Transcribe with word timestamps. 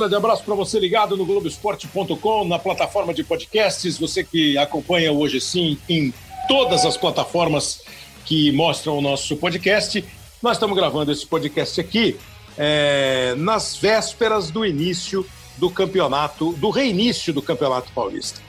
Grande 0.00 0.16
abraço 0.16 0.42
para 0.44 0.54
você 0.54 0.80
ligado 0.80 1.14
no 1.14 1.26
Globoesporte.com, 1.26 2.46
na 2.46 2.58
plataforma 2.58 3.12
de 3.12 3.22
podcasts, 3.22 3.98
você 3.98 4.24
que 4.24 4.56
acompanha 4.56 5.12
hoje 5.12 5.42
sim 5.42 5.76
em 5.90 6.10
todas 6.48 6.86
as 6.86 6.96
plataformas 6.96 7.82
que 8.24 8.50
mostram 8.52 8.96
o 8.96 9.02
nosso 9.02 9.36
podcast. 9.36 10.02
Nós 10.42 10.56
estamos 10.56 10.74
gravando 10.74 11.12
esse 11.12 11.26
podcast 11.26 11.78
aqui 11.78 12.16
é, 12.56 13.34
nas 13.36 13.76
vésperas 13.76 14.50
do 14.50 14.64
início 14.64 15.22
do 15.58 15.68
campeonato, 15.68 16.54
do 16.54 16.70
reinício 16.70 17.30
do 17.30 17.42
Campeonato 17.42 17.92
Paulista. 17.92 18.40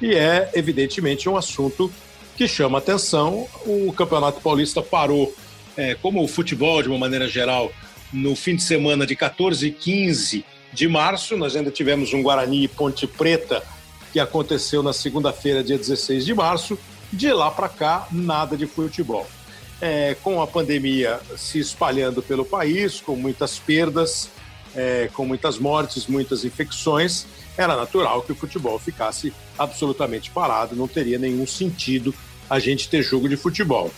E 0.00 0.14
é, 0.14 0.48
evidentemente, 0.54 1.28
um 1.28 1.36
assunto 1.36 1.92
que 2.36 2.46
chama 2.46 2.78
atenção. 2.78 3.48
O 3.66 3.92
Campeonato 3.92 4.40
Paulista 4.40 4.80
parou, 4.80 5.34
é, 5.76 5.96
como 5.96 6.22
o 6.22 6.28
futebol, 6.28 6.80
de 6.80 6.88
uma 6.88 6.98
maneira 6.98 7.26
geral, 7.26 7.72
no 8.12 8.36
fim 8.36 8.54
de 8.54 8.62
semana 8.62 9.04
de 9.04 9.16
14 9.16 9.66
e 9.66 9.72
15 9.72 10.44
de 10.72 10.88
março. 10.88 11.36
Nós 11.36 11.56
ainda 11.56 11.70
tivemos 11.70 12.12
um 12.12 12.22
Guarani 12.22 12.64
e 12.64 12.68
Ponte 12.68 13.06
Preta 13.06 13.62
que 14.12 14.18
aconteceu 14.18 14.82
na 14.82 14.92
segunda-feira, 14.92 15.62
dia 15.62 15.78
16 15.78 16.24
de 16.24 16.34
março. 16.34 16.78
De 17.12 17.32
lá 17.32 17.50
para 17.50 17.68
cá, 17.68 18.06
nada 18.10 18.56
de 18.56 18.66
futebol. 18.66 19.26
É, 19.80 20.14
com 20.22 20.40
a 20.40 20.46
pandemia 20.46 21.20
se 21.36 21.58
espalhando 21.58 22.22
pelo 22.22 22.44
país, 22.44 23.00
com 23.00 23.16
muitas 23.16 23.58
perdas, 23.58 24.28
é, 24.76 25.08
com 25.12 25.24
muitas 25.24 25.58
mortes, 25.58 26.06
muitas 26.06 26.44
infecções, 26.44 27.26
era 27.56 27.76
natural 27.76 28.22
que 28.22 28.32
o 28.32 28.34
futebol 28.34 28.78
ficasse 28.78 29.32
absolutamente 29.58 30.30
parado, 30.30 30.76
não 30.76 30.86
teria 30.86 31.18
nenhum 31.18 31.46
sentido 31.46 32.14
a 32.48 32.58
gente 32.58 32.88
ter 32.88 33.02
jogo 33.02 33.28
de 33.28 33.36
futebol. 33.36 33.90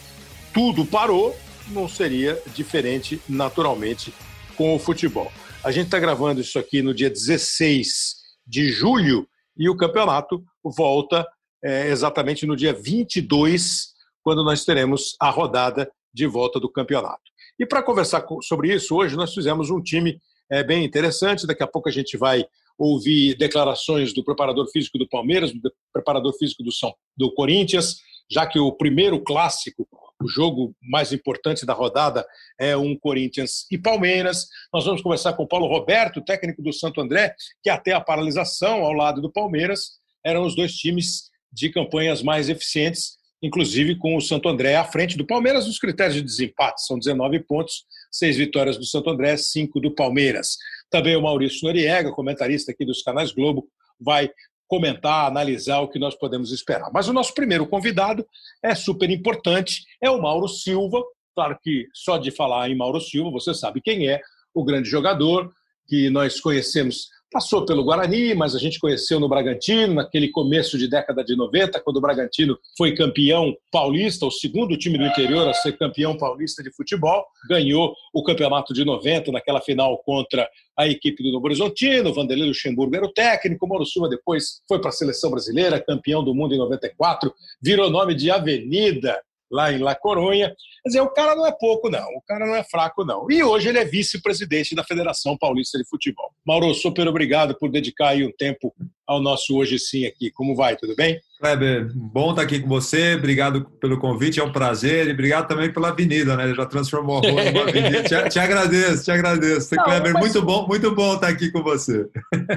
Tudo 0.52 0.84
parou, 0.84 1.36
não 1.68 1.88
seria 1.88 2.40
diferente 2.54 3.20
naturalmente 3.28 4.12
com 4.56 4.74
o 4.74 4.78
futebol. 4.78 5.30
A 5.64 5.70
gente 5.70 5.84
está 5.84 6.00
gravando 6.00 6.40
isso 6.40 6.58
aqui 6.58 6.82
no 6.82 6.92
dia 6.92 7.08
16 7.08 8.16
de 8.44 8.68
julho 8.72 9.28
e 9.56 9.68
o 9.68 9.76
campeonato 9.76 10.42
volta 10.60 11.24
é, 11.62 11.88
exatamente 11.88 12.44
no 12.44 12.56
dia 12.56 12.72
22, 12.72 13.92
quando 14.24 14.42
nós 14.42 14.64
teremos 14.64 15.14
a 15.20 15.30
rodada 15.30 15.88
de 16.12 16.26
volta 16.26 16.58
do 16.58 16.68
campeonato. 16.68 17.22
E 17.60 17.64
para 17.64 17.80
conversar 17.80 18.26
sobre 18.42 18.74
isso, 18.74 18.96
hoje 18.96 19.14
nós 19.14 19.32
fizemos 19.32 19.70
um 19.70 19.80
time 19.80 20.20
é, 20.50 20.64
bem 20.64 20.84
interessante. 20.84 21.46
Daqui 21.46 21.62
a 21.62 21.68
pouco 21.68 21.88
a 21.88 21.92
gente 21.92 22.16
vai 22.16 22.44
ouvir 22.76 23.36
declarações 23.36 24.12
do 24.12 24.24
preparador 24.24 24.68
físico 24.68 24.98
do 24.98 25.08
Palmeiras, 25.08 25.52
do 25.52 25.72
preparador 25.92 26.32
físico 26.36 26.64
do, 26.64 26.72
São, 26.72 26.92
do 27.16 27.32
Corinthians, 27.32 27.98
já 28.28 28.48
que 28.48 28.58
o 28.58 28.72
primeiro 28.72 29.22
clássico 29.22 29.86
o 30.22 30.28
jogo 30.28 30.74
mais 30.80 31.12
importante 31.12 31.66
da 31.66 31.72
rodada 31.72 32.26
é 32.58 32.76
um 32.76 32.96
Corinthians 32.96 33.66
e 33.70 33.78
Palmeiras. 33.78 34.46
Nós 34.72 34.84
vamos 34.84 35.02
conversar 35.02 35.32
com 35.34 35.42
o 35.42 35.48
Paulo 35.48 35.66
Roberto, 35.66 36.22
técnico 36.22 36.62
do 36.62 36.72
Santo 36.72 37.00
André, 37.00 37.34
que 37.62 37.70
até 37.70 37.92
a 37.92 38.00
paralisação 38.00 38.84
ao 38.84 38.92
lado 38.92 39.20
do 39.20 39.30
Palmeiras 39.30 40.00
eram 40.24 40.44
os 40.44 40.54
dois 40.54 40.72
times 40.74 41.30
de 41.52 41.70
campanhas 41.70 42.22
mais 42.22 42.48
eficientes, 42.48 43.18
inclusive 43.42 43.96
com 43.96 44.16
o 44.16 44.20
Santo 44.20 44.48
André 44.48 44.76
à 44.76 44.84
frente 44.84 45.16
do 45.16 45.26
Palmeiras 45.26 45.66
nos 45.66 45.78
critérios 45.78 46.14
de 46.14 46.22
desempate. 46.22 46.86
São 46.86 46.98
19 46.98 47.40
pontos, 47.40 47.84
seis 48.10 48.36
vitórias 48.36 48.78
do 48.78 48.84
Santo 48.84 49.10
André, 49.10 49.36
cinco 49.36 49.80
do 49.80 49.94
Palmeiras. 49.94 50.56
Também 50.88 51.16
o 51.16 51.22
Maurício 51.22 51.66
Noriega, 51.66 52.12
comentarista 52.12 52.70
aqui 52.70 52.84
dos 52.84 53.02
canais 53.02 53.32
Globo, 53.32 53.66
vai 54.00 54.30
comentar, 54.72 55.26
analisar 55.26 55.80
o 55.80 55.88
que 55.88 55.98
nós 55.98 56.14
podemos 56.14 56.50
esperar. 56.50 56.90
Mas 56.94 57.06
o 57.06 57.12
nosso 57.12 57.34
primeiro 57.34 57.66
convidado 57.66 58.26
é 58.62 58.74
super 58.74 59.10
importante, 59.10 59.84
é 60.00 60.10
o 60.10 60.18
Mauro 60.18 60.48
Silva. 60.48 61.04
Claro 61.34 61.58
que 61.62 61.88
só 61.92 62.16
de 62.16 62.30
falar 62.30 62.70
em 62.70 62.74
Mauro 62.74 62.98
Silva, 62.98 63.30
você 63.30 63.52
sabe 63.52 63.82
quem 63.82 64.08
é, 64.08 64.22
o 64.54 64.64
grande 64.64 64.88
jogador 64.88 65.52
que 65.86 66.08
nós 66.08 66.40
conhecemos 66.40 67.10
Passou 67.32 67.64
pelo 67.64 67.82
Guarani, 67.82 68.34
mas 68.34 68.54
a 68.54 68.58
gente 68.58 68.78
conheceu 68.78 69.18
no 69.18 69.26
Bragantino, 69.26 69.94
naquele 69.94 70.28
começo 70.28 70.76
de 70.76 70.86
década 70.86 71.24
de 71.24 71.34
90, 71.34 71.80
quando 71.80 71.96
o 71.96 72.00
Bragantino 72.00 72.58
foi 72.76 72.94
campeão 72.94 73.56
paulista, 73.70 74.26
o 74.26 74.30
segundo 74.30 74.76
time 74.76 74.98
do 74.98 75.06
interior 75.06 75.48
a 75.48 75.54
ser 75.54 75.78
campeão 75.78 76.14
paulista 76.14 76.62
de 76.62 76.70
futebol. 76.70 77.24
Ganhou 77.48 77.94
o 78.12 78.22
campeonato 78.22 78.74
de 78.74 78.84
90, 78.84 79.32
naquela 79.32 79.62
final 79.62 79.96
contra 80.04 80.46
a 80.78 80.86
equipe 80.86 81.22
do 81.22 81.32
Novo 81.32 81.46
Horizontino. 81.46 82.12
Vanderlei 82.12 82.48
Luxemburgo 82.48 82.94
era 82.94 83.06
o 83.06 83.12
técnico. 83.12 83.66
Mauro 83.66 83.86
Silva 83.86 84.10
depois 84.10 84.60
foi 84.68 84.78
para 84.78 84.90
a 84.90 84.92
seleção 84.92 85.30
brasileira, 85.30 85.82
campeão 85.82 86.22
do 86.22 86.34
mundo 86.34 86.54
em 86.54 86.58
94, 86.58 87.32
virou 87.62 87.88
nome 87.88 88.14
de 88.14 88.30
Avenida 88.30 89.18
lá 89.52 89.72
em 89.72 89.78
La 89.78 89.94
Coronha. 89.94 90.48
Quer 90.82 90.88
dizer, 90.88 91.00
o 91.02 91.10
cara 91.10 91.36
não 91.36 91.46
é 91.46 91.52
pouco, 91.52 91.90
não. 91.90 92.08
O 92.16 92.22
cara 92.26 92.46
não 92.46 92.56
é 92.56 92.64
fraco, 92.64 93.04
não. 93.04 93.30
E 93.30 93.44
hoje 93.44 93.68
ele 93.68 93.78
é 93.78 93.84
vice-presidente 93.84 94.74
da 94.74 94.82
Federação 94.82 95.36
Paulista 95.36 95.78
de 95.78 95.86
Futebol. 95.88 96.32
Mauro, 96.44 96.72
super 96.74 97.06
obrigado 97.06 97.56
por 97.56 97.70
dedicar 97.70 98.08
aí 98.08 98.24
um 98.24 98.32
tempo 98.32 98.74
ao 99.06 99.20
nosso 99.20 99.56
Hoje 99.56 99.78
Sim 99.78 100.06
aqui. 100.06 100.30
Como 100.30 100.56
vai? 100.56 100.76
Tudo 100.76 100.96
bem? 100.96 101.20
Kleber, 101.42 101.90
bom 101.92 102.30
estar 102.30 102.42
aqui 102.42 102.60
com 102.60 102.68
você. 102.68 103.16
Obrigado 103.16 103.64
pelo 103.80 103.98
convite, 103.98 104.38
é 104.38 104.44
um 104.44 104.52
prazer. 104.52 105.08
E 105.08 105.12
obrigado 105.12 105.48
também 105.48 105.72
pela 105.72 105.88
avenida, 105.88 106.36
né? 106.36 106.54
Já 106.54 106.64
transformou 106.66 107.18
a 107.18 107.28
rua 107.28 107.44
numa 107.44 107.62
avenida. 107.68 108.04
Te, 108.04 108.28
te, 108.28 108.38
agradeço, 108.38 109.02
te 109.02 109.10
agradeço. 109.10 109.74
Não, 109.74 109.82
Kleber, 109.82 110.16
muito 110.16 110.40
bom, 110.40 110.68
muito 110.68 110.94
bom 110.94 111.14
estar 111.16 111.26
aqui 111.26 111.50
com 111.50 111.60
você. 111.60 112.06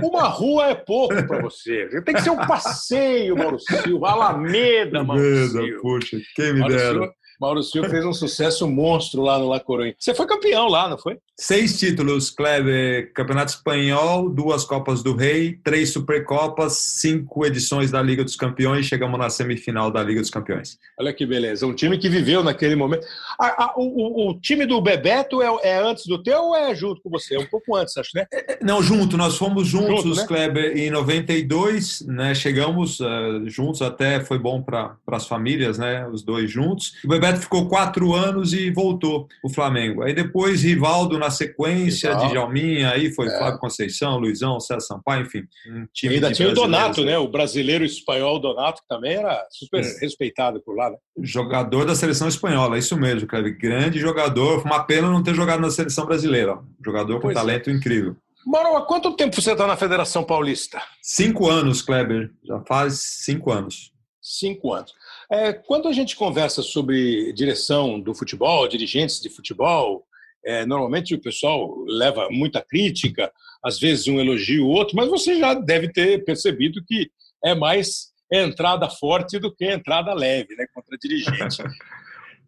Uma 0.04 0.28
rua 0.28 0.68
é 0.68 0.76
pouco 0.76 1.16
para 1.26 1.42
você. 1.42 1.90
Tem 2.06 2.14
que 2.14 2.22
ser 2.22 2.30
um 2.30 2.46
passeio, 2.46 3.36
Mauro 3.36 3.58
Silva, 3.60 4.12
Alameda, 4.12 5.04
Mauro 5.04 5.48
Silva. 5.48 5.82
Puxa, 5.82 6.18
quem 6.36 6.54
me 6.54 6.60
Mauro 6.60 6.76
dera. 6.76 6.92
Silva, 6.92 7.14
Mauro 7.40 7.64
Silva 7.64 7.90
fez 7.90 8.06
um 8.06 8.14
sucesso 8.14 8.68
monstro 8.68 9.22
lá 9.22 9.38
no 9.38 9.48
La 9.48 9.60
Coruña. 9.60 9.96
Você 10.00 10.14
foi 10.14 10.26
campeão 10.26 10.68
lá, 10.68 10.88
não 10.88 10.98
foi? 10.98 11.18
Seis 11.38 11.78
títulos, 11.78 12.30
Kleber. 12.30 13.12
Campeonato 13.14 13.52
Espanhol, 13.52 14.30
duas 14.30 14.64
Copas 14.64 15.04
do 15.04 15.14
Rei, 15.14 15.60
três 15.64 15.92
Supercopas, 15.92 16.78
cinco 16.78 17.46
edições 17.46 17.92
da 17.92 18.02
Liga 18.02 18.24
dos 18.24 18.38
Campeões. 18.38 18.86
Chegamos 18.86 19.20
na 19.20 19.30
semifinal 19.30 19.92
da 19.92 20.02
Liga 20.02 20.22
dos 20.22 20.30
Campeões. 20.30 20.78
Olha 20.98 21.14
que 21.14 21.26
beleza. 21.26 21.68
Um 21.68 21.74
time 21.74 21.98
que 21.98 22.08
viveu 22.08 22.42
naquele 22.42 22.76
momento. 22.76 23.06
A, 23.38 23.66
a, 23.66 23.74
o, 23.76 24.30
o, 24.30 24.40
time 24.40 24.66
do 24.66 24.80
Bebeto 24.82 25.42
é, 25.42 25.48
é, 25.64 25.78
antes 25.78 26.06
do 26.06 26.24
teu 26.24 26.42
ou 26.42 26.56
é 26.56 26.74
junto 26.74 27.02
com 27.02 27.10
você? 27.10 27.36
É 27.36 27.40
um 27.40 27.46
pouco 27.46 27.76
antes, 27.76 27.98
acho, 27.98 28.12
né? 28.16 28.26
É, 28.32 28.54
é, 28.54 28.60
não, 28.62 28.82
junto. 28.82 29.18
Nós 29.18 29.38
fomos 29.38 29.68
juntos, 29.68 30.04
junto, 30.04 30.16
né? 30.16 30.26
Kleber, 30.26 30.78
em 30.78 30.90
92. 30.90 32.02
Né? 32.08 32.34
Chegamos 32.34 33.02
uh, 33.02 33.44
juntos, 33.48 33.82
até 33.82 34.22
foi 34.22 34.40
bom 34.40 34.62
para 34.62 34.96
as 35.08 35.28
famílias, 35.28 35.78
né? 35.78 36.08
Os 36.08 36.24
dois 36.24 36.50
juntos. 36.50 36.94
O 37.04 37.10
Bebeto 37.10 37.25
Bebeto 37.26 37.42
ficou 37.42 37.68
quatro 37.68 38.14
anos 38.14 38.54
e 38.54 38.70
voltou 38.70 39.28
o 39.44 39.50
Flamengo. 39.50 40.04
Aí 40.04 40.14
depois 40.14 40.62
Rivaldo 40.62 41.18
na 41.18 41.32
sequência, 41.32 42.10
Rivaldo. 42.10 42.32
Djalminha, 42.32 42.92
aí 42.92 43.12
foi 43.12 43.28
é. 43.28 43.38
Flávio 43.38 43.60
Conceição, 43.60 44.18
Luizão, 44.18 44.60
César 44.60 44.82
Sampaio, 44.82 45.26
enfim. 45.26 45.44
Um 45.68 45.88
time 45.94 46.16
ainda 46.16 46.32
tinha 46.32 46.50
o 46.50 46.54
Donato, 46.54 47.04
né? 47.04 47.18
O 47.18 47.28
brasileiro 47.28 47.84
espanhol 47.84 48.40
Donato, 48.40 48.82
que 48.82 48.88
também 48.88 49.16
era 49.16 49.44
super 49.50 49.82
respeitado 50.00 50.62
por 50.62 50.76
lá. 50.76 50.92
Né? 50.92 50.98
Jogador 51.24 51.86
da 51.86 51.96
seleção 51.96 52.28
espanhola, 52.28 52.78
isso 52.78 52.96
mesmo, 52.96 53.28
Kleber. 53.28 53.58
Grande 53.58 54.00
jogador. 54.00 54.64
Uma 54.64 54.84
pena 54.84 55.10
não 55.10 55.24
ter 55.24 55.34
jogado 55.34 55.62
na 55.62 55.72
seleção 55.72 56.06
brasileira. 56.06 56.60
Jogador 56.84 57.16
com 57.16 57.22
pois 57.22 57.36
é. 57.36 57.40
talento 57.40 57.70
é. 57.70 57.74
incrível. 57.74 58.16
Mauro, 58.46 58.78
há 58.78 58.86
quanto 58.86 59.16
tempo 59.16 59.42
você 59.42 59.54
está 59.54 59.66
na 59.66 59.76
Federação 59.76 60.24
Paulista? 60.24 60.80
Cinco 61.02 61.50
anos, 61.50 61.82
Kleber. 61.82 62.30
Já 62.44 62.60
faz 62.60 63.02
cinco 63.24 63.52
anos. 63.52 63.92
Cinco 64.22 64.72
anos. 64.72 64.94
É, 65.32 65.54
quando 65.54 65.88
a 65.88 65.94
gente 65.94 66.16
conversa 66.16 66.62
sobre 66.62 67.34
direção 67.34 68.00
do 68.00 68.14
futebol, 68.14 68.68
dirigentes 68.68 69.20
de 69.20 69.30
futebol, 69.30 70.06
é, 70.46 70.66
normalmente 70.66 71.16
o 71.16 71.22
pessoal 71.22 71.76
leva 71.88 72.30
muita 72.30 72.62
crítica, 72.62 73.32
às 73.64 73.80
vezes 73.80 74.08
um 74.08 74.20
elogio, 74.20 74.68
outro, 74.68 74.96
mas 74.96 75.10
você 75.10 75.40
já 75.40 75.56
deve 75.56 75.92
ter 75.92 76.24
percebido 76.24 76.84
que 76.86 77.10
é 77.44 77.56
mais 77.56 78.14
entrada 78.32 78.90
forte 78.90 79.40
do 79.40 79.54
que 79.54 79.66
entrada 79.66 80.14
leve 80.14 80.56
né, 80.56 80.66
contra 80.74 80.98
dirigente. 80.98 81.64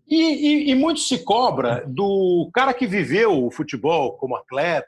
E, 0.09 0.15
e, 0.15 0.71
e, 0.71 0.75
muito 0.75 1.01
se 1.01 1.17
cobra 1.25 1.83
do 1.85 2.49
cara 2.53 2.73
que 2.73 2.87
viveu 2.87 3.45
o 3.45 3.51
futebol 3.51 4.13
como 4.13 4.37
atleta, 4.37 4.87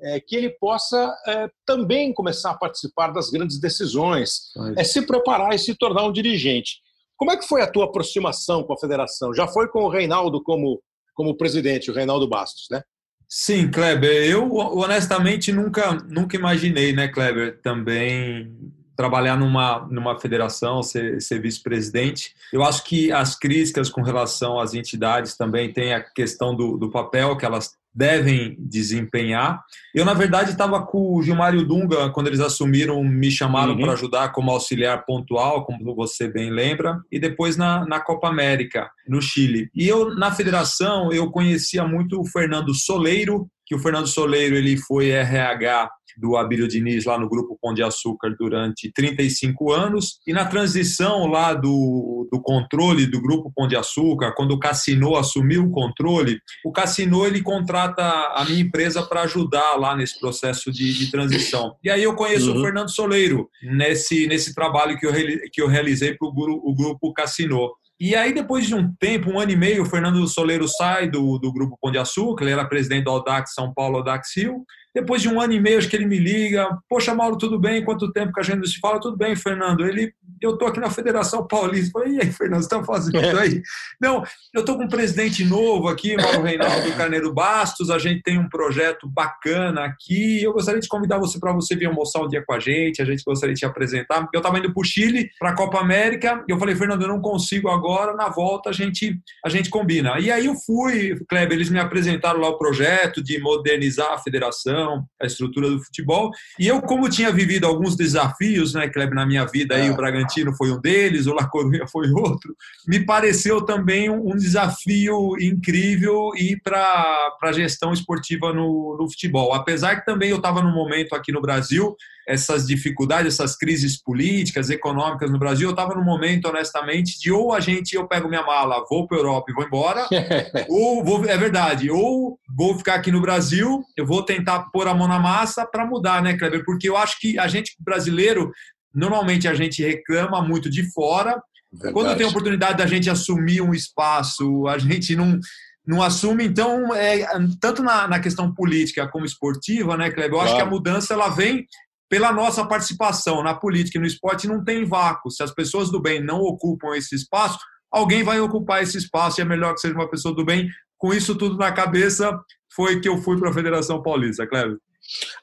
é, 0.00 0.20
que 0.20 0.36
ele 0.36 0.48
possa 0.48 1.12
é, 1.26 1.50
também 1.66 2.12
começar 2.12 2.52
a 2.52 2.56
participar 2.56 3.08
das 3.08 3.30
grandes 3.30 3.58
decisões, 3.58 4.52
é 4.76 4.84
se 4.84 5.04
preparar 5.04 5.52
e 5.56 5.58
se 5.58 5.74
tornar 5.74 6.04
um 6.04 6.12
dirigente. 6.12 6.83
Como 7.16 7.30
é 7.30 7.36
que 7.36 7.46
foi 7.46 7.62
a 7.62 7.70
tua 7.70 7.84
aproximação 7.84 8.62
com 8.62 8.72
a 8.72 8.78
federação? 8.78 9.34
Já 9.34 9.46
foi 9.46 9.68
com 9.68 9.84
o 9.84 9.88
Reinaldo 9.88 10.42
como, 10.42 10.82
como 11.14 11.36
presidente, 11.36 11.90
o 11.90 11.94
Reinaldo 11.94 12.28
Bastos, 12.28 12.66
né? 12.70 12.82
Sim, 13.28 13.70
Kleber. 13.70 14.30
Eu 14.30 14.52
honestamente 14.52 15.52
nunca, 15.52 15.94
nunca 16.08 16.36
imaginei, 16.36 16.92
né, 16.92 17.08
Kleber, 17.08 17.60
também 17.62 18.54
trabalhar 18.96 19.36
numa, 19.36 19.86
numa 19.90 20.18
federação, 20.18 20.82
ser, 20.82 21.20
ser 21.20 21.40
vice-presidente. 21.40 22.32
Eu 22.52 22.62
acho 22.62 22.84
que 22.84 23.12
as 23.12 23.38
críticas 23.38 23.88
com 23.88 24.02
relação 24.02 24.58
às 24.58 24.74
entidades 24.74 25.36
também 25.36 25.72
tem 25.72 25.94
a 25.94 26.00
questão 26.00 26.54
do, 26.54 26.76
do 26.76 26.90
papel 26.90 27.36
que 27.36 27.44
elas 27.44 27.72
devem 27.94 28.56
desempenhar. 28.58 29.62
Eu, 29.94 30.04
na 30.04 30.14
verdade, 30.14 30.50
estava 30.50 30.84
com 30.84 31.14
o 31.14 31.22
Gilmar 31.22 31.54
e 31.54 31.58
o 31.58 31.64
Dunga, 31.64 32.10
quando 32.10 32.26
eles 32.26 32.40
assumiram, 32.40 33.02
me 33.04 33.30
chamaram 33.30 33.74
uhum. 33.74 33.80
para 33.80 33.92
ajudar 33.92 34.32
como 34.32 34.50
auxiliar 34.50 35.04
pontual, 35.04 35.64
como 35.64 35.94
você 35.94 36.26
bem 36.26 36.50
lembra, 36.50 37.00
e 37.10 37.20
depois 37.20 37.56
na, 37.56 37.86
na 37.86 38.00
Copa 38.00 38.28
América, 38.28 38.90
no 39.06 39.22
Chile. 39.22 39.70
E 39.72 39.86
eu, 39.86 40.12
na 40.16 40.32
federação, 40.32 41.12
eu 41.12 41.30
conhecia 41.30 41.86
muito 41.86 42.20
o 42.20 42.26
Fernando 42.26 42.74
Soleiro 42.74 43.48
que 43.66 43.74
o 43.74 43.78
Fernando 43.78 44.06
Soleiro 44.06 44.56
ele 44.56 44.76
foi 44.76 45.10
RH 45.10 45.90
do 46.16 46.36
Abílio 46.36 46.68
Diniz 46.68 47.04
lá 47.04 47.18
no 47.18 47.28
Grupo 47.28 47.58
Pão 47.60 47.74
de 47.74 47.82
Açúcar 47.82 48.34
durante 48.38 48.90
35 48.92 49.72
anos 49.72 50.18
e 50.26 50.32
na 50.32 50.44
transição 50.44 51.26
lá 51.26 51.54
do, 51.54 52.28
do 52.30 52.40
controle 52.40 53.06
do 53.06 53.20
Grupo 53.20 53.52
Pão 53.54 53.66
de 53.66 53.76
Açúcar, 53.76 54.32
quando 54.36 54.52
o 54.52 54.58
Cassino 54.58 55.16
assumiu 55.16 55.64
o 55.64 55.70
controle, 55.70 56.38
o 56.64 56.72
Cassino 56.72 57.26
ele 57.26 57.42
contrata 57.42 58.02
a 58.34 58.44
minha 58.44 58.60
empresa 58.60 59.02
para 59.02 59.22
ajudar 59.22 59.76
lá 59.76 59.96
nesse 59.96 60.18
processo 60.18 60.72
de, 60.72 60.92
de, 60.92 61.10
transição. 61.10 61.76
E 61.82 61.90
aí 61.90 62.02
eu 62.02 62.14
conheço 62.14 62.52
uhum. 62.52 62.58
o 62.58 62.62
Fernando 62.62 62.90
Soleiro 62.90 63.48
nesse, 63.62 64.26
nesse 64.26 64.54
trabalho 64.54 64.98
que 64.98 65.06
eu, 65.06 65.12
que 65.52 65.60
eu 65.60 65.68
realizei 65.68 66.14
para 66.14 66.28
o 66.28 66.74
Grupo 66.74 67.12
Cassino. 67.12 67.70
E 67.98 68.14
aí, 68.14 68.34
depois 68.34 68.66
de 68.66 68.74
um 68.74 68.92
tempo, 68.94 69.30
um 69.30 69.38
ano 69.38 69.52
e 69.52 69.56
meio, 69.56 69.82
o 69.82 69.86
Fernando 69.86 70.26
Soleiro 70.26 70.66
sai 70.66 71.08
do, 71.08 71.38
do 71.38 71.52
Grupo 71.52 71.78
Pão 71.80 71.92
de 71.92 71.98
Açúcar, 71.98 72.44
ele 72.44 72.52
era 72.52 72.68
presidente 72.68 73.04
do 73.04 73.10
Audax 73.10 73.54
São 73.54 73.72
Paulo, 73.72 73.98
Audax 73.98 74.36
Rio, 74.36 74.64
depois 74.94 75.20
de 75.20 75.28
um 75.28 75.40
ano 75.40 75.52
e 75.52 75.60
meio, 75.60 75.78
acho 75.78 75.88
que 75.88 75.96
ele 75.96 76.06
me 76.06 76.18
liga. 76.18 76.68
Poxa, 76.88 77.12
Mauro, 77.12 77.36
tudo 77.36 77.58
bem? 77.58 77.84
Quanto 77.84 78.12
tempo 78.12 78.32
que 78.32 78.40
a 78.40 78.44
gente 78.44 78.58
não 78.58 78.64
se 78.64 78.78
fala? 78.78 79.00
Tudo 79.00 79.16
bem, 79.16 79.34
Fernando. 79.34 79.84
Ele, 79.84 80.14
eu 80.40 80.56
tô 80.56 80.66
aqui 80.66 80.78
na 80.78 80.88
Federação 80.88 81.44
Paulista. 81.46 81.90
Falei, 81.98 82.14
e 82.14 82.20
aí, 82.20 82.30
Fernando, 82.30 82.60
você 82.60 82.66
está 82.66 82.84
fazendo 82.84 83.18
isso 83.20 83.36
aí? 83.36 83.60
Não, 84.00 84.22
eu 84.54 84.64
tô 84.64 84.76
com 84.76 84.84
um 84.84 84.88
presidente 84.88 85.44
novo 85.44 85.88
aqui, 85.88 86.16
Mauro 86.16 86.42
Reinaldo 86.42 86.92
Carneiro 86.96 87.34
Bastos. 87.34 87.90
A 87.90 87.98
gente 87.98 88.22
tem 88.22 88.38
um 88.38 88.48
projeto 88.48 89.08
bacana 89.08 89.84
aqui. 89.84 90.40
Eu 90.44 90.52
gostaria 90.52 90.80
de 90.80 90.86
convidar 90.86 91.18
você 91.18 91.40
para 91.40 91.52
você 91.52 91.74
vir 91.74 91.86
almoçar 91.86 92.20
um 92.20 92.28
dia 92.28 92.44
com 92.46 92.54
a 92.54 92.60
gente. 92.60 93.02
A 93.02 93.04
gente 93.04 93.24
gostaria 93.24 93.52
de 93.52 93.60
te 93.60 93.66
apresentar. 93.66 94.28
Eu 94.32 94.38
estava 94.38 94.58
indo 94.60 94.72
para 94.72 94.80
o 94.80 94.84
Chile, 94.84 95.28
para 95.40 95.50
a 95.50 95.56
Copa 95.56 95.80
América. 95.80 96.44
Eu 96.48 96.56
falei, 96.56 96.76
Fernando, 96.76 97.02
eu 97.02 97.08
não 97.08 97.20
consigo 97.20 97.68
agora. 97.68 98.14
Na 98.14 98.28
volta 98.28 98.70
a 98.70 98.72
gente, 98.72 99.18
a 99.44 99.48
gente 99.48 99.68
combina. 99.70 100.20
E 100.20 100.30
aí 100.30 100.46
eu 100.46 100.54
fui, 100.54 101.18
Kleber, 101.28 101.56
eles 101.56 101.68
me 101.68 101.80
apresentaram 101.80 102.38
lá 102.38 102.48
o 102.48 102.58
projeto 102.58 103.20
de 103.20 103.40
modernizar 103.40 104.12
a 104.12 104.18
federação 104.18 104.83
a 105.20 105.26
estrutura 105.26 105.68
do 105.68 105.82
futebol. 105.82 106.30
E 106.58 106.66
eu, 106.66 106.80
como 106.82 107.08
tinha 107.08 107.32
vivido 107.32 107.66
alguns 107.66 107.96
desafios, 107.96 108.74
né, 108.74 108.88
Kleber, 108.88 109.14
na 109.14 109.26
minha 109.26 109.44
vida, 109.44 109.74
aí, 109.74 109.88
o 109.88 109.92
é. 109.92 109.96
Bragantino 109.96 110.54
foi 110.54 110.70
um 110.70 110.80
deles, 110.80 111.26
o 111.26 111.34
La 111.34 111.46
Coruña 111.46 111.86
foi 111.86 112.10
outro, 112.10 112.54
me 112.86 113.04
pareceu 113.04 113.62
também 113.62 114.10
um, 114.10 114.34
desafio 114.36 115.36
incrível 115.40 116.30
ir 116.36 116.60
para 116.62 117.36
a 117.42 117.52
gestão 117.52 117.92
esportiva 117.92 118.52
no, 118.52 118.96
no 118.98 119.10
futebol. 119.10 119.54
Apesar 119.54 119.96
que 119.96 120.06
também 120.06 120.30
eu 120.30 120.36
estava 120.36 120.62
num 120.62 120.72
momento 120.72 121.14
aqui 121.14 121.32
no 121.32 121.40
Brasil 121.40 121.96
essas 122.26 122.66
dificuldades, 122.66 123.34
essas 123.34 123.56
crises 123.56 124.00
políticas, 124.00 124.70
econômicas 124.70 125.30
no 125.30 125.38
Brasil, 125.38 125.68
eu 125.68 125.72
estava 125.72 125.94
no 125.94 126.04
momento, 126.04 126.48
honestamente, 126.48 127.18
de 127.20 127.30
ou 127.30 127.52
a 127.52 127.60
gente, 127.60 127.94
eu 127.94 128.08
pego 128.08 128.28
minha 128.28 128.42
mala, 128.42 128.84
vou 128.88 129.06
para 129.06 129.18
a 129.18 129.20
Europa 129.20 129.50
e 129.50 129.54
vou 129.54 129.64
embora, 129.64 130.06
ou 130.68 131.04
vou, 131.04 131.24
é 131.26 131.36
verdade, 131.36 131.90
ou 131.90 132.38
vou 132.56 132.76
ficar 132.78 132.94
aqui 132.94 133.12
no 133.12 133.20
Brasil, 133.20 133.84
eu 133.96 134.06
vou 134.06 134.22
tentar 134.22 134.70
pôr 134.72 134.88
a 134.88 134.94
mão 134.94 135.08
na 135.08 135.18
massa 135.18 135.66
para 135.66 135.86
mudar, 135.86 136.22
né, 136.22 136.36
Kleber? 136.36 136.64
Porque 136.64 136.88
eu 136.88 136.96
acho 136.96 137.18
que 137.20 137.38
a 137.38 137.46
gente 137.46 137.74
brasileiro, 137.78 138.50
normalmente 138.94 139.46
a 139.46 139.54
gente 139.54 139.82
reclama 139.82 140.40
muito 140.42 140.70
de 140.70 140.90
fora, 140.92 141.42
verdade. 141.72 141.92
quando 141.92 142.16
tem 142.16 142.26
a 142.26 142.30
oportunidade 142.30 142.78
da 142.78 142.86
gente 142.86 143.10
assumir 143.10 143.60
um 143.60 143.74
espaço, 143.74 144.66
a 144.66 144.78
gente 144.78 145.14
não 145.14 145.38
não 145.86 146.02
assume, 146.02 146.44
então, 146.44 146.94
é, 146.94 147.26
tanto 147.60 147.82
na, 147.82 148.08
na 148.08 148.18
questão 148.18 148.52
política 148.54 149.06
como 149.06 149.26
esportiva, 149.26 149.96
né, 149.96 150.10
Kleber? 150.10 150.30
Eu 150.30 150.36
claro. 150.36 150.48
acho 150.48 150.56
que 150.56 150.62
a 150.62 150.70
mudança 150.70 151.12
ela 151.12 151.28
vem 151.28 151.66
pela 152.14 152.32
nossa 152.32 152.64
participação 152.64 153.42
na 153.42 153.54
política 153.54 153.98
e 153.98 154.00
no 154.00 154.06
esporte, 154.06 154.46
não 154.46 154.62
tem 154.62 154.84
vácuo. 154.84 155.32
Se 155.32 155.42
as 155.42 155.52
pessoas 155.52 155.90
do 155.90 156.00
bem 156.00 156.22
não 156.22 156.42
ocupam 156.42 156.94
esse 156.94 157.12
espaço, 157.12 157.58
alguém 157.90 158.22
vai 158.22 158.38
ocupar 158.38 158.84
esse 158.84 158.96
espaço 158.96 159.40
e 159.40 159.42
é 159.42 159.44
melhor 159.44 159.74
que 159.74 159.80
seja 159.80 159.96
uma 159.96 160.08
pessoa 160.08 160.32
do 160.32 160.44
bem. 160.44 160.68
Com 160.96 161.12
isso 161.12 161.34
tudo 161.34 161.56
na 161.56 161.72
cabeça, 161.72 162.30
foi 162.72 163.00
que 163.00 163.08
eu 163.08 163.18
fui 163.18 163.36
para 163.36 163.50
a 163.50 163.52
Federação 163.52 164.00
Paulista, 164.00 164.46
Cleber. 164.46 164.76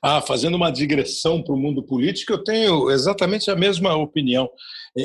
Ah, 0.02 0.22
fazendo 0.22 0.56
uma 0.56 0.72
digressão 0.72 1.44
para 1.44 1.54
o 1.54 1.58
mundo 1.58 1.84
político, 1.84 2.32
eu 2.32 2.42
tenho 2.42 2.90
exatamente 2.90 3.52
a 3.52 3.56
mesma 3.56 3.94
opinião. 3.98 4.50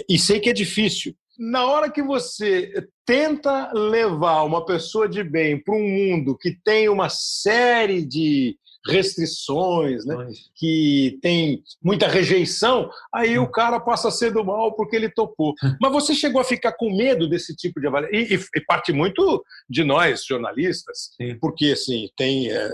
E 0.08 0.16
sei 0.20 0.38
que 0.38 0.50
é 0.50 0.52
difícil. 0.52 1.16
Na 1.36 1.66
hora 1.66 1.90
que 1.90 2.00
você 2.00 2.72
tenta 3.04 3.72
levar 3.72 4.44
uma 4.44 4.64
pessoa 4.64 5.08
de 5.08 5.24
bem 5.24 5.60
para 5.60 5.74
um 5.74 5.82
mundo 5.82 6.38
que 6.38 6.56
tem 6.64 6.88
uma 6.88 7.08
série 7.08 8.06
de 8.06 8.56
restrições, 8.86 10.04
né? 10.04 10.28
que 10.54 11.18
tem 11.22 11.62
muita 11.82 12.08
rejeição, 12.08 12.90
aí 13.14 13.38
o 13.38 13.50
cara 13.50 13.80
passa 13.80 14.08
a 14.08 14.10
ser 14.10 14.32
do 14.32 14.44
mal 14.44 14.74
porque 14.74 14.96
ele 14.96 15.10
topou. 15.10 15.54
Mas 15.80 15.92
você 15.92 16.14
chegou 16.14 16.40
a 16.40 16.44
ficar 16.44 16.72
com 16.72 16.94
medo 16.94 17.28
desse 17.28 17.54
tipo 17.54 17.80
de 17.80 17.86
avaliação? 17.86 18.18
E, 18.18 18.34
e, 18.34 18.60
parte 18.66 18.92
muito 18.92 19.44
de 19.68 19.84
nós, 19.84 20.24
jornalistas, 20.24 21.10
Sim. 21.16 21.38
porque 21.40 21.72
assim, 21.72 22.08
tem. 22.16 22.50
É, 22.50 22.70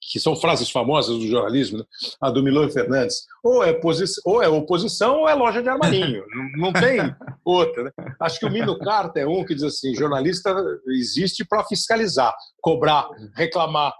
que 0.00 0.18
são 0.18 0.34
frases 0.34 0.70
famosas 0.70 1.16
do 1.18 1.26
jornalismo, 1.26 1.78
né? 1.78 1.84
a 2.20 2.30
do 2.30 2.42
Milor 2.42 2.70
Fernandes, 2.70 3.26
ou 3.42 3.62
é, 3.64 3.78
ou 4.24 4.42
é 4.42 4.48
oposição 4.48 5.20
ou 5.20 5.28
é 5.28 5.34
loja 5.34 5.62
de 5.62 5.68
armarinho, 5.68 6.24
não, 6.28 6.66
não 6.66 6.72
tem 6.72 6.98
outra. 7.44 7.84
Né? 7.84 7.90
Acho 8.20 8.40
que 8.40 8.46
o 8.46 8.50
Mino 8.50 8.78
Carta 8.78 9.20
é 9.20 9.26
um 9.26 9.44
que 9.44 9.54
diz 9.54 9.62
assim, 9.62 9.94
jornalista 9.94 10.54
existe 10.88 11.44
para 11.44 11.64
fiscalizar, 11.64 12.34
cobrar, 12.60 13.08
reclamar, 13.34 13.92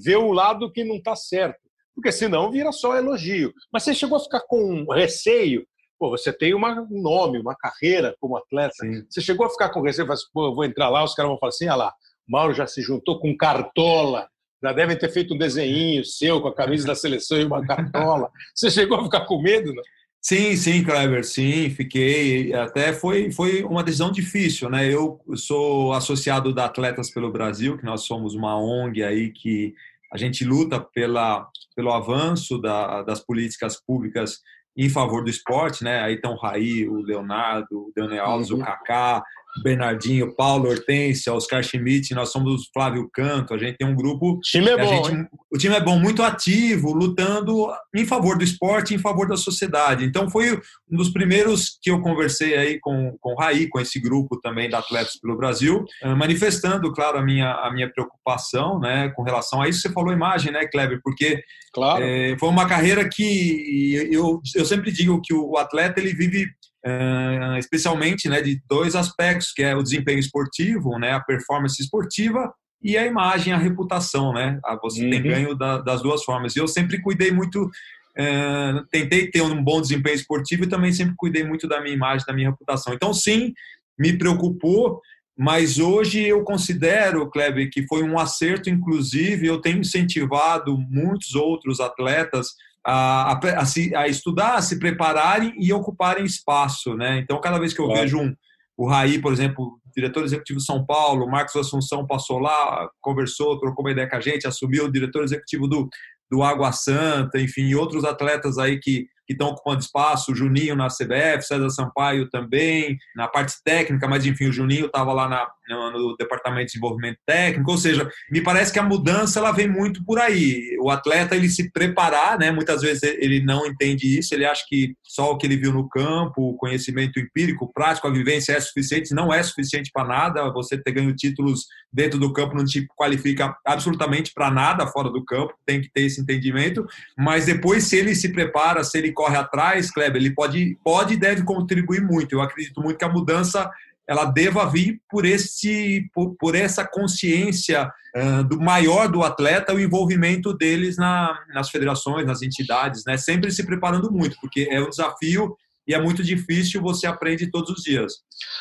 ver 0.00 0.16
o 0.16 0.32
lado 0.32 0.70
que 0.70 0.84
não 0.84 0.96
está 0.96 1.14
certo, 1.14 1.58
porque 1.94 2.12
senão 2.12 2.50
vira 2.50 2.72
só 2.72 2.96
elogio. 2.96 3.52
Mas 3.72 3.84
você 3.84 3.94
chegou 3.94 4.16
a 4.16 4.20
ficar 4.20 4.40
com 4.40 4.84
receio? 4.92 5.66
Pô, 5.98 6.10
você 6.10 6.32
tem 6.32 6.54
uma, 6.54 6.80
um 6.90 7.00
nome, 7.00 7.38
uma 7.38 7.54
carreira 7.54 8.14
como 8.20 8.36
atleta. 8.36 8.74
Sim. 8.80 9.04
Você 9.08 9.20
chegou 9.20 9.46
a 9.46 9.50
ficar 9.50 9.70
com 9.70 9.80
receio? 9.80 10.10
Assim, 10.10 10.26
Pô, 10.32 10.46
eu 10.46 10.54
vou 10.54 10.64
entrar 10.64 10.88
lá, 10.88 11.04
os 11.04 11.14
caras 11.14 11.30
vão 11.30 11.38
falar 11.38 11.50
assim: 11.50 11.68
ah 11.68 11.76
lá, 11.76 11.94
Mauro 12.28 12.52
já 12.52 12.66
se 12.66 12.82
juntou 12.82 13.20
com 13.20 13.36
Cartola. 13.36 14.28
Já 14.62 14.72
devem 14.72 14.96
ter 14.96 15.10
feito 15.10 15.34
um 15.34 15.38
desenho 15.38 16.02
seu 16.06 16.40
com 16.40 16.48
a 16.48 16.54
camisa 16.54 16.86
da 16.86 16.94
seleção 16.94 17.38
e 17.38 17.44
uma 17.44 17.66
cartola. 17.66 18.30
Você 18.54 18.70
chegou 18.70 18.98
a 18.98 19.04
ficar 19.04 19.26
com 19.26 19.42
medo? 19.42 19.74
Não? 19.74 19.82
Sim, 20.26 20.56
sim, 20.56 20.82
Kleber, 20.82 21.22
sim, 21.22 21.68
fiquei. 21.68 22.50
Até 22.54 22.94
foi, 22.94 23.30
foi 23.30 23.62
uma 23.62 23.84
decisão 23.84 24.10
difícil, 24.10 24.70
né? 24.70 24.90
Eu 24.90 25.20
sou 25.36 25.92
associado 25.92 26.50
da 26.50 26.64
Atletas 26.64 27.10
pelo 27.10 27.30
Brasil, 27.30 27.76
que 27.76 27.84
nós 27.84 28.06
somos 28.06 28.34
uma 28.34 28.56
ONG 28.58 29.02
aí 29.02 29.30
que 29.30 29.74
a 30.10 30.16
gente 30.16 30.42
luta 30.42 30.80
pela, 30.80 31.46
pelo 31.76 31.92
avanço 31.92 32.56
da, 32.56 33.02
das 33.02 33.20
políticas 33.20 33.78
públicas 33.78 34.40
em 34.74 34.88
favor 34.88 35.22
do 35.22 35.28
esporte, 35.28 35.84
né? 35.84 36.00
Aí 36.00 36.14
estão 36.14 36.32
o 36.32 36.38
Raí, 36.38 36.88
o 36.88 37.02
Leonardo, 37.02 37.88
o 37.88 37.92
Daniel 37.94 38.24
Alves, 38.24 38.50
uhum. 38.50 38.62
o 38.62 38.64
Kaká, 38.64 39.22
Bernardinho, 39.62 40.34
Paulo 40.34 40.68
Hortência, 40.68 41.32
Oscar 41.32 41.62
Schmidt, 41.62 42.14
nós 42.14 42.30
somos 42.30 42.62
o 42.62 42.72
Flávio 42.72 43.08
Canto, 43.12 43.54
a 43.54 43.58
gente 43.58 43.76
tem 43.76 43.86
um 43.86 43.94
grupo. 43.94 44.32
O 44.32 44.40
time 44.40 44.70
é 44.70 44.76
bom. 44.76 45.04
Gente, 45.04 45.28
o 45.50 45.58
time 45.58 45.74
é 45.74 45.80
bom, 45.80 45.98
muito 45.98 46.22
ativo, 46.22 46.92
lutando 46.92 47.68
em 47.94 48.04
favor 48.04 48.36
do 48.36 48.44
esporte, 48.44 48.94
em 48.94 48.98
favor 48.98 49.28
da 49.28 49.36
sociedade. 49.36 50.04
Então 50.04 50.28
foi 50.28 50.60
um 50.90 50.96
dos 50.96 51.10
primeiros 51.10 51.78
que 51.80 51.90
eu 51.90 52.00
conversei 52.00 52.56
aí 52.56 52.80
com, 52.80 53.16
com 53.20 53.32
o 53.32 53.36
Raí, 53.36 53.68
com 53.68 53.80
esse 53.80 54.00
grupo 54.00 54.40
também 54.40 54.68
da 54.68 54.78
Atletas 54.78 55.18
pelo 55.20 55.36
Brasil, 55.36 55.84
eh, 56.02 56.14
manifestando, 56.14 56.92
claro, 56.92 57.18
a 57.18 57.22
minha, 57.22 57.52
a 57.52 57.72
minha 57.72 57.90
preocupação 57.90 58.78
né, 58.80 59.10
com 59.14 59.22
relação 59.22 59.62
a 59.62 59.68
isso. 59.68 59.80
Você 59.80 59.90
falou 59.90 60.12
imagem, 60.12 60.52
né, 60.52 60.66
Kleber? 60.66 61.00
Porque 61.02 61.42
claro. 61.72 62.02
É, 62.02 62.36
foi 62.38 62.48
uma 62.48 62.66
carreira 62.66 63.08
que 63.08 64.08
eu, 64.10 64.40
eu 64.54 64.64
sempre 64.64 64.90
digo 64.90 65.20
que 65.22 65.32
o 65.32 65.56
atleta 65.56 66.00
ele 66.00 66.14
vive 66.14 66.46
uh, 66.84 67.56
especialmente 67.58 68.28
né, 68.28 68.40
de 68.42 68.60
dois 68.68 68.94
aspectos, 68.94 69.52
que 69.52 69.62
é 69.62 69.74
o 69.74 69.82
desempenho 69.82 70.18
esportivo, 70.18 70.98
né, 70.98 71.12
a 71.12 71.20
performance 71.20 71.80
esportiva 71.82 72.52
e 72.82 72.98
a 72.98 73.06
imagem, 73.06 73.52
a 73.52 73.58
reputação, 73.58 74.32
né? 74.34 74.60
Ah, 74.62 74.78
você 74.80 75.02
uhum. 75.02 75.10
tem 75.10 75.22
ganho 75.22 75.54
da, 75.54 75.78
das 75.78 76.02
duas 76.02 76.22
formas. 76.22 76.54
E 76.54 76.58
eu 76.58 76.68
sempre 76.68 77.00
cuidei 77.00 77.30
muito, 77.30 77.64
uh, 77.64 78.86
tentei 78.90 79.30
ter 79.30 79.40
um 79.40 79.64
bom 79.64 79.80
desempenho 79.80 80.14
esportivo 80.14 80.64
e 80.64 80.68
também 80.68 80.92
sempre 80.92 81.14
cuidei 81.16 81.42
muito 81.42 81.66
da 81.66 81.80
minha 81.80 81.94
imagem, 81.94 82.26
da 82.26 82.34
minha 82.34 82.50
reputação. 82.50 82.92
Então, 82.92 83.14
sim, 83.14 83.54
me 83.98 84.18
preocupou, 84.18 85.00
mas 85.36 85.78
hoje 85.78 86.20
eu 86.20 86.44
considero, 86.44 87.30
Kleber, 87.30 87.70
que 87.70 87.86
foi 87.86 88.02
um 88.02 88.18
acerto, 88.18 88.68
inclusive, 88.68 89.46
eu 89.46 89.62
tenho 89.62 89.78
incentivado 89.78 90.76
muitos 90.78 91.34
outros 91.34 91.80
atletas 91.80 92.48
a, 92.86 93.32
a, 93.32 93.32
a, 93.32 94.00
a, 94.00 94.08
estudar, 94.08 94.56
a 94.56 94.62
se 94.62 94.78
prepararem 94.78 95.54
e 95.58 95.72
ocuparem 95.72 96.24
espaço, 96.24 96.94
né? 96.94 97.18
Então, 97.18 97.40
cada 97.40 97.58
vez 97.58 97.72
que 97.72 97.80
eu 97.80 97.86
claro. 97.86 98.00
vejo 98.00 98.18
um, 98.18 98.34
o 98.76 98.88
Raí, 98.88 99.20
por 99.20 99.32
exemplo, 99.32 99.78
diretor 99.94 100.24
executivo 100.24 100.58
de 100.58 100.64
São 100.64 100.84
Paulo, 100.84 101.30
Marcos 101.30 101.56
Assunção 101.56 102.06
passou 102.06 102.38
lá, 102.38 102.88
conversou, 103.00 103.58
trocou 103.58 103.84
uma 103.84 103.92
ideia 103.92 104.08
com 104.08 104.16
a 104.16 104.20
gente, 104.20 104.46
assumiu 104.46 104.84
o 104.84 104.92
diretor 104.92 105.22
executivo 105.22 105.68
do, 105.68 105.88
do 106.30 106.42
Água 106.42 106.72
Santa, 106.72 107.40
enfim, 107.40 107.62
e 107.62 107.76
outros 107.76 108.04
atletas 108.04 108.58
aí 108.58 108.78
que 108.78 109.06
que 109.26 109.32
estão 109.32 109.48
ocupando 109.48 109.80
espaço, 109.80 110.32
o 110.32 110.34
Juninho 110.34 110.76
na 110.76 110.88
CBF, 110.88 111.42
César 111.42 111.70
Sampaio 111.70 112.28
também, 112.28 112.96
na 113.16 113.26
parte 113.26 113.54
técnica, 113.64 114.06
mas 114.06 114.26
enfim, 114.26 114.48
o 114.48 114.52
Juninho 114.52 114.86
estava 114.86 115.12
lá 115.12 115.28
na, 115.28 115.48
no, 115.68 115.90
no, 115.90 116.16
departamento 116.16 116.66
de 116.66 116.72
desenvolvimento 116.72 117.18
técnico, 117.26 117.70
ou 117.70 117.78
seja, 117.78 118.08
me 118.30 118.40
parece 118.40 118.72
que 118.72 118.78
a 118.78 118.82
mudança 118.82 119.38
ela 119.38 119.52
vem 119.52 119.68
muito 119.68 120.04
por 120.04 120.18
aí. 120.18 120.76
O 120.80 120.90
atleta 120.90 121.34
ele 121.34 121.48
se 121.48 121.70
preparar, 121.70 122.38
né? 122.38 122.50
Muitas 122.50 122.82
vezes 122.82 123.02
ele 123.02 123.42
não 123.42 123.66
entende 123.66 124.18
isso, 124.18 124.34
ele 124.34 124.44
acha 124.44 124.64
que 124.68 124.94
só 125.02 125.30
o 125.30 125.38
que 125.38 125.46
ele 125.46 125.56
viu 125.56 125.72
no 125.72 125.88
campo, 125.88 126.50
o 126.50 126.56
conhecimento 126.56 127.18
empírico, 127.18 127.70
prático, 127.72 128.06
a 128.06 128.12
vivência 128.12 128.52
é 128.52 128.60
suficiente, 128.60 129.14
não 129.14 129.32
é 129.32 129.42
suficiente 129.42 129.90
para 129.92 130.06
nada. 130.06 130.52
Você 130.52 130.76
ter 130.76 130.92
ganho 130.92 131.14
títulos 131.14 131.66
dentro 131.92 132.18
do 132.18 132.32
campo 132.32 132.54
não 132.54 132.64
te 132.64 132.86
qualifica 132.96 133.56
absolutamente 133.64 134.32
para 134.34 134.50
nada 134.50 134.86
fora 134.86 135.10
do 135.10 135.24
campo, 135.24 135.54
tem 135.64 135.80
que 135.80 135.90
ter 135.90 136.02
esse 136.02 136.20
entendimento. 136.20 136.86
Mas 137.16 137.46
depois, 137.46 137.84
se 137.84 137.96
ele 137.96 138.14
se 138.14 138.30
prepara, 138.30 138.82
se 138.84 138.98
ele 138.98 139.12
corre 139.12 139.36
atrás, 139.36 139.90
Kleber, 139.90 140.20
ele 140.20 140.34
pode, 140.34 140.76
pode 140.84 141.14
e 141.14 141.16
deve 141.16 141.42
contribuir 141.44 142.02
muito. 142.02 142.32
Eu 142.32 142.42
acredito 142.42 142.80
muito 142.80 142.98
que 142.98 143.04
a 143.04 143.08
mudança 143.08 143.70
ela 144.08 144.24
deva 144.24 144.66
vir 144.66 145.00
por 145.08 145.24
esse 145.24 146.08
por, 146.12 146.34
por 146.38 146.54
essa 146.54 146.84
consciência 146.84 147.90
uh, 148.16 148.44
do 148.44 148.60
maior 148.60 149.08
do 149.08 149.22
atleta 149.22 149.74
o 149.74 149.80
envolvimento 149.80 150.52
deles 150.52 150.96
na, 150.96 151.38
nas 151.54 151.70
federações 151.70 152.26
nas 152.26 152.42
entidades 152.42 153.04
né? 153.06 153.16
Sempre 153.16 153.50
se 153.50 153.64
preparando 153.64 154.12
muito 154.12 154.36
porque 154.40 154.68
é 154.70 154.80
um 154.80 154.90
desafio 154.90 155.56
e 155.86 155.94
é 155.94 156.00
muito 156.00 156.22
difícil, 156.22 156.80
você 156.80 157.06
aprende 157.06 157.50
todos 157.50 157.70
os 157.70 157.82
dias. 157.82 158.14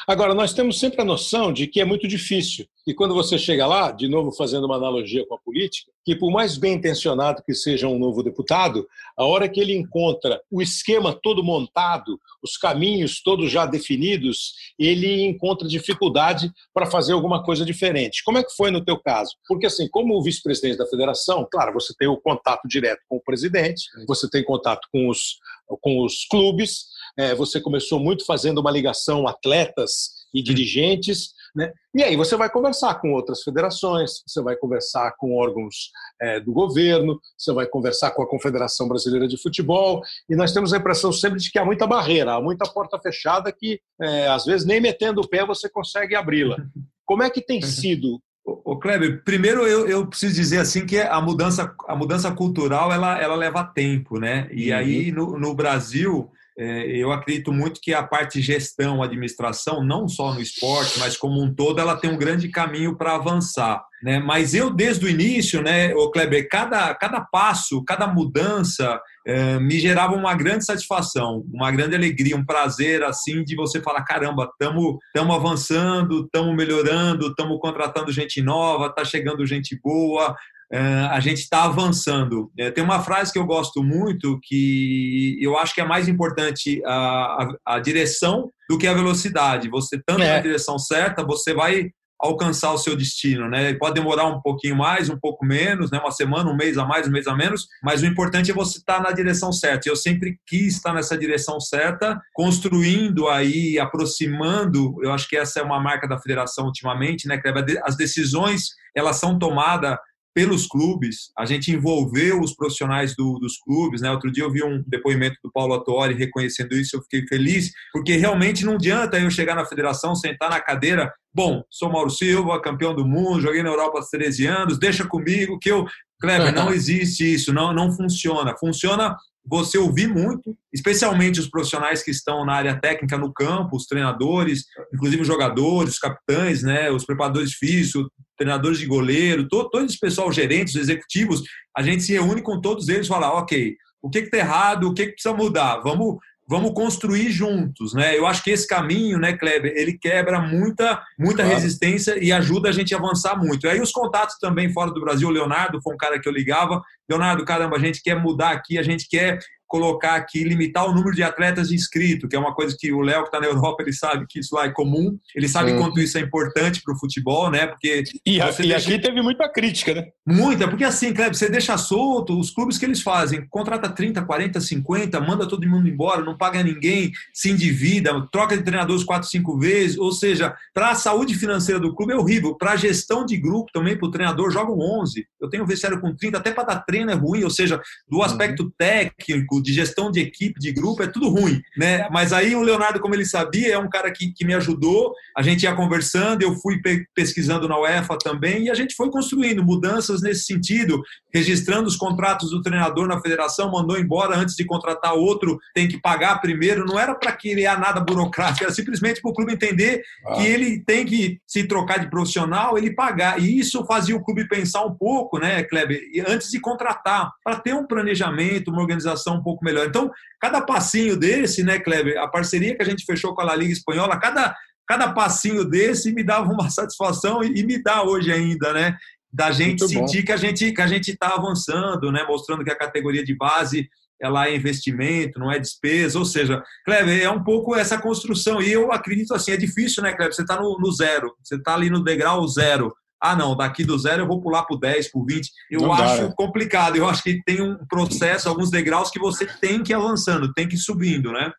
Agora, 0.07 0.33
nós 0.33 0.53
temos 0.53 0.79
sempre 0.79 1.01
a 1.01 1.05
noção 1.05 1.51
de 1.51 1.67
que 1.67 1.79
é 1.79 1.85
muito 1.85 2.07
difícil. 2.07 2.65
E 2.85 2.93
quando 2.93 3.13
você 3.13 3.37
chega 3.37 3.65
lá, 3.65 3.91
de 3.91 4.09
novo 4.09 4.31
fazendo 4.31 4.65
uma 4.65 4.75
analogia 4.75 5.25
com 5.25 5.35
a 5.35 5.39
política, 5.39 5.89
que 6.05 6.15
por 6.15 6.29
mais 6.31 6.57
bem 6.57 6.73
intencionado 6.73 7.41
que 7.45 7.53
seja 7.53 7.87
um 7.87 7.97
novo 7.97 8.21
deputado, 8.21 8.85
a 9.17 9.23
hora 9.25 9.47
que 9.47 9.59
ele 9.59 9.73
encontra 9.73 10.41
o 10.51 10.61
esquema 10.61 11.17
todo 11.23 11.41
montado, 11.41 12.19
os 12.43 12.57
caminhos 12.57 13.21
todos 13.23 13.49
já 13.49 13.65
definidos, 13.65 14.53
ele 14.77 15.23
encontra 15.23 15.65
dificuldade 15.65 16.51
para 16.73 16.85
fazer 16.85 17.13
alguma 17.13 17.41
coisa 17.41 17.63
diferente. 17.65 18.21
Como 18.25 18.37
é 18.37 18.43
que 18.43 18.53
foi 18.53 18.69
no 18.69 18.83
teu 18.83 18.99
caso? 18.99 19.31
Porque 19.47 19.65
assim, 19.65 19.87
como 19.87 20.21
vice-presidente 20.21 20.77
da 20.77 20.87
federação, 20.87 21.47
claro, 21.49 21.73
você 21.73 21.93
tem 21.97 22.09
o 22.09 22.17
contato 22.17 22.67
direto 22.67 22.99
com 23.07 23.15
o 23.15 23.23
presidente, 23.23 23.83
você 24.05 24.29
tem 24.29 24.43
contato 24.43 24.87
com 24.91 25.07
os, 25.07 25.37
com 25.81 26.03
os 26.03 26.25
clubes, 26.25 26.85
é, 27.17 27.35
você 27.35 27.59
começou 27.61 27.99
muito 27.99 28.25
fazendo 28.25 28.59
uma 28.59 28.71
ligação 28.71 29.27
atletas 29.27 30.23
e 30.33 30.41
hum. 30.41 30.43
dirigentes, 30.43 31.33
né? 31.55 31.71
E 31.95 32.01
aí 32.01 32.15
você 32.15 32.35
vai 32.35 32.49
conversar 32.49 32.95
com 32.95 33.13
outras 33.13 33.43
federações, 33.43 34.23
você 34.25 34.41
vai 34.41 34.55
conversar 34.55 35.13
com 35.17 35.35
órgãos 35.35 35.91
é, 36.19 36.39
do 36.39 36.51
governo, 36.51 37.19
você 37.37 37.53
vai 37.53 37.67
conversar 37.67 38.11
com 38.11 38.23
a 38.23 38.27
Confederação 38.27 38.87
Brasileira 38.87 39.27
de 39.27 39.37
Futebol, 39.37 40.01
e 40.27 40.35
nós 40.35 40.51
temos 40.51 40.73
a 40.73 40.77
impressão 40.77 41.11
sempre 41.13 41.39
de 41.39 41.51
que 41.51 41.59
há 41.59 41.65
muita 41.65 41.85
barreira, 41.85 42.33
há 42.33 42.41
muita 42.41 42.67
porta 42.67 42.99
fechada 42.99 43.51
que, 43.51 43.79
é, 44.01 44.27
às 44.27 44.45
vezes, 44.45 44.65
nem 44.65 44.81
metendo 44.81 45.21
o 45.21 45.27
pé 45.27 45.45
você 45.45 45.69
consegue 45.69 46.15
abri-la. 46.15 46.57
Como 47.05 47.21
é 47.21 47.29
que 47.29 47.41
tem 47.41 47.61
sido 47.61 48.19
Ô, 48.45 48.77
Kleber, 48.77 49.23
primeiro 49.23 49.65
eu, 49.65 49.87
eu 49.87 50.05
preciso 50.05 50.35
dizer 50.35 50.59
assim 50.59 50.85
que 50.85 50.99
a 50.99 51.21
mudança, 51.21 51.73
a 51.87 51.95
mudança 51.95 52.29
cultural 52.29 52.91
ela, 52.91 53.17
ela 53.21 53.35
leva 53.35 53.63
tempo, 53.63 54.19
né? 54.19 54.49
E 54.51 54.69
uhum. 54.69 54.77
aí 54.77 55.11
no, 55.13 55.39
no 55.39 55.55
Brasil 55.55 56.29
eu 56.57 57.11
acredito 57.11 57.51
muito 57.51 57.81
que 57.81 57.93
a 57.93 58.03
parte 58.03 58.41
gestão, 58.41 59.01
administração, 59.01 59.83
não 59.83 60.07
só 60.07 60.33
no 60.33 60.41
esporte, 60.41 60.99
mas 60.99 61.17
como 61.17 61.41
um 61.41 61.53
todo, 61.53 61.79
ela 61.79 61.97
tem 61.97 62.09
um 62.11 62.17
grande 62.17 62.47
caminho 62.49 62.95
para 62.95 63.15
avançar. 63.15 63.83
Né? 64.03 64.19
Mas 64.19 64.53
eu, 64.53 64.69
desde 64.69 65.05
o 65.05 65.09
início, 65.09 65.61
né, 65.61 65.95
o 65.95 66.11
Kleber, 66.11 66.47
cada, 66.49 66.93
cada 66.93 67.21
passo, 67.21 67.81
cada 67.85 68.05
mudança 68.05 68.99
é, 69.25 69.57
me 69.59 69.79
gerava 69.79 70.13
uma 70.13 70.35
grande 70.35 70.65
satisfação, 70.65 71.45
uma 71.53 71.71
grande 71.71 71.95
alegria, 71.95 72.35
um 72.35 72.45
prazer 72.45 73.01
assim 73.03 73.43
de 73.45 73.55
você 73.55 73.81
falar: 73.81 74.03
caramba, 74.03 74.51
estamos 74.51 74.99
avançando, 75.15 76.25
estamos 76.25 76.53
melhorando, 76.53 77.27
estamos 77.27 77.57
contratando 77.61 78.11
gente 78.11 78.41
nova, 78.41 78.87
está 78.87 79.05
chegando 79.05 79.45
gente 79.45 79.79
boa, 79.81 80.35
a 80.77 81.19
gente 81.19 81.39
está 81.39 81.65
avançando. 81.65 82.51
É, 82.57 82.71
tem 82.71 82.83
uma 82.83 83.01
frase 83.01 83.31
que 83.31 83.37
eu 83.37 83.45
gosto 83.45 83.83
muito, 83.83 84.39
que 84.41 85.37
eu 85.39 85.57
acho 85.57 85.73
que 85.75 85.81
é 85.81 85.85
mais 85.85 86.07
importante 86.07 86.81
a, 86.85 86.93
a, 86.95 87.75
a 87.75 87.79
direção 87.79 88.51
do 88.69 88.77
que 88.77 88.87
a 88.87 88.93
velocidade. 88.93 89.69
Você, 89.69 90.01
tanto 90.05 90.23
é. 90.23 90.33
na 90.33 90.39
direção 90.39 90.79
certa, 90.79 91.23
você 91.23 91.53
vai 91.53 91.91
alcançar 92.23 92.71
o 92.71 92.77
seu 92.77 92.95
destino, 92.95 93.49
né? 93.49 93.73
Pode 93.73 93.95
demorar 93.95 94.25
um 94.25 94.41
pouquinho 94.41 94.77
mais, 94.77 95.09
um 95.09 95.19
pouco 95.19 95.45
menos, 95.45 95.91
né? 95.91 95.99
Uma 95.99 96.11
semana, 96.11 96.49
um 96.49 96.55
mês 96.55 96.77
a 96.77 96.85
mais, 96.85 97.05
um 97.05 97.11
mês 97.11 97.27
a 97.27 97.35
menos, 97.35 97.67
mas 97.83 98.01
o 98.01 98.05
importante 98.05 98.49
é 98.49 98.53
você 98.53 98.77
estar 98.77 98.95
tá 98.95 99.03
na 99.03 99.11
direção 99.11 99.51
certa. 99.51 99.89
Eu 99.89 99.95
sempre 99.95 100.37
quis 100.47 100.75
estar 100.75 100.93
nessa 100.93 101.17
direção 101.17 101.59
certa, 101.59 102.17
construindo 102.33 103.27
aí, 103.27 103.77
aproximando. 103.77 104.95
Eu 105.03 105.11
acho 105.11 105.27
que 105.27 105.35
essa 105.35 105.59
é 105.59 105.63
uma 105.63 105.81
marca 105.81 106.07
da 106.07 106.17
federação 106.17 106.65
ultimamente, 106.65 107.27
né? 107.27 107.41
As 107.83 107.97
decisões 107.97 108.69
elas 108.95 109.17
são 109.17 109.37
tomadas 109.37 109.97
pelos 110.33 110.65
clubes, 110.67 111.31
a 111.37 111.45
gente 111.45 111.71
envolveu 111.71 112.41
os 112.41 112.55
profissionais 112.55 113.15
do, 113.15 113.37
dos 113.39 113.57
clubes. 113.57 114.01
Né? 114.01 114.11
Outro 114.11 114.31
dia 114.31 114.43
eu 114.43 114.51
vi 114.51 114.63
um 114.63 114.83
depoimento 114.87 115.37
do 115.43 115.51
Paulo 115.51 115.73
Attori 115.73 116.15
reconhecendo 116.15 116.73
isso, 116.73 116.95
eu 116.95 117.01
fiquei 117.03 117.25
feliz, 117.27 117.71
porque 117.91 118.15
realmente 118.15 118.65
não 118.65 118.73
adianta 118.73 119.19
eu 119.19 119.29
chegar 119.29 119.55
na 119.55 119.65
federação, 119.65 120.15
sentar 120.15 120.49
na 120.49 120.59
cadeira, 120.59 121.13
bom, 121.33 121.63
sou 121.69 121.91
Mauro 121.91 122.09
Silva, 122.09 122.61
campeão 122.61 122.95
do 122.95 123.05
mundo, 123.05 123.41
joguei 123.41 123.61
na 123.61 123.69
Europa 123.69 123.99
há 123.99 124.05
13 124.09 124.45
anos, 124.45 124.79
deixa 124.79 125.05
comigo 125.05 125.59
que 125.59 125.71
eu... 125.71 125.85
Kleber, 126.19 126.55
não 126.55 126.71
existe 126.71 127.33
isso, 127.33 127.51
não, 127.51 127.73
não 127.73 127.91
funciona. 127.91 128.55
Funciona 128.57 129.13
você 129.45 129.77
ouvir 129.77 130.07
muito, 130.07 130.55
especialmente 130.73 131.39
os 131.39 131.49
profissionais 131.49 132.01
que 132.01 132.11
estão 132.11 132.45
na 132.45 132.53
área 132.53 132.79
técnica 132.79 133.17
no 133.17 133.33
campo, 133.33 133.75
os 133.75 133.85
treinadores, 133.85 134.63
inclusive 134.93 135.21
os 135.21 135.27
jogadores, 135.27 135.93
os 135.93 135.99
capitães, 135.99 136.63
né, 136.63 136.89
os 136.89 137.05
preparadores 137.05 137.53
físicos, 137.53 138.07
treinadores 138.43 138.79
de 138.79 138.85
goleiro, 138.85 139.47
todo, 139.47 139.69
todo 139.69 139.85
esse 139.85 139.99
pessoal, 139.99 140.31
gerentes, 140.31 140.75
executivos, 140.75 141.43
a 141.75 141.81
gente 141.81 142.03
se 142.03 142.13
reúne 142.13 142.41
com 142.41 142.59
todos 142.59 142.89
eles 142.89 143.05
e 143.05 143.09
fala, 143.09 143.33
ok, 143.33 143.75
o 144.01 144.09
que 144.09 144.19
está 144.19 144.37
errado, 144.37 144.87
o 144.87 144.93
que, 144.93 145.07
que 145.07 145.13
precisa 145.13 145.33
mudar, 145.33 145.77
vamos 145.77 146.17
vamos 146.45 146.73
construir 146.73 147.31
juntos, 147.31 147.93
né? 147.93 148.17
Eu 148.17 148.27
acho 148.27 148.43
que 148.43 148.51
esse 148.51 148.67
caminho, 148.67 149.17
né, 149.17 149.31
Kleber, 149.31 149.71
ele 149.77 149.97
quebra 149.97 150.41
muita, 150.41 151.01
muita 151.17 151.41
claro. 151.43 151.53
resistência 151.53 152.21
e 152.21 152.33
ajuda 152.33 152.67
a 152.67 152.71
gente 152.71 152.93
a 152.93 152.97
avançar 152.97 153.37
muito. 153.37 153.65
E 153.65 153.69
aí 153.69 153.79
os 153.79 153.93
contatos 153.93 154.37
também 154.39 154.71
fora 154.71 154.91
do 154.91 154.99
Brasil, 154.99 155.29
o 155.29 155.31
Leonardo 155.31 155.81
foi 155.81 155.93
um 155.93 155.97
cara 155.97 156.19
que 156.19 156.27
eu 156.27 156.33
ligava, 156.33 156.81
Leonardo, 157.09 157.45
caramba, 157.45 157.77
a 157.77 157.79
gente 157.79 158.03
quer 158.03 158.21
mudar 158.21 158.51
aqui, 158.51 158.77
a 158.77 158.83
gente 158.83 159.07
quer 159.09 159.39
colocar 159.73 160.13
aqui, 160.13 160.43
limitar 160.43 160.87
o 160.87 160.93
número 160.93 161.15
de 161.15 161.23
atletas 161.23 161.71
inscritos, 161.71 162.29
que 162.29 162.35
é 162.35 162.39
uma 162.39 162.53
coisa 162.53 162.77
que 162.79 162.93
o 162.93 163.01
Léo, 163.01 163.21
que 163.23 163.29
está 163.29 163.39
na 163.39 163.47
Europa, 163.47 163.81
ele 163.81 163.91
sabe 163.91 164.27
que 164.29 164.37
isso 164.39 164.53
lá 164.53 164.65
é 164.65 164.69
comum, 164.69 165.17
ele 165.35 165.47
sabe 165.47 165.71
hum. 165.73 165.79
quanto 165.79 165.99
isso 165.99 166.15
é 166.15 166.21
importante 166.21 166.79
para 166.83 166.93
o 166.93 166.99
futebol, 166.99 167.49
né? 167.49 167.65
Porque 167.65 168.03
e, 168.23 168.39
a, 168.39 168.53
e 168.59 168.71
aqui 168.71 168.99
teve 168.99 169.19
muita 169.23 169.49
crítica, 169.49 169.95
né? 169.95 170.05
Muita, 170.23 170.67
porque 170.67 170.83
assim, 170.83 171.11
Kleber, 171.11 171.33
você 171.33 171.49
deixa 171.49 171.75
solto 171.75 172.39
os 172.39 172.51
clubes 172.51 172.77
que 172.77 172.85
eles 172.85 173.01
fazem, 173.01 173.47
contrata 173.47 173.89
30, 173.89 174.21
40, 174.21 174.61
50, 174.61 175.19
manda 175.19 175.47
todo 175.47 175.67
mundo 175.67 175.89
embora, 175.89 176.21
não 176.23 176.37
paga 176.37 176.61
ninguém, 176.61 177.11
se 177.33 177.49
endivida, 177.49 178.13
troca 178.31 178.55
de 178.55 178.61
treinadores 178.61 179.03
4, 179.03 179.27
5 179.27 179.57
vezes, 179.57 179.97
ou 179.97 180.11
seja, 180.11 180.55
para 180.71 180.91
a 180.91 180.95
saúde 180.95 181.33
financeira 181.33 181.81
do 181.81 181.95
clube 181.95 182.13
é 182.13 182.15
horrível, 182.15 182.55
para 182.55 182.73
a 182.73 182.75
gestão 182.75 183.25
de 183.25 183.37
grupo 183.37 183.71
também, 183.73 183.97
para 183.97 184.07
o 184.07 184.11
treinador, 184.11 184.51
jogam 184.51 184.77
11, 184.77 185.25
eu 185.41 185.49
tenho 185.49 185.63
um 185.63 185.67
vestiário 185.67 185.99
com 185.99 186.15
30, 186.15 186.37
até 186.37 186.51
para 186.51 186.63
dar 186.63 186.79
treino 186.81 187.09
é 187.09 187.15
ruim, 187.15 187.43
ou 187.43 187.49
seja, 187.49 187.81
do 188.07 188.17
uhum. 188.17 188.23
aspecto 188.23 188.63
uhum. 188.65 188.71
técnico, 188.77 189.62
de 189.63 189.73
gestão 189.73 190.11
de 190.11 190.19
equipe, 190.19 190.59
de 190.59 190.71
grupo, 190.71 191.01
é 191.01 191.07
tudo 191.07 191.29
ruim, 191.29 191.61
né? 191.77 192.07
Mas 192.11 192.33
aí 192.33 192.55
o 192.55 192.61
Leonardo, 192.61 192.99
como 192.99 193.15
ele 193.15 193.25
sabia, 193.25 193.73
é 193.73 193.77
um 193.77 193.89
cara 193.89 194.11
que, 194.11 194.31
que 194.31 194.45
me 194.45 194.53
ajudou, 194.53 195.13
a 195.35 195.41
gente 195.41 195.63
ia 195.63 195.75
conversando, 195.75 196.43
eu 196.43 196.55
fui 196.55 196.81
pe 196.81 197.05
pesquisando 197.15 197.67
na 197.67 197.79
UEFA 197.79 198.17
também, 198.17 198.65
e 198.65 198.69
a 198.69 198.73
gente 198.73 198.95
foi 198.95 199.09
construindo 199.09 199.63
mudanças 199.63 200.21
nesse 200.21 200.45
sentido, 200.45 201.01
registrando 201.33 201.87
os 201.87 201.95
contratos 201.95 202.51
do 202.51 202.61
treinador 202.61 203.07
na 203.07 203.21
federação, 203.21 203.71
mandou 203.71 203.97
embora 203.97 204.37
antes 204.37 204.55
de 204.55 204.65
contratar 204.65 205.13
outro, 205.13 205.57
tem 205.73 205.87
que 205.87 205.99
pagar 205.99 206.39
primeiro, 206.41 206.85
não 206.85 206.99
era 206.99 207.15
para 207.15 207.31
criar 207.31 207.79
nada 207.79 207.99
burocrático, 207.99 208.65
era 208.65 208.73
simplesmente 208.73 209.21
para 209.21 209.31
o 209.31 209.33
clube 209.33 209.53
entender 209.53 210.03
ah. 210.25 210.33
que 210.33 210.45
ele 210.45 210.83
tem 210.83 211.05
que 211.05 211.39
se 211.47 211.63
trocar 211.63 211.99
de 211.99 212.09
profissional, 212.09 212.77
ele 212.77 212.93
pagar, 212.93 213.39
e 213.39 213.59
isso 213.59 213.85
fazia 213.85 214.15
o 214.15 214.23
clube 214.23 214.47
pensar 214.47 214.83
um 214.85 214.93
pouco, 214.93 215.39
né, 215.39 215.63
Kleber, 215.63 216.01
antes 216.27 216.49
de 216.49 216.59
contratar, 216.59 217.31
para 217.43 217.59
ter 217.59 217.73
um 217.73 217.85
planejamento, 217.85 218.71
uma 218.71 218.81
organização 218.81 219.35
um 219.35 219.43
pouco 219.43 219.52
pouco 219.53 219.63
melhor. 219.63 219.87
Então, 219.87 220.11
cada 220.41 220.61
passinho 220.61 221.15
desse, 221.15 221.63
né, 221.63 221.79
Kleber, 221.79 222.19
a 222.19 222.27
parceria 222.27 222.75
que 222.75 222.81
a 222.81 222.85
gente 222.85 223.05
fechou 223.05 223.33
com 223.33 223.41
a 223.41 223.45
La 223.45 223.55
Liga 223.55 223.71
Espanhola, 223.71 224.19
cada, 224.19 224.55
cada 224.87 225.13
passinho 225.13 225.63
desse 225.63 226.11
me 226.11 226.23
dava 226.23 226.51
uma 226.51 226.69
satisfação 226.71 227.43
e, 227.43 227.59
e 227.59 227.63
me 227.63 227.81
dá 227.81 228.03
hoje 228.03 228.31
ainda, 228.31 228.73
né? 228.73 228.97
Da 229.31 229.51
gente 229.51 229.79
Muito 229.79 229.87
sentir 229.87 230.19
bom. 230.19 230.25
que 230.25 230.31
a 230.31 230.37
gente 230.37 230.71
que 230.71 230.81
a 230.81 230.87
gente 230.87 231.11
está 231.11 231.29
avançando, 231.29 232.11
né? 232.11 232.23
Mostrando 232.27 232.63
que 232.63 232.71
a 232.71 232.77
categoria 232.77 233.23
de 233.23 233.35
base 233.35 233.89
ela 234.21 234.47
é 234.47 234.55
investimento, 234.55 235.37
não 235.37 235.51
é 235.51 235.59
despesa, 235.59 236.17
ou 236.17 236.23
seja, 236.23 236.63
Kleber, 236.85 237.21
é 237.21 237.29
um 237.29 237.43
pouco 237.43 237.75
essa 237.75 237.97
construção, 237.97 238.61
e 238.61 238.71
eu 238.71 238.89
acredito 238.89 239.33
assim, 239.33 239.51
é 239.51 239.57
difícil, 239.57 240.01
né, 240.01 240.13
Kleber, 240.13 240.33
você 240.33 240.43
está 240.43 240.55
no, 240.55 240.79
no, 240.79 240.91
zero, 240.93 241.35
você 241.43 241.55
está 241.55 241.73
ali 241.73 241.89
no 241.89 242.01
degrau 242.01 242.47
zero, 242.47 242.95
ah, 243.23 243.37
não, 243.37 243.55
daqui 243.55 243.85
do 243.85 243.97
zero 243.97 244.23
eu 244.23 244.27
vou 244.27 244.41
pular 244.41 244.63
para 244.63 244.75
o 244.75 244.79
10, 244.79 245.09
para 245.09 245.21
o 245.21 245.25
20. 245.25 245.49
Eu 245.71 245.81
não 245.81 245.93
acho 245.93 246.17
dá, 246.17 246.27
né? 246.27 246.33
complicado. 246.35 246.97
Eu 246.97 247.07
acho 247.07 247.23
que 247.23 247.41
tem 247.43 247.61
um 247.61 247.77
processo, 247.87 248.49
alguns 248.49 248.69
degraus 248.69 249.09
que 249.09 249.17
você 249.17 249.45
tem 249.45 249.81
que 249.81 249.93
ir 249.93 249.95
avançando, 249.95 250.53
tem 250.53 250.67
que 250.67 250.75
ir 250.75 250.79
subindo, 250.79 251.31
né? 251.31 251.53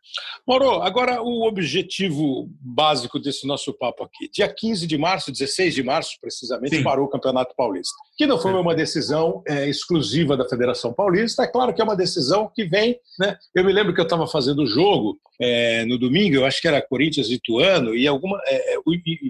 Moro, 0.46 0.82
agora 0.82 1.22
o 1.22 1.48
objetivo 1.48 2.50
básico 2.60 3.18
desse 3.18 3.46
nosso 3.46 3.72
papo 3.72 4.04
aqui. 4.04 4.28
Dia 4.30 4.46
15 4.46 4.86
de 4.86 4.98
março, 4.98 5.32
16 5.32 5.74
de 5.74 5.82
março, 5.82 6.18
precisamente, 6.20 6.76
Sim. 6.76 6.82
parou 6.82 7.06
o 7.06 7.08
Campeonato 7.10 7.54
Paulista. 7.56 7.96
Que 8.16 8.26
não 8.26 8.38
foi 8.38 8.52
uma 8.52 8.74
decisão 8.74 9.42
é, 9.46 9.68
exclusiva 9.68 10.36
da 10.36 10.48
Federação 10.48 10.92
Paulista. 10.92 11.42
É 11.42 11.46
claro 11.46 11.74
que 11.74 11.80
é 11.80 11.84
uma 11.84 11.96
decisão 11.96 12.50
que 12.54 12.64
vem. 12.64 12.98
Né? 13.18 13.36
Eu 13.54 13.64
me 13.64 13.72
lembro 13.72 13.92
que 13.92 14.00
eu 14.00 14.04
estava 14.04 14.26
fazendo 14.26 14.62
o 14.62 14.66
jogo 14.66 15.18
é, 15.40 15.84
no 15.84 15.98
domingo, 15.98 16.36
eu 16.36 16.46
acho 16.46 16.60
que 16.60 16.68
era 16.68 16.80
Corinthians 16.80 17.28
e 17.28 17.34
Ituano, 17.34 17.94
e, 17.94 18.06
alguma, 18.06 18.40
é, 18.46 18.74
é 18.74 18.78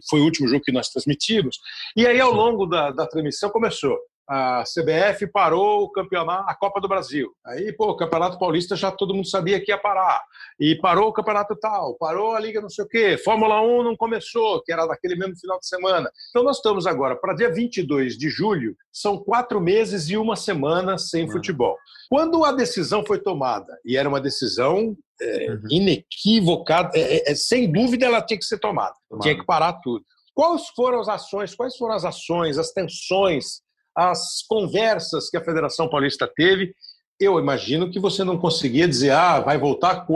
foi 0.08 0.20
o 0.20 0.24
último 0.24 0.48
jogo 0.48 0.62
que 0.62 0.72
nós 0.72 0.88
transmitimos. 0.90 1.58
E 1.96 2.06
aí, 2.06 2.20
ao 2.20 2.32
longo 2.32 2.66
da, 2.66 2.90
da 2.90 3.06
transmissão, 3.06 3.48
começou 3.50 3.98
a 4.26 4.64
CBF 4.64 5.26
parou 5.26 5.82
o 5.82 5.90
campeonato, 5.90 6.48
a 6.48 6.54
Copa 6.54 6.80
do 6.80 6.88
Brasil. 6.88 7.30
Aí, 7.44 7.72
pô, 7.72 7.90
o 7.90 7.96
Campeonato 7.96 8.38
Paulista 8.38 8.74
já 8.74 8.90
todo 8.90 9.14
mundo 9.14 9.28
sabia 9.28 9.60
que 9.60 9.70
ia 9.70 9.78
parar. 9.78 10.22
E 10.58 10.76
parou 10.76 11.08
o 11.08 11.12
campeonato 11.12 11.54
tal, 11.56 11.94
parou 11.98 12.34
a 12.34 12.40
Liga 12.40 12.60
não 12.60 12.70
sei 12.70 12.84
o 12.84 12.88
quê. 12.88 13.18
Fórmula 13.18 13.60
1 13.60 13.82
não 13.82 13.96
começou, 13.96 14.62
que 14.62 14.72
era 14.72 14.86
naquele 14.86 15.16
mesmo 15.16 15.36
final 15.36 15.58
de 15.58 15.66
semana. 15.66 16.10
Então, 16.30 16.42
nós 16.42 16.56
estamos 16.56 16.86
agora 16.86 17.16
para 17.16 17.34
dia 17.34 17.52
22 17.52 18.16
de 18.16 18.30
julho, 18.30 18.76
são 18.92 19.18
quatro 19.18 19.60
meses 19.60 20.08
e 20.08 20.16
uma 20.16 20.36
semana 20.36 20.96
sem 20.96 21.24
uhum. 21.24 21.32
futebol. 21.32 21.76
Quando 22.08 22.44
a 22.44 22.52
decisão 22.52 23.04
foi 23.04 23.18
tomada, 23.18 23.78
e 23.84 23.96
era 23.96 24.08
uma 24.08 24.20
decisão 24.20 24.96
é, 25.20 25.50
uhum. 25.50 25.60
inequivocada, 25.70 26.90
é, 26.94 27.30
é, 27.30 27.34
sem 27.34 27.70
dúvida 27.70 28.06
ela 28.06 28.22
tinha 28.22 28.38
que 28.38 28.44
ser 28.44 28.58
tomada, 28.58 28.94
tomada, 29.08 29.22
tinha 29.22 29.38
que 29.38 29.44
parar 29.44 29.74
tudo. 29.74 30.04
Quais 30.34 30.68
foram 30.74 31.00
as 31.00 31.08
ações, 31.08 31.54
quais 31.54 31.76
foram 31.76 31.94
as 31.94 32.04
ações, 32.04 32.58
as 32.58 32.72
tensões 32.72 33.62
as 33.96 34.42
conversas 34.48 35.30
que 35.30 35.36
a 35.36 35.44
Federação 35.44 35.88
Paulista 35.88 36.30
teve, 36.34 36.74
eu 37.20 37.38
imagino 37.38 37.90
que 37.90 38.00
você 38.00 38.24
não 38.24 38.38
conseguia 38.38 38.88
dizer, 38.88 39.10
ah, 39.10 39.40
vai 39.40 39.56
voltar 39.58 40.06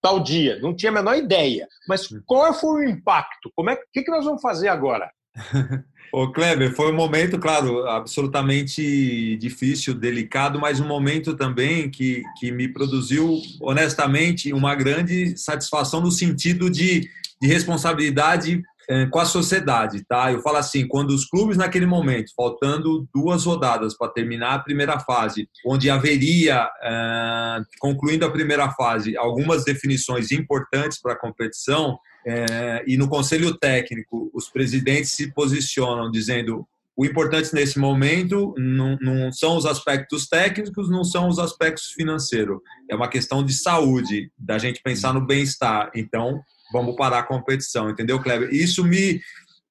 tal 0.00 0.20
dia. 0.20 0.58
Não 0.60 0.74
tinha 0.74 0.90
a 0.90 0.94
menor 0.94 1.16
ideia. 1.16 1.68
Mas 1.88 2.10
hum. 2.10 2.20
qual 2.24 2.54
foi 2.54 2.86
o 2.86 2.88
impacto? 2.88 3.50
Como 3.54 3.70
é 3.70 3.76
que, 3.92 4.02
que 4.02 4.10
nós 4.10 4.24
vamos 4.24 4.40
fazer 4.40 4.68
agora? 4.68 5.10
Ô 6.12 6.32
Kleber, 6.32 6.72
foi 6.74 6.92
um 6.92 6.96
momento, 6.96 7.38
claro, 7.38 7.86
absolutamente 7.88 9.36
difícil, 9.36 9.92
delicado, 9.92 10.58
mas 10.58 10.80
um 10.80 10.86
momento 10.86 11.36
também 11.36 11.90
que, 11.90 12.22
que 12.38 12.52
me 12.52 12.68
produziu, 12.68 13.38
honestamente, 13.60 14.52
uma 14.52 14.74
grande 14.74 15.36
satisfação 15.36 16.00
no 16.00 16.10
sentido 16.10 16.70
de, 16.70 17.10
de 17.42 17.48
responsabilidade 17.48 18.62
com 19.10 19.18
a 19.18 19.24
sociedade, 19.24 20.04
tá? 20.04 20.32
Eu 20.32 20.40
falo 20.40 20.58
assim, 20.58 20.86
quando 20.86 21.10
os 21.10 21.24
clubes 21.24 21.56
naquele 21.56 21.86
momento, 21.86 22.32
faltando 22.36 23.08
duas 23.14 23.44
rodadas 23.44 23.96
para 23.96 24.12
terminar 24.12 24.54
a 24.54 24.58
primeira 24.58 25.00
fase, 25.00 25.48
onde 25.66 25.90
haveria, 25.90 26.68
é, 26.82 27.60
concluindo 27.80 28.24
a 28.24 28.30
primeira 28.30 28.70
fase, 28.72 29.16
algumas 29.16 29.64
definições 29.64 30.30
importantes 30.30 31.00
para 31.00 31.14
a 31.14 31.18
competição, 31.18 31.98
é, 32.26 32.84
e 32.86 32.96
no 32.96 33.08
conselho 33.08 33.56
técnico 33.56 34.30
os 34.34 34.48
presidentes 34.48 35.12
se 35.12 35.32
posicionam 35.32 36.10
dizendo 36.10 36.66
o 36.96 37.04
importante 37.04 37.52
nesse 37.52 37.78
momento 37.78 38.54
não, 38.56 38.96
não, 39.02 39.30
são 39.30 39.56
os 39.56 39.66
aspectos 39.66 40.26
técnicos, 40.26 40.88
não 40.88 41.04
são 41.04 41.28
os 41.28 41.38
aspectos 41.38 41.92
financeiros. 41.92 42.58
É 42.90 42.96
uma 42.96 43.08
questão 43.08 43.44
de 43.44 43.52
saúde, 43.52 44.32
da 44.38 44.56
gente 44.56 44.82
pensar 44.82 45.12
no 45.12 45.20
bem-estar. 45.20 45.90
Então, 45.94 46.40
vamos 46.72 46.96
parar 46.96 47.20
a 47.20 47.22
competição, 47.22 47.90
entendeu, 47.90 48.20
Kleber? 48.20 48.48
Isso 48.52 48.84
me, 48.84 49.20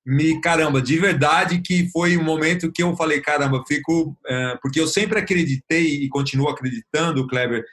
me 0.05 0.39
caramba, 0.41 0.81
de 0.81 0.97
verdade 0.97 1.61
que 1.61 1.89
foi 1.89 2.17
um 2.17 2.23
momento 2.23 2.71
que 2.71 2.83
eu 2.83 2.95
falei, 2.95 3.21
caramba, 3.21 3.63
fico. 3.67 4.15
É, 4.27 4.57
porque 4.61 4.79
eu 4.79 4.87
sempre 4.87 5.19
acreditei 5.19 6.03
e 6.03 6.09
continuo 6.09 6.49
acreditando, 6.49 7.27
Kleber, 7.27 7.63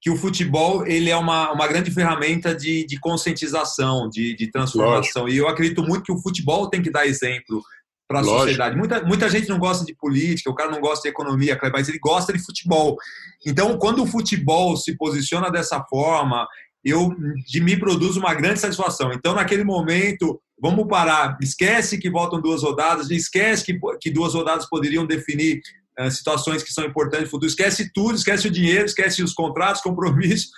que 0.00 0.10
o 0.10 0.16
futebol 0.16 0.86
ele 0.86 1.10
é 1.10 1.16
uma, 1.16 1.52
uma 1.52 1.66
grande 1.66 1.90
ferramenta 1.90 2.54
de, 2.54 2.86
de 2.86 3.00
conscientização, 3.00 4.08
de, 4.08 4.34
de 4.34 4.50
transformação. 4.50 5.22
Lógico. 5.22 5.36
E 5.36 5.38
eu 5.38 5.48
acredito 5.48 5.82
muito 5.82 6.04
que 6.04 6.12
o 6.12 6.22
futebol 6.22 6.68
tem 6.68 6.82
que 6.82 6.90
dar 6.90 7.06
exemplo 7.06 7.62
para 8.08 8.20
a 8.20 8.24
sociedade. 8.24 8.76
Muita, 8.76 9.02
muita 9.02 9.28
gente 9.28 9.48
não 9.48 9.58
gosta 9.58 9.84
de 9.84 9.94
política, 9.94 10.50
o 10.50 10.54
cara 10.54 10.70
não 10.70 10.80
gosta 10.80 11.02
de 11.02 11.08
economia, 11.08 11.58
mas 11.72 11.88
ele 11.88 11.98
gosta 11.98 12.32
de 12.32 12.38
futebol. 12.38 12.96
Então, 13.44 13.76
quando 13.76 14.02
o 14.02 14.06
futebol 14.06 14.76
se 14.76 14.96
posiciona 14.96 15.50
dessa 15.50 15.84
forma 15.84 16.48
eu 16.88 17.14
de 17.46 17.60
mim 17.60 17.78
produz 17.78 18.16
uma 18.16 18.34
grande 18.34 18.60
satisfação. 18.60 19.12
Então, 19.12 19.34
naquele 19.34 19.64
momento, 19.64 20.40
vamos 20.60 20.86
parar. 20.88 21.36
Esquece 21.40 21.98
que 21.98 22.10
voltam 22.10 22.40
duas 22.40 22.62
rodadas, 22.62 23.10
esquece 23.10 23.64
que, 23.64 23.78
que 24.00 24.10
duas 24.10 24.34
rodadas 24.34 24.68
poderiam 24.68 25.06
definir 25.06 25.60
uh, 25.98 26.10
situações 26.10 26.62
que 26.62 26.72
são 26.72 26.84
importantes 26.84 27.24
no 27.24 27.30
futuro. 27.30 27.48
Esquece 27.48 27.92
tudo, 27.92 28.14
esquece 28.14 28.48
o 28.48 28.50
dinheiro, 28.50 28.86
esquece 28.86 29.22
os 29.22 29.32
contratos, 29.32 29.80
compromissos. 29.82 30.50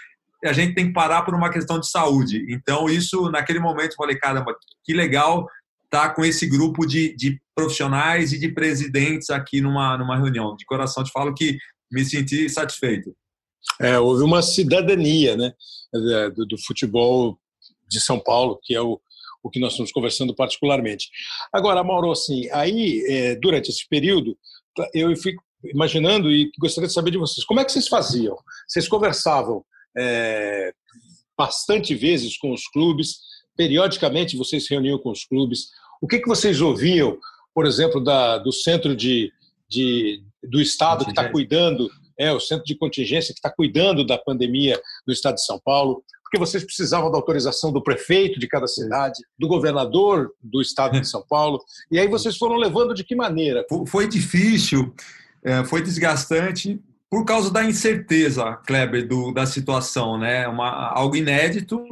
A 0.44 0.52
gente 0.52 0.74
tem 0.74 0.86
que 0.86 0.92
parar 0.92 1.22
por 1.22 1.34
uma 1.34 1.50
questão 1.50 1.78
de 1.78 1.90
saúde. 1.90 2.46
Então, 2.48 2.88
isso, 2.88 3.30
naquele 3.30 3.58
momento, 3.60 3.92
eu 3.92 3.96
falei: 3.96 4.16
caramba, 4.16 4.54
que 4.84 4.94
legal 4.94 5.46
estar 5.84 6.08
tá 6.08 6.14
com 6.14 6.24
esse 6.24 6.46
grupo 6.46 6.86
de, 6.86 7.14
de 7.16 7.40
profissionais 7.54 8.32
e 8.32 8.38
de 8.38 8.48
presidentes 8.48 9.28
aqui 9.28 9.60
numa, 9.60 9.98
numa 9.98 10.16
reunião. 10.16 10.56
De 10.56 10.64
coração 10.64 11.04
te 11.04 11.10
falo 11.10 11.34
que 11.34 11.58
me 11.90 12.04
senti 12.04 12.48
satisfeito. 12.48 13.14
É, 13.80 13.98
houve 13.98 14.22
uma 14.22 14.42
cidadania 14.42 15.36
né, 15.36 15.52
do, 16.34 16.46
do, 16.46 16.58
futebol 16.58 17.38
de 17.88 18.00
São 18.00 18.18
Paulo, 18.18 18.58
que 18.62 18.74
é 18.74 18.80
o, 18.80 19.00
o 19.42 19.50
que 19.50 19.60
nós 19.60 19.72
estamos 19.72 19.92
conversando 19.92 20.34
particularmente. 20.34 21.08
Agora, 21.52 21.82
Mauro, 21.82 22.12
assim, 22.12 22.48
aí, 22.50 23.04
é, 23.08 23.36
durante 23.36 23.70
esse 23.70 23.88
período, 23.88 24.36
eu 24.94 25.14
fico 25.16 25.42
imaginando 25.64 26.30
e 26.30 26.50
gostaria 26.58 26.88
de 26.88 26.94
saber 26.94 27.10
de 27.10 27.18
vocês, 27.18 27.44
como 27.44 27.60
é 27.60 27.64
que 27.64 27.72
vocês 27.72 27.88
faziam? 27.88 28.36
Vocês 28.66 28.88
conversavam 28.88 29.64
é, 29.96 30.72
bastante 31.36 31.94
vezes 31.94 32.36
com 32.38 32.52
os 32.52 32.66
clubes, 32.68 33.18
periodicamente 33.56 34.36
vocês 34.36 34.64
se 34.64 34.70
reuniam 34.70 34.98
com 34.98 35.10
os 35.10 35.24
clubes, 35.24 35.68
o 36.00 36.06
que, 36.06 36.18
que 36.18 36.28
vocês 36.28 36.60
ouviam, 36.60 37.18
por 37.54 37.66
exemplo, 37.66 38.02
da, 38.02 38.38
do 38.38 38.52
centro 38.52 38.96
de, 38.96 39.30
de 39.68 40.22
do 40.42 40.60
Estado 40.60 41.04
que 41.04 41.10
está 41.10 41.28
cuidando 41.28 41.90
é 42.20 42.32
o 42.32 42.38
centro 42.38 42.64
de 42.64 42.76
contingência 42.76 43.32
que 43.32 43.38
está 43.38 43.50
cuidando 43.50 44.06
da 44.06 44.18
pandemia 44.18 44.80
do 45.06 45.12
estado 45.12 45.36
de 45.36 45.44
São 45.44 45.58
Paulo, 45.58 46.04
porque 46.22 46.38
vocês 46.38 46.62
precisavam 46.62 47.10
da 47.10 47.16
autorização 47.16 47.72
do 47.72 47.82
prefeito 47.82 48.38
de 48.38 48.46
cada 48.46 48.66
cidade, 48.66 49.20
do 49.38 49.48
governador 49.48 50.30
do 50.40 50.60
estado 50.60 51.00
de 51.00 51.08
São 51.08 51.24
Paulo, 51.28 51.58
e 51.90 51.98
aí 51.98 52.06
vocês 52.06 52.36
foram 52.36 52.56
levando 52.56 52.94
de 52.94 53.02
que 53.02 53.16
maneira? 53.16 53.64
Foi 53.86 54.06
difícil, 54.06 54.94
é, 55.42 55.64
foi 55.64 55.82
desgastante, 55.82 56.78
por 57.10 57.24
causa 57.24 57.50
da 57.50 57.64
incerteza, 57.64 58.56
Kleber, 58.66 59.08
do, 59.08 59.32
da 59.32 59.44
situação, 59.44 60.16
né? 60.16 60.46
Uma, 60.46 60.92
algo 60.92 61.16
inédito, 61.16 61.82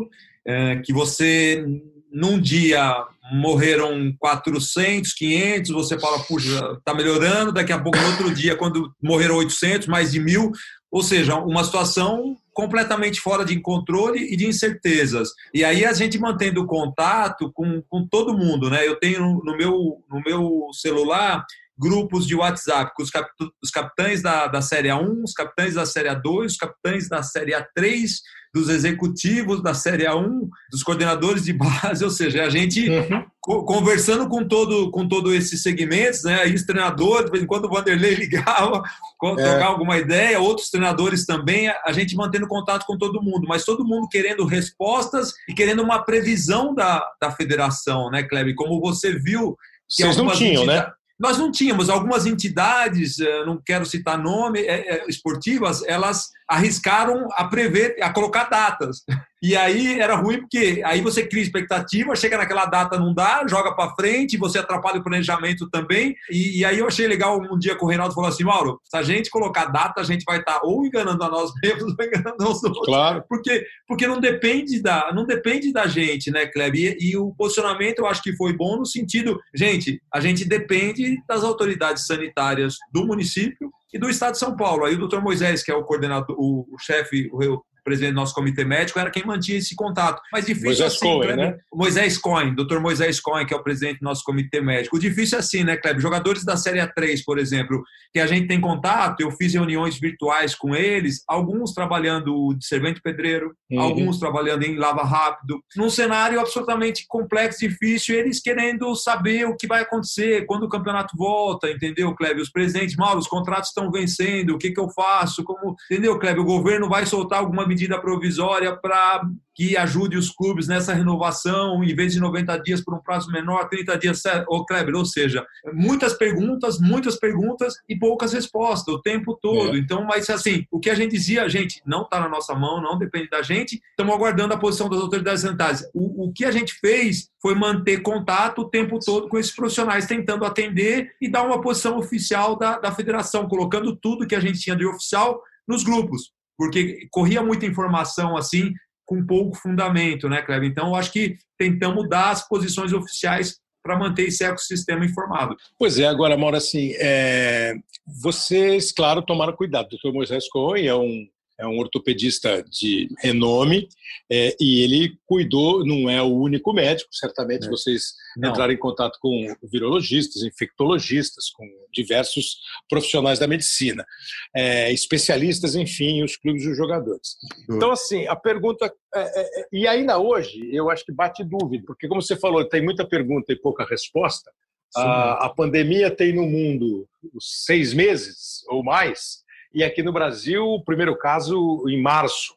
é, 0.44 0.76
que 0.76 0.92
você, 0.92 1.64
num 2.12 2.40
dia, 2.40 3.04
morreram 3.32 4.14
400, 4.18 5.12
500, 5.12 5.70
você 5.70 5.98
fala, 5.98 6.18
puxa, 6.20 6.58
está 6.78 6.94
melhorando, 6.94 7.52
daqui 7.52 7.72
a 7.72 7.78
pouco, 7.78 7.98
no 7.98 8.06
outro 8.06 8.34
dia, 8.34 8.56
quando 8.56 8.92
morreram 9.02 9.36
800, 9.36 9.86
mais 9.86 10.12
de 10.12 10.20
mil, 10.20 10.50
ou 10.90 11.02
seja, 11.02 11.36
uma 11.36 11.64
situação 11.64 12.36
completamente 12.52 13.20
fora 13.20 13.44
de 13.44 13.60
controle 13.60 14.32
e 14.32 14.36
de 14.36 14.46
incertezas. 14.46 15.30
E 15.52 15.64
aí 15.64 15.84
a 15.84 15.92
gente 15.92 16.18
mantendo 16.18 16.66
contato 16.66 17.52
com, 17.52 17.82
com 17.82 18.06
todo 18.06 18.36
mundo, 18.36 18.70
né? 18.70 18.86
Eu 18.86 18.96
tenho 18.96 19.40
no 19.44 19.56
meu, 19.56 20.02
no 20.10 20.20
meu 20.20 20.66
celular 20.72 21.44
grupos 21.78 22.26
de 22.26 22.34
WhatsApp 22.34 22.92
com 22.96 23.02
os, 23.02 23.10
cap, 23.10 23.30
os 23.62 23.70
capitães 23.70 24.20
da, 24.20 24.48
da 24.48 24.60
Série 24.60 24.88
A1, 24.88 25.22
os 25.22 25.32
capitães 25.32 25.74
da 25.74 25.86
Série 25.86 26.08
A2, 26.08 26.46
os 26.46 26.56
capitães 26.56 27.08
da 27.08 27.22
Série 27.22 27.52
A3, 27.52 28.08
dos 28.54 28.68
executivos 28.68 29.62
da 29.62 29.74
Série 29.74 30.04
A1, 30.04 30.48
dos 30.70 30.82
coordenadores 30.82 31.44
de 31.44 31.52
base, 31.52 32.04
ou 32.04 32.10
seja, 32.10 32.44
a 32.44 32.50
gente 32.50 32.88
uhum. 32.88 33.24
co 33.40 33.64
conversando 33.64 34.28
com 34.28 34.46
todo 34.46 34.90
com 34.90 35.06
todos 35.06 35.34
esses 35.34 35.62
segmentos, 35.62 36.24
né? 36.24 36.42
Aí 36.42 36.54
os 36.54 36.64
treinadores, 36.64 37.26
de 37.26 37.30
vez 37.30 37.44
em 37.44 37.46
quando 37.46 37.66
o 37.66 37.70
Vanderlei 37.70 38.14
ligava, 38.16 38.82
é. 38.82 39.34
trocar 39.34 39.66
alguma 39.66 39.98
ideia, 39.98 40.40
outros 40.40 40.70
treinadores 40.70 41.26
também, 41.26 41.68
a 41.68 41.92
gente 41.92 42.16
mantendo 42.16 42.46
contato 42.46 42.84
com 42.86 42.96
todo 42.96 43.22
mundo, 43.22 43.46
mas 43.48 43.64
todo 43.64 43.84
mundo 43.84 44.08
querendo 44.08 44.44
respostas 44.44 45.32
e 45.48 45.54
querendo 45.54 45.82
uma 45.82 46.02
previsão 46.04 46.74
da, 46.74 47.04
da 47.20 47.30
federação, 47.30 48.10
né, 48.10 48.22
Kleber? 48.22 48.54
Como 48.54 48.80
você 48.80 49.18
viu 49.18 49.56
que 49.88 50.02
Vocês 50.02 50.16
não 50.18 50.30
tinham, 50.32 50.66
né? 50.66 50.86
Nós 51.18 51.36
não 51.36 51.50
tínhamos 51.50 51.90
algumas 51.90 52.26
entidades, 52.26 53.18
eh, 53.18 53.44
não 53.44 53.60
quero 53.60 53.84
citar 53.84 54.16
nome, 54.16 54.60
é, 54.60 54.96
é, 54.96 55.08
esportivas, 55.08 55.82
elas 55.84 56.30
arriscaram 56.48 57.28
a 57.32 57.44
prever, 57.44 57.96
a 58.00 58.12
colocar 58.12 58.44
datas. 58.44 59.04
E 59.42 59.56
aí 59.56 60.00
era 60.00 60.16
ruim 60.16 60.40
porque 60.40 60.82
aí 60.84 61.00
você 61.00 61.26
cria 61.26 61.42
expectativa, 61.42 62.16
chega 62.16 62.36
naquela 62.36 62.66
data, 62.66 62.98
não 62.98 63.14
dá, 63.14 63.44
joga 63.48 63.74
para 63.74 63.94
frente, 63.94 64.36
você 64.36 64.58
atrapalha 64.58 64.98
o 64.98 65.02
planejamento 65.02 65.68
também. 65.70 66.16
E, 66.30 66.60
e, 66.60 66.64
aí 66.64 66.78
eu 66.78 66.86
achei 66.86 67.06
legal 67.06 67.40
um 67.40 67.58
dia 67.58 67.76
que 67.76 67.84
o 67.84 67.88
Reinaldo 67.88 68.14
falou 68.14 68.28
assim: 68.28 68.44
Mauro, 68.44 68.80
se 68.84 68.96
a 68.96 69.02
gente 69.02 69.30
colocar 69.30 69.66
data, 69.66 70.00
a 70.00 70.04
gente 70.04 70.24
vai 70.24 70.38
estar 70.38 70.60
tá 70.60 70.60
ou 70.64 70.84
enganando 70.84 71.22
a 71.22 71.28
nós 71.28 71.52
mesmos 71.62 71.94
ou 71.98 72.04
enganando 72.04 72.50
os 72.50 72.62
outros. 72.64 72.86
Claro. 72.86 73.24
Porque, 73.28 73.64
porque 73.86 74.06
não, 74.06 74.20
depende 74.20 74.82
da, 74.82 75.12
não 75.12 75.24
depende 75.24 75.72
da 75.72 75.86
gente, 75.86 76.30
né, 76.30 76.46
Kleber? 76.46 76.96
E, 76.98 77.10
e 77.10 77.16
o 77.16 77.32
posicionamento 77.34 78.00
eu 78.00 78.06
acho 78.06 78.22
que 78.22 78.36
foi 78.36 78.52
bom 78.52 78.76
no 78.76 78.86
sentido, 78.86 79.38
gente, 79.54 80.00
a 80.12 80.20
gente 80.20 80.44
depende 80.44 81.16
das 81.28 81.44
autoridades 81.44 82.06
sanitárias 82.06 82.74
do 82.92 83.06
município 83.06 83.70
e 83.92 83.98
do 83.98 84.08
Estado 84.08 84.32
de 84.32 84.38
São 84.38 84.56
Paulo. 84.56 84.84
Aí 84.84 84.94
o 84.94 84.98
doutor 84.98 85.22
Moisés, 85.22 85.62
que 85.62 85.70
é 85.70 85.74
o 85.74 85.84
coordenador, 85.84 86.36
o, 86.38 86.66
o 86.70 86.78
chefe, 86.78 87.30
o, 87.32 87.62
presidente 87.88 88.12
do 88.12 88.16
nosso 88.16 88.34
comitê 88.34 88.64
médico, 88.64 88.98
era 88.98 89.10
quem 89.10 89.24
mantinha 89.24 89.58
esse 89.58 89.74
contato. 89.74 90.20
Mas 90.30 90.44
difícil 90.44 90.68
Moisés 90.68 90.92
assim, 90.92 91.06
Cohen, 91.06 91.18
Kleber, 91.20 91.36
né? 91.36 91.58
Moisés 91.72 92.18
Cohen, 92.18 92.54
doutor 92.54 92.80
Moisés 92.80 93.20
Cohen, 93.20 93.46
que 93.46 93.54
é 93.54 93.56
o 93.56 93.62
presidente 93.62 94.00
do 94.00 94.04
nosso 94.04 94.22
comitê 94.22 94.60
médico. 94.60 94.96
O 94.96 95.00
difícil 95.00 95.38
é 95.38 95.40
assim, 95.40 95.64
né, 95.64 95.76
Kleber? 95.76 96.02
Jogadores 96.02 96.44
da 96.44 96.56
Série 96.56 96.80
A3, 96.80 97.22
por 97.24 97.38
exemplo, 97.38 97.82
que 98.12 98.20
a 98.20 98.26
gente 98.26 98.46
tem 98.46 98.60
contato, 98.60 99.20
eu 99.20 99.30
fiz 99.30 99.54
reuniões 99.54 99.98
virtuais 99.98 100.54
com 100.54 100.74
eles, 100.74 101.22
alguns 101.26 101.72
trabalhando 101.72 102.54
de 102.54 102.66
servente 102.66 103.00
pedreiro, 103.00 103.54
uhum. 103.70 103.80
alguns 103.80 104.18
trabalhando 104.18 104.64
em 104.64 104.76
lava 104.76 105.02
rápido, 105.02 105.60
num 105.76 105.88
cenário 105.88 106.40
absolutamente 106.40 107.04
complexo, 107.08 107.60
difícil, 107.60 108.14
eles 108.14 108.40
querendo 108.40 108.94
saber 108.94 109.46
o 109.46 109.56
que 109.56 109.66
vai 109.66 109.82
acontecer, 109.82 110.44
quando 110.46 110.64
o 110.64 110.68
campeonato 110.68 111.16
volta, 111.16 111.70
entendeu, 111.70 112.14
Kleber? 112.14 112.42
Os 112.42 112.50
presidentes, 112.50 112.96
mal, 112.96 113.16
os 113.16 113.26
contratos 113.26 113.68
estão 113.68 113.90
vencendo, 113.90 114.50
o 114.50 114.58
que, 114.58 114.70
que 114.70 114.80
eu 114.80 114.88
faço? 114.90 115.42
Como, 115.44 115.74
entendeu, 115.90 116.18
Kleber? 116.18 116.42
O 116.42 116.46
governo 116.46 116.88
vai 116.88 117.06
soltar 117.06 117.38
alguma 117.38 117.66
medida 117.66 117.77
medida 117.78 118.00
provisória 118.00 118.76
para 118.76 119.22
que 119.54 119.76
ajude 119.76 120.16
os 120.16 120.30
clubes 120.30 120.68
nessa 120.68 120.92
renovação, 120.92 121.82
em 121.82 121.94
vez 121.94 122.12
de 122.12 122.20
90 122.20 122.56
dias 122.58 122.80
por 122.80 122.94
um 122.94 123.02
prazo 123.02 123.30
menor, 123.30 123.68
30 123.68 123.98
dias, 123.98 124.22
ô 124.48 124.64
Kleber, 124.64 124.94
ou 124.94 125.04
seja, 125.04 125.44
muitas 125.72 126.14
perguntas, 126.14 126.78
muitas 126.80 127.16
perguntas 127.16 127.74
e 127.88 127.96
poucas 127.96 128.32
respostas 128.32 128.94
o 128.94 129.02
tempo 129.02 129.36
todo. 129.40 129.76
É. 129.76 129.78
Então, 129.78 130.04
mas 130.04 130.30
assim, 130.30 130.64
o 130.70 130.78
que 130.78 130.90
a 130.90 130.94
gente 130.94 131.12
dizia, 131.12 131.48
gente, 131.48 131.82
não 131.84 132.02
está 132.02 132.20
na 132.20 132.28
nossa 132.28 132.54
mão, 132.54 132.80
não 132.80 132.98
depende 132.98 133.28
da 133.28 133.42
gente, 133.42 133.80
estamos 133.90 134.14
aguardando 134.14 134.54
a 134.54 134.58
posição 134.58 134.88
das 134.88 135.00
autoridades 135.00 135.42
sanitárias. 135.42 135.84
O, 135.92 136.26
o 136.26 136.32
que 136.32 136.44
a 136.44 136.52
gente 136.52 136.74
fez 136.74 137.28
foi 137.42 137.54
manter 137.54 138.00
contato 138.02 138.60
o 138.60 138.68
tempo 138.68 138.98
todo 139.04 139.28
com 139.28 139.38
esses 139.38 139.54
profissionais, 139.54 140.06
tentando 140.06 140.44
atender 140.44 141.12
e 141.20 141.28
dar 141.28 141.42
uma 141.42 141.60
posição 141.60 141.98
oficial 141.98 142.56
da, 142.56 142.78
da 142.78 142.92
federação, 142.92 143.48
colocando 143.48 143.96
tudo 143.96 144.26
que 144.26 144.36
a 144.36 144.40
gente 144.40 144.60
tinha 144.60 144.76
de 144.76 144.86
oficial 144.86 145.40
nos 145.66 145.82
grupos 145.82 146.37
porque 146.58 147.06
corria 147.10 147.42
muita 147.42 147.64
informação 147.64 148.36
assim 148.36 148.72
com 149.06 149.24
pouco 149.24 149.56
fundamento, 149.56 150.28
né, 150.28 150.42
Kleber? 150.42 150.68
Então, 150.68 150.88
eu 150.88 150.94
acho 150.96 151.10
que 151.12 151.38
tentamos 151.56 152.06
dar 152.08 152.30
as 152.30 152.46
posições 152.46 152.92
oficiais 152.92 153.56
para 153.82 153.98
manter 153.98 154.24
esse 154.28 154.44
ecossistema 154.44 155.04
informado. 155.04 155.56
Pois 155.78 155.98
é, 155.98 156.06
agora, 156.06 156.36
Mauro, 156.36 156.56
assim, 156.56 156.92
é... 156.98 157.74
vocês, 158.20 158.92
claro, 158.92 159.22
tomaram 159.22 159.54
cuidado. 159.54 159.86
O 159.86 159.90
doutor 159.90 160.12
Moisés 160.12 160.46
Cohen 160.50 160.86
é 160.86 160.94
um 160.94 161.26
é 161.58 161.66
um 161.66 161.78
ortopedista 161.78 162.62
de 162.62 163.08
renome 163.18 163.88
é, 164.30 164.56
e 164.60 164.82
ele 164.82 165.18
cuidou, 165.26 165.84
não 165.84 166.08
é 166.08 166.22
o 166.22 166.32
único 166.32 166.72
médico, 166.72 167.10
certamente 167.12 167.66
é. 167.66 167.70
vocês 167.70 168.14
não. 168.36 168.50
entraram 168.50 168.72
em 168.72 168.78
contato 168.78 169.18
com 169.20 169.54
virologistas, 169.64 170.42
infectologistas, 170.42 171.50
com 171.50 171.66
diversos 171.92 172.60
profissionais 172.88 173.40
da 173.40 173.48
medicina, 173.48 174.06
é, 174.54 174.92
especialistas, 174.92 175.74
enfim, 175.74 176.22
os 176.22 176.36
clubes 176.36 176.62
e 176.62 176.68
os 176.68 176.76
jogadores. 176.76 177.36
Então, 177.68 177.90
assim, 177.90 178.26
a 178.28 178.36
pergunta. 178.36 178.92
É, 179.14 179.20
é, 179.20 179.60
é, 179.60 179.66
e 179.72 179.88
ainda 179.88 180.18
hoje, 180.18 180.68
eu 180.72 180.90
acho 180.90 181.04
que 181.04 181.12
bate 181.12 181.42
dúvida, 181.42 181.82
porque, 181.86 182.06
como 182.06 182.22
você 182.22 182.36
falou, 182.36 182.64
tem 182.68 182.82
muita 182.82 183.06
pergunta 183.06 183.52
e 183.52 183.56
pouca 183.56 183.84
resposta. 183.84 184.50
A, 184.96 185.46
a 185.46 185.48
pandemia 185.50 186.10
tem 186.10 186.34
no 186.34 186.46
mundo 186.46 187.06
seis 187.38 187.92
meses 187.92 188.64
ou 188.68 188.82
mais 188.82 189.42
e 189.72 189.84
aqui 189.84 190.02
no 190.02 190.12
Brasil, 190.12 190.64
o 190.64 190.84
primeiro 190.84 191.16
caso 191.16 191.84
em 191.88 192.00
março. 192.00 192.54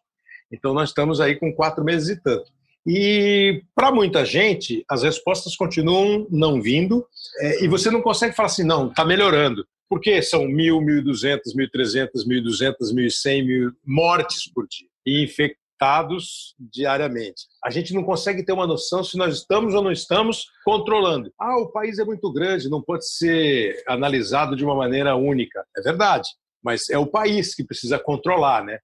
Então, 0.52 0.74
nós 0.74 0.90
estamos 0.90 1.22
aí 1.22 1.36
com 1.36 1.54
quatro 1.54 1.84
meses 1.84 2.10
e 2.10 2.22
tanto. 2.22 2.52
E 2.86 3.64
para 3.76 3.92
muita 3.92 4.26
gente, 4.26 4.84
as 4.90 5.04
respostas 5.04 5.56
continuam 5.56 6.28
não 6.30 6.62
vindo, 6.62 7.06
é, 7.40 7.64
e 7.64 7.68
você 7.68 7.92
não 7.92 8.02
consegue 8.02 8.36
falar 8.36 8.48
assim, 8.48 8.64
não, 8.64 8.90
está 8.90 9.06
melhorando. 9.06 9.66
Porque 9.88 10.22
são 10.22 10.46
mil, 10.46 10.82
mil 10.82 11.04
duzentos, 11.04 11.54
mil 11.54 11.70
trezentos, 11.70 12.26
mil 12.26 12.42
duzentos, 12.42 12.94
mil 12.94 13.10
cem, 13.12 13.46
mil 13.46 13.72
mortes 13.86 14.52
por 14.52 14.66
dia 14.68 14.88
e 15.06 15.24
infectados 15.24 16.56
diariamente. 16.60 17.44
A 17.64 17.70
gente 17.70 17.94
não 17.94 18.04
consegue 18.04 18.44
ter 18.44 18.54
uma 18.54 18.68
noção 18.68 19.04
se 19.04 19.18
nós 19.18 19.36
estamos 19.36 19.74
ou 19.74 19.84
não 19.84 19.92
estamos 19.92 20.46
controlando. 20.64 21.32
Ah, 21.38 21.58
o 21.58 21.72
país 21.72 22.00
é 22.00 22.06
muito 22.06 22.32
grande, 22.32 22.70
não 22.70 22.82
pode 22.82 23.08
ser 23.08 23.84
analisado 23.88 24.56
de 24.56 24.64
uma 24.64 24.76
maneira 24.76 25.16
única. 25.16 25.66
É 25.76 25.82
verdade 25.82 26.30
mas 26.64 26.90
é 26.90 26.98
o 26.98 27.08
país 27.08 27.56
que 27.56 27.64
precisa 27.64 28.00
controlar, 28.00 28.64
né? 28.64 28.80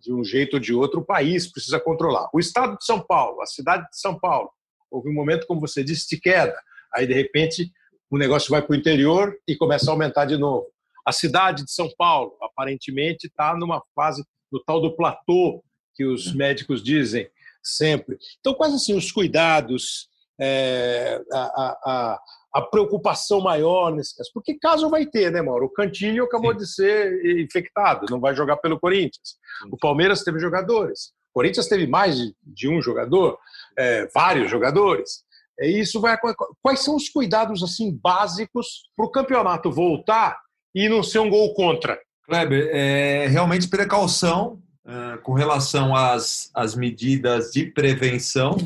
De 0.00 0.12
um 0.12 0.24
jeito 0.24 0.54
ou 0.54 0.60
de 0.60 0.72
outro, 0.72 1.00
o 1.00 1.04
país 1.04 1.50
precisa 1.50 1.78
controlar. 1.78 2.30
O 2.32 2.38
estado 2.38 2.78
de 2.78 2.84
São 2.84 3.00
Paulo, 3.00 3.42
a 3.42 3.46
cidade 3.46 3.86
de 3.90 3.98
São 3.98 4.18
Paulo, 4.18 4.50
houve 4.90 5.10
um 5.10 5.14
momento, 5.14 5.46
como 5.46 5.60
você 5.60 5.84
disse, 5.84 6.08
de 6.08 6.20
queda. 6.20 6.58
Aí, 6.94 7.06
de 7.06 7.12
repente, 7.12 7.70
o 8.10 8.16
negócio 8.16 8.50
vai 8.50 8.62
para 8.62 8.72
o 8.72 8.76
interior 8.78 9.36
e 9.46 9.56
começa 9.56 9.90
a 9.90 9.92
aumentar 9.92 10.24
de 10.24 10.36
novo. 10.36 10.66
A 11.04 11.12
cidade 11.12 11.64
de 11.64 11.70
São 11.70 11.90
Paulo, 11.96 12.36
aparentemente, 12.40 13.26
está 13.26 13.54
numa 13.54 13.82
fase 13.94 14.24
do 14.50 14.62
tal 14.64 14.80
do 14.80 14.96
platô 14.96 15.62
que 15.94 16.04
os 16.04 16.28
é. 16.28 16.34
médicos 16.34 16.82
dizem 16.82 17.28
sempre. 17.62 18.16
Então, 18.40 18.54
quais 18.54 18.74
assim 18.74 18.96
os 18.96 19.10
cuidados, 19.10 20.08
é, 20.40 21.20
a, 21.32 21.78
a, 21.84 22.20
a 22.56 22.62
preocupação 22.62 23.40
maior 23.40 23.94
nesse 23.94 24.16
caso. 24.16 24.30
Porque 24.32 24.58
caso 24.58 24.88
vai 24.88 25.04
ter, 25.04 25.30
né, 25.30 25.42
Mauro? 25.42 25.66
O 25.66 25.72
Cantilho 25.72 26.24
acabou 26.24 26.52
Sim. 26.52 26.58
de 26.58 26.66
ser 26.66 27.40
infectado, 27.40 28.06
não 28.08 28.18
vai 28.18 28.34
jogar 28.34 28.56
pelo 28.56 28.80
Corinthians. 28.80 29.36
O 29.70 29.76
Palmeiras 29.76 30.22
teve 30.22 30.38
jogadores. 30.38 31.12
O 31.30 31.34
Corinthians 31.34 31.68
teve 31.68 31.86
mais 31.86 32.16
de, 32.16 32.34
de 32.42 32.66
um 32.66 32.80
jogador, 32.80 33.38
é, 33.78 34.08
vários 34.14 34.50
jogadores. 34.50 35.22
É, 35.60 35.68
isso 35.68 36.00
vai. 36.00 36.16
Quais 36.62 36.80
são 36.80 36.96
os 36.96 37.10
cuidados 37.10 37.62
assim 37.62 37.94
básicos 38.02 38.84
para 38.96 39.04
o 39.04 39.10
campeonato 39.10 39.70
voltar 39.70 40.38
e 40.74 40.88
não 40.88 41.02
ser 41.02 41.18
um 41.18 41.28
gol 41.28 41.52
contra? 41.52 42.00
Kleber, 42.24 42.70
é 42.72 43.26
realmente 43.26 43.68
precaução 43.68 44.62
uh, 44.86 45.20
com 45.22 45.34
relação 45.34 45.94
às, 45.94 46.50
às 46.54 46.74
medidas 46.74 47.52
de 47.52 47.66
prevenção 47.66 48.56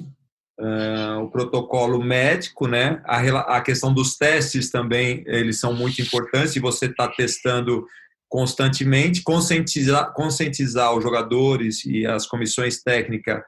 Uh, 0.60 1.22
o 1.22 1.30
protocolo 1.30 2.02
médico, 2.04 2.68
né? 2.68 3.00
A, 3.06 3.56
a, 3.56 3.60
questão 3.62 3.94
dos 3.94 4.18
testes 4.18 4.70
também, 4.70 5.24
eles 5.26 5.58
são 5.58 5.72
muito 5.72 6.02
importantes 6.02 6.54
e 6.54 6.60
você 6.60 6.84
está 6.84 7.08
testando 7.08 7.86
constantemente, 8.28 9.22
conscientizar, 9.22 10.12
conscientizar 10.12 10.94
os 10.94 11.02
jogadores 11.02 11.82
e 11.86 12.06
as 12.06 12.26
comissões 12.26 12.82
técnicas 12.82 13.40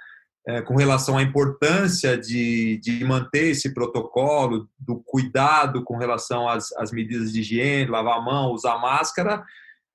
uh, 0.48 0.64
com 0.64 0.74
relação 0.74 1.18
à 1.18 1.22
importância 1.22 2.16
de, 2.16 2.80
de 2.82 3.04
manter 3.04 3.50
esse 3.50 3.74
protocolo, 3.74 4.66
do 4.78 5.02
cuidado 5.04 5.84
com 5.84 5.98
relação 5.98 6.48
às, 6.48 6.72
às 6.78 6.90
medidas 6.90 7.30
de 7.30 7.40
higiene, 7.40 7.90
lavar 7.90 8.20
a 8.20 8.22
mão, 8.22 8.52
usar 8.52 8.78
máscara, 8.78 9.44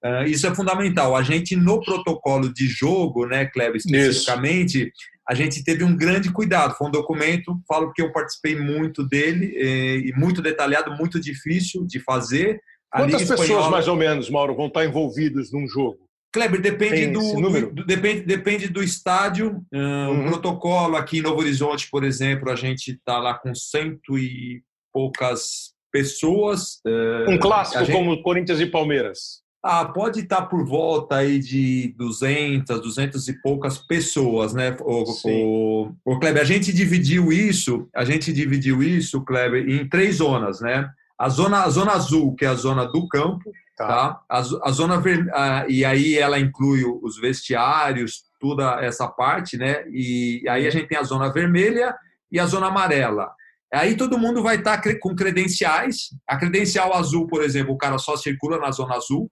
Uh, 0.06 0.28
isso 0.28 0.46
é 0.46 0.54
fundamental. 0.54 1.16
A 1.16 1.24
gente, 1.24 1.56
no 1.56 1.82
protocolo 1.82 2.54
de 2.54 2.68
jogo, 2.68 3.26
né, 3.26 3.48
Kleber, 3.48 3.78
especificamente, 3.78 4.84
isso 4.84 5.17
a 5.30 5.34
gente 5.34 5.64
teve 5.64 5.84
um 5.84 5.96
grande 5.96 6.32
cuidado. 6.32 6.76
Foi 6.76 6.88
um 6.88 6.92
documento, 6.92 7.60
falo 7.68 7.88
porque 7.88 8.02
eu 8.02 8.12
participei 8.12 8.56
muito 8.56 9.04
dele, 9.04 9.54
eh, 9.58 9.98
e 10.08 10.14
muito 10.16 10.42
detalhado, 10.42 10.96
muito 10.96 11.20
difícil 11.20 11.86
de 11.86 12.00
fazer. 12.00 12.62
A 12.92 13.00
Quantas 13.00 13.22
Liga 13.22 13.32
pessoas, 13.32 13.42
Espanhola... 13.42 13.70
mais 13.70 13.88
ou 13.88 13.96
menos, 13.96 14.30
Mauro, 14.30 14.56
vão 14.56 14.68
estar 14.68 14.86
envolvidas 14.86 15.52
num 15.52 15.68
jogo? 15.68 16.08
Kleber, 16.34 16.62
depende 16.62 17.08
do, 17.08 17.20
do, 17.20 17.72
do, 17.72 17.86
depende, 17.86 18.22
depende 18.22 18.68
do 18.68 18.84
estádio. 18.84 19.64
Uh, 19.74 19.78
uhum. 19.78 20.26
O 20.28 20.30
protocolo 20.32 20.96
aqui 20.96 21.20
em 21.20 21.22
Novo 21.22 21.40
Horizonte, 21.40 21.90
por 21.90 22.04
exemplo, 22.04 22.50
a 22.50 22.56
gente 22.56 22.92
está 22.92 23.18
lá 23.18 23.34
com 23.34 23.54
cento 23.56 24.18
e 24.18 24.62
poucas 24.94 25.74
pessoas. 25.92 26.80
Uh, 26.86 27.32
um 27.32 27.40
clássico 27.40 27.84
gente... 27.84 27.96
como 27.96 28.22
Corinthians 28.22 28.60
e 28.60 28.66
Palmeiras. 28.66 29.42
Ah, 29.70 29.84
pode 29.84 30.22
estar 30.22 30.44
por 30.44 30.66
volta 30.66 31.18
aí 31.18 31.40
de 31.40 31.94
200, 31.98 32.80
200 32.80 33.28
e 33.28 33.34
poucas 33.42 33.78
pessoas, 33.78 34.54
né? 34.54 34.74
O, 34.80 35.04
o, 35.26 35.94
o, 36.06 36.20
Kleber, 36.20 36.42
a 36.42 36.46
gente 36.46 36.72
dividiu 36.72 37.34
isso, 37.34 37.90
a 37.94 38.06
gente 38.06 38.32
dividiu 38.32 38.82
isso, 38.82 39.26
Kleber, 39.26 39.68
em 39.68 39.86
três 39.90 40.16
zonas, 40.16 40.62
né? 40.62 40.90
A 41.20 41.28
zona, 41.28 41.64
a 41.64 41.70
zona 41.70 41.92
azul, 41.92 42.34
que 42.34 42.46
é 42.46 42.48
a 42.48 42.54
zona 42.54 42.86
do 42.86 43.10
campo, 43.10 43.52
tá? 43.76 43.88
tá? 43.88 44.22
A, 44.30 44.38
a 44.40 44.72
zona 44.72 45.02
ver, 45.02 45.28
e 45.68 45.84
aí 45.84 46.18
ela 46.18 46.40
inclui 46.40 46.86
os 46.86 47.20
vestiários, 47.20 48.24
toda 48.40 48.80
essa 48.82 49.06
parte, 49.06 49.58
né? 49.58 49.84
E 49.92 50.46
aí 50.48 50.66
a 50.66 50.70
gente 50.70 50.88
tem 50.88 50.98
a 50.98 51.04
zona 51.04 51.30
vermelha 51.30 51.94
e 52.32 52.40
a 52.40 52.46
zona 52.46 52.68
amarela. 52.68 53.30
Aí 53.74 53.98
todo 53.98 54.18
mundo 54.18 54.42
vai 54.42 54.56
estar 54.56 54.82
com 55.02 55.14
credenciais. 55.14 56.16
A 56.26 56.38
credencial 56.38 56.94
azul, 56.94 57.28
por 57.28 57.44
exemplo, 57.44 57.74
o 57.74 57.78
cara 57.78 57.98
só 57.98 58.16
circula 58.16 58.58
na 58.58 58.72
zona 58.72 58.96
azul. 58.96 59.30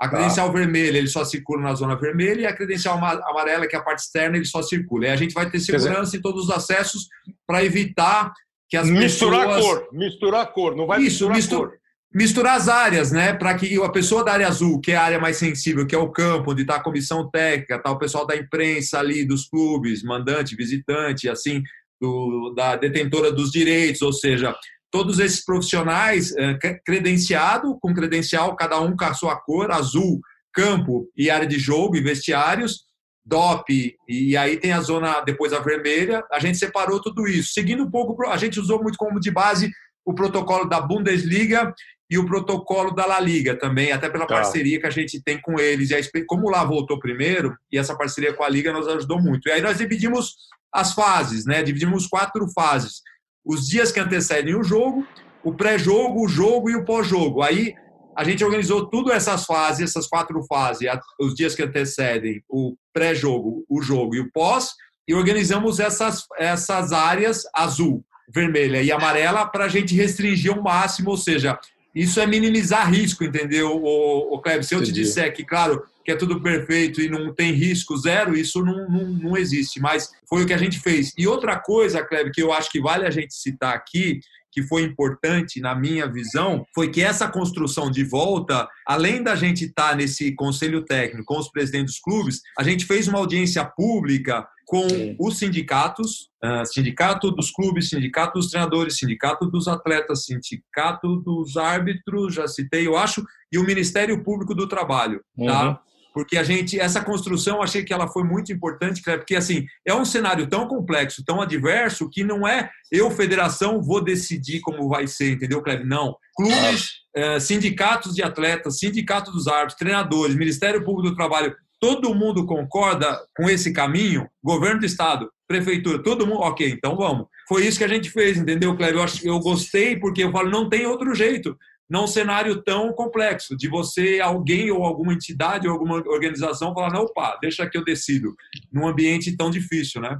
A 0.00 0.08
credencial 0.08 0.48
tá. 0.48 0.52
vermelha, 0.58 0.98
ele 0.98 1.06
só 1.06 1.24
circula 1.24 1.62
na 1.62 1.74
zona 1.74 1.94
vermelha, 1.96 2.40
e 2.40 2.46
a 2.46 2.54
credencial 2.54 2.96
amarela, 2.96 3.66
que 3.66 3.76
é 3.76 3.78
a 3.78 3.82
parte 3.82 4.00
externa, 4.00 4.36
ele 4.36 4.44
só 4.44 4.60
circula. 4.60 5.06
E 5.06 5.10
a 5.10 5.16
gente 5.16 5.32
vai 5.32 5.48
ter 5.48 5.60
segurança 5.60 6.02
dizer... 6.02 6.18
em 6.18 6.20
todos 6.20 6.44
os 6.44 6.50
acessos 6.50 7.08
para 7.46 7.64
evitar 7.64 8.32
que 8.68 8.76
as 8.76 8.88
misturar 8.90 9.46
pessoas... 9.46 9.78
cor, 9.78 9.88
misturar 9.92 10.52
cor, 10.52 10.76
não 10.76 10.86
vai 10.86 10.98
Isso, 10.98 11.28
misturar 11.28 11.36
mistur... 11.36 11.68
cor. 11.68 11.84
Misturar 12.16 12.56
as 12.56 12.68
áreas, 12.68 13.10
né? 13.10 13.32
Para 13.32 13.54
que 13.54 13.82
a 13.82 13.88
pessoa 13.88 14.24
da 14.24 14.32
área 14.32 14.46
azul, 14.46 14.80
que 14.80 14.92
é 14.92 14.96
a 14.96 15.02
área 15.02 15.18
mais 15.18 15.36
sensível, 15.36 15.84
que 15.84 15.96
é 15.96 15.98
o 15.98 16.12
campo, 16.12 16.52
onde 16.52 16.62
está 16.62 16.76
a 16.76 16.82
comissão 16.82 17.28
técnica, 17.28 17.82
tá 17.82 17.90
o 17.90 17.98
pessoal 17.98 18.24
da 18.24 18.36
imprensa 18.36 19.00
ali, 19.00 19.24
dos 19.24 19.48
clubes, 19.48 20.04
mandante, 20.04 20.54
visitante, 20.54 21.28
assim, 21.28 21.60
do, 22.00 22.54
da 22.54 22.76
detentora 22.76 23.32
dos 23.32 23.50
direitos, 23.50 24.00
ou 24.00 24.12
seja, 24.12 24.54
todos 24.94 25.18
esses 25.18 25.44
profissionais 25.44 26.32
é, 26.36 26.56
credenciado, 26.86 27.76
com 27.80 27.92
credencial, 27.92 28.54
cada 28.54 28.80
um 28.80 28.96
com 28.96 29.04
a 29.04 29.12
sua 29.12 29.34
cor, 29.34 29.72
azul, 29.72 30.20
campo 30.52 31.10
e 31.16 31.28
área 31.28 31.48
de 31.48 31.58
jogo 31.58 31.96
e 31.96 32.00
vestiários, 32.00 32.84
DOP, 33.26 33.96
e 34.08 34.36
aí 34.36 34.56
tem 34.56 34.70
a 34.70 34.80
zona 34.80 35.20
depois 35.22 35.52
a 35.52 35.58
vermelha, 35.58 36.22
a 36.30 36.38
gente 36.38 36.58
separou 36.58 37.02
tudo 37.02 37.26
isso. 37.26 37.52
Seguindo 37.52 37.82
um 37.82 37.90
pouco, 37.90 38.24
a 38.28 38.36
gente 38.36 38.60
usou 38.60 38.80
muito 38.80 38.96
como 38.96 39.18
de 39.18 39.32
base 39.32 39.68
o 40.04 40.14
protocolo 40.14 40.68
da 40.68 40.80
Bundesliga 40.80 41.74
e 42.08 42.16
o 42.16 42.24
protocolo 42.24 42.92
da 42.92 43.04
La 43.04 43.18
Liga 43.18 43.58
também, 43.58 43.90
até 43.90 44.08
pela 44.08 44.28
tá. 44.28 44.36
parceria 44.36 44.78
que 44.78 44.86
a 44.86 44.90
gente 44.90 45.20
tem 45.20 45.40
com 45.40 45.58
eles. 45.58 45.90
E 45.90 46.24
como 46.24 46.48
lá 46.48 46.62
voltou 46.62 47.00
primeiro, 47.00 47.56
e 47.72 47.76
essa 47.76 47.96
parceria 47.96 48.32
com 48.32 48.44
a 48.44 48.48
Liga 48.48 48.72
nos 48.72 48.86
ajudou 48.86 49.20
muito. 49.20 49.48
E 49.48 49.50
aí 49.50 49.60
nós 49.60 49.78
dividimos 49.78 50.36
as 50.72 50.92
fases, 50.92 51.44
né? 51.46 51.64
Dividimos 51.64 52.06
quatro 52.06 52.46
fases 52.54 53.02
os 53.44 53.68
dias 53.68 53.92
que 53.92 54.00
antecedem 54.00 54.54
o 54.54 54.62
jogo, 54.62 55.06
o 55.42 55.52
pré-jogo, 55.52 56.24
o 56.24 56.28
jogo 56.28 56.70
e 56.70 56.76
o 56.76 56.84
pós-jogo. 56.84 57.42
Aí 57.42 57.74
a 58.16 58.24
gente 58.24 58.44
organizou 58.44 58.86
tudo 58.86 59.12
essas 59.12 59.44
fases, 59.44 59.90
essas 59.90 60.06
quatro 60.06 60.42
fases, 60.44 60.88
os 61.20 61.34
dias 61.34 61.54
que 61.54 61.62
antecedem 61.62 62.42
o 62.48 62.76
pré-jogo, 62.92 63.64
o 63.68 63.82
jogo 63.82 64.14
e 64.14 64.20
o 64.20 64.30
pós, 64.30 64.74
e 65.06 65.14
organizamos 65.14 65.80
essas, 65.80 66.24
essas 66.38 66.92
áreas 66.92 67.42
azul, 67.54 68.04
vermelha 68.32 68.82
e 68.82 68.90
amarela 68.90 69.46
para 69.46 69.64
a 69.64 69.68
gente 69.68 69.94
restringir 69.94 70.52
ao 70.52 70.62
máximo, 70.62 71.10
ou 71.10 71.16
seja, 71.16 71.58
isso 71.94 72.20
é 72.20 72.26
minimizar 72.26 72.90
risco, 72.90 73.22
entendeu, 73.22 73.76
o, 73.76 74.34
o 74.34 74.38
Kleber? 74.40 74.64
Se 74.64 74.74
eu 74.74 74.80
Entendi. 74.80 74.92
te 74.92 75.04
disser 75.04 75.32
que, 75.32 75.44
claro, 75.44 75.84
que 76.04 76.10
é 76.10 76.16
tudo 76.16 76.40
perfeito 76.40 77.00
e 77.00 77.08
não 77.08 77.32
tem 77.32 77.52
risco 77.52 77.96
zero, 77.96 78.36
isso 78.36 78.64
não, 78.64 78.88
não, 78.88 79.04
não 79.06 79.36
existe. 79.36 79.80
Mas 79.80 80.10
foi 80.28 80.42
o 80.42 80.46
que 80.46 80.52
a 80.52 80.58
gente 80.58 80.80
fez. 80.80 81.12
E 81.16 81.26
outra 81.26 81.56
coisa, 81.56 82.04
Kleber, 82.04 82.32
que 82.32 82.42
eu 82.42 82.52
acho 82.52 82.70
que 82.70 82.80
vale 82.80 83.06
a 83.06 83.10
gente 83.10 83.32
citar 83.32 83.74
aqui, 83.74 84.20
que 84.54 84.62
foi 84.62 84.82
importante 84.82 85.60
na 85.60 85.74
minha 85.74 86.06
visão 86.06 86.64
foi 86.72 86.88
que 86.88 87.02
essa 87.02 87.26
construção 87.28 87.90
de 87.90 88.04
volta, 88.04 88.68
além 88.86 89.20
da 89.20 89.34
gente 89.34 89.64
estar 89.64 89.90
tá 89.90 89.96
nesse 89.96 90.32
conselho 90.36 90.84
técnico 90.84 91.24
com 91.24 91.40
os 91.40 91.50
presidentes 91.50 91.94
dos 91.94 92.00
clubes, 92.00 92.40
a 92.56 92.62
gente 92.62 92.86
fez 92.86 93.08
uma 93.08 93.18
audiência 93.18 93.64
pública 93.64 94.46
com 94.64 94.88
Sim. 94.88 95.16
os 95.18 95.38
sindicatos, 95.38 96.30
uh, 96.42 96.64
sindicato 96.64 97.32
dos 97.32 97.50
clubes, 97.50 97.88
sindicato 97.88 98.38
dos 98.38 98.48
treinadores, 98.48 98.96
sindicato 98.96 99.46
dos 99.46 99.66
atletas, 99.66 100.24
sindicato 100.24 101.16
dos 101.16 101.56
árbitros, 101.56 102.34
já 102.34 102.46
citei, 102.46 102.86
eu 102.86 102.96
acho, 102.96 103.24
e 103.52 103.58
o 103.58 103.64
Ministério 103.64 104.22
Público 104.22 104.54
do 104.54 104.68
Trabalho, 104.68 105.20
tá? 105.36 105.80
Porque 106.14 106.38
a 106.38 106.44
gente 106.44 106.78
essa 106.78 107.02
construção 107.02 107.60
achei 107.60 107.82
que 107.82 107.92
ela 107.92 108.06
foi 108.06 108.22
muito 108.22 108.52
importante, 108.52 109.02
porque 109.02 109.34
assim 109.34 109.66
é 109.84 109.92
um 109.92 110.04
cenário 110.04 110.46
tão 110.46 110.68
complexo, 110.68 111.24
tão 111.24 111.42
adverso 111.42 112.08
que 112.08 112.22
não 112.22 112.46
é 112.46 112.70
eu 112.90 113.10
federação 113.10 113.82
vou 113.82 114.02
decidir 114.02 114.60
como 114.60 114.88
vai 114.88 115.08
ser, 115.08 115.32
entendeu, 115.32 115.60
Cleber? 115.60 115.84
Não, 115.84 116.16
clubes, 116.36 116.92
é, 117.16 117.40
sindicatos 117.40 118.14
de 118.14 118.22
atletas, 118.22 118.78
sindicato 118.78 119.32
dos 119.32 119.48
árbitros, 119.48 119.78
treinadores, 119.78 120.36
Ministério 120.36 120.84
Público 120.84 121.10
do 121.10 121.16
Trabalho, 121.16 121.52
todo 121.80 122.14
mundo 122.14 122.46
concorda 122.46 123.18
com 123.36 123.50
esse 123.50 123.72
caminho, 123.72 124.28
governo 124.42 124.80
do 124.80 124.86
estado, 124.86 125.28
prefeitura, 125.48 126.00
todo 126.00 126.26
mundo, 126.26 126.40
ok, 126.42 126.70
então 126.70 126.96
vamos. 126.96 127.26
Foi 127.48 127.66
isso 127.66 127.78
que 127.78 127.84
a 127.84 127.88
gente 127.88 128.08
fez, 128.08 128.38
entendeu, 128.38 128.76
Cleber? 128.76 129.04
Eu, 129.24 129.34
eu 129.34 129.40
gostei 129.40 129.96
porque 129.98 130.22
eu 130.22 130.30
falo 130.30 130.48
não 130.48 130.68
tem 130.68 130.86
outro 130.86 131.12
jeito 131.12 131.58
num 131.88 132.06
cenário 132.06 132.62
tão 132.62 132.92
complexo, 132.92 133.56
de 133.56 133.68
você, 133.68 134.20
alguém 134.20 134.70
ou 134.70 134.84
alguma 134.84 135.12
entidade 135.12 135.66
ou 135.66 135.72
alguma 135.72 135.96
organização 135.96 136.74
falar, 136.74 136.92
não, 136.92 137.02
opa, 137.02 137.38
deixa 137.40 137.68
que 137.68 137.76
eu 137.76 137.84
decido, 137.84 138.34
num 138.72 138.86
ambiente 138.86 139.36
tão 139.36 139.50
difícil, 139.50 140.00
né? 140.00 140.18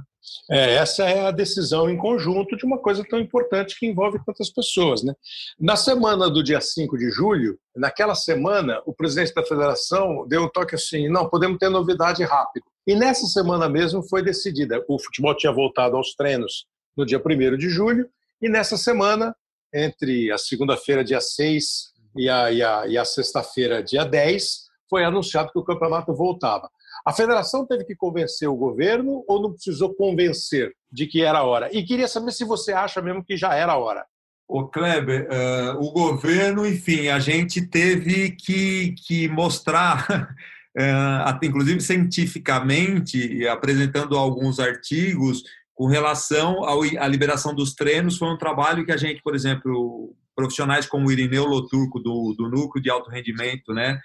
É, 0.49 0.75
essa 0.75 1.03
é 1.03 1.27
a 1.27 1.31
decisão 1.31 1.89
em 1.89 1.97
conjunto 1.97 2.55
de 2.55 2.65
uma 2.65 2.77
coisa 2.77 3.03
tão 3.07 3.19
importante 3.19 3.77
que 3.77 3.85
envolve 3.85 4.19
tantas 4.25 4.49
pessoas. 4.49 5.03
Né? 5.03 5.13
Na 5.59 5.75
semana 5.75 6.29
do 6.29 6.43
dia 6.43 6.59
5 6.59 6.97
de 6.97 7.09
julho, 7.11 7.59
naquela 7.75 8.15
semana, 8.15 8.81
o 8.85 8.93
presidente 8.93 9.33
da 9.33 9.45
federação 9.45 10.27
deu 10.27 10.43
um 10.43 10.49
toque 10.49 10.75
assim: 10.75 11.07
não, 11.09 11.29
podemos 11.29 11.57
ter 11.57 11.69
novidade 11.69 12.23
rápido. 12.23 12.65
E 12.87 12.95
nessa 12.95 13.27
semana 13.27 13.67
mesmo 13.69 14.03
foi 14.03 14.23
decidida. 14.23 14.83
O 14.87 14.99
futebol 14.99 15.35
tinha 15.35 15.51
voltado 15.51 15.95
aos 15.95 16.15
treinos 16.15 16.65
no 16.95 17.05
dia 17.05 17.21
1 17.23 17.57
de 17.57 17.69
julho, 17.69 18.07
e 18.41 18.49
nessa 18.49 18.77
semana 18.77 19.35
entre 19.75 20.31
a 20.31 20.37
segunda-feira, 20.37 21.03
dia 21.03 21.19
6, 21.19 21.93
e 22.15 22.29
a, 22.29 22.51
e 22.51 22.63
a, 22.63 22.87
e 22.87 22.97
a 22.97 23.03
sexta-feira, 23.03 23.83
dia 23.83 24.05
10, 24.05 24.65
foi 24.89 25.03
anunciado 25.03 25.51
que 25.51 25.59
o 25.59 25.63
campeonato 25.63 26.13
voltava. 26.13 26.69
A 27.05 27.13
federação 27.13 27.65
teve 27.65 27.83
que 27.83 27.95
convencer 27.95 28.47
o 28.47 28.55
governo 28.55 29.23
ou 29.27 29.41
não 29.41 29.51
precisou 29.51 29.93
convencer 29.93 30.73
de 30.91 31.05
que 31.05 31.21
era 31.21 31.39
a 31.39 31.43
hora? 31.43 31.69
E 31.71 31.83
queria 31.83 32.07
saber 32.07 32.31
se 32.31 32.45
você 32.45 32.71
acha 32.71 33.01
mesmo 33.01 33.23
que 33.23 33.35
já 33.35 33.53
era 33.53 33.73
a 33.73 33.77
hora. 33.77 34.05
O 34.47 34.67
Kleber, 34.67 35.27
uh, 35.27 35.83
o 35.83 35.91
governo, 35.91 36.65
enfim, 36.65 37.07
a 37.09 37.19
gente 37.19 37.65
teve 37.67 38.31
que, 38.31 38.93
que 39.05 39.27
mostrar, 39.27 40.07
uh, 40.77 41.45
inclusive 41.45 41.81
cientificamente, 41.81 43.45
apresentando 43.47 44.15
alguns 44.15 44.59
artigos, 44.59 45.43
com 45.75 45.87
relação 45.87 46.63
à 46.63 47.07
liberação 47.07 47.53
dos 47.53 47.73
treinos, 47.73 48.17
foi 48.17 48.29
um 48.29 48.37
trabalho 48.37 48.85
que 48.85 48.93
a 48.93 48.97
gente, 48.97 49.21
por 49.21 49.35
exemplo, 49.35 50.15
profissionais 50.33 50.87
como 50.87 51.07
o 51.07 51.11
Irineu 51.11 51.45
Loturco, 51.45 51.99
do, 51.99 52.33
do 52.37 52.49
Núcleo 52.49 52.81
de 52.81 52.89
Alto 52.89 53.09
Rendimento, 53.11 53.73
né, 53.73 53.99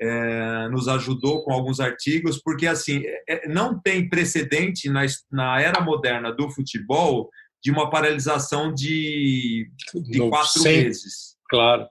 é, 0.00 0.68
nos 0.68 0.86
ajudou 0.86 1.42
com 1.42 1.52
alguns 1.52 1.80
artigos, 1.80 2.40
porque 2.40 2.68
assim 2.68 3.02
é, 3.28 3.48
não 3.48 3.78
tem 3.78 4.08
precedente 4.08 4.88
na, 4.88 5.04
na 5.30 5.60
era 5.60 5.80
moderna 5.80 6.32
do 6.32 6.48
futebol 6.50 7.28
de 7.60 7.72
uma 7.72 7.90
paralisação 7.90 8.72
de, 8.72 9.68
de 10.08 10.20
quatro 10.28 10.62
meses. 10.62 11.36
Claro. 11.50 11.88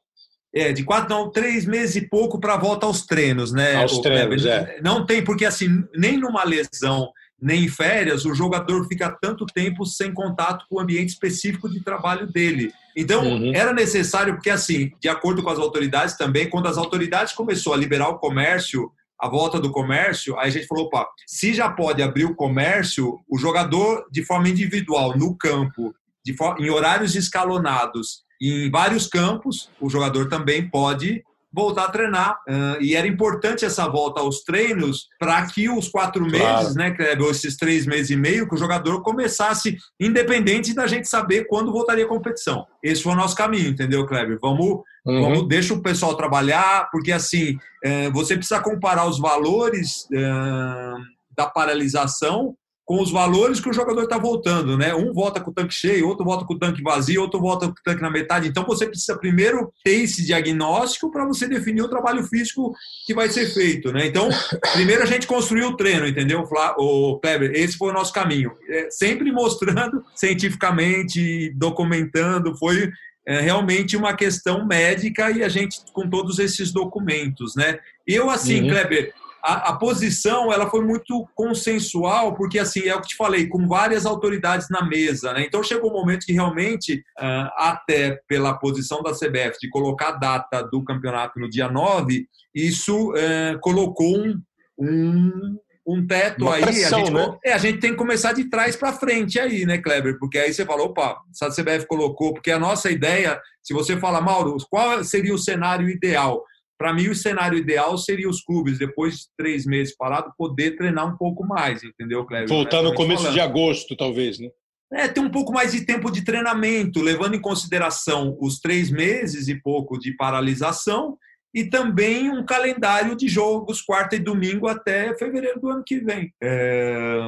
É, 0.56 0.72
de 0.72 0.86
quatro, 0.86 1.10
não, 1.10 1.30
três 1.30 1.66
meses 1.66 1.98
e 1.98 2.08
pouco 2.08 2.40
para 2.40 2.56
volta 2.56 2.86
aos 2.86 3.06
treinos, 3.06 3.52
né? 3.52 3.76
Aos 3.76 4.00
treinos, 4.00 4.46
é. 4.46 4.80
Não 4.82 5.06
tem, 5.06 5.22
porque 5.22 5.44
assim, 5.44 5.84
nem 5.94 6.18
numa 6.18 6.46
lesão 6.46 7.12
nem 7.42 7.66
em 7.66 7.68
férias, 7.68 8.26
o 8.26 8.34
jogador 8.34 8.88
fica 8.88 9.16
tanto 9.22 9.46
tempo 9.46 9.86
sem 9.86 10.14
contato 10.14 10.66
com 10.70 10.78
o 10.78 10.80
ambiente 10.80 11.10
específico 11.10 11.70
de 11.70 11.84
trabalho 11.84 12.28
dele. 12.28 12.72
Então, 12.96 13.24
uhum. 13.24 13.54
era 13.54 13.72
necessário, 13.74 14.34
porque 14.34 14.50
assim, 14.50 14.92
de 15.00 15.08
acordo 15.08 15.44
com 15.44 15.50
as 15.50 15.60
autoridades 15.60 16.18
também, 16.18 16.50
quando 16.50 16.68
as 16.68 16.78
autoridades 16.78 17.34
começou 17.34 17.74
a 17.74 17.78
liberar 17.78 18.10
o 18.10 18.18
comércio, 18.18 18.92
a 19.20 19.28
volta 19.28 19.60
do 19.60 19.72
comércio, 19.72 20.38
aí 20.38 20.48
a 20.48 20.52
gente 20.52 20.68
falou, 20.68 20.86
opa, 20.86 21.08
se 21.26 21.54
já 21.54 21.70
pode 21.70 22.02
abrir 22.02 22.26
o 22.26 22.36
comércio, 22.36 23.20
o 23.28 23.38
jogador 23.38 24.08
de 24.12 24.24
forma 24.24 24.50
individual, 24.50 25.18
no 25.18 25.36
campo, 25.36 25.94
de 26.24 26.36
em 26.60 26.70
horários 26.70 27.16
escalonados, 27.16 28.24
em 28.42 28.70
vários 28.70 29.08
campos, 29.08 29.70
o 29.80 29.90
jogador 29.90 30.30
também 30.30 30.70
pode 30.70 31.24
voltar 31.52 31.86
a 31.86 31.92
treinar. 31.92 32.40
Uh, 32.48 32.82
e 32.82 32.96
era 32.96 33.08
importante 33.08 33.66
essa 33.66 33.88
volta 33.88 34.22
aos 34.22 34.42
treinos 34.44 35.08
para 35.20 35.46
que 35.48 35.70
os 35.70 35.88
quatro 35.88 36.28
claro. 36.28 36.60
meses, 36.60 36.76
né, 36.76 36.92
Kleber, 36.92 37.26
ou 37.26 37.32
esses 37.32 37.58
três 37.58 37.86
meses 37.86 38.10
e 38.10 38.16
meio, 38.16 38.48
que 38.48 38.56
o 38.56 38.58
jogador 38.58 39.02
começasse, 39.02 39.78
independente 40.00 40.74
da 40.74 40.88
gente 40.88 41.08
saber 41.08 41.46
quando 41.48 41.72
voltaria 41.72 42.06
a 42.06 42.10
competição. 42.10 42.66
Esse 42.84 43.04
foi 43.04 43.14
o 43.14 43.18
nosso 43.18 43.36
caminho, 43.36 43.70
entendeu, 43.70 44.06
Kleber? 44.06 44.38
Vamos, 44.42 44.82
uhum. 45.06 45.22
vamos 45.22 45.48
deixa 45.48 45.74
o 45.74 45.82
pessoal 45.82 46.16
trabalhar, 46.16 46.90
porque 46.92 47.12
assim, 47.12 47.56
uh, 47.56 48.12
você 48.14 48.36
precisa 48.36 48.62
comparar 48.62 49.08
os 49.08 49.20
valores 49.20 50.08
uh, 50.12 51.02
da 51.36 51.48
paralisação 51.48 52.56
com 52.88 53.02
os 53.02 53.12
valores 53.12 53.60
que 53.60 53.70
o 53.70 53.74
jogador 53.74 54.04
está 54.04 54.18
voltando, 54.18 54.78
né? 54.78 54.96
Um 54.96 55.12
volta 55.12 55.42
com 55.42 55.52
o 55.52 55.54
tanque 55.54 55.74
cheio, 55.74 56.08
outro 56.08 56.24
volta 56.24 56.46
com 56.46 56.54
o 56.54 56.58
tanque 56.58 56.82
vazio, 56.82 57.22
outro 57.22 57.38
volta 57.38 57.68
com 57.68 57.74
o 57.74 57.84
tanque 57.84 58.02
na 58.02 58.10
metade. 58.10 58.48
Então 58.48 58.64
você 58.66 58.88
precisa 58.88 59.18
primeiro 59.18 59.74
ter 59.84 60.04
esse 60.04 60.26
diagnóstico 60.26 61.12
para 61.12 61.26
você 61.26 61.50
definir 61.50 61.82
o 61.82 61.90
trabalho 61.90 62.24
físico 62.24 62.74
que 63.06 63.14
vai 63.14 63.28
ser 63.28 63.54
feito, 63.54 63.92
né? 63.92 64.08
Então, 64.08 64.30
primeiro 64.72 65.04
a 65.04 65.06
gente 65.06 65.28
construiu 65.28 65.68
o 65.68 65.76
treino, 65.76 66.08
entendeu, 66.08 66.48
o 66.78 67.20
Kleber? 67.20 67.52
Esse 67.54 67.78
foi 67.78 67.90
o 67.90 67.94
nosso 67.94 68.14
caminho. 68.14 68.54
É, 68.70 68.90
sempre 68.90 69.34
mostrando 69.34 70.02
cientificamente, 70.16 71.52
documentando, 71.58 72.58
foi 72.58 72.90
é, 73.28 73.42
realmente 73.42 73.98
uma 73.98 74.14
questão 74.14 74.66
médica 74.66 75.30
e 75.30 75.44
a 75.44 75.50
gente 75.50 75.82
com 75.92 76.10
todos 76.10 76.40
esses 76.40 76.72
documentos, 76.72 77.54
né? 77.54 77.80
Eu, 78.08 78.30
assim, 78.30 78.62
uhum. 78.62 78.70
Kleber, 78.70 79.14
a, 79.44 79.70
a, 79.70 79.76
posição 79.78 80.52
ela 80.52 80.70
foi 80.70 80.84
muito 80.84 81.28
consensual, 81.36 82.36
porque 82.36 82.60
assim 82.60 82.88
é 82.88 82.96
o 82.96 83.02
que 83.02 83.10
te 83.10 83.16
falei, 83.16 83.48
com 83.48 83.68
várias 83.68 84.06
autoridades 84.06 84.68
na 84.70 84.84
mesa, 84.84 85.34
né? 85.34 85.46
Então 85.46 85.64
chegou 85.64 85.90
um 85.90 85.94
momento 85.94 86.26
que 86.26 86.34
realmente, 86.34 87.04
uh, 87.20 87.50
até 87.58 88.20
pela 88.28 88.58
posição 88.58 89.02
da 89.02 89.12
CBF 89.12 89.58
de 89.62 89.70
colocar 89.70 90.10
a 90.10 90.18
data 90.18 90.62
do 90.64 90.84
campeonato 90.84 91.40
no 91.40 91.50
dia 91.50 91.70
9, 91.70 92.28
isso 92.54 93.12
uh, 93.12 93.60
colocou 93.62 94.18
um, 94.18 94.42
um, 94.78 95.58
um 95.88 96.06
teto 96.06 96.44
Uma 96.44 96.56
aí. 96.56 96.64
Pressão, 96.64 97.02
a, 97.02 97.06
gente, 97.06 97.14
né? 97.14 97.38
é, 97.46 97.54
a 97.54 97.58
gente 97.58 97.80
tem 97.80 97.92
que 97.92 97.98
começar 97.98 98.34
de 98.34 98.50
trás 98.50 98.76
para 98.76 98.92
frente 98.92 99.40
aí, 99.40 99.66
né, 99.66 99.78
Kleber? 99.78 100.18
Porque 100.20 100.38
aí 100.38 100.54
você 100.54 100.66
falou, 100.66 100.88
opa, 100.88 101.18
se 101.32 101.46
a 101.46 101.50
CBF 101.50 101.88
colocou, 101.88 102.34
porque 102.34 102.52
a 102.52 102.60
nossa 102.60 102.92
ideia, 102.92 103.40
se 103.64 103.74
você 103.74 103.98
fala, 103.98 104.20
Mauro, 104.20 104.58
qual 104.70 105.04
seria 105.04 105.34
o 105.34 105.40
cenário 105.40 105.90
ideal? 105.90 106.44
Para 106.78 106.94
mim, 106.94 107.08
o 107.08 107.16
cenário 107.16 107.58
ideal 107.58 107.98
seria 107.98 108.30
os 108.30 108.42
clubes, 108.42 108.78
depois 108.78 109.16
de 109.16 109.26
três 109.38 109.66
meses 109.66 109.96
parado, 109.96 110.32
poder 110.38 110.78
treinar 110.78 111.08
um 111.08 111.18
pouco 111.18 111.46
mais, 111.46 111.84
entendeu, 111.84 112.26
Cleber? 112.26 112.48
Voltar 112.48 112.84
no 112.84 112.94
começo 112.94 113.24
falando. 113.24 113.34
de 113.34 113.40
agosto, 113.40 113.96
talvez, 113.96 114.40
né? 114.40 114.50
É, 114.94 115.08
ter 115.08 115.20
um 115.20 115.30
pouco 115.30 115.52
mais 115.52 115.74
de 115.74 115.86
tempo 115.86 116.10
de 116.10 116.24
treinamento, 116.24 117.02
levando 117.02 117.36
em 117.36 117.42
consideração 117.42 118.38
os 118.40 118.60
três 118.60 118.90
meses 118.90 119.48
e 119.48 119.56
pouco 119.56 120.00
de 120.00 120.16
paralisação 120.16 121.18
e 121.54 121.64
também 121.64 122.30
um 122.30 122.46
calendário 122.46 123.16
de 123.16 123.28
jogos 123.28 123.82
quarta 123.82 124.16
e 124.16 124.20
domingo 124.20 124.68
até 124.68 125.18
fevereiro 125.18 125.60
do 125.60 125.70
ano 125.70 125.84
que 125.84 126.00
vem. 126.00 126.32
É, 126.42 127.20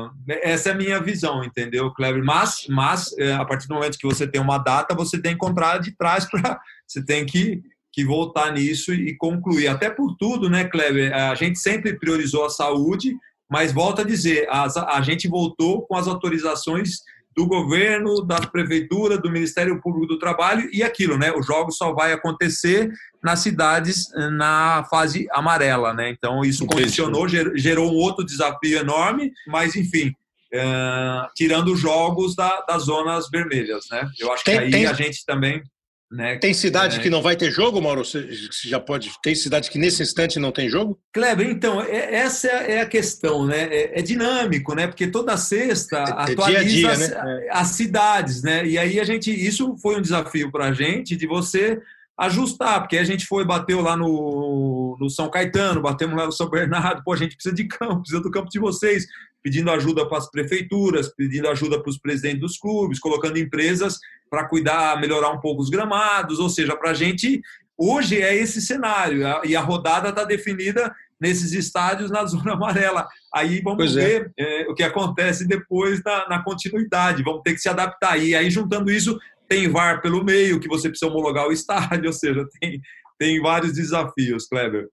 essa 0.43 0.69
é 0.69 0.71
a 0.71 0.75
minha 0.75 1.01
visão, 1.01 1.43
entendeu, 1.43 1.91
Cleber? 1.93 2.23
Mas, 2.23 2.67
mas 2.69 3.17
é, 3.17 3.33
a 3.33 3.43
partir 3.43 3.67
do 3.67 3.73
momento 3.73 3.97
que 3.97 4.07
você 4.07 4.27
tem 4.27 4.39
uma 4.39 4.57
data, 4.57 4.95
você 4.95 5.19
tem 5.19 5.31
que 5.31 5.35
encontrar 5.35 5.79
de 5.79 5.95
trás 5.97 6.25
para. 6.25 6.59
Você 6.87 7.05
tem 7.05 7.25
que 7.25 7.61
que 7.91 8.05
voltar 8.05 8.51
nisso 8.53 8.93
e 8.93 9.15
concluir. 9.17 9.67
Até 9.67 9.89
por 9.89 10.15
tudo, 10.17 10.49
né, 10.49 10.65
Kleber? 10.65 11.13
A 11.13 11.35
gente 11.35 11.59
sempre 11.59 11.97
priorizou 11.97 12.45
a 12.45 12.49
saúde, 12.49 13.15
mas 13.49 13.71
volta 13.71 14.03
a 14.03 14.05
dizer, 14.05 14.47
a, 14.49 14.97
a 14.97 15.01
gente 15.01 15.27
voltou 15.27 15.81
com 15.87 15.95
as 15.95 16.07
autorizações 16.07 16.99
do 17.35 17.47
governo, 17.47 18.21
da 18.25 18.37
prefeitura, 18.41 19.17
do 19.17 19.31
Ministério 19.31 19.79
Público 19.81 20.07
do 20.07 20.19
Trabalho 20.19 20.69
e 20.73 20.83
aquilo, 20.83 21.17
né? 21.17 21.31
O 21.31 21.41
jogo 21.41 21.71
só 21.71 21.93
vai 21.93 22.11
acontecer 22.11 22.91
nas 23.23 23.39
cidades 23.39 24.13
eh, 24.13 24.29
na 24.29 24.85
fase 24.89 25.25
amarela, 25.31 25.93
né? 25.93 26.09
Então 26.09 26.43
isso 26.43 26.65
condicionou, 26.65 27.27
gerou 27.27 27.91
um 27.91 27.95
outro 27.95 28.25
desafio 28.25 28.79
enorme, 28.79 29.31
mas 29.47 29.75
enfim, 29.75 30.13
é, 30.51 31.27
tirando 31.35 31.71
os 31.71 31.79
jogos 31.79 32.35
da, 32.35 32.61
das 32.67 32.83
zonas 32.83 33.29
vermelhas, 33.29 33.85
né? 33.89 34.09
Eu 34.19 34.33
acho 34.33 34.43
tem, 34.43 34.57
que 34.57 34.63
aí 34.65 34.71
tem... 34.71 34.85
a 34.87 34.93
gente 34.93 35.23
também 35.25 35.63
né? 36.11 36.37
Tem 36.37 36.53
cidade 36.53 36.97
é... 36.97 37.01
que 37.01 37.09
não 37.09 37.21
vai 37.21 37.35
ter 37.35 37.51
jogo, 37.51 37.79
Mauro? 37.79 38.03
Você 38.03 38.27
já 38.65 38.79
pode. 38.79 39.11
Tem 39.21 39.35
cidade 39.35 39.69
que 39.69 39.77
nesse 39.77 40.01
instante 40.01 40.39
não 40.39 40.51
tem 40.51 40.67
jogo? 40.67 40.99
Kleber, 41.13 41.47
então, 41.47 41.81
é, 41.81 42.15
essa 42.15 42.47
é 42.47 42.81
a 42.81 42.85
questão, 42.85 43.45
né? 43.45 43.63
É, 43.63 43.99
é 43.99 44.01
dinâmico, 44.01 44.73
né? 44.73 44.87
Porque 44.87 45.07
toda 45.07 45.37
sexta 45.37 45.97
é, 45.97 46.01
é 46.01 46.33
atualiza 46.33 46.63
dia 46.63 46.63
dia, 46.63 46.91
as, 46.91 47.09
né? 47.09 47.47
as, 47.51 47.67
cidades, 47.67 48.41
né? 48.41 48.65
E 48.65 48.77
aí 48.77 48.99
a 48.99 49.03
gente. 49.03 49.31
Isso 49.31 49.77
foi 49.77 49.97
um 49.97 50.01
desafio 50.01 50.51
para 50.51 50.65
a 50.65 50.73
gente 50.73 51.15
de 51.15 51.27
você 51.27 51.79
ajustar, 52.19 52.81
porque 52.81 52.97
a 52.97 53.03
gente 53.03 53.25
foi, 53.25 53.45
bateu 53.45 53.79
lá 53.79 53.95
no, 53.95 54.97
no 54.99 55.09
São 55.09 55.29
Caetano, 55.29 55.81
batemos 55.81 56.17
lá 56.17 56.25
no 56.25 56.33
São 56.33 56.49
Bernardo, 56.49 57.01
pô, 57.01 57.13
a 57.13 57.17
gente 57.17 57.35
precisa 57.35 57.55
de 57.55 57.63
campo, 57.63 58.01
precisa 58.01 58.21
do 58.21 58.29
campo 58.29 58.49
de 58.49 58.59
vocês, 58.59 59.05
pedindo 59.43 59.71
ajuda 59.71 60.07
para 60.07 60.17
as 60.17 60.29
prefeituras, 60.29 61.13
pedindo 61.15 61.47
ajuda 61.47 61.81
para 61.81 61.89
os 61.89 61.97
presidentes 61.97 62.41
dos 62.41 62.57
clubes, 62.57 62.99
colocando 62.99 63.39
empresas 63.39 63.97
para 64.29 64.47
cuidar, 64.47 64.99
melhorar 64.99 65.29
um 65.29 65.39
pouco 65.39 65.61
os 65.61 65.69
gramados, 65.69 66.39
ou 66.39 66.49
seja, 66.49 66.75
para 66.75 66.91
a 66.91 66.93
gente, 66.93 67.41
hoje 67.77 68.21
é 68.21 68.35
esse 68.35 68.61
cenário, 68.61 69.23
e 69.43 69.55
a 69.55 69.61
rodada 69.61 70.09
está 70.09 70.23
definida 70.23 70.93
nesses 71.19 71.51
estádios 71.51 72.09
na 72.09 72.25
zona 72.27 72.53
amarela. 72.53 73.07
Aí 73.33 73.61
vamos 73.61 73.77
pois 73.77 73.97
é. 73.97 74.01
ver 74.01 74.31
é. 74.37 74.61
É, 74.61 74.69
o 74.69 74.73
que 74.73 74.83
acontece 74.83 75.47
depois 75.47 76.01
na, 76.03 76.27
na, 76.29 76.43
continuidade, 76.43 77.23
vamos 77.23 77.41
ter 77.43 77.53
que 77.53 77.59
se 77.59 77.69
adaptar. 77.69 78.17
E 78.17 78.33
aí, 78.35 78.49
juntando 78.49 78.91
isso, 78.91 79.19
tem 79.47 79.67
VAR 79.67 80.01
pelo 80.01 80.23
meio, 80.23 80.59
que 80.59 80.67
você 80.67 80.89
precisa 80.89 81.11
homologar 81.11 81.47
o 81.47 81.51
estádio, 81.53 82.07
ou 82.07 82.13
seja, 82.13 82.47
tem, 82.59 82.81
tem 83.17 83.41
vários 83.41 83.73
desafios, 83.73 84.47
Kleber. 84.47 84.87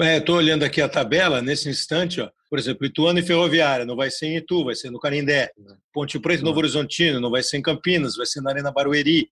Estou 0.00 0.36
é, 0.36 0.38
olhando 0.38 0.64
aqui 0.64 0.80
a 0.80 0.88
tabela, 0.88 1.42
nesse 1.42 1.68
instante, 1.68 2.20
ó, 2.20 2.30
por 2.48 2.58
exemplo, 2.58 2.86
Ituano 2.86 3.18
e 3.18 3.22
Ferroviária, 3.22 3.84
não 3.84 3.96
vai 3.96 4.10
ser 4.10 4.26
em 4.26 4.36
Itu, 4.36 4.64
vai 4.64 4.74
ser 4.74 4.90
no 4.90 5.00
Canindé. 5.00 5.50
Ponte 5.92 6.18
Preta 6.18 6.42
e 6.42 6.44
Novo 6.44 6.58
Horizontino, 6.58 7.20
não 7.20 7.30
vai 7.30 7.42
ser 7.42 7.56
em 7.56 7.62
Campinas, 7.62 8.16
vai 8.16 8.26
ser 8.26 8.40
na 8.40 8.50
Arena 8.50 8.70
Barueri. 8.70 9.28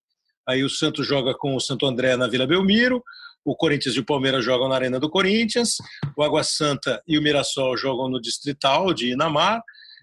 Aí 0.47 0.63
o 0.63 0.69
Santos 0.69 1.07
joga 1.07 1.35
com 1.35 1.55
o 1.55 1.61
Santo 1.61 1.87
André 1.87 2.17
na 2.17 2.27
Vila 2.27 2.47
Belmiro, 2.47 3.03
o 3.45 3.55
Corinthians 3.55 3.95
e 3.95 4.01
o 4.01 4.05
Palmeiras 4.05 4.45
jogam 4.45 4.69
na 4.69 4.75
Arena 4.75 4.99
do 4.99 5.09
Corinthians, 5.09 5.77
o 6.17 6.23
Água 6.23 6.43
Santa 6.43 7.03
e 7.07 7.19
o 7.19 7.23
Mirassol 7.23 7.77
jogam 7.77 8.09
no 8.09 8.21
Distrital 8.21 8.93
de 8.93 9.11
Inamar, 9.11 9.63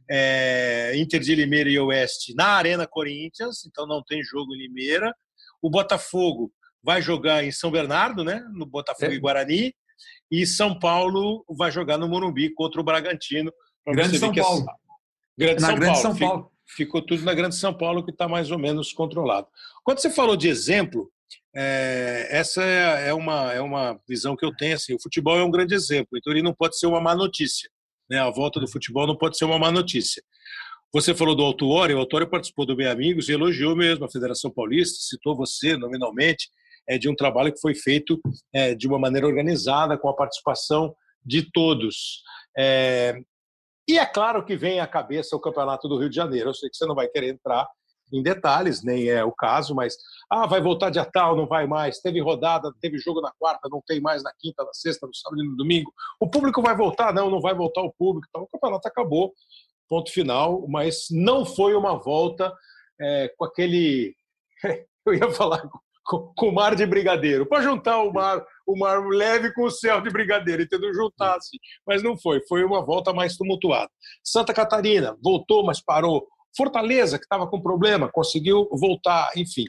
é, 0.09 0.93
Inter 0.95 1.19
de 1.19 1.35
Limeira 1.35 1.69
e 1.69 1.79
Oeste 1.79 2.33
na 2.35 2.49
Arena 2.49 2.87
Corinthians, 2.87 3.65
então 3.65 3.85
não 3.85 4.03
tem 4.03 4.23
jogo 4.23 4.53
em 4.53 4.59
Limeira. 4.59 5.13
O 5.61 5.69
Botafogo 5.69 6.51
vai 6.83 7.01
jogar 7.01 7.43
em 7.43 7.51
São 7.51 7.71
Bernardo, 7.71 8.23
né, 8.23 8.43
no 8.53 8.65
Botafogo 8.65 9.11
é. 9.11 9.15
e 9.15 9.19
Guarani, 9.19 9.73
e 10.31 10.45
São 10.45 10.77
Paulo 10.77 11.43
vai 11.49 11.69
jogar 11.71 11.97
no 11.97 12.07
Morumbi 12.07 12.53
contra 12.53 12.79
o 12.79 12.83
Bragantino. 12.83 13.51
Grande 13.85 14.17
São 14.17 14.33
Paulo. 14.33 14.65
Grande, 15.37 15.61
São, 15.61 15.75
Grande 15.75 15.85
Paulo. 15.85 16.01
São 16.01 16.15
Paulo. 16.17 16.51
Ficou 16.65 17.01
tudo 17.01 17.23
na 17.23 17.33
Grande 17.33 17.55
São 17.55 17.73
Paulo, 17.73 18.03
que 18.03 18.11
está 18.11 18.27
mais 18.27 18.49
ou 18.49 18.57
menos 18.57 18.93
controlado. 18.93 19.47
Quando 19.83 19.99
você 19.99 20.09
falou 20.09 20.37
de 20.37 20.47
exemplo, 20.47 21.11
é, 21.53 22.27
essa 22.29 22.63
é, 22.63 23.09
é, 23.09 23.13
uma, 23.13 23.51
é 23.51 23.59
uma 23.59 23.99
visão 24.07 24.37
que 24.37 24.45
eu 24.45 24.55
tenho. 24.55 24.75
Assim, 24.75 24.93
o 24.93 25.01
futebol 25.01 25.37
é 25.37 25.43
um 25.43 25.51
grande 25.51 25.75
exemplo, 25.75 26.17
então 26.17 26.31
ele 26.31 26.41
não 26.41 26.53
pode 26.53 26.77
ser 26.79 26.87
uma 26.87 27.01
má 27.01 27.13
notícia. 27.13 27.69
Né? 28.09 28.19
A 28.19 28.29
volta 28.29 28.59
do 28.59 28.67
futebol 28.67 29.05
não 29.05 29.17
pode 29.17 29.37
ser 29.37 29.43
uma 29.45 29.59
má 29.59 29.69
notícia. 29.69 30.23
Você 30.93 31.13
falou 31.13 31.35
do 31.35 31.43
Autuori, 31.43 31.93
o 31.93 31.99
Autuori 31.99 32.29
participou 32.29 32.65
do 32.65 32.75
Bem 32.75 32.87
Amigos 32.87 33.29
e 33.29 33.33
elogiou 33.33 33.75
mesmo 33.75 34.05
a 34.05 34.09
Federação 34.09 34.51
Paulista, 34.51 34.97
citou 34.99 35.35
você 35.35 35.77
nominalmente, 35.77 36.49
é, 36.87 36.97
de 36.97 37.09
um 37.09 37.15
trabalho 37.15 37.53
que 37.53 37.59
foi 37.61 37.73
feito 37.75 38.19
é, 38.53 38.75
de 38.75 38.87
uma 38.87 38.99
maneira 38.99 39.27
organizada, 39.27 39.97
com 39.97 40.09
a 40.09 40.15
participação 40.15 40.95
de 41.23 41.51
todos. 41.51 42.21
É, 42.57 43.19
e 43.87 43.97
é 43.97 44.05
claro 44.05 44.45
que 44.45 44.55
vem 44.55 44.79
à 44.79 44.87
cabeça 44.87 45.35
o 45.35 45.39
Campeonato 45.39 45.87
do 45.87 45.97
Rio 45.97 46.09
de 46.09 46.15
Janeiro. 46.15 46.49
Eu 46.49 46.53
sei 46.53 46.69
que 46.69 46.77
você 46.77 46.85
não 46.85 46.95
vai 46.95 47.07
querer 47.07 47.29
entrar 47.29 47.67
em 48.13 48.21
detalhes, 48.21 48.83
nem 48.83 49.09
é 49.09 49.23
o 49.23 49.31
caso, 49.31 49.73
mas 49.73 49.95
ah, 50.29 50.45
vai 50.45 50.61
voltar 50.61 50.89
dia 50.89 51.05
tal, 51.05 51.35
não 51.35 51.47
vai 51.47 51.65
mais. 51.65 51.99
Teve 51.99 52.19
rodada, 52.19 52.71
teve 52.81 52.97
jogo 52.97 53.21
na 53.21 53.31
quarta, 53.39 53.69
não 53.69 53.81
tem 53.85 54.01
mais 54.01 54.21
na 54.21 54.33
quinta, 54.37 54.63
na 54.63 54.73
sexta, 54.73 55.07
no 55.07 55.15
sábado 55.15 55.41
e 55.41 55.47
no 55.47 55.55
domingo. 55.55 55.93
O 56.19 56.29
público 56.29 56.61
vai 56.61 56.75
voltar? 56.75 57.13
Não, 57.13 57.29
não 57.29 57.39
vai 57.39 57.53
voltar 57.53 57.81
o 57.81 57.93
público. 57.93 58.27
Então 58.29 58.43
o 58.43 58.47
campeonato 58.47 58.87
acabou, 58.87 59.33
ponto 59.87 60.11
final, 60.11 60.67
mas 60.67 61.05
não 61.09 61.45
foi 61.45 61.73
uma 61.73 61.97
volta 61.97 62.53
é, 62.99 63.33
com 63.37 63.45
aquele. 63.45 64.15
Eu 65.05 65.15
ia 65.15 65.31
falar 65.31 65.67
com, 66.03 66.47
o 66.47 66.53
mar 66.53 66.75
de 66.75 66.85
brigadeiro, 66.85 67.45
para 67.45 67.61
juntar 67.61 68.01
o 68.01 68.11
mar, 68.11 68.43
o 68.67 68.77
mar 68.77 69.05
leve 69.07 69.53
com 69.53 69.63
o 69.63 69.71
céu 69.71 70.01
de 70.01 70.09
brigadeiro, 70.09 70.63
entendeu? 70.63 70.93
Juntar 70.93 71.35
assim. 71.35 71.57
Mas 71.85 72.03
não 72.03 72.17
foi, 72.17 72.41
foi 72.47 72.63
uma 72.63 72.83
volta 72.85 73.13
mais 73.13 73.35
tumultuada. 73.35 73.89
Santa 74.23 74.53
Catarina 74.53 75.15
voltou, 75.23 75.65
mas 75.65 75.81
parou. 75.83 76.27
Fortaleza, 76.55 77.17
que 77.17 77.23
estava 77.23 77.47
com 77.47 77.61
problema, 77.61 78.09
conseguiu 78.11 78.67
voltar, 78.73 79.31
enfim. 79.37 79.65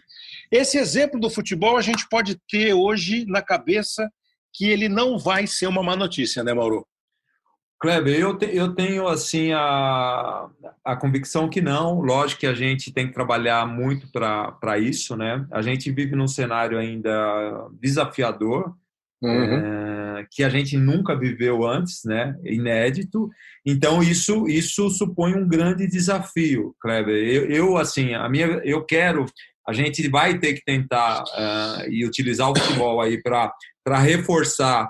Esse 0.50 0.78
exemplo 0.78 1.20
do 1.20 1.30
futebol 1.30 1.76
a 1.76 1.82
gente 1.82 2.08
pode 2.08 2.36
ter 2.48 2.74
hoje 2.74 3.24
na 3.26 3.40
cabeça 3.40 4.08
que 4.52 4.68
ele 4.68 4.88
não 4.88 5.18
vai 5.18 5.46
ser 5.46 5.66
uma 5.66 5.82
má 5.82 5.94
notícia, 5.96 6.42
né, 6.42 6.52
Mauro? 6.52 6.86
Kleber, 7.82 8.16
eu, 8.16 8.38
te, 8.38 8.46
eu 8.56 8.72
tenho 8.72 9.08
assim 9.08 9.50
a, 9.52 10.48
a 10.84 10.94
convicção 10.94 11.48
que 11.48 11.60
não. 11.60 12.00
Lógico 12.00 12.42
que 12.42 12.46
a 12.46 12.54
gente 12.54 12.92
tem 12.92 13.08
que 13.08 13.12
trabalhar 13.12 13.66
muito 13.66 14.06
para 14.12 14.78
isso, 14.78 15.16
né? 15.16 15.44
A 15.50 15.60
gente 15.60 15.90
vive 15.90 16.14
num 16.14 16.28
cenário 16.28 16.78
ainda 16.78 17.68
desafiador, 17.80 18.72
uhum. 19.20 19.56
é, 20.20 20.26
que 20.30 20.44
a 20.44 20.48
gente 20.48 20.76
nunca 20.76 21.18
viveu 21.18 21.66
antes, 21.66 22.04
né? 22.04 22.36
Inédito. 22.44 23.28
Então 23.66 24.00
isso 24.00 24.46
isso 24.46 24.88
supõe 24.88 25.34
um 25.34 25.48
grande 25.48 25.88
desafio, 25.88 26.76
Kleber. 26.80 27.16
Eu, 27.16 27.50
eu 27.50 27.76
assim 27.76 28.14
a 28.14 28.28
minha 28.28 28.46
eu 28.62 28.84
quero 28.84 29.26
a 29.66 29.72
gente 29.72 30.08
vai 30.08 30.38
ter 30.38 30.54
que 30.54 30.64
tentar 30.64 31.24
uh, 31.24 31.90
e 31.90 32.06
utilizar 32.06 32.48
o 32.48 32.56
futebol 32.56 33.00
aí 33.00 33.20
para 33.20 33.52
para 33.84 33.98
reforçar 33.98 34.88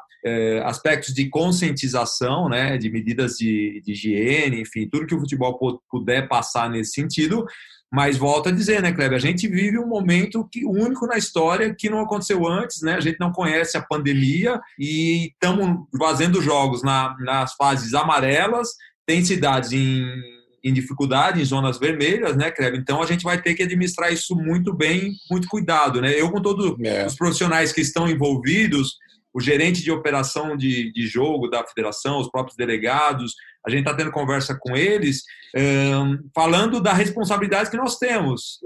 aspectos 0.65 1.13
de 1.13 1.29
conscientização, 1.29 2.49
né, 2.49 2.77
de 2.79 2.91
medidas 2.91 3.37
de, 3.37 3.83
de 3.85 3.93
higiene, 3.93 4.61
enfim, 4.61 4.89
tudo 4.89 5.07
que 5.07 5.15
o 5.15 5.21
futebol 5.21 5.83
puder 5.91 6.29
passar 6.29 6.71
nesse 6.71 6.93
sentido. 6.93 7.45
Mas 7.93 8.17
volto 8.17 8.49
a 8.49 8.53
dizer, 8.53 8.81
né, 8.81 8.91
Kleber, 8.93 9.19
a 9.19 9.21
gente 9.21 9.47
vive 9.47 9.79
um 9.79 9.87
momento 9.87 10.49
que 10.51 10.65
único 10.65 11.07
na 11.07 11.19
história 11.19 11.75
que 11.77 11.91
não 11.91 12.01
aconteceu 12.01 12.49
antes, 12.49 12.81
né? 12.81 12.95
A 12.95 13.01
gente 13.01 13.21
não 13.21 13.31
conhece 13.31 13.77
a 13.77 13.83
pandemia 13.83 14.59
e 14.79 15.27
estamos 15.27 15.87
fazendo 15.99 16.41
jogos 16.41 16.83
na, 16.83 17.15
nas 17.21 17.55
fases 17.55 17.93
amarelas. 17.93 18.71
Tem 19.07 19.23
cidades 19.23 19.73
em 19.73 20.07
em 20.65 20.73
dificuldade, 20.73 21.41
em 21.41 21.45
zonas 21.45 21.79
vermelhas, 21.79 22.37
né, 22.37 22.51
Kleber? 22.51 22.79
Então 22.79 23.03
a 23.03 23.07
gente 23.07 23.25
vai 23.25 23.41
ter 23.41 23.55
que 23.55 23.65
administrar 23.65 24.13
isso 24.13 24.37
muito 24.37 24.73
bem, 24.73 25.13
muito 25.31 25.49
cuidado, 25.49 26.01
né? 26.01 26.13
Eu, 26.19 26.31
com 26.31 26.41
todos 26.41 26.79
é. 26.85 27.05
os 27.05 27.17
profissionais 27.17 27.73
que 27.73 27.81
estão 27.81 28.09
envolvidos, 28.09 28.97
o 29.35 29.41
gerente 29.41 29.83
de 29.83 29.91
operação 29.91 30.57
de, 30.57 30.93
de 30.93 31.07
jogo 31.07 31.49
da 31.49 31.65
federação, 31.67 32.19
os 32.19 32.31
próprios 32.31 32.57
delegados, 32.57 33.35
a 33.67 33.71
gente 33.71 33.81
está 33.81 33.95
tendo 33.95 34.11
conversa 34.11 34.57
com 34.59 34.77
eles, 34.77 35.23
falando 36.35 36.81
da 36.81 36.93
responsabilidade 36.93 37.71
que 37.71 37.77
nós 37.77 37.97
temos 37.97 38.59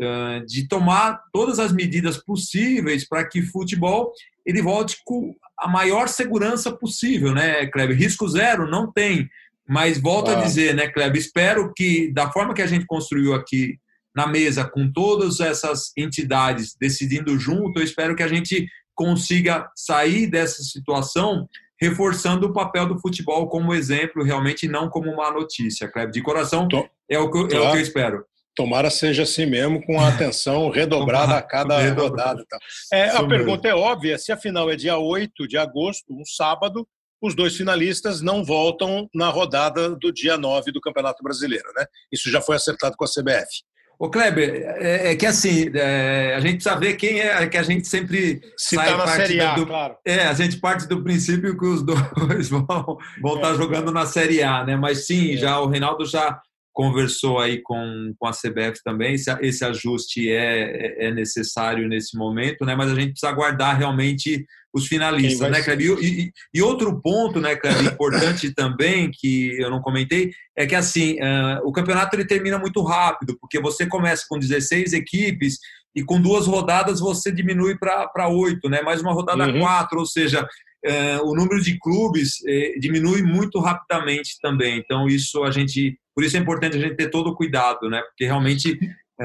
de 0.46 0.66
tomar 0.66 1.20
todas 1.32 1.58
as 1.58 1.70
medidas 1.70 2.16
possíveis 2.16 3.06
para 3.06 3.26
que 3.28 3.42
futebol 3.42 4.12
ele 4.44 4.62
volte 4.62 4.98
com 5.04 5.34
a 5.58 5.68
maior 5.68 6.08
segurança 6.08 6.70
possível, 6.72 7.34
né, 7.34 7.66
Kleber? 7.66 7.96
Risco 7.96 8.28
zero 8.28 8.70
não 8.70 8.92
tem, 8.92 9.28
mas 9.68 9.98
volto 9.98 10.30
ah. 10.30 10.38
a 10.38 10.42
dizer, 10.42 10.74
né, 10.74 10.88
Kleber? 10.88 11.20
Espero 11.20 11.72
que 11.74 12.12
da 12.12 12.30
forma 12.30 12.54
que 12.54 12.62
a 12.62 12.66
gente 12.66 12.86
construiu 12.86 13.34
aqui 13.34 13.78
na 14.14 14.26
mesa 14.26 14.64
com 14.64 14.90
todas 14.90 15.40
essas 15.40 15.92
entidades 15.96 16.74
decidindo 16.78 17.38
junto, 17.38 17.78
eu 17.80 17.84
espero 17.84 18.14
que 18.14 18.22
a 18.22 18.28
gente 18.28 18.66
consiga 18.96 19.70
sair 19.76 20.26
dessa 20.26 20.62
situação 20.62 21.46
reforçando 21.80 22.46
o 22.46 22.52
papel 22.52 22.86
do 22.88 22.98
futebol 22.98 23.48
como 23.48 23.74
exemplo, 23.74 24.24
realmente 24.24 24.66
não 24.66 24.88
como 24.88 25.10
uma 25.10 25.30
notícia, 25.30 25.88
Kleber. 25.88 26.10
De 26.10 26.22
coração, 26.22 26.66
é 27.08 27.18
o 27.18 27.30
que, 27.30 27.38
eu, 27.38 27.42
é 27.42 27.68
o 27.68 27.70
que 27.72 27.76
eu 27.76 27.82
espero. 27.82 28.24
Tomara 28.54 28.88
seja 28.88 29.24
assim 29.24 29.44
mesmo, 29.44 29.84
com 29.84 30.00
a 30.00 30.08
atenção 30.08 30.70
redobrada 30.70 31.36
a 31.36 31.42
cada 31.42 31.78
rodada. 31.92 32.42
É, 32.90 33.10
a 33.10 33.26
pergunta 33.26 33.68
é 33.68 33.74
óbvia: 33.74 34.16
se 34.16 34.32
a 34.32 34.36
final 34.36 34.70
é 34.70 34.76
dia 34.76 34.96
8 34.96 35.46
de 35.46 35.58
agosto, 35.58 36.06
um 36.10 36.24
sábado, 36.24 36.88
os 37.20 37.34
dois 37.34 37.54
finalistas 37.54 38.22
não 38.22 38.42
voltam 38.42 39.10
na 39.14 39.28
rodada 39.28 39.90
do 39.90 40.10
dia 40.10 40.38
9 40.38 40.72
do 40.72 40.80
Campeonato 40.80 41.22
Brasileiro. 41.22 41.70
Né? 41.76 41.84
Isso 42.10 42.30
já 42.30 42.40
foi 42.40 42.56
acertado 42.56 42.96
com 42.96 43.04
a 43.04 43.08
CBF. 43.08 43.62
Ô 43.98 44.10
Kleber, 44.10 44.62
é, 44.78 45.12
é 45.12 45.16
que 45.16 45.24
assim, 45.24 45.70
é, 45.74 46.34
a 46.36 46.40
gente 46.40 46.56
precisa 46.56 46.78
ver 46.78 46.94
quem 46.94 47.20
é 47.20 47.46
que 47.46 47.56
a 47.56 47.62
gente 47.62 47.88
sempre 47.88 48.42
Se 48.56 48.76
sai 48.76 48.90
tá 48.90 48.96
na 48.98 49.06
Série 49.06 49.40
A, 49.40 49.54
do, 49.54 49.66
claro. 49.66 49.96
É, 50.04 50.26
a 50.26 50.34
gente 50.34 50.58
parte 50.58 50.86
do 50.86 51.02
princípio 51.02 51.56
que 51.56 51.64
os 51.64 51.82
dois 51.82 52.48
vão, 52.48 52.66
vão 52.66 53.32
é, 53.32 53.36
estar 53.36 53.54
jogando 53.54 53.90
na 53.90 54.04
Série 54.04 54.42
A, 54.42 54.64
né? 54.64 54.76
Mas 54.76 55.06
sim, 55.06 55.34
é. 55.34 55.36
já 55.38 55.58
o 55.60 55.68
Reinaldo 55.68 56.04
já 56.04 56.38
conversou 56.74 57.38
aí 57.38 57.62
com, 57.62 58.14
com 58.18 58.26
a 58.26 58.32
CBF 58.32 58.82
também, 58.84 59.14
esse, 59.14 59.30
esse 59.40 59.64
ajuste 59.64 60.30
é, 60.30 61.04
é, 61.04 61.06
é 61.06 61.10
necessário 61.10 61.88
nesse 61.88 62.18
momento, 62.18 62.66
né? 62.66 62.76
Mas 62.76 62.92
a 62.92 62.94
gente 62.94 63.12
precisa 63.12 63.32
aguardar 63.32 63.78
realmente 63.78 64.44
os 64.76 64.86
finalistas, 64.86 65.50
né, 65.50 65.62
Kleber? 65.62 65.98
E, 66.02 66.30
e, 66.52 66.62
outro 66.62 67.00
ponto, 67.00 67.40
né, 67.40 67.56
Kleber, 67.56 67.86
importante 67.92 68.52
também, 68.52 69.10
que 69.10 69.56
eu 69.58 69.70
não 69.70 69.80
comentei, 69.80 70.32
é 70.54 70.66
que 70.66 70.74
assim, 70.74 71.14
uh, 71.14 71.64
o 71.64 71.72
campeonato 71.72 72.14
ele 72.14 72.26
termina 72.26 72.58
muito 72.58 72.82
rápido, 72.82 73.38
porque 73.40 73.58
você 73.58 73.86
começa 73.86 74.26
com 74.28 74.38
16 74.38 74.92
equipes 74.92 75.58
e 75.94 76.04
com 76.04 76.20
duas 76.20 76.46
rodadas 76.46 77.00
você 77.00 77.32
diminui 77.32 77.78
para 77.78 78.28
oito, 78.28 78.68
né? 78.68 78.82
Mais 78.82 79.00
uma 79.00 79.14
rodada 79.14 79.46
uhum. 79.46 79.60
quatro, 79.60 79.98
ou 79.98 80.06
seja, 80.06 80.42
uh, 80.42 81.24
o 81.24 81.34
número 81.34 81.62
de 81.62 81.78
clubes 81.78 82.34
uh, 82.40 82.78
diminui 82.78 83.22
muito 83.22 83.58
rapidamente 83.58 84.36
também. 84.42 84.78
Então, 84.78 85.06
isso 85.06 85.42
a 85.42 85.50
gente 85.50 85.98
por 86.14 86.24
isso 86.24 86.36
é 86.36 86.40
importante 86.40 86.76
a 86.76 86.80
gente 86.80 86.96
ter 86.96 87.10
todo 87.10 87.28
o 87.28 87.36
cuidado, 87.36 87.90
né? 87.90 88.00
Porque 88.00 88.24
realmente 88.24 88.78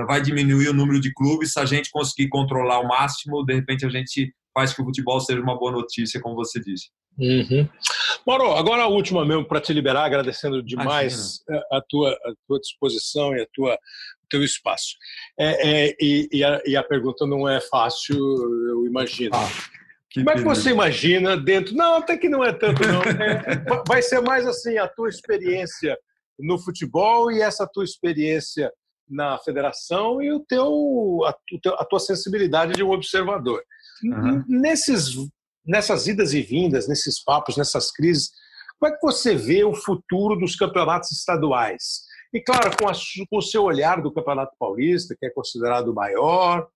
vai 0.08 0.22
diminuir 0.22 0.68
o 0.68 0.74
número 0.74 1.00
de 1.00 1.14
clubes 1.14 1.54
se 1.54 1.60
a 1.60 1.66
gente 1.66 1.90
conseguir 1.90 2.28
controlar 2.28 2.80
o 2.80 2.88
máximo, 2.88 3.46
de 3.46 3.54
repente 3.54 3.86
a 3.86 3.90
gente 3.90 4.34
faz 4.54 4.74
que 4.74 4.82
o 4.82 4.86
futebol 4.86 5.20
seja 5.20 5.42
uma 5.42 5.58
boa 5.58 5.72
notícia, 5.72 6.22
como 6.22 6.36
você 6.36 6.60
disse. 6.60 6.90
Uhum. 7.18 7.68
Mauro, 8.26 8.54
agora 8.54 8.84
a 8.84 8.88
última 8.88 9.26
mesmo 9.26 9.46
para 9.46 9.60
te 9.60 9.74
liberar, 9.74 10.06
agradecendo 10.06 10.64
demais 10.64 11.44
a 11.72 11.82
tua, 11.82 12.12
a 12.12 12.34
tua 12.48 12.60
disposição 12.60 13.36
e 13.36 13.42
a 13.42 13.48
tua 13.54 13.78
teu 14.32 14.44
espaço. 14.44 14.96
É, 15.38 15.90
é, 15.90 15.96
e, 16.00 16.30
e, 16.32 16.44
a, 16.44 16.62
e, 16.66 16.76
a, 16.76 16.82
pergunta 16.82 17.28
não 17.28 17.48
é 17.48 17.60
fácil, 17.60 18.16
eu 18.16 18.88
imagino. 18.88 19.36
Ah, 19.36 19.50
Como 20.14 20.32
é 20.32 20.36
que 20.36 20.42
você 20.42 20.72
imagina 20.72 21.36
dentro? 21.36 21.76
Não, 21.76 21.98
até 21.98 22.18
que 22.18 22.30
não 22.30 22.44
é 22.44 22.54
tanto, 22.54 22.82
não. 22.88 23.02
É, 23.12 23.84
vai 23.86 24.02
ser 24.02 24.22
mais 24.22 24.48
assim 24.48 24.78
a 24.78 24.88
tua 24.88 25.10
experiência 25.10 25.98
no 26.40 26.58
futebol 26.58 27.30
e 27.30 27.42
essa 27.42 27.68
tua 27.68 27.84
experiência 27.84 28.72
na 29.08 29.38
federação 29.40 30.22
e 30.22 30.32
o 30.32 30.40
teu, 30.40 31.20
a, 31.26 31.36
a 31.78 31.86
tua 31.86 32.00
sensibilidade 32.00 32.74
de 32.74 32.84
um 32.84 32.92
observador. 32.92 33.62
Uhum. 34.04 34.44
Nesses, 34.48 35.16
nessas 35.66 36.08
idas 36.08 36.34
e 36.34 36.42
vindas, 36.42 36.88
nesses 36.88 37.24
papos, 37.24 37.58
nessas 37.58 37.92
crises, 37.92 38.32
como 38.80 38.92
é 38.92 38.96
que 38.96 39.02
você 39.02 39.36
vê 39.36 39.64
o 39.64 39.76
futuro 39.76 40.36
dos 40.36 40.56
campeonatos 40.56 41.12
estaduais? 41.12 42.02
E, 42.34 42.42
claro, 42.42 42.72
com, 42.78 42.88
a, 42.88 42.94
com 43.30 43.38
o 43.38 43.42
seu 43.42 43.64
olhar 43.64 44.02
do 44.02 44.12
Campeonato 44.12 44.56
Paulista, 44.58 45.16
que 45.20 45.26
é 45.26 45.30
considerado 45.30 45.90
o 45.90 45.94
maior, 45.94 46.68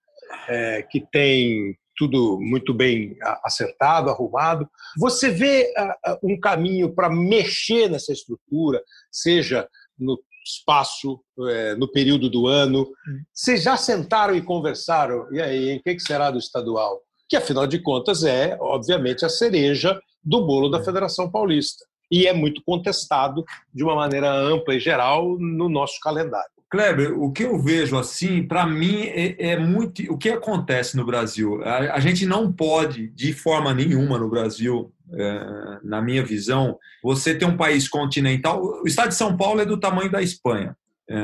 é, 0.48 0.84
que 0.84 1.02
tem 1.12 1.76
tudo 1.98 2.38
muito 2.40 2.74
bem 2.74 3.18
acertado, 3.44 4.10
arrumado. 4.10 4.70
Você 4.98 5.30
vê 5.30 5.74
uh, 5.78 6.18
um 6.22 6.40
caminho 6.40 6.94
para 6.94 7.10
mexer 7.10 7.90
nessa 7.90 8.12
estrutura, 8.12 8.84
seja 9.12 9.68
no 9.98 10.20
espaço, 10.46 11.22
uh, 11.38 11.78
no 11.78 11.90
período 11.90 12.30
do 12.30 12.48
ano? 12.48 12.92
Vocês 13.34 13.64
já 13.64 13.78
sentaram 13.78 14.36
e 14.36 14.42
conversaram? 14.42 15.34
E 15.34 15.42
aí, 15.42 15.70
em 15.70 15.82
que, 15.82 15.96
que 15.96 16.02
será 16.02 16.30
do 16.30 16.38
estadual? 16.38 17.02
Que, 17.28 17.36
afinal 17.36 17.66
de 17.66 17.80
contas, 17.80 18.24
é, 18.24 18.58
obviamente, 18.60 19.26
a 19.26 19.30
cereja 19.30 20.00
do 20.24 20.46
bolo 20.46 20.70
da 20.70 20.80
é. 20.80 20.84
Federação 20.84 21.30
Paulista. 21.30 21.86
E 22.12 22.28
é 22.28 22.34
muito 22.34 22.62
contestado 22.64 23.44
de 23.74 23.84
uma 23.84 23.96
maneira 23.96 24.32
ampla 24.32 24.76
e 24.76 24.80
geral 24.80 25.38
no 25.40 25.68
nosso 25.68 26.00
calendário. 26.02 26.56
Kleber, 26.70 27.18
o 27.18 27.32
que 27.32 27.44
eu 27.44 27.58
vejo 27.62 27.98
assim, 27.98 28.44
para 28.44 28.66
mim, 28.66 29.04
é, 29.04 29.52
é, 29.52 29.58
muito. 29.58 30.02
O 30.12 30.18
que 30.18 30.30
acontece 30.30 30.98
no 30.98 31.06
Brasil? 31.06 31.64
A, 31.64 31.96
a, 31.96 32.00
gente 32.00 32.26
não 32.26 32.52
pode, 32.52 33.08
de 33.12 33.34
forma 33.34 33.74
nenhuma 33.74 34.18
no 34.18 34.30
Brasil, 34.30 34.92
é, 35.14 35.80
na 35.84 36.02
minha 36.02 36.24
visão, 36.24 36.78
você 37.04 37.36
ter 37.36 37.46
um 37.46 37.56
país 37.56 37.88
continental. 37.88 38.62
O 38.62 38.88
estado 38.88 39.10
de 39.10 39.16
São 39.16 39.38
Paulo 39.38 39.62
é 39.62 39.66
do 39.66 39.80
tamanho 39.80 40.12
da 40.12 40.22
Espanha, 40.22 40.76
é, 41.10 41.16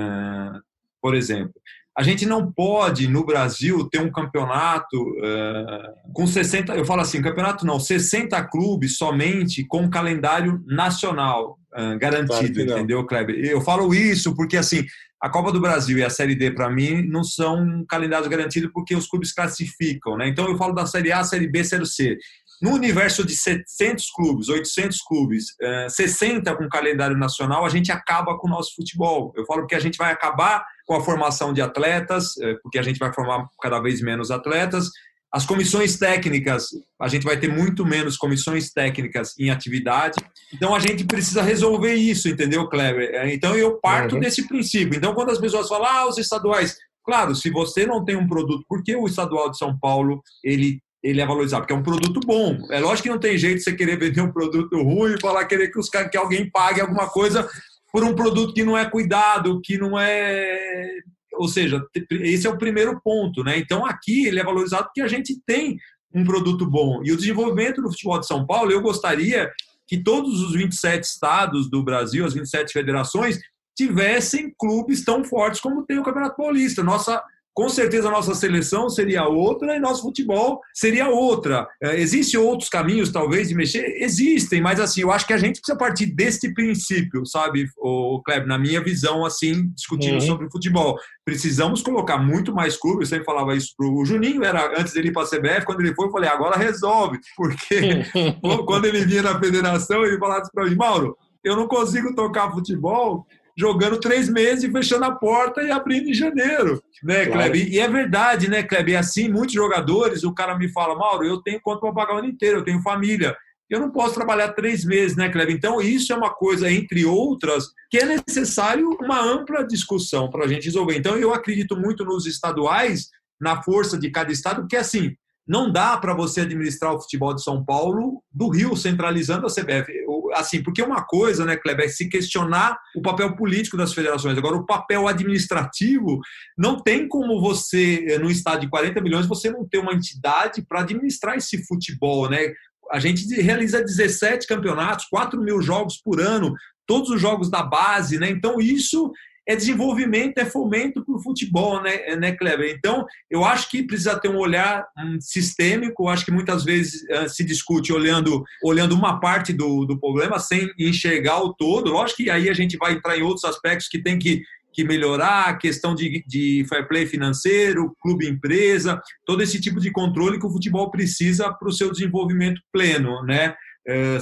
por 1.01 1.15
exemplo. 1.15 1.53
A 1.97 2.03
gente 2.03 2.25
não 2.25 2.51
pode, 2.51 3.07
no 3.07 3.25
Brasil, 3.25 3.87
ter 3.89 3.99
um 3.99 4.11
campeonato 4.11 4.97
é, 5.23 5.93
com 6.13 6.25
60, 6.25 6.73
eu 6.75 6.85
falo 6.85 7.01
assim, 7.01 7.21
campeonato 7.21 7.65
não, 7.65 7.79
60 7.79 8.41
clubes 8.45 8.97
somente 8.97 9.65
com 9.65 9.89
calendário 9.89 10.63
nacional 10.65 11.59
é, 11.73 11.97
garantido, 11.97 12.65
claro 12.65 12.79
entendeu, 12.79 13.05
Kleber? 13.05 13.35
Eu 13.35 13.61
falo 13.61 13.93
isso 13.93 14.33
porque, 14.35 14.55
assim, 14.55 14.85
a 15.21 15.29
Copa 15.29 15.51
do 15.51 15.61
Brasil 15.61 15.97
e 15.97 16.03
a 16.03 16.09
Série 16.09 16.33
D, 16.33 16.51
para 16.51 16.69
mim, 16.69 17.03
não 17.03 17.23
são 17.23 17.85
calendários 17.87 18.27
garantidos 18.27 18.71
porque 18.73 18.95
os 18.95 19.07
clubes 19.07 19.33
classificam. 19.33 20.17
Né? 20.17 20.27
Então, 20.27 20.47
eu 20.47 20.57
falo 20.57 20.73
da 20.73 20.85
Série 20.85 21.11
A, 21.11 21.23
Série 21.23 21.47
B, 21.47 21.63
Série 21.63 21.85
C. 21.85 22.17
No 22.61 22.71
universo 22.71 23.25
de 23.25 23.35
700 23.35 24.11
clubes, 24.11 24.47
800 24.47 24.99
clubes, 25.01 25.55
60 25.89 26.49
eh, 26.49 26.55
com 26.55 26.69
calendário 26.69 27.17
nacional, 27.17 27.65
a 27.65 27.69
gente 27.69 27.91
acaba 27.91 28.37
com 28.37 28.47
o 28.47 28.51
nosso 28.51 28.75
futebol. 28.75 29.33
Eu 29.35 29.45
falo 29.45 29.65
que 29.65 29.73
a 29.73 29.79
gente 29.79 29.97
vai 29.97 30.11
acabar 30.11 30.63
com 30.91 30.97
a 30.97 31.03
formação 31.05 31.53
de 31.53 31.61
atletas, 31.61 32.37
eh, 32.41 32.57
porque 32.61 32.77
a 32.77 32.81
gente 32.81 32.99
vai 32.99 33.13
formar 33.13 33.47
cada 33.61 33.79
vez 33.79 34.01
menos 34.01 34.29
atletas, 34.29 34.89
as 35.31 35.45
comissões 35.45 35.97
técnicas, 35.97 36.65
a 36.99 37.07
gente 37.07 37.23
vai 37.23 37.39
ter 37.39 37.47
muito 37.47 37.85
menos 37.85 38.17
comissões 38.17 38.73
técnicas 38.73 39.33
em 39.39 39.49
atividade. 39.49 40.17
Então 40.53 40.75
a 40.75 40.79
gente 40.79 41.05
precisa 41.05 41.41
resolver 41.41 41.93
isso, 41.93 42.27
entendeu, 42.27 42.67
Kleber? 42.67 43.09
É, 43.13 43.33
então 43.33 43.55
eu 43.55 43.79
parto 43.79 44.15
uhum. 44.15 44.19
desse 44.19 44.45
princípio. 44.45 44.97
Então 44.97 45.13
quando 45.13 45.29
as 45.29 45.39
pessoas 45.39 45.69
falam, 45.69 45.87
ah, 45.87 46.09
os 46.09 46.17
estaduais, 46.17 46.75
claro, 47.05 47.33
se 47.35 47.49
você 47.49 47.85
não 47.85 48.03
tem 48.03 48.17
um 48.17 48.27
produto, 48.27 48.65
por 48.67 48.83
que 48.83 48.93
o 48.93 49.07
estadual 49.07 49.49
de 49.49 49.57
São 49.57 49.79
Paulo 49.79 50.21
ele 50.43 50.81
ele 51.03 51.19
é 51.19 51.25
valorizado, 51.25 51.63
porque 51.63 51.73
é 51.73 51.75
um 51.75 51.81
produto 51.81 52.19
bom. 52.19 52.59
É 52.69 52.79
lógico 52.79 53.03
que 53.03 53.09
não 53.09 53.17
tem 53.17 53.35
jeito 53.35 53.57
de 53.57 53.63
você 53.63 53.73
querer 53.73 53.97
vender 53.97 54.21
um 54.21 54.31
produto 54.31 54.79
ruim 54.83 55.15
e 55.15 55.19
falar 55.19 55.45
querer 55.45 55.69
que, 55.69 55.79
os, 55.79 55.89
que 55.89 56.15
alguém 56.15 56.47
pague 56.47 56.79
alguma 56.79 57.09
coisa 57.09 57.49
por 57.91 58.03
um 58.03 58.15
produto 58.15 58.53
que 58.53 58.63
não 58.63 58.77
é 58.77 58.89
cuidado, 58.89 59.59
que 59.61 59.77
não 59.77 59.99
é 59.99 61.01
ou 61.33 61.47
seja, 61.47 61.83
esse 62.11 62.45
é 62.45 62.49
o 62.49 62.57
primeiro 62.57 63.01
ponto, 63.01 63.43
né? 63.43 63.57
Então 63.57 63.85
aqui 63.85 64.27
ele 64.27 64.39
é 64.39 64.43
valorizado 64.43 64.85
porque 64.85 65.01
a 65.01 65.07
gente 65.07 65.41
tem 65.45 65.77
um 66.13 66.23
produto 66.23 66.69
bom. 66.69 67.01
E 67.03 67.11
o 67.11 67.17
desenvolvimento 67.17 67.81
do 67.81 67.89
futebol 67.89 68.19
de 68.19 68.27
São 68.27 68.45
Paulo, 68.45 68.71
eu 68.71 68.81
gostaria 68.81 69.49
que 69.87 69.97
todos 69.97 70.41
os 70.41 70.53
27 70.53 71.03
estados 71.03 71.69
do 71.69 71.83
Brasil, 71.83 72.25
as 72.25 72.33
27 72.33 72.71
federações, 72.71 73.39
tivessem 73.75 74.53
clubes 74.57 75.03
tão 75.03 75.23
fortes 75.23 75.61
como 75.61 75.85
tem 75.85 75.99
o 75.99 76.03
Campeonato 76.03 76.35
Paulista. 76.35 76.83
Nossa 76.83 77.23
com 77.53 77.67
certeza 77.67 78.07
a 78.07 78.11
nossa 78.11 78.33
seleção 78.33 78.89
seria 78.89 79.27
outra 79.27 79.75
e 79.75 79.79
nosso 79.79 80.01
futebol 80.01 80.61
seria 80.73 81.09
outra. 81.09 81.67
É, 81.81 81.99
Existem 81.99 82.39
outros 82.39 82.69
caminhos, 82.69 83.11
talvez, 83.11 83.49
de 83.49 83.55
mexer? 83.55 83.85
Existem, 84.01 84.61
mas 84.61 84.79
assim, 84.79 85.01
eu 85.01 85.11
acho 85.11 85.27
que 85.27 85.33
a 85.33 85.37
gente 85.37 85.59
precisa 85.59 85.77
partir 85.77 86.07
deste 86.07 86.53
princípio, 86.53 87.25
sabe, 87.25 87.65
o 87.77 88.21
Kleber, 88.23 88.47
na 88.47 88.57
minha 88.57 88.81
visão, 88.81 89.25
assim, 89.25 89.69
discutindo 89.75 90.15
uhum. 90.15 90.21
sobre 90.21 90.49
futebol. 90.49 90.97
Precisamos 91.25 91.81
colocar 91.81 92.17
muito 92.17 92.53
mais 92.53 92.77
clubes, 92.77 93.11
eu 93.11 93.17
sempre 93.17 93.25
falava 93.25 93.55
isso 93.55 93.73
pro 93.77 94.05
Juninho, 94.05 94.43
era 94.43 94.79
antes 94.79 94.93
dele 94.93 95.09
ir 95.09 95.13
para 95.13 95.23
a 95.23 95.29
CBF, 95.29 95.65
quando 95.65 95.81
ele 95.81 95.93
foi, 95.93 96.07
eu 96.07 96.11
falei, 96.11 96.29
agora 96.29 96.57
resolve, 96.57 97.19
porque 97.35 98.03
quando 98.65 98.85
ele 98.85 99.05
vinha 99.05 99.23
na 99.23 99.39
federação, 99.39 100.03
ele 100.05 100.17
falava 100.17 100.43
para 100.53 100.65
mim, 100.65 100.75
Mauro, 100.75 101.17
eu 101.43 101.55
não 101.55 101.67
consigo 101.67 102.13
tocar 102.15 102.51
futebol 102.51 103.25
jogando 103.61 103.99
três 103.99 104.27
meses 104.27 104.63
e 104.63 104.71
fechando 104.71 105.05
a 105.05 105.11
porta 105.11 105.61
e 105.61 105.69
abrindo 105.69 106.09
em 106.09 106.15
janeiro, 106.15 106.81
né, 107.03 107.27
claro. 107.27 107.51
Kleber? 107.51 107.71
E 107.71 107.79
é 107.79 107.87
verdade, 107.87 108.49
né, 108.49 108.63
Kleber? 108.63 108.95
E 108.95 108.97
assim, 108.97 109.29
muitos 109.29 109.53
jogadores, 109.53 110.23
o 110.23 110.33
cara 110.33 110.57
me 110.57 110.67
fala, 110.67 110.95
Mauro, 110.95 111.23
eu 111.23 111.39
tenho 111.43 111.61
conta 111.61 111.79
para 111.79 111.93
pagar 111.93 112.15
o 112.15 112.17
ano 112.17 112.27
inteiro, 112.27 112.57
eu 112.57 112.63
tenho 112.63 112.81
família. 112.81 113.37
Eu 113.69 113.79
não 113.79 113.91
posso 113.91 114.15
trabalhar 114.15 114.53
três 114.53 114.83
meses, 114.83 115.15
né, 115.15 115.29
Kleber? 115.29 115.55
Então, 115.55 115.79
isso 115.79 116.11
é 116.11 116.15
uma 116.15 116.31
coisa, 116.31 116.71
entre 116.71 117.05
outras, 117.05 117.67
que 117.91 117.99
é 117.99 118.05
necessário 118.05 118.97
uma 118.99 119.21
ampla 119.21 119.63
discussão 119.63 120.27
para 120.27 120.45
a 120.45 120.47
gente 120.47 120.65
resolver. 120.65 120.97
Então, 120.97 121.15
eu 121.15 121.31
acredito 121.31 121.77
muito 121.77 122.03
nos 122.03 122.25
estaduais, 122.25 123.09
na 123.39 123.61
força 123.61 123.95
de 123.95 124.09
cada 124.09 124.31
estado, 124.31 124.61
porque 124.61 124.75
assim, 124.75 125.15
não 125.47 125.71
dá 125.71 125.97
para 125.97 126.13
você 126.13 126.41
administrar 126.41 126.93
o 126.93 127.01
futebol 127.01 127.33
de 127.33 127.43
São 127.43 127.63
Paulo 127.63 128.23
do 128.31 128.49
Rio, 128.49 128.75
centralizando 128.75 129.47
a 129.47 129.49
CBF. 129.49 129.91
Assim, 130.33 130.63
porque 130.63 130.81
uma 130.81 131.03
coisa, 131.03 131.45
né, 131.45 131.57
Kleber, 131.57 131.85
é 131.85 131.89
se 131.89 132.07
questionar 132.07 132.77
o 132.95 133.01
papel 133.01 133.35
político 133.35 133.75
das 133.75 133.93
federações. 133.93 134.37
Agora, 134.37 134.55
o 134.55 134.65
papel 134.65 135.07
administrativo, 135.07 136.19
não 136.57 136.81
tem 136.81 137.07
como 137.07 137.41
você, 137.41 138.05
eh, 138.07 138.19
no 138.19 138.29
estado 138.29 138.61
de 138.61 138.69
40 138.69 139.01
milhões, 139.01 139.25
você 139.25 139.51
não 139.51 139.67
ter 139.67 139.79
uma 139.79 139.93
entidade 139.93 140.63
para 140.67 140.81
administrar 140.81 141.35
esse 141.35 141.65
futebol, 141.65 142.29
né? 142.29 142.53
A 142.91 142.99
gente 142.99 143.25
realiza 143.41 143.83
17 143.83 144.47
campeonatos, 144.47 145.05
4 145.09 145.41
mil 145.41 145.61
jogos 145.61 145.97
por 145.97 146.21
ano, 146.21 146.53
todos 146.85 147.09
os 147.09 147.19
jogos 147.19 147.49
da 147.49 147.63
base, 147.63 148.19
né? 148.19 148.29
Então, 148.29 148.59
isso 148.59 149.11
é 149.47 149.55
desenvolvimento, 149.55 150.37
é 150.37 150.45
fomento 150.45 151.03
para 151.03 151.15
o 151.15 151.21
futebol, 151.21 151.81
né, 151.81 152.15
né, 152.15 152.31
Kleber? 152.31 152.73
Então, 152.75 153.05
eu 153.29 153.43
acho 153.43 153.69
que 153.69 153.83
precisa 153.83 154.19
ter 154.19 154.29
um 154.29 154.37
olhar 154.37 154.85
um, 154.97 155.19
sistêmico, 155.19 156.07
acho 156.07 156.25
que 156.25 156.31
muitas 156.31 156.63
vezes 156.63 157.01
uh, 157.09 157.27
se 157.27 157.43
discute 157.43 157.91
olhando, 157.91 158.43
olhando 158.63 158.95
uma 158.95 159.19
parte 159.19 159.51
do, 159.51 159.85
do 159.85 159.99
problema 159.99 160.39
sem 160.39 160.69
enxergar 160.77 161.41
o 161.41 161.53
todo. 161.53 161.91
Lógico 161.91 162.23
que 162.23 162.29
aí 162.29 162.49
a 162.49 162.53
gente 162.53 162.77
vai 162.77 162.93
entrar 162.93 163.17
em 163.17 163.23
outros 163.23 163.45
aspectos 163.45 163.87
que 163.87 164.01
tem 164.01 164.19
que 164.19 164.41
que 164.73 164.83
melhorar, 164.83 165.49
a 165.49 165.57
questão 165.57 165.93
de, 165.93 166.23
de 166.25 166.65
fair 166.69 166.87
play 166.87 167.05
financeiro, 167.05 167.93
clube 168.01 168.27
empresa, 168.27 169.01
todo 169.25 169.43
esse 169.43 169.59
tipo 169.59 169.79
de 169.79 169.91
controle 169.91 170.39
que 170.39 170.45
o 170.45 170.51
futebol 170.51 170.89
precisa 170.89 171.51
para 171.51 171.67
o 171.67 171.73
seu 171.73 171.91
desenvolvimento 171.91 172.61
pleno, 172.71 173.21
né? 173.23 173.53
Eh, 173.87 174.19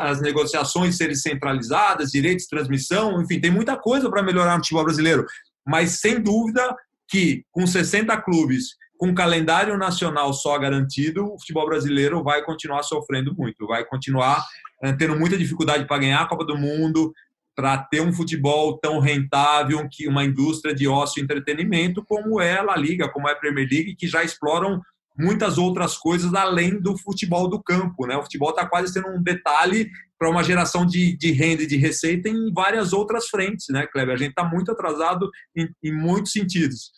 as 0.00 0.20
negociações 0.20 0.96
serem 0.96 1.14
centralizadas, 1.14 2.10
direitos 2.10 2.44
de 2.44 2.50
transmissão, 2.50 3.22
enfim, 3.22 3.40
tem 3.40 3.50
muita 3.50 3.76
coisa 3.76 4.10
para 4.10 4.22
melhorar 4.22 4.56
no 4.56 4.62
futebol 4.62 4.84
brasileiro. 4.84 5.24
Mas 5.64 6.00
sem 6.00 6.20
dúvida 6.20 6.74
que 7.08 7.44
com 7.52 7.66
60 7.66 8.16
clubes, 8.22 8.76
com 8.98 9.14
calendário 9.14 9.76
nacional 9.76 10.32
só 10.32 10.58
garantido, 10.58 11.24
o 11.32 11.38
futebol 11.38 11.66
brasileiro 11.66 12.22
vai 12.22 12.42
continuar 12.42 12.82
sofrendo 12.82 13.34
muito, 13.36 13.66
vai 13.66 13.84
continuar 13.84 14.44
eh, 14.82 14.92
tendo 14.92 15.16
muita 15.16 15.38
dificuldade 15.38 15.86
para 15.86 15.98
ganhar 15.98 16.22
a 16.22 16.28
Copa 16.28 16.44
do 16.44 16.56
Mundo, 16.56 17.12
para 17.54 17.78
ter 17.78 18.00
um 18.02 18.12
futebol 18.12 18.76
tão 18.78 18.98
rentável 18.98 19.86
que 19.90 20.06
uma 20.06 20.24
indústria 20.24 20.74
de 20.74 20.86
ócio 20.86 21.20
e 21.20 21.24
entretenimento 21.24 22.04
como 22.04 22.40
é 22.40 22.58
a 22.58 22.62
La 22.62 22.76
Liga, 22.76 23.08
como 23.08 23.28
é 23.28 23.32
a 23.32 23.36
Premier 23.36 23.66
League, 23.70 23.96
que 23.96 24.06
já 24.06 24.22
exploram 24.22 24.82
muitas 25.18 25.58
outras 25.58 25.96
coisas 25.96 26.34
além 26.34 26.80
do 26.80 26.96
futebol 26.96 27.48
do 27.48 27.62
campo. 27.62 28.06
Né? 28.06 28.16
O 28.16 28.22
futebol 28.22 28.50
está 28.50 28.66
quase 28.66 28.92
sendo 28.92 29.08
um 29.08 29.22
detalhe 29.22 29.90
para 30.18 30.30
uma 30.30 30.42
geração 30.42 30.86
de, 30.86 31.16
de 31.16 31.30
renda 31.32 31.62
e 31.62 31.66
de 31.66 31.76
receita 31.76 32.28
em 32.28 32.52
várias 32.52 32.92
outras 32.92 33.28
frentes, 33.28 33.66
né, 33.68 33.86
Kleber? 33.86 34.14
A 34.14 34.18
gente 34.18 34.30
está 34.30 34.44
muito 34.44 34.72
atrasado 34.72 35.30
em, 35.54 35.68
em, 35.82 35.92
muitos 35.92 36.32
sentidos. 36.32 36.90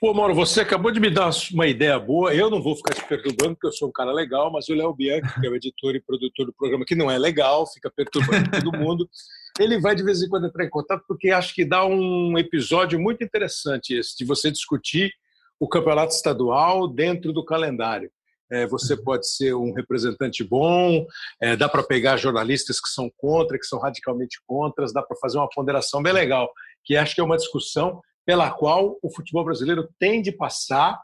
Pô, 0.00 0.12
Mauro, 0.12 0.34
você 0.34 0.60
acabou 0.60 0.90
de 0.90 0.98
me 0.98 1.08
dar 1.08 1.30
uma 1.52 1.66
ideia 1.66 1.98
boa. 1.98 2.34
Eu 2.34 2.50
não 2.50 2.60
vou 2.60 2.76
ficar 2.76 2.94
te 2.94 3.04
perturbando, 3.06 3.54
porque 3.54 3.68
eu 3.68 3.72
sou 3.72 3.88
um 3.88 3.92
cara 3.92 4.12
legal, 4.12 4.50
mas 4.52 4.68
o 4.68 4.74
Léo 4.74 4.92
Bianchi, 4.92 5.40
que 5.40 5.46
é 5.46 5.50
o 5.50 5.54
editor 5.54 5.94
e 5.94 6.02
produtor 6.02 6.46
do 6.46 6.52
programa, 6.52 6.84
que 6.84 6.96
não 6.96 7.10
é 7.10 7.16
legal, 7.16 7.64
fica 7.72 7.90
perturbando 7.94 8.50
todo 8.50 8.76
mundo. 8.76 9.08
Ele 9.58 9.80
vai 9.80 9.94
de 9.94 10.02
vez 10.02 10.20
em 10.20 10.28
quando 10.28 10.48
entrar 10.48 10.64
em 10.64 10.70
contato, 10.70 11.04
porque 11.06 11.30
acho 11.30 11.54
que 11.54 11.64
dá 11.64 11.86
um 11.86 12.36
episódio 12.36 12.98
muito 12.98 13.22
interessante 13.22 13.94
esse, 13.94 14.16
de 14.16 14.24
você 14.24 14.50
discutir 14.50 15.12
o 15.64 15.68
campeonato 15.68 16.14
estadual 16.14 16.86
dentro 16.86 17.32
do 17.32 17.42
calendário. 17.42 18.10
É, 18.52 18.66
você 18.66 18.92
uhum. 18.92 19.02
pode 19.02 19.26
ser 19.26 19.54
um 19.54 19.72
representante 19.72 20.44
bom, 20.44 21.06
é, 21.40 21.56
dá 21.56 21.70
para 21.70 21.82
pegar 21.82 22.18
jornalistas 22.18 22.78
que 22.78 22.90
são 22.90 23.10
contra, 23.16 23.58
que 23.58 23.64
são 23.64 23.78
radicalmente 23.80 24.38
contra, 24.46 24.84
dá 24.92 25.02
para 25.02 25.16
fazer 25.16 25.38
uma 25.38 25.48
ponderação 25.48 26.02
bem 26.02 26.12
legal, 26.12 26.52
que 26.84 26.98
acho 26.98 27.14
que 27.14 27.20
é 27.22 27.24
uma 27.24 27.38
discussão 27.38 28.02
pela 28.26 28.50
qual 28.50 28.98
o 29.02 29.10
futebol 29.10 29.42
brasileiro 29.42 29.88
tem 29.98 30.20
de 30.20 30.30
passar 30.32 31.00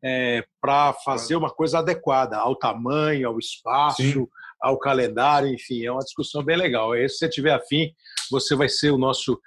é, 0.00 0.44
para 0.60 0.92
fazer 1.04 1.34
uma 1.34 1.50
coisa 1.50 1.80
adequada 1.80 2.36
ao 2.36 2.54
tamanho, 2.54 3.26
ao 3.26 3.38
espaço, 3.40 4.00
Sim. 4.00 4.26
ao 4.60 4.78
calendário, 4.78 5.52
enfim, 5.52 5.84
é 5.84 5.90
uma 5.90 6.04
discussão 6.04 6.44
bem 6.44 6.56
legal. 6.56 6.94
E 6.94 7.08
se 7.08 7.18
você 7.18 7.28
tiver 7.28 7.52
afim, 7.52 7.92
você 8.30 8.54
vai 8.54 8.68
ser 8.68 8.92
o 8.92 8.98
nosso 8.98 9.40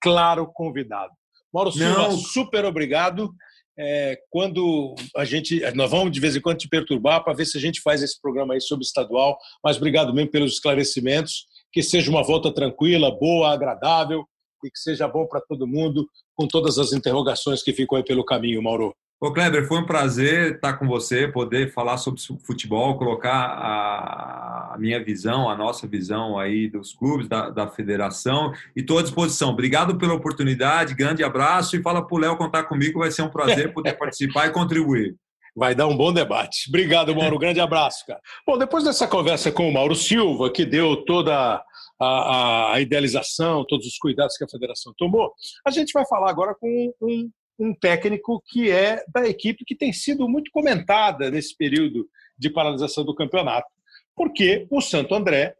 claro 0.00 0.46
convidado. 0.46 1.12
Mauro 1.52 1.70
Silva, 1.70 2.10
super 2.12 2.64
obrigado 2.64 3.30
é, 3.78 4.18
quando 4.30 4.94
a 5.16 5.24
gente. 5.24 5.60
Nós 5.74 5.90
vamos 5.90 6.12
de 6.12 6.20
vez 6.20 6.36
em 6.36 6.40
quando 6.40 6.58
te 6.58 6.68
perturbar 6.68 7.22
para 7.24 7.32
ver 7.32 7.46
se 7.46 7.58
a 7.58 7.60
gente 7.60 7.80
faz 7.80 8.02
esse 8.02 8.20
programa 8.20 8.54
aí 8.54 8.60
sobre 8.60 8.84
estadual. 8.84 9.36
Mas 9.62 9.76
obrigado 9.76 10.14
mesmo 10.14 10.30
pelos 10.30 10.54
esclarecimentos. 10.54 11.46
Que 11.72 11.82
seja 11.82 12.10
uma 12.10 12.22
volta 12.22 12.54
tranquila, 12.54 13.10
boa, 13.10 13.52
agradável 13.52 14.24
e 14.64 14.70
que 14.70 14.78
seja 14.78 15.06
bom 15.06 15.26
para 15.26 15.40
todo 15.40 15.66
mundo, 15.66 16.08
com 16.34 16.46
todas 16.46 16.78
as 16.78 16.92
interrogações 16.92 17.62
que 17.62 17.72
ficam 17.72 17.98
aí 17.98 18.04
pelo 18.04 18.24
caminho, 18.24 18.62
Mauro. 18.62 18.94
Ô 19.20 19.32
Kleber, 19.32 19.66
foi 19.66 19.78
um 19.78 19.86
prazer 19.86 20.56
estar 20.56 20.74
com 20.74 20.86
você, 20.86 21.26
poder 21.28 21.72
falar 21.72 21.96
sobre 21.96 22.20
futebol, 22.44 22.98
colocar 22.98 23.30
a 23.32 24.76
minha 24.78 25.02
visão, 25.02 25.48
a 25.48 25.56
nossa 25.56 25.86
visão 25.86 26.38
aí 26.38 26.68
dos 26.68 26.92
clubes, 26.92 27.28
da, 27.28 27.48
da 27.48 27.68
federação, 27.68 28.52
e 28.76 28.80
estou 28.80 28.98
à 28.98 29.02
disposição. 29.02 29.50
Obrigado 29.50 29.96
pela 29.96 30.14
oportunidade, 30.14 30.94
grande 30.94 31.24
abraço 31.24 31.76
e 31.76 31.82
fala 31.82 32.06
para 32.06 32.14
o 32.14 32.18
Léo 32.18 32.36
contar 32.36 32.64
comigo, 32.64 32.98
vai 32.98 33.10
ser 33.10 33.22
um 33.22 33.30
prazer 33.30 33.72
poder 33.72 33.96
participar 33.96 34.48
e 34.48 34.52
contribuir. 34.52 35.16
Vai 35.56 35.74
dar 35.74 35.86
um 35.86 35.96
bom 35.96 36.12
debate. 36.12 36.68
Obrigado, 36.68 37.14
Mauro. 37.14 37.38
Grande 37.38 37.60
abraço, 37.60 38.04
cara. 38.04 38.20
Bom, 38.44 38.58
depois 38.58 38.82
dessa 38.82 39.06
conversa 39.06 39.52
com 39.52 39.68
o 39.68 39.72
Mauro 39.72 39.94
Silva, 39.94 40.50
que 40.50 40.66
deu 40.66 41.04
toda 41.04 41.62
a, 42.00 42.72
a, 42.74 42.80
idealização, 42.80 43.64
todos 43.64 43.86
os 43.86 43.96
cuidados 43.96 44.36
que 44.36 44.42
a 44.42 44.48
federação 44.48 44.92
tomou, 44.98 45.32
a 45.64 45.70
gente 45.70 45.92
vai 45.92 46.04
falar 46.06 46.28
agora 46.28 46.56
com 46.58 46.92
um, 47.00 47.30
um 47.58 47.74
técnico 47.74 48.42
que 48.46 48.70
é 48.70 49.04
da 49.12 49.26
equipe 49.26 49.64
que 49.64 49.76
tem 49.76 49.92
sido 49.92 50.28
muito 50.28 50.50
comentada 50.50 51.30
nesse 51.30 51.56
período 51.56 52.08
de 52.36 52.50
paralisação 52.50 53.04
do 53.04 53.14
campeonato, 53.14 53.68
porque 54.16 54.66
o 54.70 54.80
Santo 54.80 55.14
André 55.14 55.54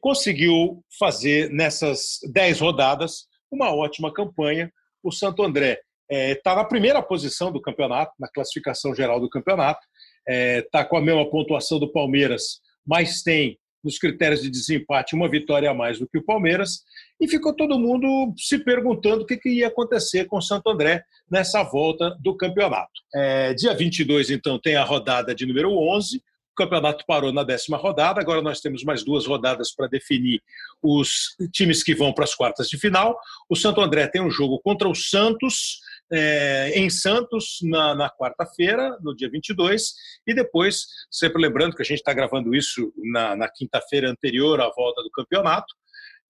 conseguiu 0.00 0.82
fazer 0.98 1.50
nessas 1.50 2.18
dez 2.32 2.60
rodadas 2.60 3.26
uma 3.50 3.74
ótima 3.74 4.12
campanha. 4.12 4.72
O 5.02 5.10
Santo 5.10 5.42
André 5.42 5.80
está 6.08 6.52
é, 6.52 6.56
na 6.56 6.64
primeira 6.64 7.02
posição 7.02 7.52
do 7.52 7.60
campeonato, 7.60 8.12
na 8.18 8.28
classificação 8.28 8.94
geral 8.94 9.20
do 9.20 9.28
campeonato, 9.28 9.80
está 10.26 10.80
é, 10.80 10.84
com 10.84 10.96
a 10.96 11.00
mesma 11.00 11.28
pontuação 11.28 11.78
do 11.78 11.92
Palmeiras, 11.92 12.60
mas 12.86 13.22
tem 13.22 13.58
nos 13.82 13.98
critérios 13.98 14.42
de 14.42 14.50
desempate 14.50 15.14
uma 15.14 15.28
vitória 15.28 15.70
a 15.70 15.74
mais 15.74 15.98
do 15.98 16.08
que 16.08 16.18
o 16.18 16.24
Palmeiras, 16.24 16.82
e 17.20 17.28
ficou 17.28 17.54
todo 17.54 17.78
mundo 17.78 18.32
se 18.36 18.58
perguntando 18.58 19.22
o 19.22 19.26
que, 19.26 19.36
que 19.36 19.48
ia 19.48 19.68
acontecer 19.68 20.26
com 20.26 20.38
o 20.38 20.42
Santo 20.42 20.70
André 20.70 21.04
nessa 21.30 21.62
volta 21.62 22.16
do 22.20 22.36
campeonato. 22.36 22.92
É, 23.14 23.54
dia 23.54 23.74
22, 23.74 24.30
então, 24.30 24.58
tem 24.58 24.76
a 24.76 24.84
rodada 24.84 25.34
de 25.34 25.46
número 25.46 25.70
11, 25.72 26.18
o 26.18 26.54
campeonato 26.56 27.04
parou 27.06 27.32
na 27.32 27.44
décima 27.44 27.76
rodada, 27.76 28.20
agora 28.20 28.42
nós 28.42 28.60
temos 28.60 28.82
mais 28.82 29.04
duas 29.04 29.26
rodadas 29.26 29.74
para 29.74 29.86
definir 29.86 30.42
os 30.82 31.36
times 31.52 31.82
que 31.82 31.94
vão 31.94 32.12
para 32.12 32.24
as 32.24 32.34
quartas 32.34 32.68
de 32.68 32.76
final. 32.76 33.18
O 33.48 33.56
Santo 33.56 33.80
André 33.80 34.06
tem 34.08 34.20
um 34.20 34.30
jogo 34.30 34.58
contra 34.58 34.88
o 34.88 34.94
Santos, 34.94 35.80
é, 36.12 36.72
em 36.74 36.90
Santos 36.90 37.58
na, 37.62 37.94
na 37.94 38.10
quarta-feira, 38.10 38.98
no 39.00 39.14
dia 39.14 39.30
22, 39.30 39.94
e 40.26 40.34
depois, 40.34 40.86
sempre 41.10 41.40
lembrando 41.40 41.74
que 41.74 41.82
a 41.82 41.84
gente 41.84 41.98
está 41.98 42.12
gravando 42.12 42.54
isso 42.54 42.92
na, 43.12 43.36
na 43.36 43.48
quinta-feira 43.48 44.10
anterior 44.10 44.60
à 44.60 44.70
volta 44.70 45.02
do 45.02 45.10
campeonato, 45.10 45.72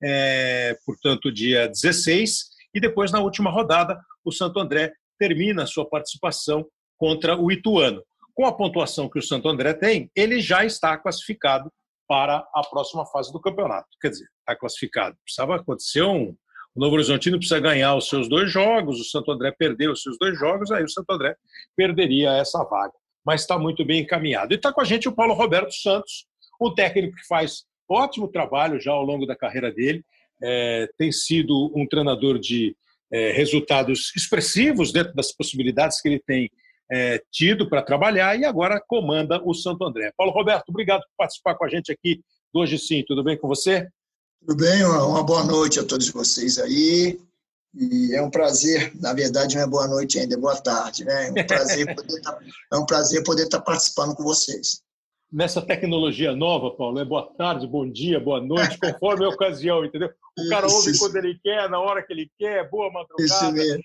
é, 0.02 0.76
portanto, 0.84 1.32
dia 1.32 1.68
16, 1.68 2.50
e 2.74 2.80
depois, 2.80 3.10
na 3.10 3.20
última 3.20 3.50
rodada, 3.50 4.00
o 4.24 4.32
Santo 4.32 4.60
André 4.60 4.92
termina 5.18 5.64
a 5.64 5.66
sua 5.66 5.88
participação 5.88 6.66
contra 6.96 7.36
o 7.36 7.50
Ituano. 7.50 8.02
Com 8.34 8.46
a 8.46 8.56
pontuação 8.56 9.08
que 9.08 9.18
o 9.18 9.22
Santo 9.22 9.48
André 9.48 9.74
tem, 9.74 10.10
ele 10.14 10.40
já 10.40 10.64
está 10.64 10.96
classificado 10.96 11.70
para 12.08 12.38
a 12.54 12.62
próxima 12.68 13.06
fase 13.06 13.32
do 13.32 13.40
campeonato. 13.40 13.88
Quer 14.00 14.10
dizer, 14.10 14.26
está 14.40 14.56
classificado. 14.56 15.16
Precisava 15.24 15.56
acontecer 15.56 16.02
um, 16.02 16.34
Novo 16.80 16.94
Horizontino 16.94 17.36
precisa 17.36 17.60
ganhar 17.60 17.94
os 17.94 18.08
seus 18.08 18.26
dois 18.26 18.50
jogos, 18.50 18.98
o 18.98 19.04
Santo 19.04 19.30
André 19.30 19.52
perdeu 19.52 19.92
os 19.92 20.02
seus 20.02 20.16
dois 20.18 20.38
jogos, 20.38 20.72
aí 20.72 20.82
o 20.82 20.88
Santo 20.88 21.12
André 21.12 21.36
perderia 21.76 22.32
essa 22.32 22.64
vaga. 22.64 22.94
Mas 23.22 23.42
está 23.42 23.58
muito 23.58 23.84
bem 23.84 24.00
encaminhado. 24.00 24.54
E 24.54 24.56
está 24.56 24.72
com 24.72 24.80
a 24.80 24.84
gente 24.84 25.06
o 25.06 25.12
Paulo 25.12 25.34
Roberto 25.34 25.74
Santos, 25.74 26.24
um 26.58 26.74
técnico 26.74 27.16
que 27.16 27.26
faz 27.26 27.64
ótimo 27.86 28.28
trabalho 28.28 28.80
já 28.80 28.92
ao 28.92 29.04
longo 29.04 29.26
da 29.26 29.36
carreira 29.36 29.70
dele, 29.70 30.02
é, 30.42 30.88
tem 30.96 31.12
sido 31.12 31.70
um 31.76 31.86
treinador 31.86 32.38
de 32.38 32.74
é, 33.12 33.30
resultados 33.30 34.10
expressivos 34.16 34.90
dentro 34.90 35.14
das 35.14 35.32
possibilidades 35.32 36.00
que 36.00 36.08
ele 36.08 36.22
tem 36.26 36.50
é, 36.90 37.22
tido 37.30 37.68
para 37.68 37.82
trabalhar 37.82 38.38
e 38.40 38.46
agora 38.46 38.82
comanda 38.88 39.38
o 39.44 39.52
Santo 39.52 39.84
André. 39.84 40.14
Paulo 40.16 40.32
Roberto, 40.32 40.70
obrigado 40.70 41.02
por 41.02 41.10
participar 41.18 41.56
com 41.56 41.66
a 41.66 41.68
gente 41.68 41.92
aqui 41.92 42.22
do 42.54 42.60
Hoje 42.60 42.78
Sim. 42.78 43.04
Tudo 43.06 43.22
bem 43.22 43.36
com 43.36 43.46
você? 43.46 43.86
Tudo 44.40 44.56
bem? 44.56 44.84
Uma 44.84 45.22
boa 45.22 45.44
noite 45.44 45.78
a 45.78 45.84
todos 45.84 46.08
vocês 46.08 46.58
aí. 46.58 47.20
E 47.74 48.14
é 48.14 48.22
um 48.22 48.30
prazer, 48.30 48.92
na 49.00 49.12
verdade 49.12 49.54
não 49.54 49.62
é 49.62 49.66
boa 49.66 49.86
noite 49.86 50.18
ainda, 50.18 50.34
é 50.34 50.38
boa 50.38 50.60
tarde, 50.60 51.04
né? 51.04 51.28
É 51.28 51.30
um 51.30 51.46
prazer 51.46 51.86
poder 51.94 52.16
estar, 52.16 52.32
tá, 52.32 52.40
é 52.72 52.76
um 52.76 52.86
prazer 52.86 53.22
poder 53.22 53.44
estar 53.44 53.58
tá 53.58 53.64
participando 53.64 54.14
com 54.14 54.24
vocês. 54.24 54.82
Nessa 55.32 55.62
tecnologia 55.62 56.34
nova, 56.34 56.72
Paulo, 56.72 56.98
é 56.98 57.04
boa 57.04 57.32
tarde, 57.38 57.68
bom 57.68 57.88
dia, 57.88 58.18
boa 58.18 58.40
noite, 58.40 58.76
conforme 58.76 59.24
a 59.24 59.28
ocasião, 59.28 59.84
entendeu? 59.84 60.10
O 60.36 60.48
cara 60.48 60.66
isso, 60.66 60.76
ouve 60.76 60.90
isso. 60.90 60.98
quando 60.98 61.16
ele 61.16 61.38
quer, 61.44 61.70
na 61.70 61.78
hora 61.78 62.02
que 62.04 62.12
ele 62.12 62.28
quer, 62.36 62.68
boa 62.68 62.90
madrugada. 62.90 63.22
Isso 63.22 63.52
mesmo. 63.52 63.84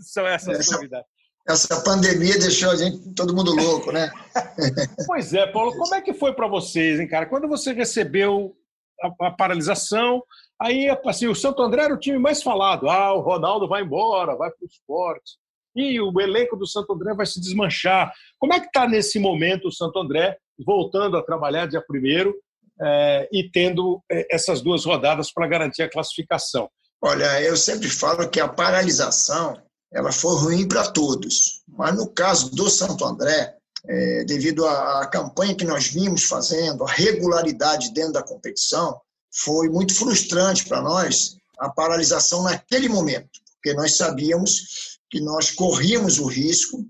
São 0.00 0.26
essas 0.26 0.58
essa, 0.58 0.74
novidades. 0.74 1.06
Essa 1.48 1.80
pandemia 1.84 2.38
deixou 2.38 2.70
a 2.70 2.76
gente 2.76 3.14
todo 3.14 3.34
mundo 3.34 3.54
louco, 3.54 3.92
né? 3.92 4.10
pois 5.06 5.32
é, 5.32 5.46
Paulo, 5.46 5.76
como 5.76 5.94
é 5.94 6.00
que 6.00 6.12
foi 6.12 6.32
para 6.32 6.48
vocês, 6.48 6.98
hein, 6.98 7.06
cara? 7.06 7.26
Quando 7.26 7.46
você 7.46 7.72
recebeu 7.72 8.56
a, 9.02 9.26
a 9.26 9.30
paralisação, 9.30 10.22
Aí, 10.60 10.94
assim, 11.06 11.26
o 11.26 11.34
Santo 11.34 11.62
André 11.62 11.84
era 11.84 11.94
o 11.94 11.98
time 11.98 12.18
mais 12.18 12.42
falado. 12.42 12.90
Ah, 12.90 13.14
o 13.14 13.20
Ronaldo 13.20 13.66
vai 13.66 13.82
embora, 13.82 14.36
vai 14.36 14.50
para 14.50 14.62
o 14.62 14.66
esporte. 14.66 15.38
E 15.74 15.98
o 15.98 16.20
elenco 16.20 16.54
do 16.54 16.66
Santo 16.66 16.92
André 16.92 17.14
vai 17.14 17.24
se 17.24 17.40
desmanchar. 17.40 18.12
Como 18.38 18.52
é 18.52 18.60
que 18.60 18.66
está 18.66 18.86
nesse 18.86 19.18
momento 19.18 19.68
o 19.68 19.72
Santo 19.72 19.98
André 19.98 20.36
voltando 20.66 21.16
a 21.16 21.22
trabalhar 21.22 21.66
dia 21.66 21.80
primeiro 21.80 22.34
é, 22.78 23.28
e 23.32 23.50
tendo 23.50 24.02
é, 24.10 24.26
essas 24.30 24.60
duas 24.60 24.84
rodadas 24.84 25.32
para 25.32 25.46
garantir 25.46 25.82
a 25.82 25.90
classificação? 25.90 26.68
Olha, 27.02 27.40
eu 27.40 27.56
sempre 27.56 27.88
falo 27.88 28.28
que 28.28 28.40
a 28.40 28.48
paralisação 28.48 29.56
ela 29.90 30.12
foi 30.12 30.38
ruim 30.40 30.68
para 30.68 30.90
todos. 30.90 31.62
Mas 31.66 31.96
no 31.96 32.12
caso 32.12 32.54
do 32.54 32.68
Santo 32.68 33.02
André, 33.06 33.56
é, 33.88 34.24
devido 34.24 34.66
à, 34.66 35.02
à 35.02 35.06
campanha 35.06 35.54
que 35.54 35.64
nós 35.64 35.86
vimos 35.86 36.24
fazendo, 36.24 36.84
a 36.84 36.90
regularidade 36.90 37.92
dentro 37.92 38.12
da 38.12 38.22
competição, 38.22 39.00
foi 39.32 39.68
muito 39.68 39.94
frustrante 39.94 40.66
para 40.66 40.82
nós 40.82 41.36
a 41.58 41.68
paralisação 41.68 42.42
naquele 42.42 42.88
momento, 42.88 43.28
porque 43.54 43.74
nós 43.74 43.96
sabíamos 43.96 44.98
que 45.10 45.20
nós 45.20 45.50
corríamos 45.50 46.18
o 46.18 46.26
risco 46.26 46.84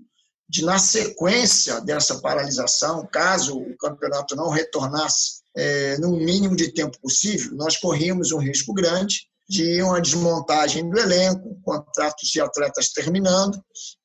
de, 0.47 0.63
na 0.63 0.77
sequência 0.77 1.79
dessa 1.81 2.19
paralisação, 2.19 3.07
caso 3.11 3.57
o 3.57 3.77
campeonato 3.77 4.35
não 4.35 4.49
retornasse 4.49 5.41
é, 5.55 5.97
no 5.97 6.11
mínimo 6.11 6.55
de 6.55 6.71
tempo 6.73 6.99
possível, 7.01 7.53
nós 7.55 7.77
corríamos 7.77 8.31
um 8.31 8.37
risco 8.37 8.73
grande 8.73 9.27
de 9.49 9.81
uma 9.81 10.01
desmontagem 10.01 10.89
do 10.89 10.97
elenco, 10.97 11.59
contratos 11.63 12.29
de 12.29 12.39
atletas 12.39 12.89
terminando, 12.89 13.61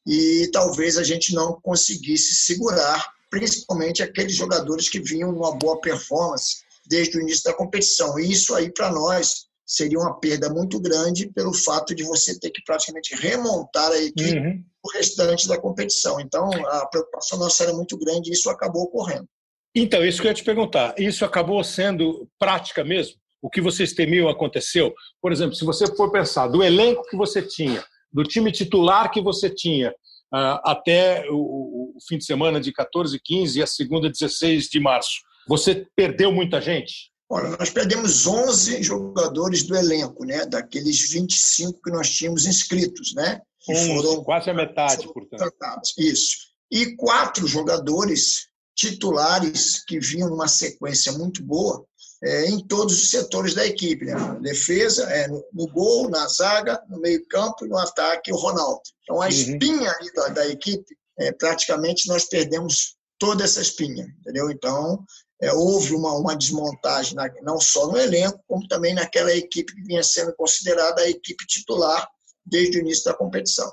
e 0.07 0.49
talvez 0.53 0.97
a 0.97 1.03
gente 1.03 1.35
não 1.35 1.61
conseguisse 1.61 2.35
segurar, 2.35 3.05
principalmente 3.29 4.03
aqueles 4.03 4.37
jogadores 4.37 4.89
que 4.89 5.01
vinham 5.01 5.33
numa 5.33 5.57
boa 5.57 5.81
performance 5.81 6.65
desde 6.87 7.19
o 7.19 7.21
início 7.21 7.45
da 7.45 7.53
competição. 7.53 8.19
E 8.19 8.31
isso 8.31 8.55
aí, 8.55 8.73
para 8.73 8.93
nós, 8.93 9.47
seria 9.67 9.99
uma 9.99 10.19
perda 10.21 10.49
muito 10.49 10.81
grande 10.81 11.27
pelo 11.33 11.53
fato 11.53 11.95
de 11.95 12.05
você 12.05 12.39
ter 12.39 12.51
que 12.51 12.63
praticamente 12.65 13.17
remontar 13.17 13.91
a 13.91 13.99
equipe 13.99 14.39
uhum. 14.39 14.65
o 14.85 14.93
restante 14.93 15.49
da 15.49 15.59
competição. 15.59 16.21
Então, 16.21 16.49
a 16.67 16.87
preocupação 16.87 17.39
nossa 17.39 17.65
era 17.65 17.73
muito 17.73 17.99
grande 17.99 18.31
e 18.31 18.35
isso 18.35 18.49
acabou 18.49 18.85
ocorrendo. 18.85 19.29
Então, 19.75 20.05
isso 20.05 20.23
que 20.23 20.29
eu 20.29 20.31
ia 20.31 20.35
te 20.35 20.45
perguntar. 20.45 20.95
Isso 20.97 21.25
acabou 21.25 21.63
sendo 21.65 22.29
prática 22.39 22.85
mesmo? 22.85 23.17
O 23.43 23.51
que 23.51 23.61
vocês 23.61 23.93
temiam 23.93 24.29
aconteceu? 24.29 24.95
Por 25.21 25.33
exemplo, 25.33 25.55
se 25.55 25.65
você 25.65 25.87
for 25.95 26.11
pensar 26.11 26.47
do 26.47 26.63
elenco 26.63 27.03
que 27.11 27.17
você 27.17 27.43
tinha, 27.43 27.85
do 28.17 28.25
time 28.25 28.51
titular 28.51 29.11
que 29.11 29.21
você 29.21 29.51
tinha, 29.51 29.91
uh, 29.91 30.59
até 30.65 31.23
o, 31.31 31.95
fim 32.09 32.17
de 32.17 32.25
semana 32.25 32.59
de 32.59 32.73
14 32.73 33.15
e 33.15 33.21
15 33.21 33.59
e 33.59 33.63
a 33.63 33.67
segunda 33.67 34.09
16 34.09 34.71
de 34.71 34.81
março, 34.81 35.21
você 35.47 35.87
perdeu 35.95 36.33
muita 36.33 36.59
gente? 36.59 37.13
Olha, 37.29 37.51
nós 37.59 37.69
perdemos 37.69 38.27
11 38.27 38.83
jogadores 38.83 39.65
do 39.65 39.77
elenco, 39.77 40.25
né? 40.25 40.47
Daqueles 40.47 41.11
25 41.11 41.83
que 41.83 41.91
nós 41.91 42.09
tínhamos 42.09 42.47
inscritos, 42.47 43.15
né? 43.15 43.39
Que 43.61 43.75
foram 43.75 44.25
quase 44.25 44.49
a 44.49 44.55
metade, 44.55 45.07
portanto. 45.13 45.39
Tratados. 45.39 45.93
Isso. 45.99 46.37
E 46.71 46.97
quatro 46.97 47.47
jogadores 47.47 48.47
titulares 48.75 49.85
que 49.85 50.01
vinham 50.01 50.31
numa 50.31 50.49
sequência 50.49 51.13
muito 51.13 51.43
boa 51.43 51.85
é, 52.23 52.47
em 52.47 52.67
todos 52.67 52.95
os 52.95 53.11
setores 53.11 53.55
da 53.55 53.67
equipe, 53.67 54.05
né? 54.05 54.15
Defesa, 54.41 55.05
é, 55.11 55.29
no, 55.29 55.45
no, 55.53 55.67
gol, 55.69 56.09
na 56.09 56.27
zaga, 56.29 56.83
no 56.89 56.99
meio-campo 56.99 57.67
e 57.67 57.69
no 57.69 57.79
ataque, 57.79 58.33
o 58.33 58.37
Ronaldo. 58.37 58.81
Então, 59.03 59.21
a 59.21 59.27
uhum. 59.27 59.31
espinha 59.31 59.91
ali 59.91 60.13
da, 60.13 60.29
da 60.29 60.49
equipe, 60.49 60.97
é, 61.19 61.33
praticamente 61.33 62.09
nós 62.09 62.27
perdemos 62.27 62.97
toda 63.19 63.45
essa 63.45 63.61
espinha, 63.61 64.07
entendeu? 64.21 64.51
Então, 64.51 65.05
é, 65.43 65.53
houve 65.53 65.95
uma, 65.95 66.13
uma 66.15 66.35
desmontagem 66.35 67.15
na, 67.15 67.31
não 67.43 67.61
só 67.61 67.87
no 67.87 67.99
elenco, 67.99 68.43
como 68.47 68.67
também 68.67 68.95
naquela 68.95 69.33
equipe 69.35 69.75
que 69.75 69.83
vinha 69.83 70.03
sendo 70.03 70.35
considerada 70.35 71.03
a 71.03 71.09
equipe 71.09 71.47
titular 71.47 72.09
desde 72.45 72.79
o 72.79 72.81
início 72.81 73.05
da 73.05 73.15
competição. 73.15 73.71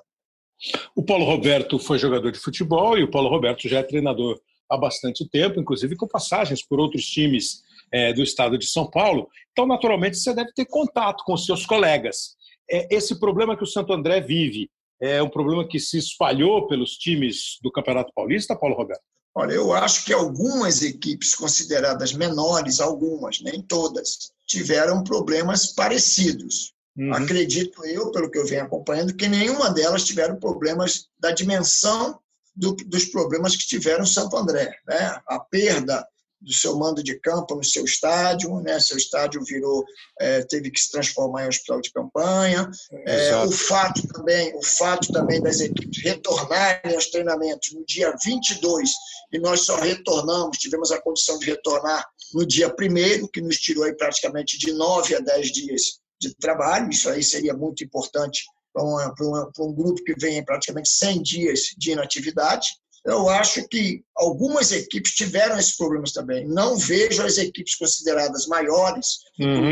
O 0.96 1.04
Paulo 1.04 1.26
Roberto 1.26 1.78
foi 1.78 1.98
jogador 1.98 2.32
de 2.32 2.40
futebol 2.40 2.98
e 2.98 3.04
o 3.04 3.12
Paulo 3.12 3.30
Roberto 3.30 3.68
já 3.68 3.80
é 3.80 3.84
treinador 3.84 4.40
há 4.70 4.78
bastante 4.78 5.28
tempo, 5.30 5.60
inclusive 5.60 5.96
com 5.96 6.08
passagens 6.08 6.66
por 6.66 6.80
outros 6.80 7.06
times 7.06 7.62
é, 7.94 8.12
do 8.12 8.24
estado 8.24 8.58
de 8.58 8.66
São 8.66 8.90
Paulo. 8.90 9.30
Então, 9.52 9.68
naturalmente, 9.68 10.18
você 10.18 10.34
deve 10.34 10.52
ter 10.54 10.66
contato 10.66 11.24
com 11.24 11.38
seus 11.38 11.64
colegas. 11.66 12.36
É, 12.70 12.94
esse 12.94 13.20
problema 13.20 13.56
que 13.56 13.64
o 13.64 13.68
Santo 13.68 13.94
André 13.94 14.20
vive 14.20 14.70
é 15.00 15.22
um 15.22 15.30
problema 15.30 15.68
que 15.68 15.80
se 15.80 15.98
espalhou 15.98 16.68
pelos 16.68 16.98
times 16.98 17.60
do 17.62 17.72
Campeonato 17.72 18.12
Paulista, 18.16 18.56
Paulo 18.56 18.76
Roberto? 18.76 19.04
Olha, 19.36 19.54
eu 19.54 19.74
acho 19.74 20.06
que 20.06 20.14
algumas 20.14 20.82
equipes 20.82 21.36
consideradas 21.36 22.14
menores, 22.14 22.80
algumas, 22.80 23.42
nem 23.42 23.62
todas, 23.62 24.32
tiveram 24.46 25.04
problemas 25.04 25.74
parecidos. 25.74 26.74
Uhum. 26.96 27.14
Acredito 27.14 27.84
eu, 27.86 28.12
pelo 28.12 28.30
que 28.30 28.38
eu 28.38 28.46
venho 28.46 28.64
acompanhando, 28.64 29.16
que 29.16 29.28
nenhuma 29.28 29.72
delas 29.72 30.04
tiveram 30.04 30.40
problemas 30.40 31.08
da 31.20 31.32
dimensão 31.32 32.20
do, 32.56 32.76
dos 32.76 33.06
problemas 33.06 33.56
que 33.56 33.66
tiveram 33.66 34.06
Santo 34.06 34.38
André. 34.38 34.76
Né? 34.88 35.20
A 35.28 35.40
perda 35.40 36.08
do 36.44 36.54
seu 36.54 36.78
mando 36.78 37.02
de 37.02 37.18
campo 37.20 37.56
no 37.56 37.64
seu 37.64 37.86
estádio, 37.86 38.60
né? 38.62 38.80
Seu 38.80 38.98
estádio 38.98 39.44
virou, 39.44 39.84
é, 40.20 40.42
teve 40.44 40.70
que 40.70 40.80
se 40.80 40.92
transformar 40.92 41.46
em 41.46 41.48
hospital 41.48 41.82
de 41.82 41.92
campanha. 41.92 42.70
É, 43.06 43.36
o 43.38 43.52
fato 43.52 44.06
também, 44.10 44.54
o 44.56 44.62
fato 44.62 45.12
também 45.12 45.42
das 45.42 45.60
equipes 45.62 46.04
retornarem 46.04 46.94
aos 46.96 47.08
treinamentos 47.08 47.72
no 47.74 47.86
dia 47.86 48.14
22 48.24 48.92
e 49.32 49.40
nós 49.40 49.62
só 49.62 49.78
retornamos, 49.78 50.58
tivemos 50.58 50.92
a 50.92 51.02
condição 51.02 51.40
de 51.40 51.46
retornar 51.46 52.06
no 52.34 52.46
dia 52.46 52.68
1 52.68 53.28
que 53.28 53.42
nos 53.42 53.58
tirou 53.58 53.86
aí 53.86 53.96
praticamente 53.96 54.58
de 54.58 54.74
9 54.74 55.16
a 55.16 55.20
10 55.20 55.52
dias 55.52 55.82
de 56.20 56.36
trabalho. 56.36 56.90
Isso 56.90 57.10
aí 57.10 57.24
seria 57.24 57.54
muito 57.54 57.84
importante 57.84 58.44
para, 58.74 58.84
uma, 58.84 59.14
para 59.14 59.66
um 59.66 59.74
grupo 59.74 60.04
que 60.04 60.14
vem 60.20 60.44
praticamente 60.44 60.90
100 60.90 61.22
dias 61.22 61.60
de 61.78 61.92
inatividade 61.92 62.68
eu 63.06 63.30
acho 63.30 63.68
que 63.68 64.04
algumas 64.16 64.72
equipes 64.72 65.14
tiveram 65.14 65.58
esses 65.58 65.76
problemas 65.76 66.12
também. 66.12 66.48
Não 66.48 66.78
vejo 66.78 67.22
as 67.24 67.38
equipes 67.38 67.76
consideradas 67.76 68.48
maiores, 68.48 69.20
uhum. 69.40 69.72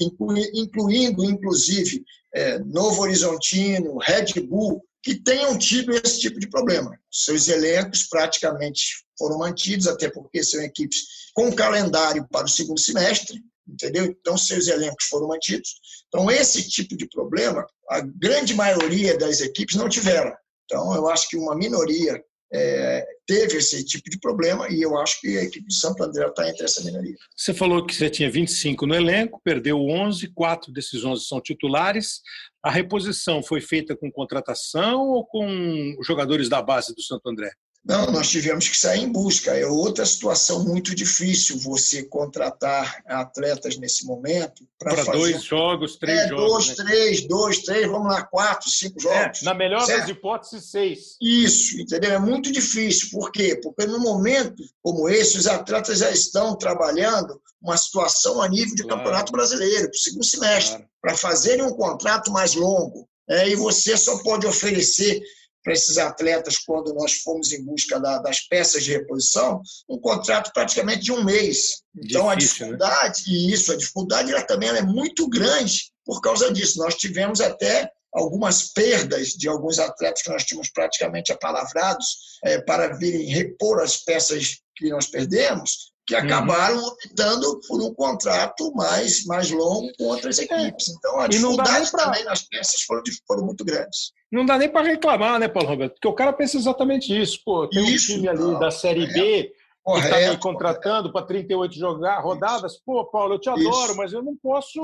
incluindo, 0.00 0.50
incluindo, 0.54 1.24
inclusive, 1.24 2.02
é, 2.34 2.58
Novo 2.60 3.02
Horizontino, 3.02 3.98
Red 3.98 4.40
Bull, 4.48 4.82
que 5.02 5.14
tenham 5.14 5.58
tido 5.58 5.92
esse 5.92 6.18
tipo 6.18 6.40
de 6.40 6.48
problema. 6.48 6.98
Seus 7.10 7.48
elencos 7.48 8.04
praticamente 8.04 9.04
foram 9.18 9.38
mantidos, 9.38 9.86
até 9.86 10.10
porque 10.10 10.42
são 10.42 10.62
equipes 10.62 11.30
com 11.34 11.54
calendário 11.54 12.26
para 12.30 12.46
o 12.46 12.48
segundo 12.48 12.80
semestre, 12.80 13.38
entendeu? 13.68 14.06
Então, 14.06 14.38
seus 14.38 14.68
elencos 14.68 15.04
foram 15.04 15.28
mantidos. 15.28 15.74
Então, 16.08 16.30
esse 16.30 16.66
tipo 16.68 16.96
de 16.96 17.06
problema, 17.08 17.66
a 17.90 18.00
grande 18.00 18.54
maioria 18.54 19.18
das 19.18 19.42
equipes 19.42 19.76
não 19.76 19.88
tiveram. 19.88 20.32
Então, 20.64 20.94
eu 20.94 21.06
acho 21.08 21.28
que 21.28 21.36
uma 21.36 21.54
minoria 21.54 22.18
é, 22.52 23.04
teve 23.26 23.56
esse 23.56 23.84
tipo 23.84 24.08
de 24.08 24.18
problema 24.18 24.68
e 24.68 24.80
eu 24.82 24.96
acho 24.98 25.20
que 25.20 25.38
a 25.38 25.42
equipe 25.42 25.66
do 25.66 25.72
Santo 25.72 26.02
André 26.02 26.26
está 26.26 26.48
entre 26.48 26.64
essa 26.64 26.82
minoria. 26.84 27.16
Você 27.36 27.52
falou 27.52 27.84
que 27.84 27.94
você 27.94 28.08
tinha 28.08 28.30
25 28.30 28.86
no 28.86 28.94
elenco, 28.94 29.40
perdeu 29.42 29.80
11, 29.80 30.28
quatro 30.28 30.72
desses 30.72 31.04
11 31.04 31.24
são 31.24 31.40
titulares. 31.40 32.20
A 32.62 32.70
reposição 32.70 33.42
foi 33.42 33.60
feita 33.60 33.96
com 33.96 34.10
contratação 34.10 35.08
ou 35.08 35.26
com 35.26 35.96
jogadores 36.02 36.48
da 36.48 36.62
base 36.62 36.94
do 36.94 37.02
Santo 37.02 37.28
André? 37.28 37.50
Não, 37.84 38.10
nós 38.10 38.30
tivemos 38.30 38.66
que 38.66 38.76
sair 38.76 39.02
em 39.02 39.12
busca. 39.12 39.50
É 39.50 39.66
outra 39.66 40.06
situação 40.06 40.64
muito 40.64 40.94
difícil 40.94 41.58
você 41.58 42.02
contratar 42.02 43.02
atletas 43.06 43.76
nesse 43.76 44.06
momento. 44.06 44.66
Para 44.78 44.96
fazer... 44.96 45.18
dois 45.18 45.42
jogos, 45.42 45.96
três 45.96 46.20
é, 46.20 46.28
jogos. 46.28 46.66
Dois, 46.66 46.78
né? 46.78 46.84
três, 46.84 47.28
dois, 47.28 47.58
três, 47.58 47.86
vamos 47.86 48.08
lá, 48.08 48.22
quatro, 48.22 48.70
cinco 48.70 48.98
é, 49.00 49.02
jogos. 49.02 49.42
É, 49.42 49.44
na 49.44 49.52
melhor 49.52 49.84
certo? 49.84 50.00
das 50.00 50.08
hipóteses, 50.08 50.70
seis. 50.70 51.16
Isso, 51.20 51.78
entendeu? 51.78 52.12
É 52.12 52.18
muito 52.18 52.50
difícil. 52.50 53.10
Por 53.10 53.30
quê? 53.30 53.60
Porque 53.62 53.84
no 53.84 54.00
momento 54.00 54.62
como 54.82 55.06
esse, 55.08 55.36
os 55.36 55.46
atletas 55.46 55.98
já 55.98 56.10
estão 56.10 56.56
trabalhando 56.56 57.38
uma 57.60 57.76
situação 57.76 58.40
a 58.40 58.48
nível 58.48 58.74
de 58.74 58.82
claro. 58.82 58.98
campeonato 58.98 59.32
brasileiro, 59.32 59.90
para 59.90 59.96
o 59.96 60.00
segundo 60.00 60.24
semestre, 60.24 60.76
claro. 60.76 60.90
para 61.02 61.16
fazerem 61.16 61.64
um 61.64 61.74
contrato 61.74 62.32
mais 62.32 62.54
longo. 62.54 63.06
É, 63.28 63.48
e 63.48 63.56
você 63.56 63.96
só 63.96 64.22
pode 64.22 64.46
oferecer 64.46 65.22
para 65.64 65.72
esses 65.72 65.96
atletas 65.96 66.58
quando 66.58 66.92
nós 66.92 67.14
fomos 67.14 67.50
em 67.50 67.64
busca 67.64 67.98
da, 67.98 68.18
das 68.18 68.40
peças 68.40 68.84
de 68.84 68.92
reposição, 68.92 69.62
um 69.88 69.98
contrato 69.98 70.52
praticamente 70.52 71.02
de 71.02 71.12
um 71.12 71.24
mês. 71.24 71.82
Então, 71.96 72.04
Difícil, 72.04 72.26
a 72.26 72.34
né? 72.34 72.36
dificuldade, 72.36 73.22
né? 73.26 73.32
e 73.32 73.52
isso, 73.52 73.72
a 73.72 73.76
dificuldade 73.76 74.30
ela 74.30 74.42
também 74.42 74.68
ela 74.68 74.78
é 74.78 74.82
muito 74.82 75.26
grande 75.28 75.90
por 76.04 76.20
causa 76.20 76.52
disso. 76.52 76.78
Nós 76.78 76.94
tivemos 76.94 77.40
até 77.40 77.90
algumas 78.12 78.72
perdas 78.72 79.28
de 79.30 79.48
alguns 79.48 79.78
atletas 79.78 80.22
que 80.22 80.30
nós 80.30 80.44
tínhamos 80.44 80.70
praticamente 80.70 81.32
apalavrados 81.32 82.38
é, 82.44 82.60
para 82.60 82.96
virem 82.96 83.26
repor 83.26 83.82
as 83.82 83.96
peças 83.96 84.58
que 84.76 84.90
nós 84.90 85.06
perdemos, 85.06 85.93
que 86.06 86.14
uhum. 86.14 86.20
acabaram 86.20 86.76
uhum. 86.76 86.86
optando 86.86 87.60
por 87.66 87.82
um 87.82 87.94
contrato 87.94 88.72
mais, 88.74 89.24
mais 89.24 89.50
longo 89.50 89.90
com 89.96 90.04
outras 90.04 90.38
é. 90.38 90.44
equipes. 90.44 90.88
Então, 90.88 91.18
a 91.18 91.26
dificuldade 91.26 91.90
pra... 91.90 92.04
também 92.04 92.24
nas 92.24 92.42
peças 92.42 92.82
foram, 92.82 93.02
foram 93.26 93.44
muito 93.44 93.64
grandes. 93.64 94.12
Não 94.30 94.44
dá 94.44 94.58
nem 94.58 94.68
para 94.68 94.86
reclamar, 94.86 95.38
né, 95.38 95.48
Paulo 95.48 95.68
Roberto? 95.68 95.92
Porque 95.94 96.08
o 96.08 96.12
cara 96.12 96.32
pensa 96.32 96.56
exatamente 96.56 97.18
isso. 97.18 97.40
Pô, 97.44 97.68
tem 97.68 97.88
isso, 97.88 98.12
um 98.12 98.16
time 98.16 98.28
ali 98.28 98.40
não, 98.40 98.58
da 98.58 98.70
Série 98.70 99.06
B 99.06 99.52
que 99.86 99.98
está 99.98 100.18
me 100.18 100.38
contratando 100.38 101.12
para 101.12 101.26
38 101.26 101.74
jogar, 101.74 102.20
rodadas. 102.20 102.78
Pô, 102.84 103.04
Paulo, 103.04 103.34
eu 103.34 103.38
te 103.38 103.50
adoro, 103.50 103.90
isso. 103.90 103.96
mas 103.96 104.12
eu 104.12 104.22
não 104.22 104.34
posso 104.36 104.82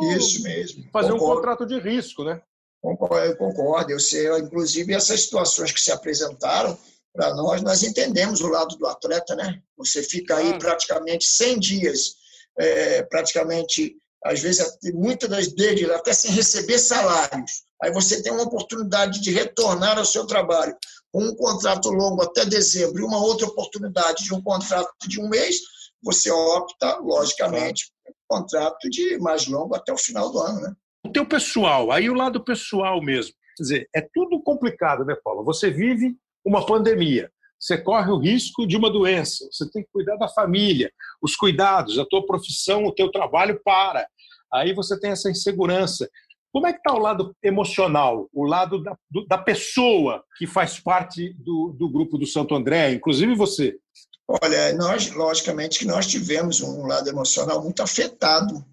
fazer 0.93 1.12
concordo. 1.12 1.14
um 1.14 1.18
contrato 1.18 1.66
de 1.66 1.79
risco, 1.79 2.23
né? 2.23 2.41
Concordo, 2.83 3.27
eu 3.27 3.37
concordo. 3.37 3.91
Eu 3.91 4.01
sei, 4.01 4.29
inclusive, 4.39 4.93
essas 4.93 5.23
situações 5.23 5.73
que 5.73 5.81
se 5.81 5.91
apresentaram 5.91 6.77
para 7.12 7.34
nós, 7.34 7.62
nós 7.62 7.82
entendemos 7.82 8.40
o 8.40 8.48
lado 8.48 8.76
do 8.76 8.86
atleta, 8.86 9.34
né? 9.34 9.61
Você 9.76 10.02
fica 10.02 10.36
aí 10.36 10.58
praticamente 10.58 11.26
100 11.26 11.58
dias, 11.58 12.14
é, 12.58 13.02
praticamente, 13.02 13.96
às 14.24 14.40
vezes, 14.40 14.78
muitas 14.94 15.28
das 15.28 15.48
deles 15.48 15.90
até 15.90 16.12
sem 16.12 16.30
receber 16.30 16.78
salários. 16.78 17.64
Aí 17.82 17.92
você 17.92 18.22
tem 18.22 18.32
uma 18.32 18.44
oportunidade 18.44 19.20
de 19.20 19.30
retornar 19.32 19.98
ao 19.98 20.04
seu 20.04 20.26
trabalho 20.26 20.76
com 21.12 21.24
um 21.24 21.34
contrato 21.34 21.90
longo 21.90 22.22
até 22.22 22.44
dezembro 22.44 23.00
e 23.00 23.04
uma 23.04 23.18
outra 23.18 23.46
oportunidade 23.46 24.24
de 24.24 24.34
um 24.34 24.42
contrato 24.42 24.92
de 25.08 25.20
um 25.20 25.28
mês, 25.28 25.56
você 26.02 26.30
opta, 26.30 26.98
logicamente, 26.98 27.90
por 28.04 28.12
um 28.12 28.40
contrato 28.40 28.88
de 28.88 29.18
mais 29.18 29.46
longo 29.46 29.74
até 29.74 29.92
o 29.92 29.98
final 29.98 30.30
do 30.30 30.38
ano, 30.38 30.61
né? 30.61 30.72
O 31.04 31.11
teu 31.11 31.26
pessoal, 31.26 31.90
aí 31.90 32.08
o 32.08 32.14
lado 32.14 32.44
pessoal 32.44 33.02
mesmo. 33.02 33.34
Quer 33.56 33.62
dizer, 33.62 33.88
é 33.94 34.06
tudo 34.14 34.42
complicado, 34.42 35.04
né, 35.04 35.16
Paulo? 35.24 35.44
Você 35.44 35.70
vive 35.70 36.14
uma 36.45 36.64
pandemia, 36.64 37.30
você 37.59 37.76
corre 37.76 38.11
o 38.11 38.18
risco 38.18 38.66
de 38.66 38.76
uma 38.76 38.91
doença, 38.91 39.47
você 39.53 39.68
tem 39.70 39.82
que 39.82 39.91
cuidar 39.93 40.16
da 40.16 40.28
família, 40.28 40.91
os 41.20 41.36
cuidados, 41.36 41.99
a 41.99 42.07
tua 42.07 42.24
profissão, 42.24 42.84
o 42.84 42.95
teu 42.95 43.11
trabalho 43.11 43.61
para. 43.62 44.07
Aí 44.53 44.72
você 44.74 44.99
tem 44.99 45.11
essa 45.11 45.30
insegurança. 45.30 46.09
Como 46.53 46.66
é 46.66 46.72
que 46.72 46.78
está 46.78 46.95
o 46.95 46.99
lado 46.99 47.36
emocional, 47.43 48.28
o 48.32 48.45
lado 48.45 48.82
da, 48.82 48.97
do, 49.11 49.26
da 49.26 49.38
pessoa 49.38 50.24
que 50.36 50.47
faz 50.47 50.80
parte 50.80 51.34
do, 51.34 51.74
do 51.78 51.88
grupo 51.88 52.16
do 52.16 52.26
Santo 52.26 52.55
André, 52.55 52.93
inclusive 52.93 53.34
você? 53.34 53.78
Olha, 54.26 54.72
nós, 54.74 55.11
logicamente 55.11 55.80
que 55.80 55.84
nós 55.84 56.07
tivemos 56.07 56.61
um 56.62 56.86
lado 56.86 57.09
emocional 57.09 57.62
muito 57.62 57.82
afetado 57.82 58.64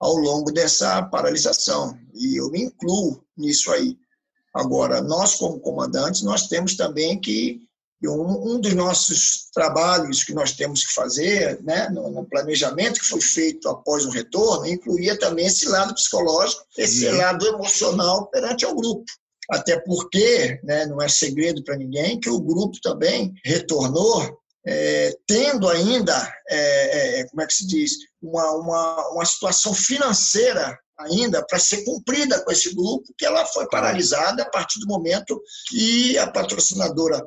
ao 0.00 0.14
longo 0.14 0.52
dessa 0.52 1.02
paralisação, 1.02 1.98
e 2.14 2.38
eu 2.40 2.50
me 2.50 2.62
incluo 2.62 3.22
nisso 3.36 3.72
aí. 3.72 3.98
Agora, 4.58 5.00
nós, 5.00 5.36
como 5.36 5.60
comandantes, 5.60 6.22
nós 6.22 6.48
temos 6.48 6.76
também 6.76 7.20
que. 7.20 7.60
Um, 8.04 8.52
um 8.52 8.60
dos 8.60 8.74
nossos 8.74 9.48
trabalhos 9.52 10.22
que 10.22 10.32
nós 10.32 10.52
temos 10.52 10.84
que 10.86 10.94
fazer, 10.94 11.60
né, 11.64 11.88
no, 11.88 12.08
no, 12.08 12.24
planejamento 12.24 13.00
que 13.00 13.06
foi 13.06 13.20
feito 13.20 13.68
após 13.68 14.06
o 14.06 14.10
retorno, 14.10 14.68
incluía 14.68 15.18
também 15.18 15.46
esse 15.46 15.68
lado 15.68 15.92
psicológico, 15.94 16.62
esse 16.76 17.08
uhum. 17.08 17.16
lado 17.16 17.44
emocional 17.48 18.26
perante 18.28 18.64
o 18.64 18.74
grupo. 18.76 19.04
Até 19.50 19.80
porque, 19.80 20.60
né, 20.62 20.86
não 20.86 21.02
é 21.02 21.08
segredo 21.08 21.64
para 21.64 21.76
ninguém, 21.76 22.20
que 22.20 22.30
o 22.30 22.40
grupo 22.40 22.78
também 22.80 23.34
retornou 23.44 24.38
é, 24.64 25.16
tendo 25.26 25.68
ainda, 25.68 26.14
é, 26.48 27.20
é, 27.20 27.24
como 27.28 27.42
é 27.42 27.46
que 27.46 27.54
se 27.54 27.66
diz, 27.66 27.96
uma, 28.22 28.52
uma, 28.52 29.08
uma 29.10 29.24
situação 29.24 29.74
financeira 29.74 30.78
ainda 30.98 31.44
para 31.46 31.58
ser 31.58 31.84
cumprida 31.84 32.40
com 32.42 32.50
esse 32.50 32.74
grupo, 32.74 33.12
que 33.16 33.24
ela 33.24 33.46
foi 33.46 33.68
paralisada 33.68 34.42
a 34.42 34.50
partir 34.50 34.80
do 34.80 34.86
momento 34.86 35.40
que 35.68 36.18
a 36.18 36.26
patrocinadora 36.30 37.24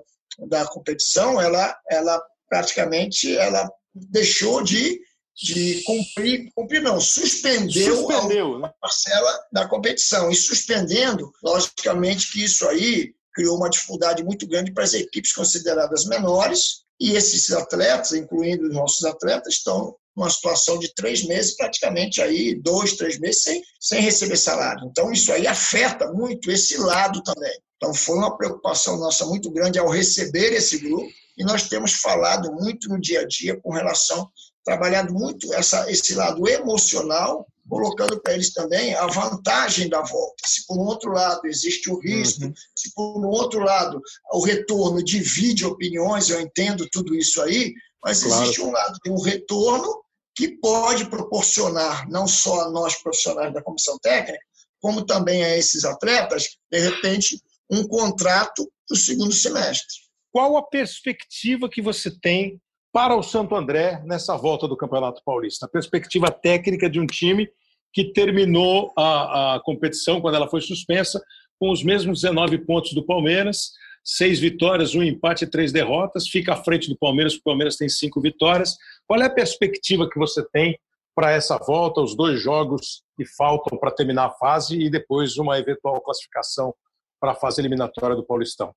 da 0.48 0.66
competição, 0.66 1.40
ela, 1.40 1.76
ela 1.90 2.22
praticamente 2.50 3.36
ela 3.38 3.70
deixou 3.94 4.64
de, 4.64 5.00
de 5.36 5.84
cumprir, 5.84 6.50
cumprir 6.54 6.82
não, 6.82 7.00
suspendeu, 7.00 7.96
suspendeu 7.96 8.56
a 8.56 8.60
né? 8.60 8.74
parcela 8.80 9.40
da 9.52 9.68
competição. 9.68 10.30
E 10.30 10.36
suspendendo, 10.36 11.32
logicamente 11.44 12.32
que 12.32 12.44
isso 12.44 12.68
aí 12.68 13.14
criou 13.34 13.58
uma 13.58 13.70
dificuldade 13.70 14.24
muito 14.24 14.48
grande 14.48 14.74
para 14.74 14.84
as 14.84 14.94
equipes 14.94 15.34
consideradas 15.34 16.06
menores, 16.06 16.82
e 17.00 17.14
esses 17.14 17.52
atletas, 17.52 18.12
incluindo 18.12 18.68
os 18.68 18.74
nossos 18.76 19.04
atletas, 19.06 19.56
estão 19.56 19.96
uma 20.16 20.30
situação 20.30 20.78
de 20.78 20.93
três 20.93 21.26
meses, 21.26 21.55
praticamente 21.55 22.22
aí 22.22 22.55
dois, 22.55 22.93
três 22.93 23.20
meses 23.20 23.43
sem, 23.43 23.62
sem 23.80 24.01
receber 24.01 24.38
salário. 24.38 24.88
Então, 24.89 25.12
isso 25.12 25.32
aí 25.32 25.47
afeta 25.47 26.12
muito 26.12 26.51
esse 26.51 26.78
lado 26.78 27.22
também. 27.24 27.57
Então, 27.78 27.93
foi 27.93 28.18
uma 28.18 28.38
preocupação 28.38 28.97
nossa 28.97 29.26
muito 29.26 29.49
grande 29.49 29.80
ao 29.80 29.89
receber 29.89 30.53
esse 30.53 30.78
grupo 30.78 31.09
e 31.38 31.43
nós 31.43 31.68
temos 31.68 31.93
falado 31.93 32.51
muito 32.53 32.89
no 32.89 32.99
dia 32.99 33.22
a 33.22 33.28
dia 33.28 33.59
com 33.59 33.72
relação, 33.72 34.30
trabalhado 34.64 35.14
muito 35.14 35.51
essa, 35.53 35.89
esse 35.89 36.14
lado 36.14 36.47
emocional, 36.47 37.47
colocando 37.68 38.22
para 38.22 38.34
eles 38.34 38.53
também 38.53 38.93
a 38.93 39.07
vantagem 39.07 39.88
da 39.89 40.01
volta. 40.01 40.43
Se 40.45 40.66
por 40.68 40.78
um 40.78 40.86
outro 40.86 41.12
lado 41.12 41.41
existe 41.45 41.89
o 41.89 41.99
risco, 41.99 42.45
uhum. 42.45 42.53
se 42.76 42.93
por 42.93 43.26
um 43.26 43.30
outro 43.30 43.62
lado 43.62 43.99
o 44.34 44.43
retorno 44.43 45.03
divide 45.03 45.66
opiniões, 45.66 46.30
eu 46.30 46.41
entendo 46.41 46.88
tudo 46.91 47.16
isso 47.16 47.41
aí, 47.41 47.74
mas 48.03 48.24
claro. 48.24 48.43
existe 48.43 48.62
um 48.62 48.72
lado 48.72 48.99
de 49.03 49.12
um 49.12 49.22
retorno 49.22 50.01
que 50.36 50.58
pode 50.60 51.06
proporcionar, 51.10 52.10
não 52.10 52.28
só 52.28 52.62
a 52.62 52.70
nós 52.70 52.96
profissionais 53.02 53.54
da 53.54 53.62
comissão 53.62 53.98
técnica, 54.00 54.44
como 54.80 55.06
também 55.06 55.44
a 55.44 55.58
esses 55.58 55.86
atletas, 55.86 56.58
de 56.72 56.80
repente, 56.80 57.40
um 57.70 57.88
contrato 57.88 58.70
para 58.88 58.96
o 58.96 58.98
segundo 58.98 59.32
semestre. 59.32 59.96
Qual 60.32 60.58
a 60.58 60.64
perspectiva 60.64 61.70
que 61.70 61.82
você 61.82 62.10
tem 62.20 62.60
para 62.92 63.16
o 63.16 63.24
Santo 63.24 63.56
André 63.56 64.02
nessa 64.06 64.36
volta 64.36 64.68
do 64.68 64.78
Campeonato 64.78 65.22
Paulista? 65.24 65.66
A 65.66 65.70
perspectiva 65.70 66.32
técnica 66.32 66.90
de 66.90 67.00
um 67.00 67.06
time 67.06 67.50
que 67.94 68.12
terminou 68.14 68.92
a, 68.98 69.56
a 69.56 69.60
competição, 69.62 70.22
quando 70.22 70.36
ela 70.36 70.50
foi 70.50 70.62
suspensa, 70.62 71.22
com 71.60 71.70
os 71.70 71.84
mesmos 71.84 72.22
19 72.22 72.60
pontos 72.60 72.94
do 72.94 73.06
Palmeiras, 73.06 73.72
seis 74.04 74.39
vitórias, 74.39 74.95
um 74.95 75.04
empate 75.04 75.45
e 75.45 75.49
três 75.49 75.72
derrotas, 75.72 76.28
fica 76.28 76.54
à 76.54 76.64
frente 76.64 76.89
do 76.89 76.97
Palmeiras, 76.97 77.36
o 77.36 77.43
Palmeiras 77.43 77.76
tem 77.76 77.88
cinco 77.88 78.20
vitórias. 78.20 78.78
Qual 79.08 79.22
é 79.22 79.26
a 79.26 79.30
perspectiva 79.30 80.10
que 80.10 80.18
você 80.18 80.43
tem 80.52 80.80
para 81.16 81.32
essa 81.32 81.58
volta, 81.58 82.02
os 82.02 82.16
dois 82.16 82.41
jogos 82.41 83.04
que 83.16 83.26
faltam 83.26 83.78
para 83.78 83.91
terminar 83.91 84.26
a 84.26 84.32
fase 84.32 84.80
e 84.80 84.89
depois 84.89 85.38
uma 85.38 85.60
eventual 85.60 86.02
classificação 86.02 86.74
para 87.20 87.34
a 87.34 87.36
fase 87.36 87.62
eliminatória 87.62 88.16
do 88.16 88.26
Paulistão? 88.26 88.74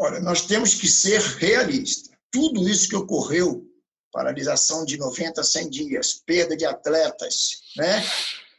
Olha, 0.00 0.20
nós 0.20 0.46
temos 0.46 0.74
que 0.74 0.88
ser 0.88 1.20
realistas. 1.20 2.10
Tudo 2.30 2.66
isso 2.68 2.88
que 2.88 2.96
ocorreu, 2.96 3.62
paralisação 4.10 4.84
de 4.84 4.96
90 4.96 5.40
a 5.40 5.44
100 5.44 5.70
dias, 5.70 6.22
perda 6.24 6.56
de 6.56 6.64
atletas, 6.64 7.60
né? 7.76 8.02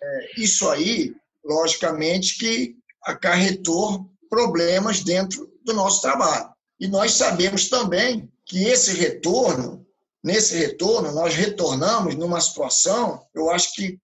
É, 0.01 0.41
isso 0.41 0.69
aí, 0.69 1.15
logicamente, 1.43 2.37
que 2.37 2.75
acarretou 3.03 4.09
problemas 4.29 5.01
dentro 5.01 5.52
do 5.63 5.73
nosso 5.73 6.01
trabalho. 6.01 6.49
E 6.79 6.87
nós 6.87 7.13
sabemos 7.13 7.69
também 7.69 8.29
que 8.45 8.65
esse 8.65 8.93
retorno, 8.93 9.85
nesse 10.23 10.55
retorno, 10.55 11.11
nós 11.11 11.33
retornamos 11.35 12.15
numa 12.15 12.41
situação, 12.41 13.25
eu 13.33 13.49
acho 13.49 13.73
que 13.73 13.99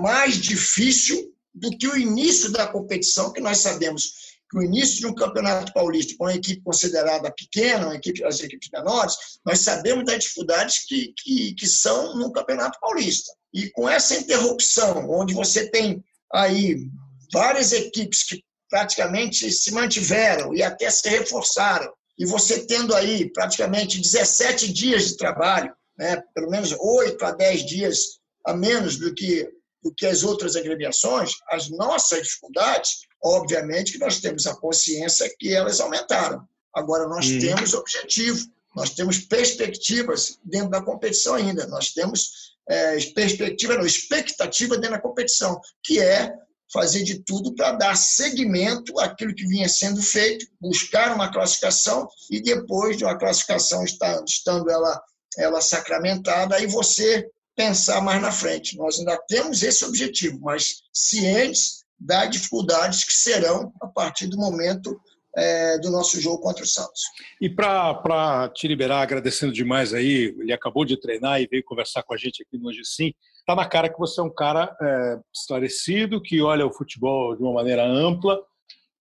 mais 0.00 0.36
difícil 0.36 1.32
do 1.54 1.70
que 1.70 1.86
o 1.86 1.96
início 1.96 2.50
da 2.50 2.66
competição, 2.66 3.32
que 3.32 3.40
nós 3.40 3.58
sabemos 3.58 4.34
que 4.50 4.58
o 4.58 4.62
início 4.62 5.00
de 5.00 5.06
um 5.06 5.14
campeonato 5.14 5.72
paulista 5.72 6.14
com 6.16 6.24
uma 6.24 6.34
equipe 6.34 6.62
considerada 6.62 7.30
pequena, 7.30 7.86
uma 7.86 7.96
equipe, 7.96 8.24
as 8.24 8.40
equipes 8.40 8.68
menores, 8.72 9.16
nós 9.44 9.60
sabemos 9.60 10.04
das 10.04 10.22
dificuldades 10.22 10.84
que, 10.86 11.12
que, 11.16 11.54
que 11.54 11.66
são 11.66 12.16
no 12.16 12.32
campeonato 12.32 12.78
paulista. 12.80 13.32
E 13.52 13.70
com 13.70 13.88
essa 13.88 14.16
interrupção, 14.16 15.08
onde 15.10 15.34
você 15.34 15.70
tem 15.70 16.02
aí 16.32 16.88
várias 17.32 17.72
equipes 17.72 18.22
que 18.24 18.43
praticamente 18.74 19.52
se 19.52 19.70
mantiveram 19.70 20.52
e 20.52 20.60
até 20.60 20.90
se 20.90 21.08
reforçaram. 21.08 21.92
E 22.18 22.26
você 22.26 22.66
tendo 22.66 22.92
aí 22.92 23.30
praticamente 23.30 24.00
17 24.00 24.72
dias 24.72 25.06
de 25.06 25.16
trabalho, 25.16 25.72
né, 25.96 26.20
pelo 26.34 26.50
menos 26.50 26.74
8 26.76 27.24
a 27.24 27.30
10 27.30 27.66
dias 27.66 27.98
a 28.44 28.52
menos 28.52 28.96
do 28.96 29.14
que, 29.14 29.48
do 29.80 29.94
que 29.94 30.04
as 30.04 30.24
outras 30.24 30.56
agremiações, 30.56 31.34
as 31.52 31.70
nossas 31.70 32.24
dificuldades, 32.24 33.02
obviamente 33.22 33.92
que 33.92 33.98
nós 33.98 34.18
temos 34.18 34.44
a 34.48 34.56
consciência 34.56 35.32
que 35.38 35.54
elas 35.54 35.78
aumentaram. 35.78 36.44
Agora, 36.74 37.06
nós 37.06 37.30
uhum. 37.30 37.38
temos 37.38 37.74
objetivo, 37.74 38.44
nós 38.74 38.90
temos 38.90 39.18
perspectivas 39.18 40.40
dentro 40.42 40.70
da 40.70 40.82
competição 40.82 41.34
ainda, 41.34 41.64
nós 41.68 41.92
temos 41.92 42.56
é, 42.68 42.98
perspectiva, 43.12 43.76
não, 43.76 43.86
expectativa 43.86 44.76
dentro 44.76 44.96
da 44.96 45.00
competição, 45.00 45.60
que 45.80 46.00
é 46.00 46.34
fazer 46.72 47.02
de 47.04 47.22
tudo 47.22 47.54
para 47.54 47.72
dar 47.72 47.96
seguimento 47.96 48.98
àquilo 48.98 49.34
que 49.34 49.46
vinha 49.46 49.68
sendo 49.68 50.02
feito, 50.02 50.46
buscar 50.60 51.14
uma 51.14 51.30
classificação 51.30 52.08
e 52.30 52.42
depois 52.42 52.96
de 52.96 53.04
uma 53.04 53.16
classificação 53.16 53.84
estando 53.84 54.70
ela, 54.70 55.02
ela 55.38 55.60
sacramentada, 55.60 56.56
aí 56.56 56.66
você 56.66 57.28
pensar 57.56 58.00
mais 58.00 58.20
na 58.20 58.32
frente. 58.32 58.76
Nós 58.76 58.98
ainda 58.98 59.16
temos 59.28 59.62
esse 59.62 59.84
objetivo, 59.84 60.40
mas 60.40 60.82
cientes 60.92 61.84
das 61.98 62.30
dificuldades 62.30 63.04
que 63.04 63.12
serão 63.12 63.72
a 63.80 63.86
partir 63.86 64.26
do 64.26 64.36
momento 64.36 65.00
é, 65.36 65.78
do 65.78 65.90
nosso 65.90 66.20
jogo 66.20 66.40
contra 66.40 66.62
o 66.62 66.66
Santos. 66.66 67.02
E 67.40 67.48
para 67.48 68.48
te 68.54 68.68
liberar, 68.68 69.02
agradecendo 69.02 69.52
demais 69.52 69.92
aí, 69.92 70.34
ele 70.38 70.52
acabou 70.52 70.84
de 70.84 71.00
treinar 71.00 71.40
e 71.40 71.46
veio 71.46 71.64
conversar 71.64 72.02
com 72.02 72.14
a 72.14 72.16
gente 72.16 72.42
aqui 72.42 72.58
no 72.58 72.68
Hoje 72.68 72.84
Sim. 72.84 73.12
Está 73.44 73.54
na 73.54 73.68
cara 73.68 73.90
que 73.90 73.98
você 73.98 74.22
é 74.22 74.24
um 74.24 74.30
cara 74.30 74.74
é, 74.80 75.18
esclarecido, 75.30 76.18
que 76.18 76.40
olha 76.40 76.66
o 76.66 76.72
futebol 76.72 77.36
de 77.36 77.42
uma 77.42 77.52
maneira 77.52 77.84
ampla, 77.84 78.42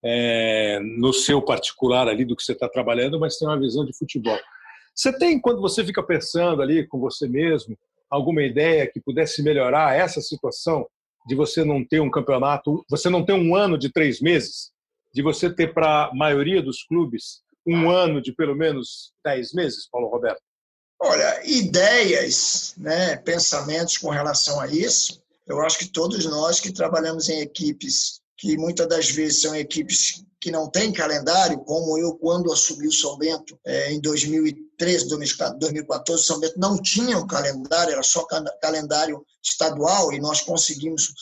é, 0.04 0.82
no 0.98 1.14
seu 1.14 1.42
particular 1.42 2.10
ali 2.10 2.26
do 2.26 2.36
que 2.36 2.44
você 2.44 2.52
está 2.52 2.68
trabalhando, 2.68 3.18
mas 3.18 3.38
tem 3.38 3.48
uma 3.48 3.58
visão 3.58 3.86
de 3.86 3.98
futebol. 3.98 4.38
Você 4.94 5.18
tem, 5.18 5.40
quando 5.40 5.62
você 5.62 5.82
fica 5.86 6.04
pensando 6.04 6.62
ali 6.62 6.86
com 6.86 7.00
você 7.00 7.26
mesmo, 7.26 7.78
alguma 8.10 8.44
ideia 8.44 8.86
que 8.86 9.00
pudesse 9.00 9.42
melhorar 9.42 9.96
essa 9.96 10.20
situação 10.20 10.86
de 11.26 11.36
você 11.36 11.64
não 11.64 11.82
ter 11.82 12.02
um 12.02 12.12
campeonato, 12.12 12.86
você 12.90 13.10
não 13.10 13.24
ter 13.24 13.32
um 13.32 13.56
ano 13.56 13.78
de 13.78 13.94
três 13.94 14.20
meses, 14.20 14.74
de 15.14 15.22
você 15.22 15.50
ter 15.50 15.74
para 15.74 16.08
a 16.08 16.14
maioria 16.14 16.62
dos 16.62 16.84
clubes 16.84 17.42
um 17.66 17.90
ano 17.90 18.22
de 18.22 18.34
pelo 18.34 18.56
menos 18.56 19.14
dez 19.24 19.54
meses, 19.54 19.88
Paulo 19.90 20.10
Roberto? 20.10 20.44
Olha, 21.00 21.42
ideias, 21.46 22.74
né, 22.78 23.18
pensamentos 23.18 23.98
com 23.98 24.10
relação 24.10 24.60
a 24.60 24.68
isso, 24.68 25.22
eu 25.46 25.60
acho 25.62 25.78
que 25.80 25.88
todos 25.88 26.26
nós 26.26 26.60
que 26.60 26.72
trabalhamos 26.72 27.28
em 27.30 27.42
equipes 27.42 28.22
que 28.38 28.58
muitas 28.58 28.88
das 28.88 29.10
vezes 29.10 29.42
são 29.42 29.56
equipes 29.56 30.24
que 30.42 30.52
não 30.52 30.70
têm 30.70 30.92
calendário, 30.92 31.60
como 31.60 31.98
eu 31.98 32.14
quando 32.16 32.52
assumi 32.52 32.88
o 32.88 32.92
São 32.92 33.18
Bento 33.18 33.58
é, 33.66 33.94
em 33.94 34.02
2013, 34.02 35.08
2014, 35.08 36.26
São 36.26 36.42
Bento 36.42 36.60
não 36.60 36.82
tinha 36.82 37.18
um 37.18 37.26
calendário, 37.26 37.94
era 37.94 38.04
só 38.04 38.26
calendário 38.62 39.26
estadual 39.42 40.12
e 40.12 40.20
nós 40.20 40.42
conseguimos 40.42 41.14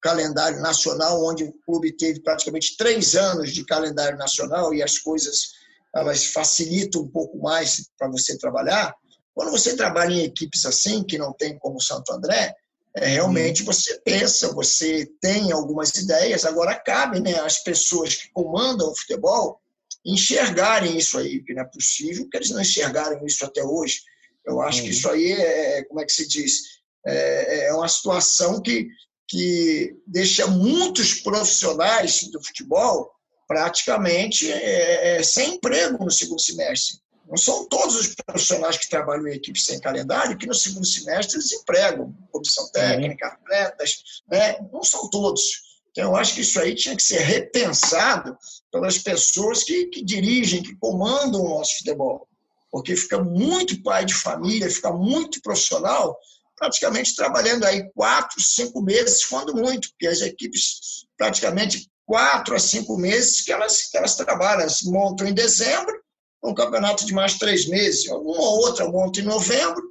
calendário 0.00 0.58
nacional, 0.62 1.22
onde 1.22 1.44
o 1.44 1.52
clube 1.66 1.92
teve 1.92 2.20
praticamente 2.20 2.74
três 2.78 3.14
anos 3.14 3.52
de 3.52 3.62
calendário 3.66 4.16
nacional 4.16 4.72
e 4.72 4.82
as 4.82 4.96
coisas 4.96 5.50
elas 5.94 6.24
facilitam 6.26 7.02
um 7.02 7.08
pouco 7.08 7.38
mais 7.38 7.90
para 7.98 8.08
você 8.08 8.38
trabalhar. 8.38 8.94
Quando 9.34 9.50
você 9.50 9.76
trabalha 9.76 10.12
em 10.12 10.24
equipes 10.24 10.64
assim, 10.64 11.02
que 11.02 11.18
não 11.18 11.32
tem 11.32 11.58
como 11.58 11.80
Santo 11.80 12.12
André, 12.12 12.54
é, 12.96 13.06
realmente 13.06 13.62
você 13.62 14.00
pensa, 14.00 14.52
você 14.52 15.08
tem 15.20 15.52
algumas 15.52 15.94
ideias, 15.94 16.44
agora 16.44 16.74
cabe 16.74 17.20
né, 17.20 17.38
as 17.40 17.62
pessoas 17.62 18.16
que 18.16 18.30
comandam 18.32 18.90
o 18.90 18.96
futebol 18.96 19.60
enxergarem 20.04 20.96
isso 20.96 21.18
aí, 21.18 21.42
que 21.44 21.54
não 21.54 21.62
é 21.62 21.66
possível 21.66 22.28
que 22.28 22.36
eles 22.36 22.50
não 22.50 22.60
enxergaram 22.60 23.24
isso 23.24 23.44
até 23.44 23.62
hoje. 23.62 24.00
Eu 24.44 24.60
acho 24.60 24.78
uhum. 24.78 24.84
que 24.84 24.90
isso 24.90 25.08
aí 25.08 25.32
é, 25.32 25.84
como 25.84 26.00
é 26.00 26.04
que 26.04 26.12
se 26.12 26.26
diz, 26.26 26.80
é, 27.06 27.66
é 27.66 27.74
uma 27.74 27.88
situação 27.88 28.60
que, 28.60 28.88
que 29.28 29.94
deixa 30.06 30.46
muitos 30.46 31.14
profissionais 31.14 32.24
do 32.24 32.42
futebol 32.42 33.10
praticamente 33.46 34.50
é, 34.50 35.18
é 35.18 35.22
sem 35.22 35.54
emprego 35.54 36.04
no 36.04 36.10
segundo 36.10 36.40
semestre. 36.40 36.98
Não 37.30 37.36
são 37.36 37.64
todos 37.68 37.94
os 37.94 38.12
profissionais 38.12 38.76
que 38.76 38.90
trabalham 38.90 39.28
em 39.28 39.36
equipe 39.36 39.60
sem 39.60 39.78
calendário 39.78 40.36
que 40.36 40.48
no 40.48 40.54
segundo 40.54 40.84
semestre 40.84 41.36
eles 41.36 41.52
empregam 41.52 42.12
comissão 42.32 42.68
técnica, 42.72 43.28
uhum. 43.28 43.32
atletas, 43.32 44.02
né? 44.28 44.58
não 44.72 44.82
são 44.82 45.08
todos. 45.08 45.70
Então, 45.92 46.10
eu 46.10 46.16
acho 46.16 46.34
que 46.34 46.40
isso 46.40 46.58
aí 46.58 46.74
tinha 46.74 46.96
que 46.96 47.02
ser 47.02 47.20
repensado 47.20 48.36
pelas 48.72 48.98
pessoas 48.98 49.62
que, 49.62 49.86
que 49.86 50.04
dirigem, 50.04 50.62
que 50.62 50.74
comandam 50.76 51.40
o 51.40 51.48
nosso 51.50 51.78
futebol. 51.78 52.26
Porque 52.68 52.96
fica 52.96 53.22
muito 53.22 53.80
pai 53.80 54.04
de 54.04 54.14
família, 54.14 54.70
fica 54.70 54.92
muito 54.92 55.40
profissional, 55.40 56.18
praticamente 56.56 57.14
trabalhando 57.14 57.64
aí 57.64 57.88
quatro, 57.92 58.40
cinco 58.42 58.82
meses, 58.82 59.24
quando 59.24 59.54
muito, 59.54 59.90
porque 59.90 60.08
as 60.08 60.20
equipes 60.20 61.06
praticamente 61.16 61.88
quatro 62.04 62.56
a 62.56 62.58
cinco 62.58 62.96
meses 62.96 63.40
que 63.40 63.52
elas, 63.52 63.82
que 63.88 63.96
elas 63.96 64.16
trabalham, 64.16 64.62
elas 64.62 64.82
montam 64.82 65.28
em 65.28 65.34
dezembro, 65.34 66.00
um 66.42 66.54
campeonato 66.54 67.04
de 67.04 67.12
mais 67.12 67.38
três 67.38 67.66
meses, 67.66 68.08
alguma 68.08 68.42
outra 68.42 68.88
monta 68.88 69.20
em 69.20 69.24
novembro, 69.24 69.82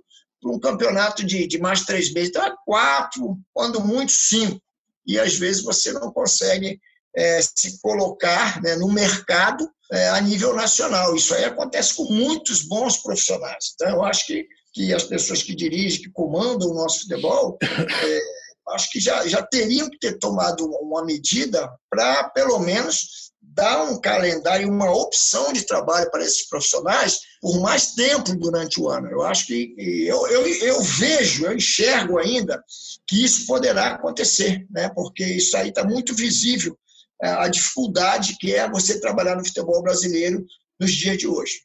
um 0.45 0.59
campeonato 0.59 1.25
de, 1.25 1.47
de 1.47 1.59
mais 1.59 1.81
três 1.81 2.11
meses. 2.13 2.29
Então, 2.29 2.45
é 2.45 2.53
quatro, 2.65 3.37
quando 3.53 3.81
muito, 3.81 4.11
cinco. 4.11 4.61
E 5.05 5.19
às 5.19 5.35
vezes 5.35 5.63
você 5.63 5.91
não 5.91 6.11
consegue 6.11 6.79
é, 7.15 7.41
se 7.41 7.79
colocar 7.81 8.61
né, 8.61 8.75
no 8.75 8.91
mercado 8.91 9.69
é, 9.91 10.09
a 10.09 10.21
nível 10.21 10.55
nacional. 10.55 11.15
Isso 11.15 11.33
aí 11.33 11.45
acontece 11.45 11.95
com 11.95 12.05
muitos 12.05 12.63
bons 12.63 12.97
profissionais. 12.97 13.73
Então, 13.73 13.89
eu 13.89 14.03
acho 14.03 14.25
que, 14.25 14.47
que 14.73 14.93
as 14.93 15.03
pessoas 15.03 15.43
que 15.43 15.55
dirigem, 15.55 16.01
que 16.01 16.11
comandam 16.11 16.69
o 16.69 16.75
nosso 16.75 17.01
futebol, 17.01 17.57
é, 17.61 18.19
acho 18.69 18.89
que 18.91 18.99
já, 18.99 19.27
já 19.27 19.41
teriam 19.41 19.89
que 19.89 19.99
ter 19.99 20.17
tomado 20.19 20.65
uma 20.81 21.03
medida 21.03 21.69
para, 21.89 22.29
pelo 22.29 22.59
menos, 22.59 23.28
dar 23.59 23.83
um 23.83 23.99
calendário, 23.99 24.69
uma 24.69 24.89
opção 24.89 25.51
de 25.51 25.65
trabalho 25.65 26.09
para 26.09 26.23
esses 26.23 26.47
profissionais 26.47 27.19
por 27.41 27.59
mais 27.59 27.93
tempo 27.93 28.33
durante 28.37 28.79
o 28.79 28.87
ano. 28.87 29.07
Eu 29.07 29.21
acho 29.21 29.47
que 29.47 29.75
eu, 29.77 30.25
eu, 30.27 30.47
eu 30.47 30.81
vejo, 30.81 31.45
eu 31.45 31.53
enxergo 31.53 32.17
ainda 32.17 32.63
que 33.05 33.21
isso 33.21 33.45
poderá 33.45 33.87
acontecer, 33.87 34.65
né? 34.71 34.89
porque 34.95 35.25
isso 35.25 35.57
aí 35.57 35.69
está 35.69 35.83
muito 35.83 36.15
visível, 36.15 36.77
é, 37.21 37.31
a 37.31 37.49
dificuldade 37.49 38.37
que 38.39 38.55
é 38.55 38.69
você 38.69 39.01
trabalhar 39.01 39.35
no 39.35 39.45
futebol 39.45 39.83
brasileiro 39.83 40.45
nos 40.79 40.93
dias 40.93 41.17
de 41.17 41.27
hoje. 41.27 41.55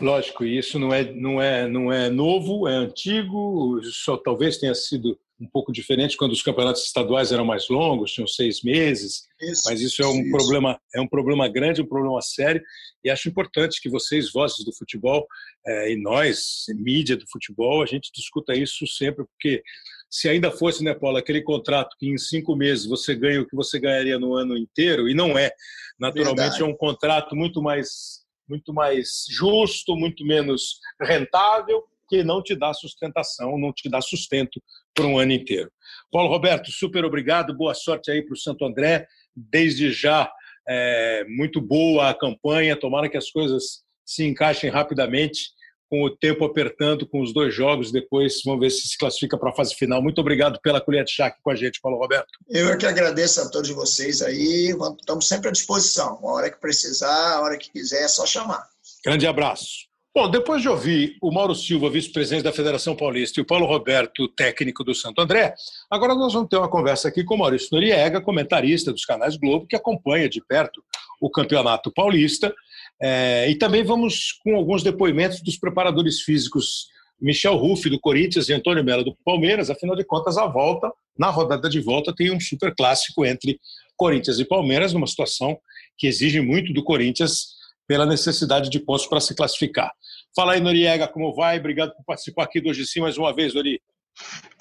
Lógico, 0.00 0.44
isso 0.44 0.78
não 0.78 0.94
é, 0.94 1.12
não 1.12 1.42
é, 1.42 1.68
não 1.68 1.92
é 1.92 2.08
novo, 2.08 2.68
é 2.68 2.74
antigo, 2.74 3.80
só 4.04 4.16
talvez 4.16 4.56
tenha 4.58 4.74
sido 4.74 5.18
um 5.40 5.48
pouco 5.48 5.72
diferente 5.72 6.16
quando 6.16 6.32
os 6.32 6.42
campeonatos 6.42 6.84
estaduais 6.84 7.32
eram 7.32 7.46
mais 7.46 7.68
longos, 7.68 8.12
tinham 8.12 8.26
seis 8.26 8.62
meses. 8.62 9.26
Isso, 9.40 9.62
mas 9.64 9.80
isso 9.80 10.02
é 10.02 10.06
um 10.06 10.20
isso. 10.20 10.30
problema, 10.30 10.78
é 10.94 11.00
um 11.00 11.08
problema 11.08 11.48
grande, 11.48 11.80
um 11.80 11.86
problema 11.86 12.20
sério. 12.20 12.62
E 13.02 13.08
acho 13.08 13.28
importante 13.28 13.80
que 13.80 13.88
vocês, 13.88 14.30
vozes 14.30 14.62
do 14.64 14.72
futebol, 14.76 15.26
é, 15.66 15.92
e 15.92 15.96
nós, 15.96 16.66
mídia 16.68 17.16
do 17.16 17.24
futebol, 17.30 17.82
a 17.82 17.86
gente 17.86 18.10
discuta 18.14 18.54
isso 18.54 18.86
sempre, 18.86 19.24
porque 19.24 19.62
se 20.10 20.28
ainda 20.28 20.50
fosse, 20.50 20.84
né, 20.84 20.92
Paulo, 20.92 21.16
aquele 21.16 21.40
contrato 21.40 21.96
que 21.98 22.06
em 22.06 22.18
cinco 22.18 22.54
meses 22.54 22.84
você 22.84 23.14
ganha 23.14 23.40
o 23.40 23.46
que 23.46 23.56
você 23.56 23.78
ganharia 23.78 24.18
no 24.18 24.34
ano 24.34 24.58
inteiro, 24.58 25.08
e 25.08 25.14
não 25.14 25.38
é. 25.38 25.50
Naturalmente 25.98 26.58
Verdade. 26.58 26.62
é 26.62 26.66
um 26.66 26.76
contrato 26.76 27.34
muito 27.34 27.62
mais, 27.62 28.20
muito 28.46 28.74
mais 28.74 29.24
justo, 29.30 29.96
muito 29.96 30.26
menos 30.26 30.80
rentável, 31.00 31.82
que 32.10 32.24
não 32.24 32.42
te 32.42 32.56
dá 32.56 32.74
sustentação, 32.74 33.56
não 33.56 33.72
te 33.72 33.88
dá 33.88 34.02
sustento 34.02 34.60
por 34.94 35.04
um 35.06 35.18
ano 35.18 35.32
inteiro. 35.32 35.70
Paulo 36.10 36.28
Roberto, 36.28 36.70
super 36.70 37.04
obrigado, 37.04 37.56
boa 37.56 37.74
sorte 37.74 38.10
aí 38.10 38.22
para 38.22 38.34
o 38.34 38.38
Santo 38.38 38.64
André. 38.64 39.06
Desde 39.34 39.92
já, 39.92 40.30
é, 40.68 41.24
muito 41.28 41.60
boa 41.60 42.10
a 42.10 42.14
campanha, 42.14 42.78
tomara 42.78 43.08
que 43.08 43.16
as 43.16 43.30
coisas 43.30 43.82
se 44.04 44.24
encaixem 44.24 44.70
rapidamente, 44.70 45.50
com 45.88 46.04
o 46.04 46.10
tempo 46.10 46.44
apertando 46.44 47.06
com 47.06 47.20
os 47.20 47.34
dois 47.34 47.52
jogos, 47.52 47.90
depois 47.90 48.40
vamos 48.44 48.60
ver 48.60 48.70
se 48.70 48.86
se 48.86 48.96
classifica 48.96 49.36
para 49.36 49.50
a 49.50 49.54
fase 49.54 49.74
final. 49.74 50.00
Muito 50.00 50.20
obrigado 50.20 50.60
pela 50.62 50.80
colher 50.80 51.04
de 51.04 51.10
chá 51.10 51.26
aqui 51.26 51.38
com 51.42 51.50
a 51.50 51.56
gente, 51.56 51.80
Paulo 51.80 51.98
Roberto. 51.98 52.28
Eu 52.48 52.68
é 52.68 52.76
que 52.76 52.86
agradeço 52.86 53.40
a 53.40 53.50
todos 53.50 53.70
vocês 53.70 54.22
aí, 54.22 54.72
estamos 55.00 55.26
sempre 55.26 55.48
à 55.48 55.52
disposição. 55.52 56.20
A 56.22 56.32
hora 56.32 56.50
que 56.50 56.60
precisar, 56.60 57.34
a 57.34 57.40
hora 57.40 57.58
que 57.58 57.72
quiser, 57.72 58.04
é 58.04 58.08
só 58.08 58.24
chamar. 58.24 58.64
Grande 59.04 59.26
abraço. 59.26 59.89
Bom, 60.12 60.28
depois 60.28 60.60
de 60.60 60.68
ouvir 60.68 61.16
o 61.22 61.30
Mauro 61.30 61.54
Silva, 61.54 61.88
vice-presidente 61.88 62.42
da 62.42 62.52
Federação 62.52 62.96
Paulista, 62.96 63.38
e 63.38 63.42
o 63.42 63.46
Paulo 63.46 63.64
Roberto, 63.64 64.26
técnico 64.26 64.82
do 64.82 64.92
Santo 64.92 65.20
André, 65.20 65.54
agora 65.88 66.16
nós 66.16 66.32
vamos 66.32 66.48
ter 66.48 66.56
uma 66.56 66.68
conversa 66.68 67.06
aqui 67.06 67.22
com 67.22 67.36
o 67.36 67.38
Maurício 67.38 67.68
Noriega, 67.70 68.20
comentarista 68.20 68.92
dos 68.92 69.04
canais 69.04 69.36
Globo, 69.36 69.68
que 69.68 69.76
acompanha 69.76 70.28
de 70.28 70.44
perto 70.44 70.82
o 71.20 71.30
Campeonato 71.30 71.92
Paulista. 71.92 72.52
É, 73.00 73.48
e 73.48 73.54
também 73.54 73.84
vamos 73.84 74.32
com 74.42 74.56
alguns 74.56 74.82
depoimentos 74.82 75.42
dos 75.42 75.56
preparadores 75.56 76.22
físicos 76.22 76.88
Michel 77.20 77.54
Ruff, 77.54 77.88
do 77.88 78.00
Corinthians, 78.00 78.48
e 78.48 78.52
Antônio 78.52 78.82
Melo, 78.82 79.04
do 79.04 79.16
Palmeiras. 79.24 79.70
Afinal 79.70 79.94
de 79.94 80.02
contas, 80.02 80.36
a 80.36 80.46
volta, 80.46 80.90
na 81.16 81.30
rodada 81.30 81.68
de 81.70 81.78
volta, 81.78 82.12
tem 82.12 82.32
um 82.32 82.40
super 82.40 82.74
clássico 82.74 83.24
entre 83.24 83.60
Corinthians 83.96 84.40
e 84.40 84.44
Palmeiras, 84.44 84.92
numa 84.92 85.06
situação 85.06 85.56
que 85.96 86.08
exige 86.08 86.40
muito 86.40 86.72
do 86.72 86.82
Corinthians 86.82 87.59
pela 87.90 88.06
necessidade 88.06 88.70
de 88.70 88.78
pontos 88.78 89.08
para 89.08 89.18
se 89.18 89.34
classificar. 89.34 89.90
Fala 90.36 90.52
aí, 90.52 90.60
Noriega, 90.60 91.08
como 91.08 91.34
vai? 91.34 91.58
Obrigado 91.58 91.92
por 91.96 92.04
participar 92.04 92.44
aqui 92.44 92.60
do 92.60 92.68
Hoje 92.68 92.86
Sim 92.86 93.00
mais 93.00 93.18
uma 93.18 93.34
vez, 93.34 93.52
Nori. 93.52 93.80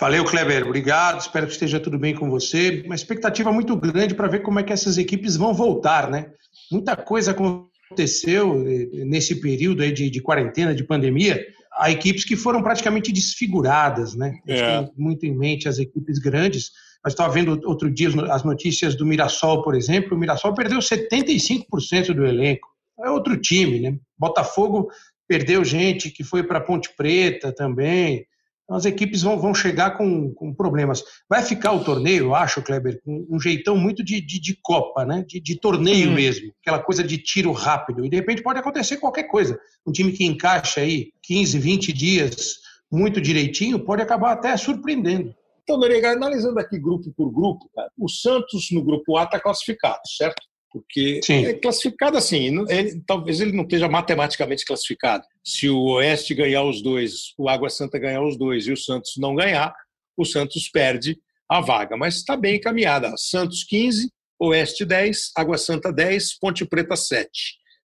Valeu, 0.02 0.26
Kleber. 0.26 0.66
Obrigado. 0.66 1.22
Espero 1.22 1.46
que 1.46 1.52
esteja 1.52 1.80
tudo 1.80 2.00
bem 2.00 2.16
com 2.16 2.28
você. 2.28 2.82
Uma 2.88 2.96
expectativa 2.96 3.52
muito 3.52 3.76
grande 3.76 4.16
para 4.16 4.28
ver 4.28 4.40
como 4.40 4.60
é 4.60 4.64
que 4.64 4.74
essas 4.74 4.98
equipes 4.98 5.36
vão 5.36 5.54
voltar, 5.54 6.10
né? 6.10 6.32
Muita 6.72 6.96
coisa 6.96 7.30
aconteceu 7.30 8.68
eh, 8.68 9.06
nesse 9.06 9.40
período 9.40 9.84
aí 9.84 9.92
de, 9.92 10.10
de 10.10 10.22
quarentena, 10.24 10.74
de 10.74 10.84
pandemia. 10.84 11.40
Há 11.78 11.92
equipes 11.92 12.26
que 12.26 12.36
foram 12.36 12.64
praticamente 12.64 13.12
desfiguradas, 13.12 14.16
né? 14.16 14.40
É. 14.48 14.90
Muito 14.98 15.28
em 15.28 15.38
mente 15.38 15.70
as 15.70 15.78
equipes 15.78 16.18
grandes. 16.18 16.72
Nós 17.06 17.14
estava 17.14 17.32
vendo 17.32 17.62
outro 17.64 17.92
dia 17.92 18.10
as 18.32 18.44
notícias 18.44 18.96
do 18.96 19.06
Mirassol, 19.06 19.62
por 19.62 19.76
exemplo. 19.76 20.18
O 20.18 20.20
Mirassol 20.20 20.56
perdeu 20.56 20.80
75% 20.80 22.12
do 22.16 22.26
elenco 22.26 22.79
é 23.04 23.10
outro 23.10 23.40
time, 23.40 23.80
né? 23.80 23.98
Botafogo 24.18 24.90
perdeu 25.28 25.64
gente 25.64 26.10
que 26.10 26.24
foi 26.24 26.44
para 26.44 26.60
Ponte 26.60 26.90
Preta 26.96 27.54
também. 27.54 28.26
as 28.70 28.86
equipes 28.86 29.22
vão, 29.22 29.40
vão 29.40 29.54
chegar 29.54 29.98
com, 29.98 30.34
com 30.34 30.54
problemas. 30.54 31.04
Vai 31.30 31.44
ficar 31.44 31.72
o 31.72 31.84
torneio, 31.84 32.26
eu 32.26 32.36
acho, 32.36 32.62
Kleber, 32.62 33.00
com 33.04 33.28
um 33.30 33.40
jeitão 33.40 33.78
muito 33.78 34.04
de, 34.04 34.20
de, 34.20 34.40
de 34.40 34.58
Copa, 34.62 35.06
né? 35.06 35.24
De, 35.28 35.40
de 35.40 35.60
torneio 35.60 36.10
hum. 36.10 36.14
mesmo, 36.14 36.52
aquela 36.62 36.80
coisa 36.80 37.04
de 37.04 37.18
tiro 37.18 37.52
rápido. 37.52 38.06
E 38.06 38.10
de 38.10 38.16
repente 38.16 38.44
pode 38.44 38.60
acontecer 38.60 38.98
qualquer 38.98 39.24
coisa. 39.24 39.60
Um 39.86 39.92
time 39.92 40.12
que 40.12 40.26
encaixa 40.26 40.82
aí 40.82 41.12
15, 41.24 41.60
20 41.60 41.94
dias 41.94 42.60
muito 42.92 43.22
direitinho 43.22 43.80
pode 43.80 44.02
acabar 44.02 44.32
até 44.32 44.58
surpreendendo. 44.58 45.36
Então, 45.64 45.78
Noriega, 45.78 46.14
analisando 46.14 46.60
aqui 46.60 46.80
grupo 46.80 47.14
por 47.16 47.32
grupo, 47.32 47.70
cara, 47.76 47.92
o 47.96 48.10
Santos 48.10 48.70
no 48.72 48.84
grupo 48.84 49.16
A 49.18 49.26
está 49.26 49.40
classificado, 49.40 50.00
certo? 50.18 50.42
Porque 50.72 51.20
Sim. 51.24 51.46
é 51.46 51.54
classificado 51.54 52.18
assim, 52.18 52.66
ele, 52.70 53.02
talvez 53.06 53.42
ele 53.42 53.54
não 53.54 53.64
esteja 53.64 53.88
matematicamente 53.88 54.66
classificado. 54.66 55.24
Se 55.44 55.68
o 55.68 55.94
Oeste 55.94 56.36
ganhar 56.36 56.64
os 56.64 56.82
dois, 56.82 57.34
o 57.38 57.50
Água 57.50 57.70
Santa 57.70 57.98
ganhar 57.98 58.24
os 58.24 58.38
dois 58.38 58.68
e 58.68 58.72
o 58.72 58.78
Santos 58.78 59.14
não 59.18 59.36
ganhar, 59.36 59.74
o 60.16 60.24
Santos 60.24 60.70
perde 60.70 61.18
a 61.50 61.60
vaga. 61.60 61.98
Mas 61.98 62.18
está 62.18 62.38
bem 62.38 62.58
encaminhada. 62.58 63.16
Santos 63.18 63.64
15, 63.64 64.12
Oeste 64.40 64.86
10, 64.86 65.32
Água 65.36 65.58
Santa 65.58 65.92
10, 65.92 66.38
Ponte 66.38 66.66
Preta 66.66 66.96
7. 66.96 67.30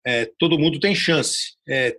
É, 0.06 0.30
todo 0.38 0.60
mundo 0.60 0.80
tem 0.80 0.94
chance. 0.94 1.54
É, 1.68 1.96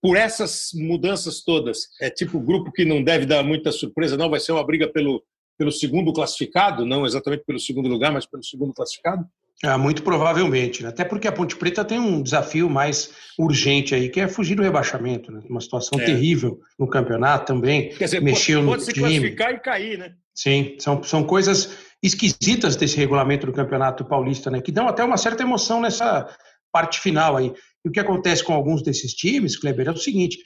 por 0.00 0.16
essas 0.16 0.70
mudanças 0.74 1.42
todas, 1.42 1.88
é 2.00 2.08
tipo 2.08 2.40
grupo 2.40 2.72
que 2.72 2.84
não 2.84 3.02
deve 3.02 3.26
dar 3.26 3.42
muita 3.42 3.70
surpresa, 3.70 4.16
não 4.16 4.30
vai 4.30 4.40
ser 4.40 4.52
uma 4.52 4.66
briga 4.66 4.88
pelo, 4.88 5.22
pelo 5.58 5.70
segundo 5.70 6.12
classificado, 6.12 6.84
não 6.84 7.06
exatamente 7.06 7.44
pelo 7.44 7.60
segundo 7.60 7.88
lugar, 7.88 8.12
mas 8.12 8.26
pelo 8.26 8.42
segundo 8.42 8.72
classificado? 8.72 9.24
É, 9.64 9.76
muito 9.76 10.02
provavelmente, 10.02 10.82
né? 10.82 10.88
até 10.88 11.04
porque 11.04 11.28
a 11.28 11.32
Ponte 11.32 11.54
Preta 11.54 11.84
tem 11.84 11.98
um 11.98 12.20
desafio 12.20 12.68
mais 12.68 13.10
urgente 13.38 13.94
aí, 13.94 14.08
que 14.08 14.20
é 14.20 14.26
fugir 14.26 14.56
do 14.56 14.62
rebaixamento, 14.62 15.30
né? 15.30 15.40
Uma 15.48 15.60
situação 15.60 16.00
é. 16.00 16.04
terrível 16.04 16.58
no 16.76 16.88
campeonato 16.88 17.46
também. 17.46 17.90
Quer 17.90 18.06
dizer, 18.06 18.20
mexeu 18.20 18.58
pode, 18.64 18.70
pode 18.70 18.80
no 18.80 18.86
se 18.86 18.92
time. 18.92 19.06
classificar 19.06 19.52
e 19.52 19.60
cair, 19.60 19.98
né? 19.98 20.14
Sim, 20.34 20.76
são, 20.80 21.00
são 21.04 21.22
coisas 21.22 21.78
esquisitas 22.02 22.74
desse 22.74 22.96
regulamento 22.96 23.46
do 23.46 23.52
Campeonato 23.52 24.04
Paulista, 24.04 24.50
né? 24.50 24.60
Que 24.60 24.72
dão 24.72 24.88
até 24.88 25.04
uma 25.04 25.16
certa 25.16 25.44
emoção 25.44 25.80
nessa 25.80 26.28
parte 26.72 26.98
final 26.98 27.36
aí. 27.36 27.52
E 27.84 27.88
o 27.88 27.92
que 27.92 28.00
acontece 28.00 28.44
com 28.44 28.52
alguns 28.52 28.82
desses 28.82 29.12
times, 29.12 29.58
Kleber, 29.58 29.88
é 29.88 29.90
o 29.90 29.96
seguinte: 29.96 30.38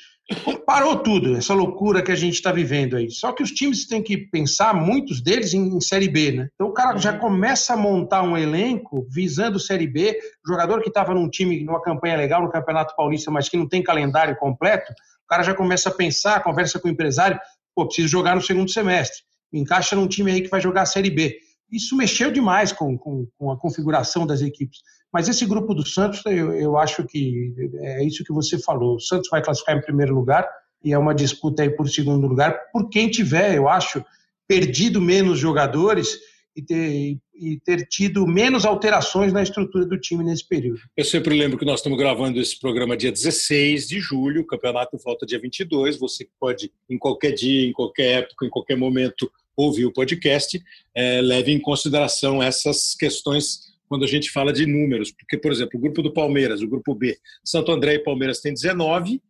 parou 0.66 0.96
tudo, 0.96 1.36
essa 1.36 1.54
loucura 1.54 2.02
que 2.02 2.10
a 2.10 2.16
gente 2.16 2.34
está 2.34 2.50
vivendo 2.50 2.96
aí. 2.96 3.10
Só 3.10 3.32
que 3.32 3.42
os 3.42 3.50
times 3.50 3.86
têm 3.86 4.02
que 4.02 4.16
pensar, 4.16 4.74
muitos 4.74 5.22
deles, 5.22 5.54
em, 5.54 5.68
em 5.68 5.80
Série 5.80 6.08
B, 6.08 6.32
né? 6.32 6.48
Então 6.54 6.68
o 6.68 6.72
cara 6.72 6.96
já 6.98 7.12
uhum. 7.12 7.18
começa 7.18 7.74
a 7.74 7.76
montar 7.76 8.22
um 8.22 8.36
elenco 8.36 9.06
visando 9.10 9.60
Série 9.60 9.86
B, 9.86 10.18
jogador 10.46 10.82
que 10.82 10.88
estava 10.88 11.14
num 11.14 11.28
time, 11.28 11.62
numa 11.62 11.80
campanha 11.80 12.16
legal 12.16 12.42
no 12.42 12.50
Campeonato 12.50 12.96
Paulista, 12.96 13.30
mas 13.30 13.48
que 13.48 13.56
não 13.56 13.68
tem 13.68 13.82
calendário 13.82 14.36
completo, 14.36 14.92
o 14.92 15.28
cara 15.28 15.42
já 15.42 15.54
começa 15.54 15.90
a 15.90 15.92
pensar, 15.92 16.42
conversa 16.42 16.78
com 16.78 16.88
o 16.88 16.90
empresário, 16.90 17.38
pô, 17.74 17.86
preciso 17.86 18.08
jogar 18.08 18.34
no 18.34 18.42
segundo 18.42 18.70
semestre. 18.70 19.18
Encaixa 19.52 19.94
num 19.94 20.08
time 20.08 20.30
aí 20.30 20.40
que 20.40 20.48
vai 20.48 20.60
jogar 20.60 20.82
a 20.82 20.86
Série 20.86 21.10
B. 21.10 21.36
Isso 21.70 21.96
mexeu 21.96 22.30
demais 22.30 22.72
com, 22.72 22.96
com, 22.96 23.26
com 23.36 23.50
a 23.50 23.58
configuração 23.58 24.26
das 24.26 24.40
equipes. 24.40 24.78
Mas 25.12 25.28
esse 25.28 25.46
grupo 25.46 25.74
do 25.74 25.86
Santos, 25.86 26.20
eu, 26.26 26.52
eu 26.52 26.76
acho 26.76 27.04
que 27.04 27.54
é 27.80 28.04
isso 28.04 28.24
que 28.24 28.32
você 28.32 28.58
falou. 28.58 28.96
O 28.96 29.00
Santos 29.00 29.28
vai 29.30 29.42
classificar 29.42 29.76
em 29.76 29.82
primeiro 29.82 30.14
lugar 30.14 30.48
e 30.84 30.92
é 30.92 30.98
uma 30.98 31.14
disputa 31.14 31.62
aí 31.62 31.70
por 31.70 31.88
segundo 31.88 32.26
lugar 32.26 32.70
por 32.72 32.88
quem 32.88 33.10
tiver, 33.10 33.54
eu 33.56 33.68
acho, 33.68 34.04
perdido 34.46 35.00
menos 35.00 35.38
jogadores 35.38 36.18
e 36.56 36.62
ter, 36.62 37.18
e 37.34 37.60
ter 37.64 37.86
tido 37.86 38.26
menos 38.26 38.64
alterações 38.64 39.32
na 39.32 39.42
estrutura 39.42 39.84
do 39.84 40.00
time 40.00 40.24
nesse 40.24 40.46
período. 40.48 40.80
Eu 40.96 41.04
sempre 41.04 41.36
lembro 41.36 41.58
que 41.58 41.66
nós 41.66 41.80
estamos 41.80 41.98
gravando 41.98 42.40
esse 42.40 42.58
programa 42.58 42.96
dia 42.96 43.12
16 43.12 43.86
de 43.86 44.00
julho, 44.00 44.40
o 44.40 44.46
campeonato 44.46 44.96
volta 45.04 45.26
dia 45.26 45.38
22. 45.38 45.98
Você 45.98 46.26
pode, 46.40 46.72
em 46.88 46.96
qualquer 46.96 47.32
dia, 47.32 47.68
em 47.68 47.72
qualquer 47.72 48.22
época, 48.22 48.46
em 48.46 48.50
qualquer 48.50 48.76
momento, 48.76 49.30
ouvir 49.54 49.84
o 49.84 49.92
podcast, 49.92 50.62
é, 50.94 51.20
leve 51.20 51.52
em 51.52 51.60
consideração 51.60 52.42
essas 52.42 52.94
questões 52.94 53.75
quando 53.88 54.04
a 54.04 54.08
gente 54.08 54.30
fala 54.30 54.52
de 54.52 54.66
números, 54.66 55.12
porque, 55.12 55.38
por 55.38 55.52
exemplo, 55.52 55.78
o 55.78 55.80
grupo 55.80 56.02
do 56.02 56.12
Palmeiras, 56.12 56.62
o 56.62 56.68
grupo 56.68 56.94
B, 56.94 57.16
Santo 57.44 57.72
André 57.72 57.94
e 57.94 57.98
Palmeiras 57.98 58.40
tem 58.40 58.52
19, 58.52 59.20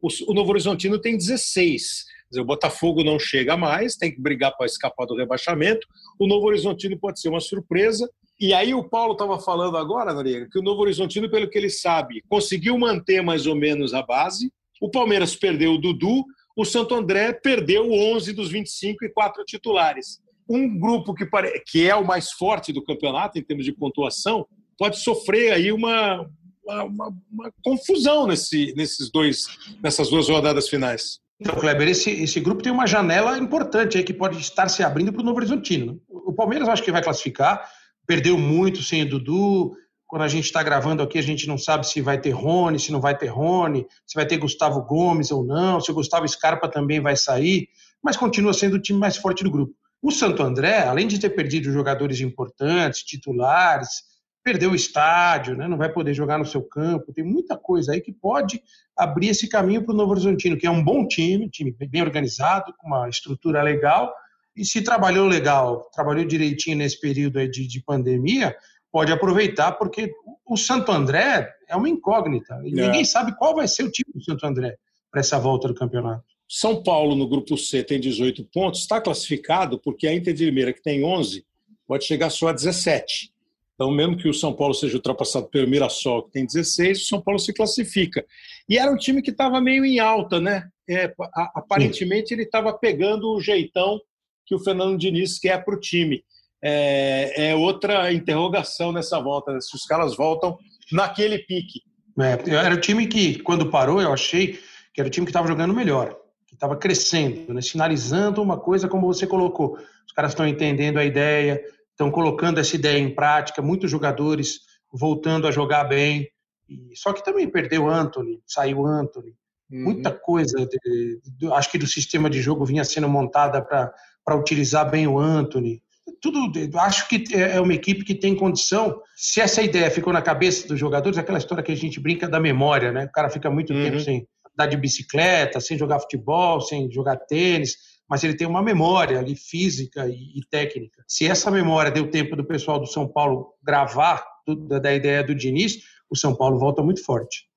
o 0.00 0.34
Novo 0.34 0.50
Horizontino 0.50 0.98
tem 0.98 1.16
16. 1.16 2.04
Dizer, 2.28 2.40
o 2.40 2.44
Botafogo 2.44 3.04
não 3.04 3.18
chega 3.18 3.56
mais, 3.56 3.96
tem 3.96 4.12
que 4.12 4.20
brigar 4.20 4.56
para 4.56 4.66
escapar 4.66 5.06
do 5.06 5.16
rebaixamento. 5.16 5.86
O 6.18 6.26
Novo 6.26 6.46
Horizontino 6.46 6.98
pode 6.98 7.20
ser 7.20 7.28
uma 7.28 7.40
surpresa. 7.40 8.08
E 8.38 8.52
aí 8.52 8.74
o 8.74 8.88
Paulo 8.88 9.12
estava 9.12 9.38
falando 9.38 9.76
agora, 9.76 10.12
Noriega, 10.12 10.48
que 10.50 10.58
o 10.58 10.62
Novo 10.62 10.82
Horizontino, 10.82 11.30
pelo 11.30 11.48
que 11.48 11.56
ele 11.56 11.70
sabe, 11.70 12.22
conseguiu 12.28 12.76
manter 12.76 13.22
mais 13.22 13.46
ou 13.46 13.54
menos 13.54 13.94
a 13.94 14.02
base. 14.02 14.52
O 14.80 14.90
Palmeiras 14.90 15.34
perdeu 15.34 15.72
o 15.72 15.78
Dudu, 15.78 16.24
o 16.54 16.64
Santo 16.64 16.94
André 16.94 17.32
perdeu 17.32 17.90
11 17.90 18.32
dos 18.32 18.50
25 18.50 19.04
e 19.04 19.08
quatro 19.08 19.44
titulares 19.44 20.20
um 20.48 20.78
grupo 20.78 21.14
que, 21.14 21.26
pare... 21.26 21.62
que 21.66 21.88
é 21.88 21.94
o 21.94 22.06
mais 22.06 22.30
forte 22.32 22.72
do 22.72 22.82
campeonato 22.82 23.38
em 23.38 23.42
termos 23.42 23.64
de 23.64 23.72
pontuação 23.72 24.46
pode 24.78 25.00
sofrer 25.00 25.52
aí 25.52 25.72
uma, 25.72 26.28
uma, 26.64 27.12
uma, 27.32 27.52
confusão 27.62 28.26
nesse, 28.26 28.74
nesses 28.76 29.10
dois, 29.10 29.46
nessas 29.82 30.10
duas 30.10 30.28
rodadas 30.28 30.68
finais. 30.68 31.20
Então, 31.40 31.54
Kleber, 31.54 31.88
esse, 31.88 32.10
esse 32.10 32.40
grupo 32.40 32.62
tem 32.62 32.72
uma 32.72 32.86
janela 32.86 33.38
importante 33.38 33.98
aí 33.98 34.04
que 34.04 34.14
pode 34.14 34.38
estar 34.38 34.68
se 34.68 34.82
abrindo 34.82 35.12
para 35.12 35.22
o 35.22 35.24
Novo 35.24 35.38
Horizontino. 35.38 35.92
Né? 35.92 35.98
O 36.08 36.32
Palmeiras 36.32 36.68
acho 36.68 36.82
que 36.82 36.92
vai 36.92 37.02
classificar, 37.02 37.68
perdeu 38.06 38.38
muito 38.38 38.82
sem 38.82 39.02
o 39.02 39.08
Dudu. 39.08 39.74
Quando 40.06 40.22
a 40.22 40.28
gente 40.28 40.44
está 40.44 40.62
gravando 40.62 41.02
aqui, 41.02 41.18
a 41.18 41.22
gente 41.22 41.46
não 41.48 41.58
sabe 41.58 41.86
se 41.86 42.00
vai 42.00 42.18
ter 42.18 42.30
Rony, 42.30 42.78
se 42.78 42.92
não 42.92 43.00
vai 43.00 43.16
ter 43.16 43.26
Rony, 43.26 43.86
se 44.06 44.14
vai 44.14 44.24
ter 44.24 44.38
Gustavo 44.38 44.82
Gomes 44.82 45.30
ou 45.30 45.44
não, 45.44 45.80
se 45.80 45.90
o 45.90 45.94
Gustavo 45.94 46.26
Scarpa 46.26 46.68
também 46.68 47.00
vai 47.00 47.16
sair, 47.16 47.68
mas 48.02 48.16
continua 48.16 48.54
sendo 48.54 48.76
o 48.76 48.80
time 48.80 48.98
mais 48.98 49.16
forte 49.16 49.42
do 49.42 49.50
grupo. 49.50 49.74
O 50.06 50.12
Santo 50.12 50.40
André, 50.40 50.84
além 50.84 51.08
de 51.08 51.18
ter 51.18 51.30
perdido 51.30 51.72
jogadores 51.72 52.20
importantes, 52.20 53.02
titulares, 53.02 54.04
perdeu 54.40 54.70
o 54.70 54.74
estádio, 54.76 55.56
né? 55.56 55.66
não 55.66 55.76
vai 55.76 55.92
poder 55.92 56.14
jogar 56.14 56.38
no 56.38 56.46
seu 56.46 56.62
campo, 56.62 57.12
tem 57.12 57.24
muita 57.24 57.56
coisa 57.56 57.90
aí 57.90 58.00
que 58.00 58.12
pode 58.12 58.62
abrir 58.96 59.30
esse 59.30 59.48
caminho 59.48 59.82
para 59.82 59.92
o 59.92 59.96
Novo 59.96 60.12
Horizontino, 60.12 60.56
que 60.56 60.64
é 60.64 60.70
um 60.70 60.84
bom 60.84 61.08
time, 61.08 61.50
time 61.50 61.72
bem 61.72 62.02
organizado, 62.02 62.72
com 62.78 62.86
uma 62.86 63.08
estrutura 63.08 63.60
legal, 63.64 64.14
e 64.54 64.64
se 64.64 64.80
trabalhou 64.80 65.26
legal, 65.26 65.90
trabalhou 65.92 66.24
direitinho 66.24 66.76
nesse 66.76 67.00
período 67.00 67.40
aí 67.40 67.50
de, 67.50 67.66
de 67.66 67.82
pandemia, 67.82 68.54
pode 68.92 69.10
aproveitar, 69.10 69.72
porque 69.72 70.12
o 70.46 70.56
Santo 70.56 70.92
André 70.92 71.52
é 71.68 71.74
uma 71.74 71.88
incógnita, 71.88 72.54
é. 72.54 72.60
ninguém 72.62 73.04
sabe 73.04 73.36
qual 73.36 73.56
vai 73.56 73.66
ser 73.66 73.82
o 73.82 73.90
time 73.90 74.12
do 74.14 74.22
Santo 74.22 74.46
André 74.46 74.76
para 75.10 75.18
essa 75.18 75.36
volta 75.36 75.66
do 75.66 75.74
campeonato. 75.74 76.35
São 76.48 76.82
Paulo, 76.82 77.16
no 77.16 77.28
grupo 77.28 77.56
C, 77.56 77.82
tem 77.82 77.98
18 77.98 78.44
pontos, 78.52 78.80
está 78.80 79.00
classificado 79.00 79.80
porque 79.80 80.06
a 80.06 80.14
Inter 80.14 80.32
de 80.32 80.44
Limeira, 80.44 80.72
que 80.72 80.82
tem 80.82 81.04
11, 81.04 81.44
pode 81.86 82.04
chegar 82.04 82.30
só 82.30 82.48
a 82.48 82.52
17. 82.52 83.32
Então, 83.74 83.90
mesmo 83.90 84.16
que 84.16 84.28
o 84.28 84.34
São 84.34 84.54
Paulo 84.54 84.72
seja 84.72 84.96
ultrapassado 84.96 85.48
pelo 85.48 85.68
Mirassol, 85.68 86.22
que 86.22 86.32
tem 86.32 86.46
16, 86.46 87.02
o 87.02 87.04
São 87.06 87.20
Paulo 87.20 87.38
se 87.38 87.52
classifica. 87.52 88.24
E 88.68 88.78
era 88.78 88.90
um 88.90 88.96
time 88.96 89.20
que 89.20 89.30
estava 89.30 89.60
meio 89.60 89.84
em 89.84 89.98
alta, 89.98 90.40
né? 90.40 90.68
É, 90.88 91.12
aparentemente, 91.54 92.32
ele 92.32 92.44
estava 92.44 92.72
pegando 92.72 93.30
o 93.30 93.40
jeitão 93.40 94.00
que 94.46 94.54
o 94.54 94.58
Fernando 94.58 94.96
Diniz 94.96 95.38
quer 95.38 95.62
para 95.64 95.74
o 95.74 95.80
time. 95.80 96.24
É, 96.62 97.48
é, 97.50 97.54
outra 97.54 98.12
interrogação 98.12 98.92
nessa 98.92 99.20
volta, 99.20 99.52
né? 99.52 99.60
se 99.60 99.76
os 99.76 99.84
caras 99.84 100.16
voltam 100.16 100.56
naquele 100.90 101.38
pique. 101.40 101.82
É, 102.18 102.54
era 102.54 102.74
o 102.74 102.80
time 102.80 103.06
que, 103.06 103.40
quando 103.40 103.70
parou, 103.70 104.00
eu 104.00 104.12
achei 104.12 104.58
que 104.94 105.00
era 105.00 105.08
o 105.08 105.10
time 105.10 105.26
que 105.26 105.30
estava 105.30 105.48
jogando 105.48 105.74
melhor 105.74 106.16
estava 106.56 106.76
crescendo, 106.76 107.54
né? 107.54 107.60
sinalizando 107.60 108.42
uma 108.42 108.58
coisa 108.58 108.88
como 108.88 109.06
você 109.06 109.26
colocou. 109.26 109.78
Os 110.06 110.12
caras 110.12 110.32
estão 110.32 110.46
entendendo 110.46 110.98
a 110.98 111.04
ideia, 111.04 111.62
estão 111.90 112.10
colocando 112.10 112.58
essa 112.58 112.74
ideia 112.74 112.98
em 112.98 113.14
prática, 113.14 113.62
muitos 113.62 113.90
jogadores 113.90 114.60
voltando 114.92 115.46
a 115.46 115.50
jogar 115.50 115.84
bem. 115.84 116.28
E, 116.68 116.96
só 116.96 117.12
que 117.12 117.24
também 117.24 117.48
perdeu 117.48 117.88
Anthony, 117.88 118.40
saiu 118.46 118.84
Anthony. 118.84 119.34
Uhum. 119.70 119.84
Muita 119.84 120.10
coisa, 120.10 120.66
de, 120.66 121.20
de, 121.24 121.52
acho 121.52 121.70
que 121.70 121.78
do 121.78 121.86
sistema 121.86 122.30
de 122.30 122.40
jogo 122.40 122.64
vinha 122.64 122.84
sendo 122.84 123.08
montada 123.08 123.60
para 123.62 124.36
utilizar 124.36 124.88
bem 124.88 125.06
o 125.06 125.18
Anthony. 125.18 125.82
Tudo, 126.20 126.52
acho 126.78 127.08
que 127.08 127.24
é, 127.34 127.56
é 127.56 127.60
uma 127.60 127.74
equipe 127.74 128.04
que 128.04 128.14
tem 128.14 128.34
condição. 128.34 129.00
Se 129.16 129.40
essa 129.40 129.60
ideia 129.60 129.90
ficou 129.90 130.12
na 130.12 130.22
cabeça 130.22 130.68
dos 130.68 130.78
jogadores, 130.78 131.18
aquela 131.18 131.38
história 131.38 131.64
que 131.64 131.72
a 131.72 131.76
gente 131.76 131.98
brinca 131.98 132.28
da 132.28 132.38
memória, 132.38 132.92
né? 132.92 133.06
O 133.06 133.12
cara 133.12 133.28
fica 133.28 133.50
muito 133.50 133.72
uhum. 133.72 133.82
tempo 133.82 134.00
sem, 134.00 134.26
andar 134.56 134.66
de 134.66 134.76
bicicleta, 134.76 135.60
sem 135.60 135.76
jogar 135.76 136.00
futebol, 136.00 136.60
sem 136.60 136.90
jogar 136.90 137.16
tênis, 137.16 137.76
mas 138.08 138.24
ele 138.24 138.36
tem 138.36 138.46
uma 138.46 138.62
memória 138.62 139.18
ali 139.18 139.36
física 139.36 140.08
e, 140.08 140.40
técnica. 140.50 141.04
Se 141.06 141.26
essa 141.26 141.50
memória 141.50 141.90
deu 141.90 142.10
tempo 142.10 142.36
do 142.36 142.44
pessoal 142.44 142.78
do 142.78 142.86
São 142.86 143.06
Paulo 143.06 143.52
gravar 143.62 144.24
do, 144.46 144.54
da, 144.54 144.78
da 144.78 144.94
ideia 144.94 145.22
do 145.22 145.34
Diniz, 145.34 145.82
o 146.08 146.16
São 146.16 146.34
Paulo 146.34 146.58
volta 146.58 146.82
muito 146.82 147.04
forte. 147.04 147.48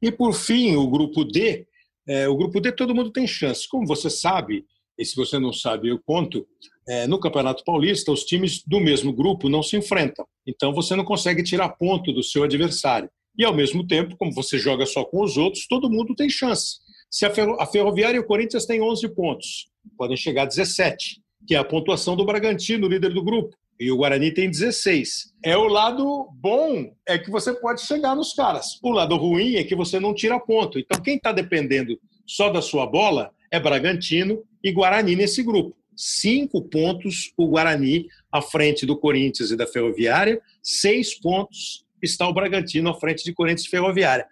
E 0.00 0.10
por 0.10 0.32
fim, 0.32 0.74
o 0.76 0.88
grupo 0.88 1.24
D, 1.24 1.66
é, 2.06 2.28
o 2.28 2.36
grupo 2.36 2.60
D 2.60 2.72
todo 2.72 2.94
mundo 2.94 3.12
tem 3.12 3.26
chance. 3.26 3.68
Como 3.68 3.86
você 3.86 4.08
sabe, 4.08 4.64
e 4.98 5.04
se 5.04 5.14
você 5.14 5.38
não 5.38 5.52
sabe, 5.52 5.88
eu 5.88 6.00
conto, 6.04 6.46
é, 6.88 7.06
no 7.06 7.20
Campeonato 7.20 7.62
Paulista, 7.62 8.10
os 8.10 8.24
times 8.24 8.62
do 8.66 8.80
mesmo 8.80 9.12
grupo 9.12 9.48
não 9.48 9.62
se 9.62 9.76
enfrentam. 9.76 10.26
Então 10.46 10.72
você 10.72 10.96
não 10.96 11.04
consegue 11.04 11.42
tirar 11.42 11.68
ponto 11.70 12.12
do 12.12 12.22
seu 12.22 12.42
adversário. 12.42 13.10
E, 13.38 13.44
ao 13.44 13.54
mesmo 13.54 13.86
tempo, 13.86 14.16
como 14.16 14.32
você 14.32 14.58
joga 14.58 14.84
só 14.84 15.04
com 15.04 15.22
os 15.22 15.36
outros, 15.36 15.66
todo 15.68 15.88
mundo 15.88 16.14
tem 16.14 16.28
chance. 16.28 16.78
Se 17.08 17.24
a, 17.24 17.30
Ferro, 17.30 17.56
a 17.60 17.66
Ferroviária 17.66 18.16
e 18.16 18.20
o 18.20 18.26
Corinthians 18.26 18.66
têm 18.66 18.82
11 18.82 19.08
pontos, 19.14 19.68
podem 19.96 20.16
chegar 20.16 20.42
a 20.42 20.46
17, 20.46 21.22
que 21.46 21.54
é 21.54 21.58
a 21.58 21.64
pontuação 21.64 22.16
do 22.16 22.26
Bragantino, 22.26 22.88
líder 22.88 23.14
do 23.14 23.22
grupo. 23.22 23.56
E 23.80 23.92
o 23.92 23.96
Guarani 23.96 24.32
tem 24.32 24.50
16. 24.50 25.32
É 25.44 25.56
o 25.56 25.68
lado 25.68 26.28
bom, 26.34 26.92
é 27.06 27.16
que 27.16 27.30
você 27.30 27.54
pode 27.54 27.80
chegar 27.82 28.16
nos 28.16 28.32
caras. 28.32 28.78
O 28.82 28.90
lado 28.90 29.16
ruim 29.16 29.54
é 29.54 29.62
que 29.62 29.76
você 29.76 30.00
não 30.00 30.12
tira 30.12 30.40
ponto. 30.40 30.78
Então, 30.78 31.00
quem 31.00 31.16
está 31.16 31.30
dependendo 31.30 31.98
só 32.26 32.50
da 32.50 32.60
sua 32.60 32.86
bola 32.86 33.30
é 33.52 33.60
Bragantino 33.60 34.42
e 34.62 34.72
Guarani 34.72 35.14
nesse 35.14 35.44
grupo. 35.44 35.76
Cinco 35.96 36.60
pontos 36.62 37.32
o 37.36 37.46
Guarani 37.46 38.06
à 38.32 38.42
frente 38.42 38.84
do 38.84 38.96
Corinthians 38.96 39.50
e 39.52 39.56
da 39.56 39.66
Ferroviária, 39.66 40.40
seis 40.62 41.14
pontos 41.14 41.84
está 42.02 42.28
o 42.28 42.32
Bragantino 42.32 42.90
à 42.90 42.94
frente 42.94 43.24
de 43.24 43.32
Corinthians 43.32 43.66
Ferroviária. 43.66 44.26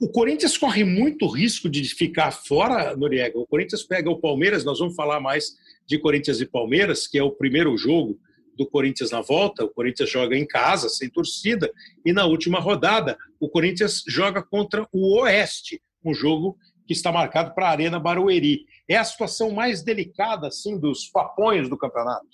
O 0.00 0.08
Corinthians 0.08 0.56
corre 0.58 0.84
muito 0.84 1.26
risco 1.26 1.68
de 1.68 1.82
ficar 1.84 2.30
fora, 2.30 2.96
Noriega. 2.96 3.38
O 3.38 3.46
Corinthians 3.46 3.82
pega 3.82 4.10
o 4.10 4.20
Palmeiras, 4.20 4.64
nós 4.64 4.78
vamos 4.78 4.94
falar 4.94 5.20
mais 5.20 5.56
de 5.86 5.98
Corinthians 5.98 6.40
e 6.40 6.46
Palmeiras, 6.46 7.06
que 7.06 7.18
é 7.18 7.22
o 7.22 7.30
primeiro 7.30 7.76
jogo 7.76 8.18
do 8.56 8.66
Corinthians 8.66 9.10
na 9.10 9.20
volta. 9.20 9.64
O 9.64 9.70
Corinthians 9.70 10.10
joga 10.10 10.36
em 10.36 10.46
casa, 10.46 10.88
sem 10.88 11.08
torcida, 11.08 11.70
e 12.04 12.12
na 12.12 12.26
última 12.26 12.60
rodada 12.60 13.16
o 13.38 13.48
Corinthians 13.48 14.02
joga 14.06 14.42
contra 14.42 14.86
o 14.92 15.20
Oeste, 15.20 15.80
um 16.04 16.12
jogo 16.12 16.56
que 16.86 16.92
está 16.92 17.10
marcado 17.12 17.54
para 17.54 17.68
a 17.68 17.70
Arena 17.70 17.98
Barueri. 17.98 18.66
É 18.88 18.96
a 18.96 19.04
situação 19.04 19.50
mais 19.50 19.82
delicada 19.82 20.48
assim 20.48 20.78
dos 20.78 21.06
papões 21.06 21.68
do 21.68 21.76
campeonato. 21.76 22.26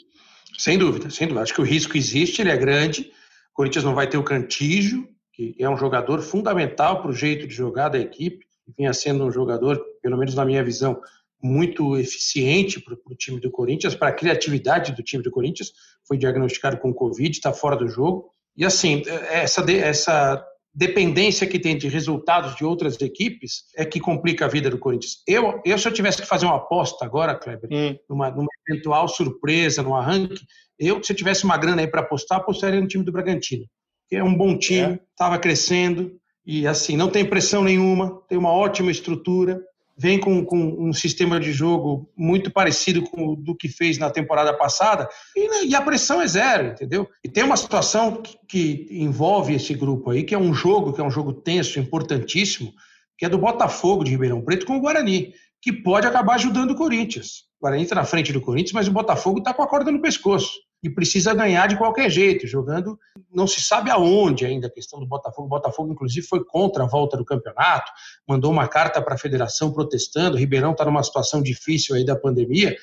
Sem 0.59 0.78
dúvida, 0.78 1.11
sem 1.11 1.26
dúvida. 1.26 1.43
Acho 1.43 1.55
que 1.55 1.61
o 1.61 1.64
risco 1.64 1.97
existe, 1.97 2.41
ele 2.41 2.51
é 2.51 2.57
grande. 2.57 3.12
Corinthians 3.57 3.85
não 3.85 3.95
vai 3.95 4.07
ter 4.07 4.19
o 4.19 4.23
Cantígio, 4.23 5.09
que 5.33 5.57
é 5.59 5.69
um 5.69 5.79
jogador 5.79 6.21
fundamental 6.21 7.01
para 7.01 7.11
o 7.11 7.15
jeito 7.15 7.47
de 7.47 7.55
jogar 7.55 7.89
da 7.89 7.99
equipe, 7.99 8.45
vinha 8.77 8.93
sendo 8.93 9.25
um 9.25 9.31
jogador, 9.31 9.83
pelo 10.03 10.19
menos 10.19 10.35
na 10.35 10.45
minha 10.45 10.63
visão, 10.63 11.01
muito 11.43 11.97
eficiente 11.97 12.81
para 12.81 12.95
o 12.95 13.15
time 13.15 13.41
do 13.41 13.51
Corinthians, 13.51 13.95
para 13.95 14.09
a 14.09 14.13
criatividade 14.13 14.93
do 14.93 15.03
time 15.03 15.23
do 15.23 15.31
Corinthians. 15.31 15.73
Foi 16.07 16.19
diagnosticado 16.19 16.77
com 16.77 16.93
Covid, 16.93 17.31
está 17.31 17.53
fora 17.53 17.77
do 17.77 17.89
jogo. 17.89 18.31
E 18.55 18.65
assim, 18.65 19.03
essa, 19.31 19.65
essa 19.71 20.47
dependência 20.77 21.47
que 21.47 21.59
tem 21.59 21.79
de 21.79 21.89
resultados 21.89 22.55
de 22.55 22.62
outras 22.62 23.01
equipes 23.01 23.64
é 23.74 23.85
que 23.85 23.99
complica 23.99 24.45
a 24.45 24.49
vida 24.49 24.68
do 24.68 24.79
Corinthians. 24.79 25.22
Eu, 25.27 25.59
eu 25.64 25.79
se 25.79 25.89
eu 25.89 25.93
tivesse 25.93 26.20
que 26.20 26.29
fazer 26.29 26.45
uma 26.45 26.57
aposta 26.57 27.03
agora, 27.03 27.35
Kleber, 27.35 27.70
hum. 27.72 27.97
numa, 28.11 28.31
numa 28.31 28.49
eventual 28.68 29.09
surpresa, 29.09 29.83
no 29.83 29.95
arranque, 29.95 30.45
eu, 30.79 31.03
se 31.03 31.12
eu 31.12 31.16
tivesse 31.16 31.45
uma 31.45 31.57
grana 31.57 31.81
aí 31.81 31.89
para 31.89 32.03
apostar, 32.03 32.39
apostaria 32.39 32.79
no 32.79 32.87
time 32.87 33.03
do 33.03 33.11
Bragantino. 33.11 33.64
Que 34.07 34.16
é 34.16 34.22
um 34.22 34.37
bom 34.37 34.57
time, 34.59 35.01
estava 35.12 35.37
é. 35.37 35.39
crescendo 35.39 36.12
e 36.45 36.66
assim, 36.66 36.95
não 36.95 37.11
tem 37.11 37.24
pressão 37.24 37.64
nenhuma, 37.64 38.22
tem 38.29 38.37
uma 38.37 38.53
ótima 38.53 38.91
estrutura, 38.91 39.59
vem 39.97 40.20
com, 40.20 40.44
com 40.44 40.59
um 40.78 40.92
sistema 40.92 41.40
de 41.40 41.53
jogo 41.53 42.11
muito 42.16 42.51
parecido 42.51 43.03
com 43.03 43.28
o 43.28 43.36
do 43.36 43.57
que 43.57 43.68
fez 43.68 43.97
na 43.97 44.11
temporada 44.11 44.53
passada 44.53 45.09
e, 45.34 45.68
e 45.68 45.74
a 45.74 45.80
pressão 45.80 46.20
é 46.20 46.26
zero, 46.26 46.68
entendeu? 46.68 47.09
E 47.24 47.28
tem 47.28 47.44
uma 47.44 47.57
situação 47.57 48.20
que, 48.20 48.36
que 48.47 48.88
envolve 48.90 49.55
esse 49.55 49.72
grupo 49.74 50.11
aí, 50.11 50.22
que 50.22 50.34
é 50.34 50.38
um 50.38 50.53
jogo, 50.53 50.92
que 50.92 51.01
é 51.01 51.05
um 51.05 51.11
jogo 51.11 51.32
tenso, 51.32 51.80
importantíssimo, 51.80 52.72
que 53.16 53.24
é 53.24 53.28
do 53.28 53.38
Botafogo 53.38 54.05
de 54.05 54.11
Ribeirão 54.11 54.42
Preto 54.42 54.66
com 54.66 54.76
o 54.76 54.80
Guarani, 54.80 55.32
que 55.62 55.72
pode 55.72 56.07
acabar 56.07 56.34
ajudando 56.34 56.72
o 56.72 56.76
Corinthians. 56.76 57.47
O 57.59 57.64
Guarani 57.64 57.84
está 57.84 57.94
na 57.94 58.05
frente 58.05 58.32
do 58.32 58.40
Corinthians, 58.40 58.72
mas 58.72 58.88
o 58.88 58.92
Botafogo 58.92 59.38
está 59.38 59.55
com 59.55 59.62
a 59.62 59.66
corda 59.66 59.90
no 59.90 60.03
pescoço 60.03 60.66
e 60.87 60.91
precisa 60.91 61.34
ganhar 61.34 61.66
de 61.66 61.76
qualquer 61.76 62.09
jeito, 62.09 62.47
jogando 62.47 62.99
não 63.32 63.47
se 63.47 63.61
sabe 63.61 63.91
aonde 63.91 64.47
ainda 64.47 64.68
a 64.68 64.70
questão 64.70 65.01
do 65.01 65.07
Botafogo. 65.07 65.47
O 65.47 65.51
Botafogo, 65.51 65.93
inclusive, 65.93 66.26
foi 66.26 66.45
contra 66.45 66.84
a 66.84 66.87
volta 66.87 67.16
do 67.16 67.24
campeonato, 67.24 67.91
mandou 68.26 68.51
uma 68.51 68.68
carta 68.68 69.03
para 69.03 69.14
a 69.14 69.18
federação 69.18 69.72
protestando. 69.72 70.37
O 70.37 70.39
Ribeirão 70.39 70.72
está 70.72 70.84
numa 70.84 71.03
situação 71.03 71.43
difícil 71.43 71.97
aí 71.97 72.05
da 72.05 72.16
pandemia. 72.16 72.76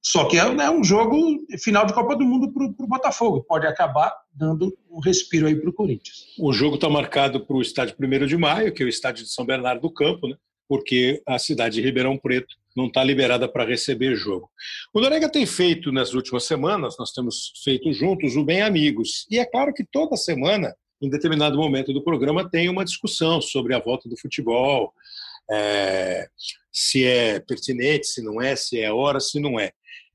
Só 0.00 0.26
que 0.26 0.38
é 0.38 0.54
né, 0.54 0.70
um 0.70 0.84
jogo 0.84 1.16
final 1.60 1.84
de 1.84 1.92
Copa 1.92 2.14
do 2.14 2.24
Mundo 2.24 2.52
para 2.52 2.64
o 2.64 2.88
Botafogo. 2.88 3.42
Pode 3.42 3.66
acabar 3.66 4.14
dando 4.32 4.72
um 4.88 5.00
respiro 5.00 5.48
aí 5.48 5.56
para 5.56 5.68
o 5.68 5.72
Corinthians. 5.72 6.18
O 6.38 6.52
jogo 6.52 6.76
está 6.76 6.88
marcado 6.88 7.44
para 7.44 7.56
o 7.56 7.60
estádio 7.60 7.96
1 8.00 8.26
de 8.26 8.36
maio, 8.36 8.72
que 8.72 8.82
é 8.82 8.86
o 8.86 8.88
estádio 8.88 9.24
de 9.24 9.30
São 9.30 9.44
Bernardo 9.44 9.82
do 9.82 9.92
Campo, 9.92 10.28
né? 10.28 10.36
Porque 10.68 11.22
a 11.26 11.38
cidade 11.38 11.76
de 11.76 11.82
Ribeirão 11.82 12.18
Preto 12.18 12.54
não 12.76 12.86
está 12.86 13.02
liberada 13.02 13.48
para 13.48 13.64
receber 13.64 14.14
jogo. 14.14 14.48
O 14.94 15.00
Norega 15.00 15.28
tem 15.28 15.46
feito 15.46 15.90
nas 15.90 16.14
últimas 16.14 16.44
semanas, 16.44 16.96
nós 16.98 17.10
temos 17.12 17.52
feito 17.64 17.92
juntos 17.92 18.36
o 18.36 18.44
Bem 18.44 18.62
Amigos. 18.62 19.26
E 19.30 19.38
é 19.38 19.44
claro 19.44 19.72
que 19.74 19.84
toda 19.84 20.16
semana, 20.16 20.74
em 21.02 21.08
determinado 21.08 21.56
momento 21.56 21.92
do 21.92 22.04
programa, 22.04 22.48
tem 22.48 22.68
uma 22.68 22.84
discussão 22.84 23.40
sobre 23.40 23.74
a 23.74 23.80
volta 23.80 24.08
do 24.08 24.16
futebol, 24.16 24.92
é, 25.50 26.28
se 26.70 27.04
é 27.04 27.40
pertinente, 27.40 28.06
se 28.06 28.22
não 28.22 28.40
é, 28.40 28.54
se 28.54 28.78
é 28.78 28.92
hora, 28.92 29.18
se 29.18 29.40
não 29.40 29.58
é. 29.58 29.72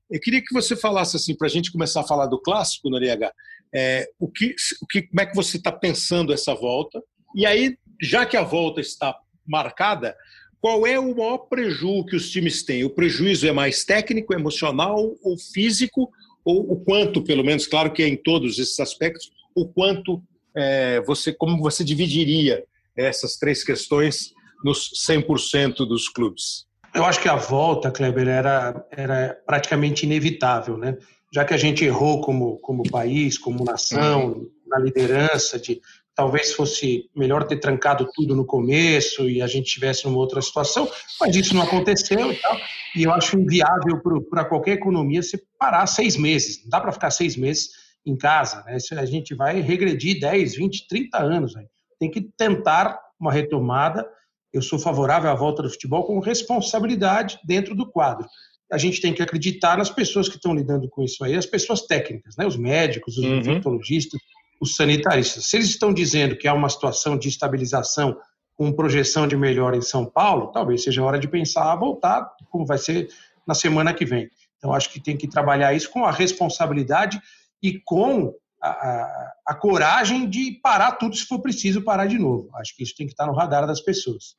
Eu 0.10 0.20
queria 0.20 0.42
que 0.42 0.54
você 0.54 0.76
falasse 0.76 1.18
assim, 1.18 1.36
para 1.36 1.48
a 1.48 1.50
gente 1.50 1.72
começar 1.72 2.02
a 2.02 2.08
falar 2.08 2.28
do 2.28 2.40
clássico, 2.40 2.90
Noriega, 2.90 3.34
é, 3.74 4.08
o 4.20 4.30
que, 4.30 4.56
o 4.82 4.88
que, 4.88 5.02
como 5.02 5.22
é 5.22 5.26
que 5.26 5.36
você 5.36 5.58
está 5.58 5.72
pensando 5.72 6.32
essa 6.32 6.54
volta? 6.54 7.04
E 7.36 7.46
aí, 7.46 7.76
já 8.02 8.26
que 8.26 8.38
a 8.38 8.44
volta 8.44 8.80
está 8.80 9.18
marcada, 9.46 10.16
qual 10.64 10.88
é 10.88 10.98
o 10.98 11.14
maior 11.14 11.40
prejuízo 11.40 12.06
que 12.06 12.16
os 12.16 12.30
times 12.30 12.64
têm? 12.64 12.86
O 12.86 12.90
prejuízo 12.90 13.46
é 13.46 13.52
mais 13.52 13.84
técnico, 13.84 14.34
emocional 14.34 15.14
ou 15.22 15.38
físico? 15.38 16.10
Ou 16.46 16.72
o 16.72 16.80
quanto, 16.80 17.22
pelo 17.22 17.44
menos, 17.44 17.68
claro 17.68 17.92
que 17.92 18.02
é 18.02 18.08
em 18.08 18.16
todos 18.16 18.58
esses 18.58 18.80
aspectos, 18.80 19.30
o 19.54 19.68
quanto 19.68 20.24
é, 20.56 21.02
você, 21.02 21.34
como 21.34 21.62
você 21.62 21.84
dividiria 21.84 22.64
essas 22.96 23.36
três 23.36 23.62
questões 23.62 24.32
nos 24.64 24.90
100% 25.06 25.86
dos 25.86 26.08
clubes? 26.08 26.66
Eu 26.96 27.04
acho 27.04 27.22
que 27.22 27.28
a 27.28 27.36
volta, 27.36 27.92
Kleber, 27.92 28.30
era, 28.30 28.88
era 28.90 29.38
praticamente 29.46 30.06
inevitável, 30.06 30.78
né? 30.78 30.98
Já 31.34 31.44
que 31.44 31.54
a 31.54 31.58
gente 31.58 31.84
errou 31.84 32.22
como, 32.22 32.58
como 32.60 32.90
país, 32.90 33.38
como 33.38 33.66
nação, 33.66 34.48
na 34.66 34.80
liderança 34.80 35.60
de 35.60 35.82
talvez 36.16 36.54
fosse 36.54 37.10
melhor 37.16 37.46
ter 37.46 37.58
trancado 37.60 38.08
tudo 38.14 38.36
no 38.36 38.46
começo 38.46 39.30
e 39.30 39.42
a 39.42 39.48
gente 39.48 39.72
tivesse 39.72 40.06
numa 40.06 40.18
outra 40.18 40.42
situação, 40.42 40.90
mas 41.20 41.36
isso 41.36 41.56
não 41.56 41.64
aconteceu 41.64 42.32
e 42.32 42.36
tal. 42.36 42.58
E 42.96 43.04
eu 43.04 43.12
acho 43.12 43.38
inviável 43.38 44.02
para 44.30 44.46
qualquer 44.46 44.74
economia 44.74 45.24
se 45.24 45.42
parar 45.58 45.88
seis 45.88 46.16
meses. 46.16 46.62
Não 46.64 46.70
dá 46.70 46.80
para 46.80 46.92
ficar 46.92 47.10
seis 47.10 47.36
meses 47.36 47.70
em 48.06 48.16
casa. 48.16 48.64
Né? 48.66 48.78
A 48.98 49.06
gente 49.06 49.34
vai 49.34 49.62
regredir 49.62 50.20
10, 50.20 50.56
20, 50.56 50.88
30 50.88 51.18
anos. 51.18 51.56
Né? 51.56 51.66
Tem 52.00 52.12
que 52.12 52.22
tentar 52.38 53.00
uma 53.20 53.32
retomada. 53.32 54.08
Eu 54.52 54.62
sou 54.62 54.78
favorável 54.78 55.32
à 55.32 55.36
volta 55.36 55.64
do 55.64 55.70
futebol 55.70 56.04
com 56.06 56.20
responsabilidade 56.20 57.40
dentro 57.44 57.74
do 57.74 57.90
quadro. 57.90 58.28
A 58.72 58.78
gente 58.78 59.02
tem 59.02 59.14
que 59.14 59.22
acreditar 59.22 59.78
nas 59.78 59.90
pessoas 59.90 60.30
que 60.30 60.36
estão 60.36 60.54
lidando 60.54 60.88
com 60.90 61.04
isso 61.04 61.24
aí, 61.24 61.36
as 61.36 61.46
pessoas 61.46 61.82
técnicas, 61.84 62.36
né? 62.38 62.46
os 62.46 62.58
médicos, 62.58 63.18
os 63.18 63.24
uhum. 63.24 63.38
infectologistas, 63.38 64.20
os 64.64 64.78
sanitaristas. 64.78 65.46
Se 65.48 65.58
eles 65.58 65.68
estão 65.68 65.94
dizendo 65.94 66.38
que 66.38 66.48
há 66.48 66.54
uma 66.54 66.70
situação 66.70 67.18
de 67.18 67.28
estabilização 67.28 68.18
com 68.56 68.72
projeção 68.72 69.28
de 69.28 69.36
melhora 69.36 69.76
em 69.76 69.82
São 69.82 70.06
Paulo, 70.06 70.54
talvez 70.54 70.84
seja 70.84 71.04
hora 71.04 71.20
de 71.20 71.28
pensar 71.28 71.70
a 71.70 71.76
voltar, 71.76 72.32
como 72.50 72.66
vai 72.66 72.78
ser 72.78 73.10
na 73.46 73.54
semana 73.54 73.94
que 73.94 74.06
vem. 74.06 74.30
Então, 74.58 74.74
acho 74.74 74.90
que 74.90 75.02
tem 75.02 75.18
que 75.18 75.28
trabalhar 75.28 75.74
isso 75.74 75.90
com 75.90 76.06
a 76.06 76.12
responsabilidade 76.12 77.22
e 77.62 77.78
com 77.84 78.34
a, 78.62 78.70
a, 78.70 79.34
a, 79.48 79.56
coragem 79.56 80.30
de 80.30 80.58
parar 80.64 80.94
tudo 80.94 81.14
se 81.14 81.26
for 81.26 81.40
preciso 81.40 81.82
parar 81.82 82.06
de 82.06 82.18
novo. 82.18 82.50
Acho 82.56 82.74
que 82.74 82.84
isso 82.84 82.96
tem 82.96 83.06
que 83.06 83.12
estar 83.12 83.26
no 83.26 83.34
radar 83.34 83.68
das 83.68 83.82
pessoas. 83.82 84.38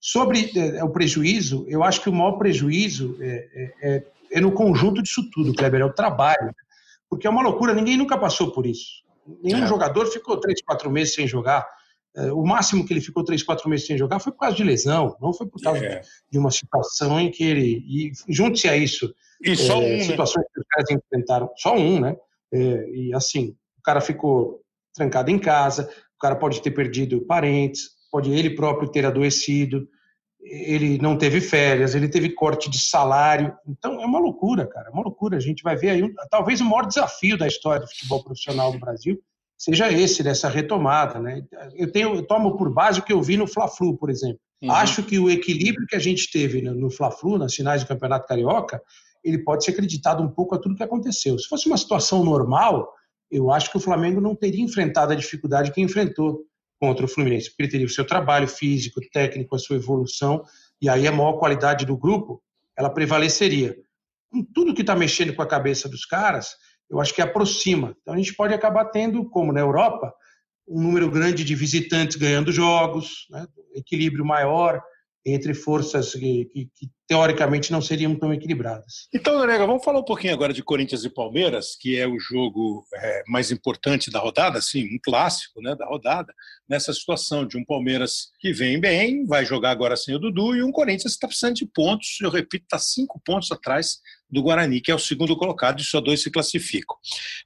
Sobre 0.00 0.50
é, 0.56 0.82
o 0.82 0.90
prejuízo, 0.90 1.64
eu 1.68 1.84
acho 1.84 2.00
que 2.00 2.08
o 2.08 2.12
maior 2.12 2.32
prejuízo 2.32 3.16
é, 3.20 3.28
é, 3.30 3.74
é, 3.82 4.06
é 4.32 4.40
no 4.40 4.50
conjunto 4.50 5.00
disso 5.00 5.30
tudo, 5.30 5.54
Kleber, 5.54 5.82
é 5.82 5.84
o 5.84 5.92
trabalho. 5.92 6.52
Porque 7.08 7.26
é 7.26 7.30
uma 7.30 7.42
loucura, 7.42 7.74
ninguém 7.74 7.96
nunca 7.96 8.18
passou 8.18 8.50
por 8.50 8.66
isso. 8.66 9.04
Nenhum 9.42 9.64
é. 9.64 9.66
jogador 9.66 10.06
ficou 10.06 10.38
três, 10.38 10.60
quatro 10.62 10.90
meses 10.90 11.14
sem 11.14 11.26
jogar. 11.26 11.66
É, 12.14 12.32
o 12.32 12.44
máximo 12.44 12.84
que 12.84 12.92
ele 12.92 13.00
ficou 13.00 13.24
três, 13.24 13.42
quatro 13.42 13.68
meses 13.68 13.86
sem 13.86 13.96
jogar 13.96 14.18
foi 14.20 14.32
por 14.32 14.40
causa 14.40 14.56
de 14.56 14.64
lesão, 14.64 15.16
não 15.20 15.32
foi 15.32 15.46
por 15.46 15.60
causa 15.62 15.84
é. 15.84 16.02
de 16.30 16.38
uma 16.38 16.50
situação 16.50 17.18
em 17.18 17.30
que 17.30 17.42
ele. 17.42 17.84
E 17.86 18.12
junte-se 18.28 18.68
a 18.68 18.76
isso. 18.76 19.14
E 19.42 19.56
só 19.56 19.74
é, 19.74 19.76
um. 19.76 19.96
Né? 19.96 20.04
Situações 20.04 20.44
né? 20.44 20.50
que 20.52 20.60
os 20.60 20.66
caras 20.68 20.90
enfrentaram. 20.90 21.50
Só 21.56 21.74
um, 21.74 22.00
né? 22.00 22.16
É, 22.52 22.90
e 22.90 23.14
assim, 23.14 23.56
o 23.78 23.82
cara 23.82 24.00
ficou 24.00 24.60
trancado 24.94 25.30
em 25.30 25.38
casa, 25.38 25.90
o 26.16 26.18
cara 26.20 26.36
pode 26.36 26.60
ter 26.60 26.70
perdido 26.70 27.24
parentes, 27.26 27.90
pode 28.10 28.30
ele 28.30 28.50
próprio 28.50 28.90
ter 28.90 29.06
adoecido 29.06 29.88
ele 30.42 30.98
não 30.98 31.16
teve 31.16 31.40
férias, 31.40 31.94
ele 31.94 32.08
teve 32.08 32.30
corte 32.30 32.68
de 32.68 32.78
salário. 32.78 33.54
Então 33.66 34.02
é 34.02 34.06
uma 34.06 34.18
loucura, 34.18 34.66
cara, 34.66 34.88
é 34.88 34.90
uma 34.90 35.02
loucura. 35.02 35.36
A 35.36 35.40
gente 35.40 35.62
vai 35.62 35.76
ver 35.76 35.90
aí, 35.90 36.14
talvez 36.30 36.60
o 36.60 36.64
maior 36.64 36.86
desafio 36.86 37.38
da 37.38 37.46
história 37.46 37.80
do 37.80 37.88
futebol 37.88 38.22
profissional 38.22 38.72
do 38.72 38.78
Brasil 38.78 39.18
seja 39.56 39.92
esse, 39.92 40.24
dessa 40.24 40.48
retomada. 40.48 41.20
Né? 41.20 41.44
Eu, 41.74 41.90
tenho, 41.92 42.16
eu 42.16 42.26
tomo 42.26 42.56
por 42.56 42.72
base 42.72 42.98
o 42.98 43.02
que 43.02 43.12
eu 43.12 43.22
vi 43.22 43.36
no 43.36 43.46
Fla-Flu, 43.46 43.96
por 43.96 44.10
exemplo. 44.10 44.40
Uhum. 44.60 44.72
Acho 44.72 45.04
que 45.04 45.18
o 45.18 45.30
equilíbrio 45.30 45.86
que 45.86 45.94
a 45.94 46.00
gente 46.00 46.30
teve 46.32 46.60
no 46.62 46.90
Fla-Flu, 46.90 47.38
nas 47.38 47.54
finais 47.54 47.82
do 47.82 47.86
Campeonato 47.86 48.26
Carioca, 48.26 48.82
ele 49.22 49.38
pode 49.38 49.64
ser 49.64 49.70
acreditado 49.70 50.20
um 50.20 50.28
pouco 50.28 50.56
a 50.56 50.58
tudo 50.58 50.74
que 50.74 50.82
aconteceu. 50.82 51.38
Se 51.38 51.48
fosse 51.48 51.68
uma 51.68 51.76
situação 51.76 52.24
normal, 52.24 52.92
eu 53.30 53.52
acho 53.52 53.70
que 53.70 53.76
o 53.76 53.80
Flamengo 53.80 54.20
não 54.20 54.34
teria 54.34 54.64
enfrentado 54.64 55.12
a 55.12 55.16
dificuldade 55.16 55.70
que 55.70 55.80
enfrentou 55.80 56.40
contra 56.82 57.04
o 57.04 57.08
Fluminense, 57.08 57.48
porque 57.48 57.62
ele 57.62 57.70
teria 57.70 57.86
o 57.86 57.88
seu 57.88 58.04
trabalho 58.04 58.48
físico, 58.48 59.00
técnico, 59.12 59.54
a 59.54 59.58
sua 59.60 59.76
evolução, 59.76 60.44
e 60.80 60.88
aí 60.88 61.06
a 61.06 61.12
maior 61.12 61.34
qualidade 61.34 61.86
do 61.86 61.96
grupo, 61.96 62.42
ela 62.76 62.90
prevaleceria. 62.90 63.76
Com 64.28 64.42
tudo 64.42 64.74
que 64.74 64.80
está 64.80 64.96
mexendo 64.96 65.32
com 65.32 65.42
a 65.42 65.46
cabeça 65.46 65.88
dos 65.88 66.04
caras, 66.04 66.56
eu 66.90 67.00
acho 67.00 67.14
que 67.14 67.22
aproxima. 67.22 67.96
Então 68.02 68.14
a 68.14 68.16
gente 68.16 68.34
pode 68.34 68.52
acabar 68.52 68.86
tendo, 68.86 69.24
como 69.30 69.52
na 69.52 69.60
Europa, 69.60 70.12
um 70.66 70.82
número 70.82 71.08
grande 71.08 71.44
de 71.44 71.54
visitantes 71.54 72.16
ganhando 72.16 72.50
jogos, 72.50 73.28
né? 73.30 73.46
equilíbrio 73.76 74.24
maior, 74.24 74.82
entre 75.24 75.54
forças 75.54 76.12
que, 76.12 76.44
que, 76.46 76.70
que, 76.74 76.90
teoricamente 77.06 77.70
não 77.70 77.82
seriam 77.82 78.14
tão 78.14 78.32
equilibradas. 78.32 79.06
Então, 79.14 79.36
Norega, 79.36 79.66
vamos 79.66 79.84
falar 79.84 80.00
um 80.00 80.04
pouquinho 80.04 80.32
agora 80.32 80.52
de 80.52 80.62
Corinthians 80.62 81.04
e 81.04 81.10
Palmeiras, 81.10 81.76
que 81.78 81.98
é 81.98 82.06
o 82.06 82.18
jogo 82.18 82.84
é, 82.94 83.22
mais 83.28 83.50
importante 83.50 84.10
da 84.10 84.18
rodada, 84.18 84.62
sim, 84.62 84.84
um 84.84 84.98
clássico 85.04 85.60
né, 85.60 85.74
da 85.76 85.84
rodada, 85.86 86.32
nessa 86.66 86.92
situação 86.92 87.46
de 87.46 87.58
um 87.58 87.64
Palmeiras 87.64 88.30
que 88.40 88.52
vem 88.52 88.80
bem, 88.80 89.26
vai 89.26 89.44
jogar 89.44 89.72
agora 89.72 89.94
sem 89.94 90.14
o 90.14 90.18
Dudu, 90.18 90.56
e 90.56 90.62
um 90.62 90.72
Corinthians 90.72 91.12
que 91.12 91.16
está 91.16 91.26
precisando 91.28 91.56
de 91.56 91.66
pontos, 91.66 92.18
eu 92.22 92.30
repito, 92.30 92.64
está 92.64 92.78
cinco 92.78 93.20
pontos 93.24 93.52
atrás 93.52 93.98
do 94.32 94.42
Guarani, 94.42 94.80
que 94.80 94.90
é 94.90 94.94
o 94.94 94.98
segundo 94.98 95.36
colocado, 95.36 95.80
e 95.80 95.84
só 95.84 96.00
dois 96.00 96.22
se 96.22 96.30
classificam. 96.30 96.96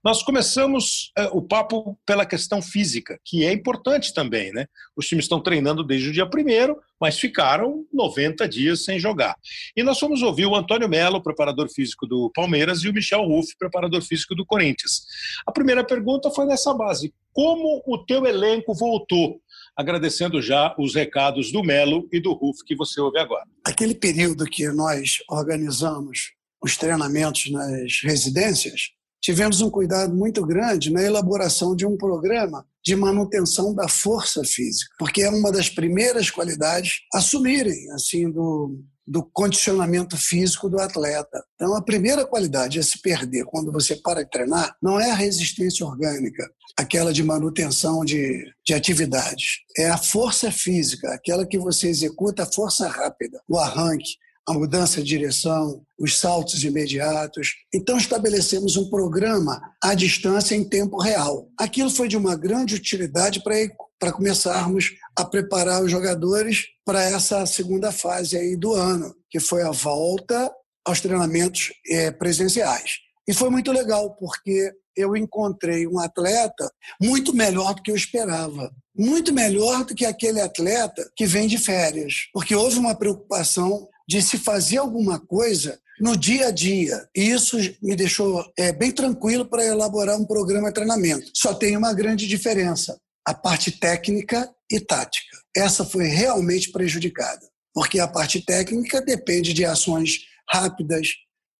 Nós 0.04 0.22
começamos 0.22 1.12
uh, 1.18 1.36
o 1.36 1.42
papo 1.42 1.98
pela 2.06 2.24
questão 2.24 2.62
física, 2.62 3.18
que 3.24 3.44
é 3.44 3.52
importante 3.52 4.14
também, 4.14 4.52
né? 4.52 4.66
Os 4.96 5.06
times 5.08 5.24
estão 5.24 5.42
treinando 5.42 5.82
desde 5.82 6.10
o 6.10 6.12
dia 6.12 6.26
primeiro, 6.26 6.78
mas 7.00 7.18
ficaram 7.18 7.84
90 7.92 8.48
dias 8.48 8.84
sem 8.84 9.00
jogar. 9.00 9.34
E 9.76 9.82
nós 9.82 9.98
fomos 9.98 10.22
ouvir 10.22 10.46
o 10.46 10.54
Antônio 10.54 10.88
Melo, 10.88 11.22
preparador 11.22 11.68
físico 11.68 12.06
do 12.06 12.30
Palmeiras, 12.32 12.84
e 12.84 12.88
o 12.88 12.92
Michel 12.92 13.24
Ruff, 13.24 13.56
preparador 13.58 14.00
físico 14.02 14.34
do 14.34 14.46
Corinthians. 14.46 15.06
A 15.44 15.50
primeira 15.50 15.84
pergunta 15.84 16.30
foi 16.30 16.46
nessa 16.46 16.72
base: 16.72 17.12
como 17.32 17.82
o 17.84 17.98
teu 17.98 18.24
elenco 18.24 18.74
voltou? 18.74 19.40
Agradecendo 19.76 20.40
já 20.40 20.74
os 20.78 20.94
recados 20.94 21.52
do 21.52 21.62
Melo 21.62 22.08
e 22.10 22.18
do 22.20 22.32
Ruff 22.32 22.64
que 22.64 22.74
você 22.74 22.98
ouve 23.00 23.18
agora. 23.18 23.44
Aquele 23.64 23.94
período 23.94 24.46
que 24.46 24.66
nós 24.68 25.18
organizamos 25.28 26.35
os 26.62 26.76
treinamentos 26.76 27.50
nas 27.50 28.00
residências, 28.02 28.90
tivemos 29.20 29.60
um 29.60 29.70
cuidado 29.70 30.14
muito 30.14 30.44
grande 30.44 30.92
na 30.92 31.02
elaboração 31.02 31.74
de 31.74 31.86
um 31.86 31.96
programa 31.96 32.66
de 32.84 32.94
manutenção 32.94 33.74
da 33.74 33.88
força 33.88 34.42
física, 34.44 34.94
porque 34.98 35.22
é 35.22 35.30
uma 35.30 35.50
das 35.50 35.68
primeiras 35.68 36.30
qualidades 36.30 37.00
a 37.12 37.18
assumirem 37.18 37.90
assim 37.92 38.30
do 38.30 38.78
do 39.06 39.22
condicionamento 39.22 40.16
físico 40.16 40.68
do 40.68 40.80
atleta. 40.80 41.44
Então, 41.54 41.76
a 41.76 41.82
primeira 41.82 42.26
qualidade 42.26 42.80
a 42.80 42.82
se 42.82 43.00
perder 43.00 43.44
quando 43.44 43.70
você 43.70 43.94
para 43.94 44.24
de 44.24 44.30
treinar 44.30 44.76
não 44.82 44.98
é 44.98 45.10
a 45.10 45.14
resistência 45.14 45.86
orgânica, 45.86 46.50
aquela 46.76 47.12
de 47.12 47.22
manutenção 47.22 48.04
de, 48.04 48.44
de 48.66 48.74
atividades. 48.74 49.60
É 49.78 49.88
a 49.88 49.96
força 49.96 50.50
física, 50.50 51.14
aquela 51.14 51.46
que 51.46 51.58
você 51.58 51.88
executa 51.88 52.42
a 52.42 52.52
força 52.52 52.88
rápida, 52.88 53.40
o 53.48 53.56
arranque, 53.56 54.16
a 54.48 54.52
mudança 54.52 55.02
de 55.02 55.08
direção, 55.08 55.82
os 55.98 56.18
saltos 56.18 56.62
imediatos. 56.62 57.54
Então, 57.74 57.96
estabelecemos 57.96 58.76
um 58.76 58.88
programa 58.88 59.60
à 59.82 59.94
distância 59.94 60.54
em 60.54 60.62
tempo 60.62 60.98
real. 60.98 61.48
Aquilo 61.58 61.90
foi 61.90 62.06
de 62.06 62.16
uma 62.16 62.36
grande 62.36 62.74
utilidade 62.74 63.42
para 63.42 64.12
começarmos 64.12 64.92
a 65.16 65.24
preparar 65.24 65.82
os 65.82 65.90
jogadores 65.90 66.66
para 66.84 67.02
essa 67.02 67.44
segunda 67.46 67.90
fase 67.90 68.36
aí 68.36 68.56
do 68.56 68.72
ano, 68.72 69.14
que 69.28 69.40
foi 69.40 69.62
a 69.62 69.70
volta 69.70 70.52
aos 70.86 71.00
treinamentos 71.00 71.72
é, 71.90 72.12
presenciais. 72.12 73.06
E 73.28 73.34
foi 73.34 73.50
muito 73.50 73.72
legal, 73.72 74.14
porque 74.14 74.72
eu 74.96 75.16
encontrei 75.16 75.86
um 75.86 75.98
atleta 75.98 76.70
muito 77.02 77.34
melhor 77.34 77.74
do 77.74 77.82
que 77.82 77.90
eu 77.90 77.96
esperava. 77.96 78.70
Muito 78.96 79.32
melhor 79.32 79.84
do 79.84 79.94
que 79.94 80.06
aquele 80.06 80.40
atleta 80.40 81.10
que 81.14 81.26
vem 81.26 81.46
de 81.46 81.58
férias. 81.58 82.28
Porque 82.32 82.54
houve 82.54 82.78
uma 82.78 82.94
preocupação 82.94 83.86
de 84.08 84.22
se 84.22 84.38
fazer 84.38 84.78
alguma 84.78 85.18
coisa 85.18 85.78
no 86.00 86.16
dia 86.16 86.48
a 86.48 86.50
dia. 86.50 87.08
E 87.14 87.30
isso 87.30 87.56
me 87.82 87.96
deixou 87.96 88.44
é, 88.58 88.72
bem 88.72 88.92
tranquilo 88.92 89.46
para 89.46 89.64
elaborar 89.64 90.18
um 90.18 90.26
programa 90.26 90.68
de 90.68 90.74
treinamento. 90.74 91.30
Só 91.34 91.54
tem 91.54 91.76
uma 91.76 91.92
grande 91.92 92.26
diferença: 92.26 92.98
a 93.26 93.34
parte 93.34 93.70
técnica 93.70 94.50
e 94.70 94.80
tática. 94.80 95.36
Essa 95.56 95.84
foi 95.84 96.06
realmente 96.06 96.70
prejudicada, 96.70 97.46
porque 97.72 97.98
a 97.98 98.08
parte 98.08 98.40
técnica 98.40 99.00
depende 99.00 99.52
de 99.52 99.64
ações 99.64 100.20
rápidas, 100.48 101.08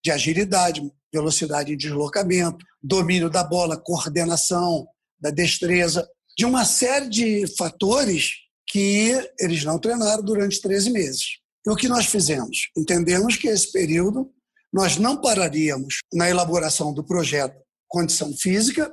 de 0.03 0.11
agilidade, 0.11 0.81
velocidade 1.13 1.75
de 1.75 1.87
deslocamento, 1.87 2.63
domínio 2.81 3.29
da 3.29 3.43
bola, 3.43 3.77
coordenação, 3.77 4.87
da 5.19 5.29
destreza, 5.29 6.07
de 6.37 6.45
uma 6.45 6.63
série 6.63 7.09
de 7.09 7.45
fatores 7.57 8.33
que 8.69 9.13
eles 9.39 9.63
não 9.63 9.79
treinaram 9.79 10.23
durante 10.23 10.61
13 10.61 10.91
meses. 10.91 11.39
E 11.67 11.69
o 11.69 11.75
que 11.75 11.89
nós 11.89 12.05
fizemos? 12.05 12.69
Entendemos 12.77 13.35
que 13.35 13.49
esse 13.49 13.69
período 13.73 14.31
nós 14.71 14.95
não 14.95 15.19
pararíamos 15.19 15.97
na 16.13 16.29
elaboração 16.29 16.93
do 16.93 17.03
projeto 17.03 17.61
Condição 17.89 18.33
Física, 18.37 18.89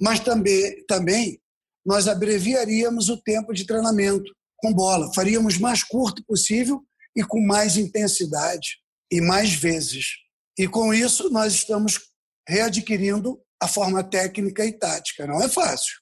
mas 0.00 0.20
também, 0.20 0.82
também 0.86 1.38
nós 1.84 2.08
abreviaríamos 2.08 3.10
o 3.10 3.18
tempo 3.18 3.52
de 3.52 3.66
treinamento 3.66 4.32
com 4.56 4.72
bola, 4.72 5.12
faríamos 5.14 5.58
mais 5.58 5.82
curto 5.82 6.24
possível 6.24 6.82
e 7.14 7.22
com 7.22 7.44
mais 7.44 7.76
intensidade 7.76 8.78
e 9.12 9.20
mais 9.20 9.52
vezes. 9.52 10.06
E 10.58 10.66
com 10.66 10.94
isso 10.94 11.28
nós 11.28 11.52
estamos 11.52 12.00
readquirindo 12.48 13.38
a 13.60 13.68
forma 13.68 14.02
técnica 14.02 14.64
e 14.64 14.72
tática. 14.72 15.26
Não 15.26 15.42
é 15.42 15.48
fácil. 15.48 15.92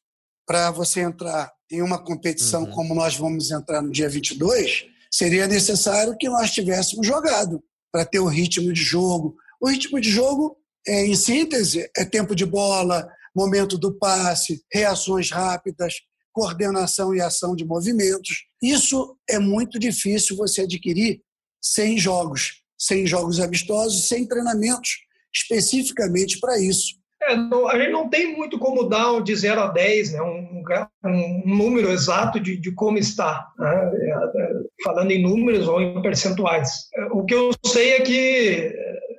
Para 0.46 0.70
você 0.70 1.00
entrar 1.00 1.52
em 1.68 1.82
uma 1.82 1.98
competição 1.98 2.62
uhum. 2.62 2.70
como 2.70 2.94
nós 2.94 3.16
vamos 3.16 3.50
entrar 3.50 3.82
no 3.82 3.90
dia 3.90 4.08
22, 4.08 4.91
seria 5.12 5.46
necessário 5.46 6.16
que 6.18 6.28
nós 6.28 6.50
tivéssemos 6.50 7.06
jogado 7.06 7.62
para 7.92 8.04
ter 8.04 8.18
o 8.18 8.26
ritmo 8.26 8.72
de 8.72 8.82
jogo. 8.82 9.36
O 9.60 9.68
ritmo 9.68 10.00
de 10.00 10.10
jogo, 10.10 10.56
é, 10.86 11.04
em 11.04 11.14
síntese, 11.14 11.88
é 11.96 12.04
tempo 12.04 12.34
de 12.34 12.46
bola, 12.46 13.06
momento 13.34 13.76
do 13.76 13.96
passe, 13.96 14.62
reações 14.72 15.30
rápidas, 15.30 15.94
coordenação 16.32 17.14
e 17.14 17.20
ação 17.20 17.54
de 17.54 17.64
movimentos. 17.64 18.46
Isso 18.62 19.16
é 19.28 19.38
muito 19.38 19.78
difícil 19.78 20.36
você 20.36 20.62
adquirir 20.62 21.20
sem 21.60 21.98
jogos, 21.98 22.62
sem 22.78 23.06
jogos 23.06 23.38
amistosos, 23.38 24.08
sem 24.08 24.26
treinamentos 24.26 24.90
especificamente 25.34 26.38
para 26.40 26.58
isso. 26.60 26.94
É, 27.24 27.36
não, 27.36 27.68
a 27.68 27.78
gente 27.78 27.92
não 27.92 28.08
tem 28.08 28.36
muito 28.36 28.58
como 28.58 28.88
dar 28.88 29.20
de 29.22 29.34
0 29.34 29.60
a 29.60 29.66
10, 29.68 30.12
né, 30.12 30.22
um, 30.22 30.62
um, 31.04 31.42
número 31.44 31.90
exato 31.90 32.40
de, 32.40 32.56
de 32.56 32.72
como 32.72 32.98
está, 32.98 33.48
né, 33.58 33.90
é, 33.94 34.42
é, 34.42 34.52
falando 34.82 35.10
em 35.12 35.22
números 35.22 35.68
ou 35.68 35.80
em 35.80 36.02
percentuais. 36.02 36.88
É, 36.94 37.04
o 37.12 37.24
que 37.24 37.34
eu 37.34 37.50
sei 37.64 37.92
é 37.92 38.00
que 38.00 38.74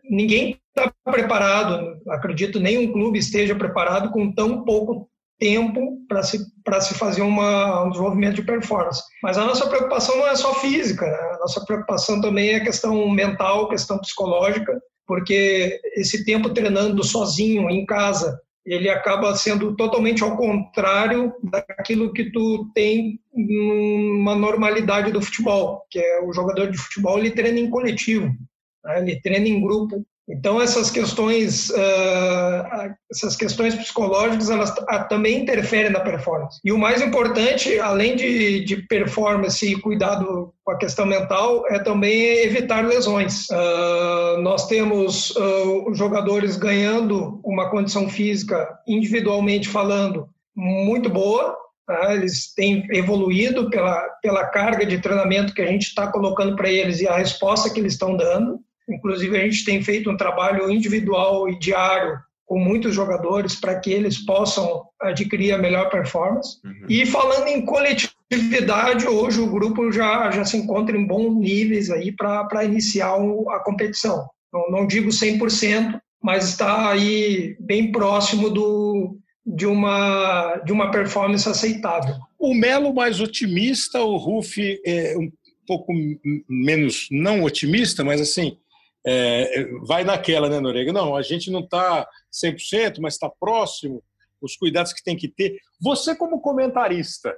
ninguém 0.10 0.60
está 0.76 0.92
preparado, 1.06 1.98
acredito 2.10 2.60
nenhum 2.60 2.92
clube 2.92 3.20
esteja 3.20 3.56
preparado 3.56 4.12
com 4.12 4.34
tão 4.34 4.64
pouco 4.64 5.10
tempo 5.40 5.98
para 6.08 6.24
se, 6.24 6.38
se 6.38 6.94
fazer 6.94 7.22
uma, 7.22 7.84
um 7.84 7.90
desenvolvimento 7.90 8.36
de 8.36 8.44
performance. 8.44 9.02
Mas 9.22 9.38
a 9.38 9.46
nossa 9.46 9.68
preocupação 9.68 10.18
não 10.18 10.28
é 10.28 10.36
só 10.36 10.54
física, 10.56 11.06
né? 11.06 11.18
a 11.34 11.40
nossa 11.40 11.64
preocupação 11.66 12.22
também 12.22 12.52
é 12.52 12.60
questão 12.60 13.10
mental, 13.10 13.68
questão 13.68 13.98
psicológica, 14.00 14.80
porque 15.08 15.80
esse 15.96 16.26
tempo 16.26 16.54
treinando 16.54 17.04
sozinho 17.04 17.70
em 17.70 17.86
casa, 17.86 18.40
ele 18.66 18.90
acaba 18.90 19.36
sendo 19.36 19.76
totalmente 19.76 20.24
ao 20.24 20.38
contrário 20.38 21.34
daquilo 21.44 22.14
que 22.14 22.32
tu 22.32 22.70
tem 22.74 23.20
numa 23.34 24.36
normalidade 24.36 25.12
do 25.12 25.22
futebol, 25.22 25.86
que 25.90 26.00
é 26.00 26.22
o 26.24 26.32
jogador 26.32 26.72
de 26.72 26.78
futebol 26.78 27.20
ele 27.20 27.32
treina 27.32 27.60
em 27.60 27.70
coletivo, 27.70 28.28
né? 28.84 29.00
ele 29.00 29.20
treina 29.22 29.48
em 29.48 29.62
grupo. 29.62 30.06
Então 30.30 30.62
essas 30.62 30.90
questões, 30.90 31.70
uh, 31.70 32.96
essas 33.12 33.36
questões 33.36 33.76
psicológicas, 33.76 34.50
elas 34.50 34.74
também 35.10 35.42
interferem 35.42 35.92
na 35.92 36.00
performance. 36.00 36.60
E 36.64 36.72
o 36.72 36.78
mais 36.78 37.02
importante, 37.02 37.78
além 37.80 38.16
de, 38.16 38.64
de 38.64 38.78
performance 38.88 39.66
e 39.66 39.80
cuidado 39.80 40.54
com 40.64 40.72
a 40.72 40.78
questão 40.78 41.06
mental, 41.06 41.66
é 41.70 41.80
também 41.80 42.38
evitar 42.40 42.86
lesões. 42.86 43.48
Uh, 43.50 44.42
nós 44.42 44.68
temos 44.68 45.32
uh, 45.32 45.94
jogadores 45.94 46.56
ganhando 46.56 47.42
uma 47.44 47.70
condição 47.70 48.08
física, 48.08 48.70
individualmente 48.88 49.68
falando, 49.68 50.30
muito 50.56 51.10
boa, 51.10 51.58
Tá? 51.86 52.14
Eles 52.14 52.54
têm 52.54 52.88
evoluído 52.92 53.70
pela, 53.70 54.02
pela 54.22 54.46
carga 54.46 54.86
de 54.86 55.00
treinamento 55.00 55.54
que 55.54 55.62
a 55.62 55.68
gente 55.68 55.88
está 55.88 56.10
colocando 56.10 56.56
para 56.56 56.72
eles 56.72 57.02
e 57.02 57.08
a 57.08 57.18
resposta 57.18 57.70
que 57.70 57.80
eles 57.80 57.94
estão 57.94 58.16
dando. 58.16 58.60
Inclusive, 58.90 59.38
a 59.38 59.42
gente 59.42 59.66
tem 59.66 59.82
feito 59.82 60.10
um 60.10 60.18
trabalho 60.18 60.70
individual 60.70 61.50
e 61.50 61.58
diário 61.58 62.18
com 62.46 62.60
muitos 62.60 62.94
jogadores 62.94 63.56
para 63.56 63.80
que 63.80 63.92
eles 63.92 64.18
possam 64.18 64.84
adquirir 65.02 65.54
a 65.54 65.58
melhor 65.58 65.90
performance. 65.90 66.58
Uhum. 66.64 66.86
E 66.90 67.06
falando 67.06 67.48
em 67.48 67.66
coletividade, 67.66 69.08
hoje 69.08 69.40
o 69.40 69.50
grupo 69.50 69.92
já, 69.92 70.30
já 70.32 70.44
se 70.46 70.58
encontra 70.58 70.98
em 70.98 71.06
bons 71.06 71.36
níveis 71.36 71.90
aí 71.90 72.12
para 72.12 72.64
iniciar 72.64 73.16
a 73.50 73.60
competição. 73.60 74.28
Não, 74.52 74.70
não 74.70 74.88
digo 74.88 75.10
100%, 75.10 76.00
mas 76.22 76.50
está 76.50 76.92
aí 76.92 77.56
bem 77.60 77.92
próximo 77.92 78.50
do, 78.50 79.18
de, 79.46 79.66
uma, 79.66 80.58
de 80.66 80.72
uma 80.72 80.92
performance 80.92 81.48
aceitável. 81.48 82.16
O 82.38 82.54
Melo 82.54 82.94
mais 82.94 83.20
otimista, 83.20 84.02
o 84.02 84.18
Ruff 84.18 84.80
é, 84.86 85.16
um 85.18 85.32
pouco 85.66 85.94
menos, 86.48 87.08
não 87.10 87.44
otimista, 87.44 88.04
mas 88.04 88.22
assim, 88.22 88.58
é, 89.06 89.66
vai 89.86 90.04
naquela, 90.04 90.50
né, 90.50 90.60
Norega? 90.60 90.94
Não, 90.94 91.16
a 91.16 91.22
gente 91.22 91.52
não 91.52 91.60
está 91.60 92.08
100%, 92.32 93.00
mas 93.00 93.16
está 93.16 93.30
próximo, 93.30 94.04
os 94.42 94.56
cuidados 94.56 94.94
que 94.94 95.04
tem 95.04 95.16
que 95.16 95.28
ter. 95.28 95.58
Você, 95.82 96.16
como 96.16 96.42
comentarista, 96.42 97.36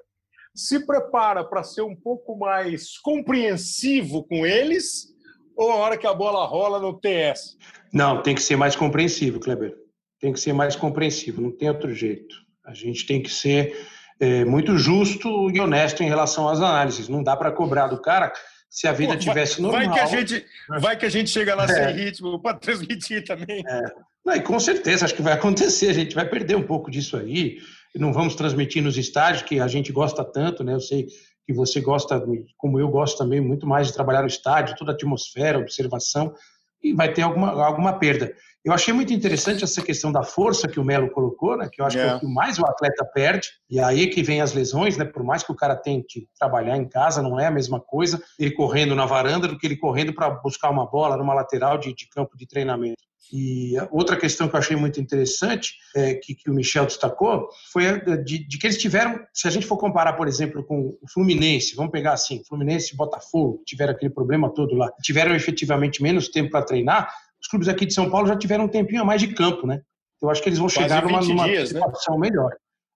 se 0.53 0.85
prepara 0.85 1.43
para 1.43 1.63
ser 1.63 1.81
um 1.81 1.95
pouco 1.95 2.37
mais 2.37 2.97
compreensivo 2.99 4.23
com 4.23 4.45
eles 4.45 5.13
ou 5.55 5.71
a 5.71 5.75
hora 5.75 5.97
que 5.97 6.07
a 6.07 6.13
bola 6.13 6.45
rola 6.45 6.79
no 6.79 6.99
TS? 6.99 7.57
Não, 7.93 8.21
tem 8.21 8.35
que 8.35 8.41
ser 8.41 8.55
mais 8.55 8.75
compreensivo, 8.75 9.39
Kleber. 9.39 9.75
Tem 10.19 10.33
que 10.33 10.39
ser 10.39 10.53
mais 10.53 10.75
compreensivo, 10.75 11.41
não 11.41 11.51
tem 11.51 11.69
outro 11.69 11.93
jeito. 11.93 12.35
A 12.65 12.73
gente 12.73 13.05
tem 13.05 13.21
que 13.21 13.29
ser 13.29 13.87
é, 14.19 14.43
muito 14.45 14.77
justo 14.77 15.49
e 15.51 15.59
honesto 15.59 16.01
em 16.01 16.09
relação 16.09 16.49
às 16.49 16.59
análises. 16.59 17.07
Não 17.07 17.21
dá 17.21 17.35
para 17.35 17.51
cobrar 17.51 17.87
do 17.87 18.01
cara 18.01 18.31
se 18.75 18.89
a 18.89 18.91
vida 18.91 19.13
Pô, 19.13 19.19
tivesse 19.19 19.61
normal. 19.61 19.85
Vai 19.85 19.93
que 19.93 19.99
a 20.01 20.05
gente, 20.05 20.45
vai 20.67 20.97
que 20.97 21.05
a 21.05 21.09
gente 21.09 21.29
chega 21.29 21.55
lá 21.55 21.63
é. 21.63 21.67
sem 21.67 21.95
ritmo 21.95 22.37
para 22.41 22.57
transmitir 22.57 23.23
também. 23.23 23.63
É. 23.65 23.81
Não, 24.25 24.35
e 24.35 24.41
com 24.41 24.59
certeza, 24.59 25.05
acho 25.05 25.15
que 25.15 25.21
vai 25.21 25.31
acontecer. 25.31 25.87
A 25.87 25.93
gente 25.93 26.13
vai 26.13 26.27
perder 26.27 26.57
um 26.57 26.61
pouco 26.61 26.91
disso 26.91 27.15
aí. 27.15 27.59
Não 27.95 28.11
vamos 28.11 28.35
transmitir 28.35 28.83
nos 28.83 28.97
estádios, 28.97 29.43
que 29.43 29.61
a 29.61 29.67
gente 29.69 29.93
gosta 29.93 30.25
tanto, 30.25 30.61
né? 30.61 30.73
Eu 30.73 30.81
sei 30.81 31.07
que 31.47 31.53
você 31.53 31.79
gosta, 31.79 32.21
como 32.57 32.77
eu 32.77 32.89
gosto 32.89 33.17
também, 33.17 33.39
muito 33.39 33.65
mais 33.65 33.87
de 33.87 33.93
trabalhar 33.93 34.23
no 34.23 34.27
estádio, 34.27 34.75
toda 34.75 34.91
a 34.91 34.93
atmosfera, 34.95 35.57
observação, 35.57 36.33
e 36.83 36.93
vai 36.93 37.13
ter 37.13 37.21
alguma, 37.21 37.51
alguma 37.65 37.93
perda. 37.97 38.35
Eu 38.65 38.73
achei 38.73 38.91
muito 38.91 39.13
interessante 39.13 39.63
essa 39.63 39.79
questão 39.79 40.11
da 40.11 40.23
força 40.23 40.67
que 40.67 40.79
o 40.79 40.83
Melo 40.83 41.11
colocou, 41.11 41.55
né? 41.55 41.69
Que 41.71 41.79
eu 41.79 41.85
acho 41.85 41.97
yeah. 41.97 42.17
que 42.17 42.25
é 42.25 42.27
o 42.27 42.27
que 42.27 42.35
mais 42.35 42.57
o 42.57 42.65
atleta 42.65 43.05
perde. 43.05 43.49
E 43.69 43.79
aí 43.79 44.07
que 44.07 44.23
vem 44.23 44.41
as 44.41 44.53
lesões, 44.53 44.97
né? 44.97 45.05
Por 45.05 45.23
mais 45.23 45.43
que 45.43 45.51
o 45.51 45.55
cara 45.55 45.75
tente 45.75 46.27
trabalhar 46.35 46.75
em 46.75 46.89
casa, 46.89 47.21
não 47.21 47.39
é 47.39 47.45
a 47.45 47.51
mesma 47.51 47.79
coisa 47.79 48.19
ele 48.39 48.51
correndo 48.51 48.95
na 48.95 49.05
varanda 49.05 49.47
do 49.47 49.55
que 49.55 49.67
ele 49.67 49.77
correndo 49.77 50.15
para 50.15 50.31
buscar 50.31 50.71
uma 50.71 50.89
bola 50.89 51.15
numa 51.15 51.35
lateral 51.35 51.77
de, 51.77 51.93
de 51.93 52.09
campo 52.09 52.35
de 52.35 52.47
treinamento. 52.47 53.05
E 53.31 53.73
outra 53.91 54.15
questão 54.15 54.47
que 54.47 54.55
eu 54.55 54.59
achei 54.59 54.75
muito 54.75 54.99
interessante, 54.99 55.73
é, 55.95 56.13
que, 56.15 56.35
que 56.35 56.49
o 56.49 56.53
Michel 56.53 56.85
destacou, 56.85 57.49
foi 57.71 57.99
de, 58.23 58.47
de, 58.47 58.57
que 58.57 58.67
eles 58.67 58.77
tiveram, 58.77 59.19
se 59.33 59.47
a 59.47 59.51
gente 59.51 59.65
for 59.65 59.77
comparar, 59.77 60.13
por 60.13 60.27
exemplo, 60.27 60.63
com 60.63 60.97
o 61.01 61.07
Fluminense, 61.11 61.75
vamos 61.75 61.91
pegar 61.91 62.13
assim, 62.13 62.43
Fluminense 62.47 62.93
e 62.93 62.97
Botafogo, 62.97 63.63
tiveram 63.65 63.93
aquele 63.93 64.13
problema 64.13 64.53
todo 64.53 64.75
lá, 64.75 64.91
tiveram 65.01 65.35
efetivamente 65.35 66.03
menos 66.03 66.29
tempo 66.29 66.51
para 66.51 66.65
treinar, 66.65 67.11
os 67.45 67.47
clubes 67.47 67.67
aqui 67.67 67.85
de 67.85 67.93
São 67.93 68.09
Paulo 68.09 68.27
já 68.27 68.35
tiveram 68.35 68.65
um 68.65 68.67
tempinho 68.67 69.03
a 69.03 69.05
mais 69.05 69.21
de 69.21 69.27
campo, 69.27 69.67
né? 69.67 69.81
Eu 70.21 70.29
acho 70.31 70.41
que 70.41 70.49
eles 70.49 70.57
vão 70.57 70.67
Quase 70.67 70.81
chegar 70.81 71.03
numa, 71.03 71.21
numa 71.21 71.45
dias, 71.45 71.71
né? 71.71 71.79
né? 71.79 72.17
melhor. 72.17 72.51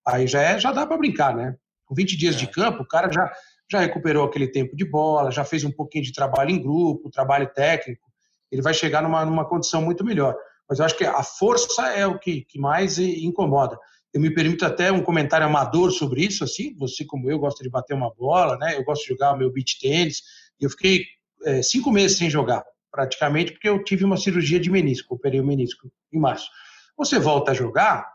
Aí 0.08 0.26
já, 0.26 0.42
é, 0.42 0.60
já 0.60 0.72
dá 0.72 0.88
para 0.88 0.98
brincar, 0.98 1.36
né? 1.36 1.56
Com 1.86 1.94
20 1.94 2.18
dias 2.18 2.36
é. 2.36 2.40
de 2.40 2.48
campo, 2.48 2.82
o 2.82 2.88
cara 2.88 3.12
já, 3.12 3.32
já 3.72 3.80
recuperou 3.80 4.26
aquele 4.26 4.48
tempo 4.48 4.76
de 4.76 4.84
bola, 4.84 5.30
já 5.30 5.46
fez 5.46 5.64
um 5.64 5.72
pouquinho 5.72 6.04
de 6.04 6.12
trabalho 6.12 6.50
em 6.50 6.60
grupo, 6.60 7.12
trabalho 7.12 7.48
técnico, 7.54 8.10
ele 8.52 8.64
vai 8.64 8.74
chegar 8.74 9.04
numa, 9.04 9.24
numa 9.24 9.48
condição 9.48 9.84
muito 9.84 10.04
melhor. 10.04 10.36
Mas 10.68 10.80
eu 10.80 10.86
acho 10.86 10.98
que 10.98 11.06
a 11.06 11.22
força 11.22 11.88
é 11.90 12.08
o 12.08 12.18
que, 12.18 12.42
que 12.42 12.60
mais 12.60 12.98
incomoda. 12.98 13.78
Eu 14.12 14.20
me 14.20 14.34
permito 14.34 14.66
até 14.66 14.92
um 14.92 15.04
comentário 15.04 15.46
amador 15.46 15.92
sobre 15.92 16.26
isso, 16.26 16.44
assim, 16.44 16.76
você 16.76 17.06
como 17.06 17.30
eu 17.30 17.38
gosta 17.38 17.64
de 17.64 17.70
bater 17.70 17.94
uma 17.94 18.12
bola, 18.12 18.58
né? 18.58 18.76
Eu 18.76 18.84
gosto 18.84 19.04
de 19.04 19.10
jogar 19.10 19.34
o 19.34 19.38
meu 19.38 19.52
beach 19.52 19.78
tênis, 19.80 20.24
e 20.60 20.66
eu 20.66 20.72
fiquei 20.72 21.06
é, 21.46 21.62
cinco 21.62 21.92
meses 21.92 22.18
sem 22.18 22.32
jogar 22.32 22.64
praticamente, 22.92 23.52
porque 23.52 23.70
eu 23.70 23.84
tive 23.84 24.04
uma 24.04 24.18
cirurgia 24.18 24.60
de 24.60 24.70
menisco, 24.70 25.16
operei 25.16 25.40
o 25.40 25.46
menisco 25.46 25.92
em 26.12 26.20
março. 26.20 26.50
Você 26.98 27.20
volta 27.20 27.52
a 27.52 27.54
jogar, 27.54 28.08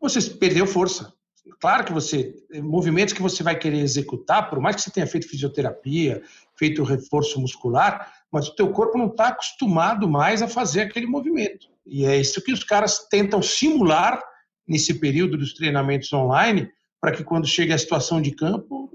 você 0.00 0.20
perdeu 0.30 0.66
força. 0.66 1.12
Claro 1.60 1.84
que 1.84 1.92
você, 1.92 2.34
movimentos 2.62 3.14
que 3.14 3.22
você 3.22 3.42
vai 3.42 3.58
querer 3.58 3.78
executar, 3.78 4.48
por 4.48 4.60
mais 4.60 4.76
que 4.76 4.82
você 4.82 4.90
tenha 4.90 5.06
feito 5.06 5.28
fisioterapia, 5.28 6.22
feito 6.56 6.82
reforço 6.82 7.40
muscular, 7.40 8.12
mas 8.30 8.48
o 8.48 8.54
teu 8.54 8.70
corpo 8.70 8.96
não 8.96 9.06
está 9.06 9.28
acostumado 9.28 10.08
mais 10.08 10.42
a 10.42 10.48
fazer 10.48 10.82
aquele 10.82 11.06
movimento. 11.06 11.68
E 11.86 12.04
é 12.04 12.16
isso 12.16 12.42
que 12.42 12.52
os 12.52 12.62
caras 12.62 13.06
tentam 13.10 13.42
simular 13.42 14.22
nesse 14.68 14.94
período 14.94 15.36
dos 15.36 15.54
treinamentos 15.54 16.12
online, 16.12 16.70
para 17.00 17.12
que 17.12 17.24
quando 17.24 17.46
chegue 17.46 17.72
a 17.72 17.78
situação 17.78 18.20
de 18.20 18.30
campo, 18.32 18.90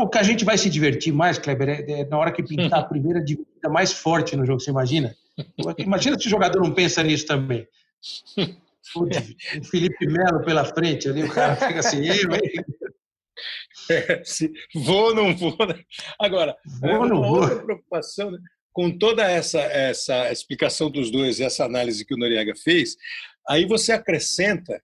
o 0.00 0.08
que 0.08 0.18
a 0.18 0.22
gente 0.22 0.44
vai 0.44 0.56
se 0.56 0.70
divertir 0.70 1.12
mais, 1.12 1.38
Kleber, 1.38 1.68
é, 1.68 2.00
é 2.00 2.04
na 2.06 2.18
hora 2.18 2.32
que 2.32 2.42
pintar 2.42 2.80
a 2.80 2.84
primeira 2.88 3.22
dividida 3.58 3.68
mais 3.68 3.92
forte 3.92 4.36
no 4.36 4.46
jogo, 4.46 4.60
você 4.60 4.70
imagina? 4.70 5.14
Imagina 5.78 6.18
se 6.18 6.26
o 6.26 6.30
jogador 6.30 6.60
não 6.60 6.72
pensa 6.72 7.02
nisso 7.02 7.26
também. 7.26 7.66
O 8.96 9.64
Felipe 9.64 10.06
Melo 10.06 10.42
pela 10.46 10.64
frente 10.64 11.10
ali, 11.10 11.22
o 11.22 11.30
cara 11.30 11.54
fica 11.56 11.80
assim, 11.80 12.06
eu, 12.06 12.32
hein? 12.32 12.64
É, 13.90 14.24
se, 14.24 14.50
vou 14.74 15.08
ou 15.08 15.14
não 15.14 15.36
vou. 15.36 15.54
Né? 15.66 15.78
Agora, 16.18 16.56
vou, 16.80 16.90
é, 16.90 16.96
uma 16.96 17.06
não 17.06 17.20
outra 17.20 17.56
vou. 17.56 17.64
preocupação, 17.64 18.30
né? 18.30 18.38
com 18.72 18.96
toda 18.96 19.30
essa, 19.30 19.60
essa 19.60 20.32
explicação 20.32 20.90
dos 20.90 21.10
dois 21.10 21.38
e 21.38 21.44
essa 21.44 21.66
análise 21.66 22.02
que 22.02 22.14
o 22.14 22.16
Noriega 22.16 22.54
fez, 22.56 22.96
aí 23.46 23.66
você 23.66 23.92
acrescenta 23.92 24.82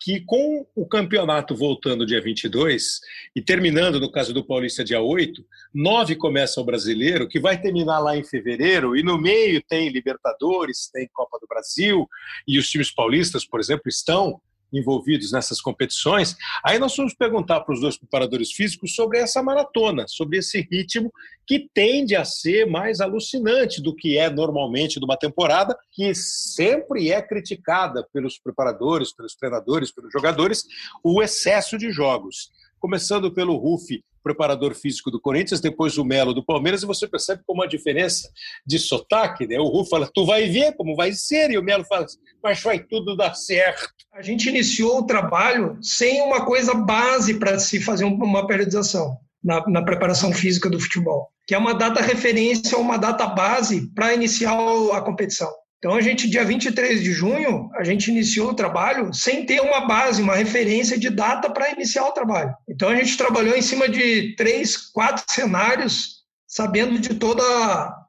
que 0.00 0.20
com 0.20 0.66
o 0.74 0.86
campeonato 0.86 1.54
voltando 1.54 2.06
dia 2.06 2.22
22 2.22 3.00
e 3.36 3.42
terminando, 3.42 4.00
no 4.00 4.10
caso 4.10 4.32
do 4.32 4.42
Paulista, 4.42 4.82
dia 4.82 5.00
8, 5.00 5.44
nove 5.74 6.16
começa 6.16 6.58
o 6.58 6.64
brasileiro, 6.64 7.28
que 7.28 7.38
vai 7.38 7.60
terminar 7.60 7.98
lá 7.98 8.16
em 8.16 8.24
fevereiro, 8.24 8.96
e 8.96 9.02
no 9.02 9.18
meio 9.18 9.62
tem 9.62 9.90
Libertadores, 9.90 10.88
tem 10.90 11.06
Copa 11.12 11.38
do 11.38 11.46
Brasil, 11.46 12.08
e 12.48 12.58
os 12.58 12.70
times 12.70 12.90
paulistas, 12.90 13.44
por 13.44 13.60
exemplo, 13.60 13.88
estão 13.88 14.40
envolvidos 14.72 15.32
nessas 15.32 15.60
competições, 15.60 16.36
aí 16.64 16.78
nós 16.78 16.96
vamos 16.96 17.14
perguntar 17.14 17.60
para 17.60 17.74
os 17.74 17.80
dois 17.80 17.96
preparadores 17.96 18.52
físicos 18.52 18.94
sobre 18.94 19.18
essa 19.18 19.42
maratona, 19.42 20.06
sobre 20.08 20.38
esse 20.38 20.60
ritmo 20.70 21.12
que 21.46 21.68
tende 21.74 22.14
a 22.14 22.24
ser 22.24 22.66
mais 22.66 23.00
alucinante 23.00 23.82
do 23.82 23.94
que 23.94 24.16
é 24.16 24.30
normalmente 24.30 25.00
de 25.00 25.04
uma 25.04 25.16
temporada, 25.16 25.76
que 25.90 26.14
sempre 26.14 27.10
é 27.10 27.20
criticada 27.20 28.06
pelos 28.12 28.38
preparadores, 28.38 29.12
pelos 29.12 29.34
treinadores, 29.34 29.90
pelos 29.90 30.12
jogadores, 30.12 30.64
o 31.02 31.22
excesso 31.22 31.76
de 31.76 31.90
jogos. 31.90 32.52
Começando 32.80 33.30
pelo 33.30 33.56
Rufi, 33.56 34.02
preparador 34.22 34.74
físico 34.74 35.10
do 35.10 35.20
Corinthians, 35.20 35.60
depois 35.60 35.98
o 35.98 36.04
Melo 36.04 36.32
do 36.32 36.44
Palmeiras, 36.44 36.82
e 36.82 36.86
você 36.86 37.06
percebe 37.06 37.42
como 37.46 37.62
a 37.62 37.66
diferença 37.66 38.30
de 38.66 38.78
sotaque, 38.78 39.46
né? 39.46 39.58
O 39.58 39.68
Ru 39.68 39.84
fala, 39.84 40.10
tu 40.12 40.24
vai 40.24 40.48
ver 40.48 40.74
como 40.76 40.96
vai 40.96 41.12
ser, 41.12 41.50
e 41.50 41.58
o 41.58 41.62
Melo 41.62 41.84
fala, 41.84 42.06
mas 42.42 42.62
vai 42.62 42.78
tudo 42.78 43.16
dar 43.16 43.34
certo. 43.34 43.88
A 44.14 44.22
gente 44.22 44.48
iniciou 44.48 44.98
o 44.98 45.06
trabalho 45.06 45.78
sem 45.82 46.22
uma 46.22 46.44
coisa 46.44 46.74
base 46.74 47.34
para 47.38 47.58
se 47.58 47.80
fazer 47.80 48.04
uma 48.04 48.46
periodização 48.46 49.18
na, 49.44 49.62
na, 49.68 49.82
preparação 49.82 50.32
física 50.32 50.68
do 50.68 50.80
futebol, 50.80 51.28
que 51.46 51.54
é 51.54 51.58
uma 51.58 51.74
data 51.74 52.00
referência 52.00 52.78
uma 52.78 52.96
data 52.96 53.26
base 53.26 53.92
para 53.94 54.14
iniciar 54.14 54.58
a 54.94 55.00
competição. 55.00 55.50
Então, 55.80 55.94
a 55.94 56.00
gente, 56.02 56.28
dia 56.28 56.44
23 56.44 57.02
de 57.02 57.10
junho, 57.10 57.70
a 57.74 57.82
gente 57.82 58.10
iniciou 58.10 58.50
o 58.50 58.54
trabalho 58.54 59.14
sem 59.14 59.46
ter 59.46 59.62
uma 59.62 59.86
base, 59.86 60.20
uma 60.20 60.36
referência 60.36 60.98
de 60.98 61.08
data 61.08 61.48
para 61.50 61.70
iniciar 61.70 62.06
o 62.06 62.12
trabalho. 62.12 62.54
Então, 62.68 62.90
a 62.90 62.94
gente 62.94 63.16
trabalhou 63.16 63.56
em 63.56 63.62
cima 63.62 63.88
de 63.88 64.36
três, 64.36 64.76
quatro 64.76 65.24
cenários, 65.26 66.20
sabendo 66.46 66.98
de 66.98 67.14
toda 67.14 67.42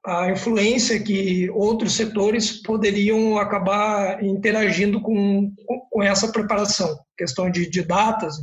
a 0.05 0.29
influência 0.29 1.01
que 1.01 1.49
outros 1.51 1.93
setores 1.93 2.61
poderiam 2.61 3.37
acabar 3.37 4.21
interagindo 4.21 4.99
com, 4.99 5.49
com 5.89 6.03
essa 6.03 6.29
preparação. 6.29 6.99
Questão 7.17 7.49
de, 7.49 7.69
de 7.69 7.83
datas, 7.83 8.35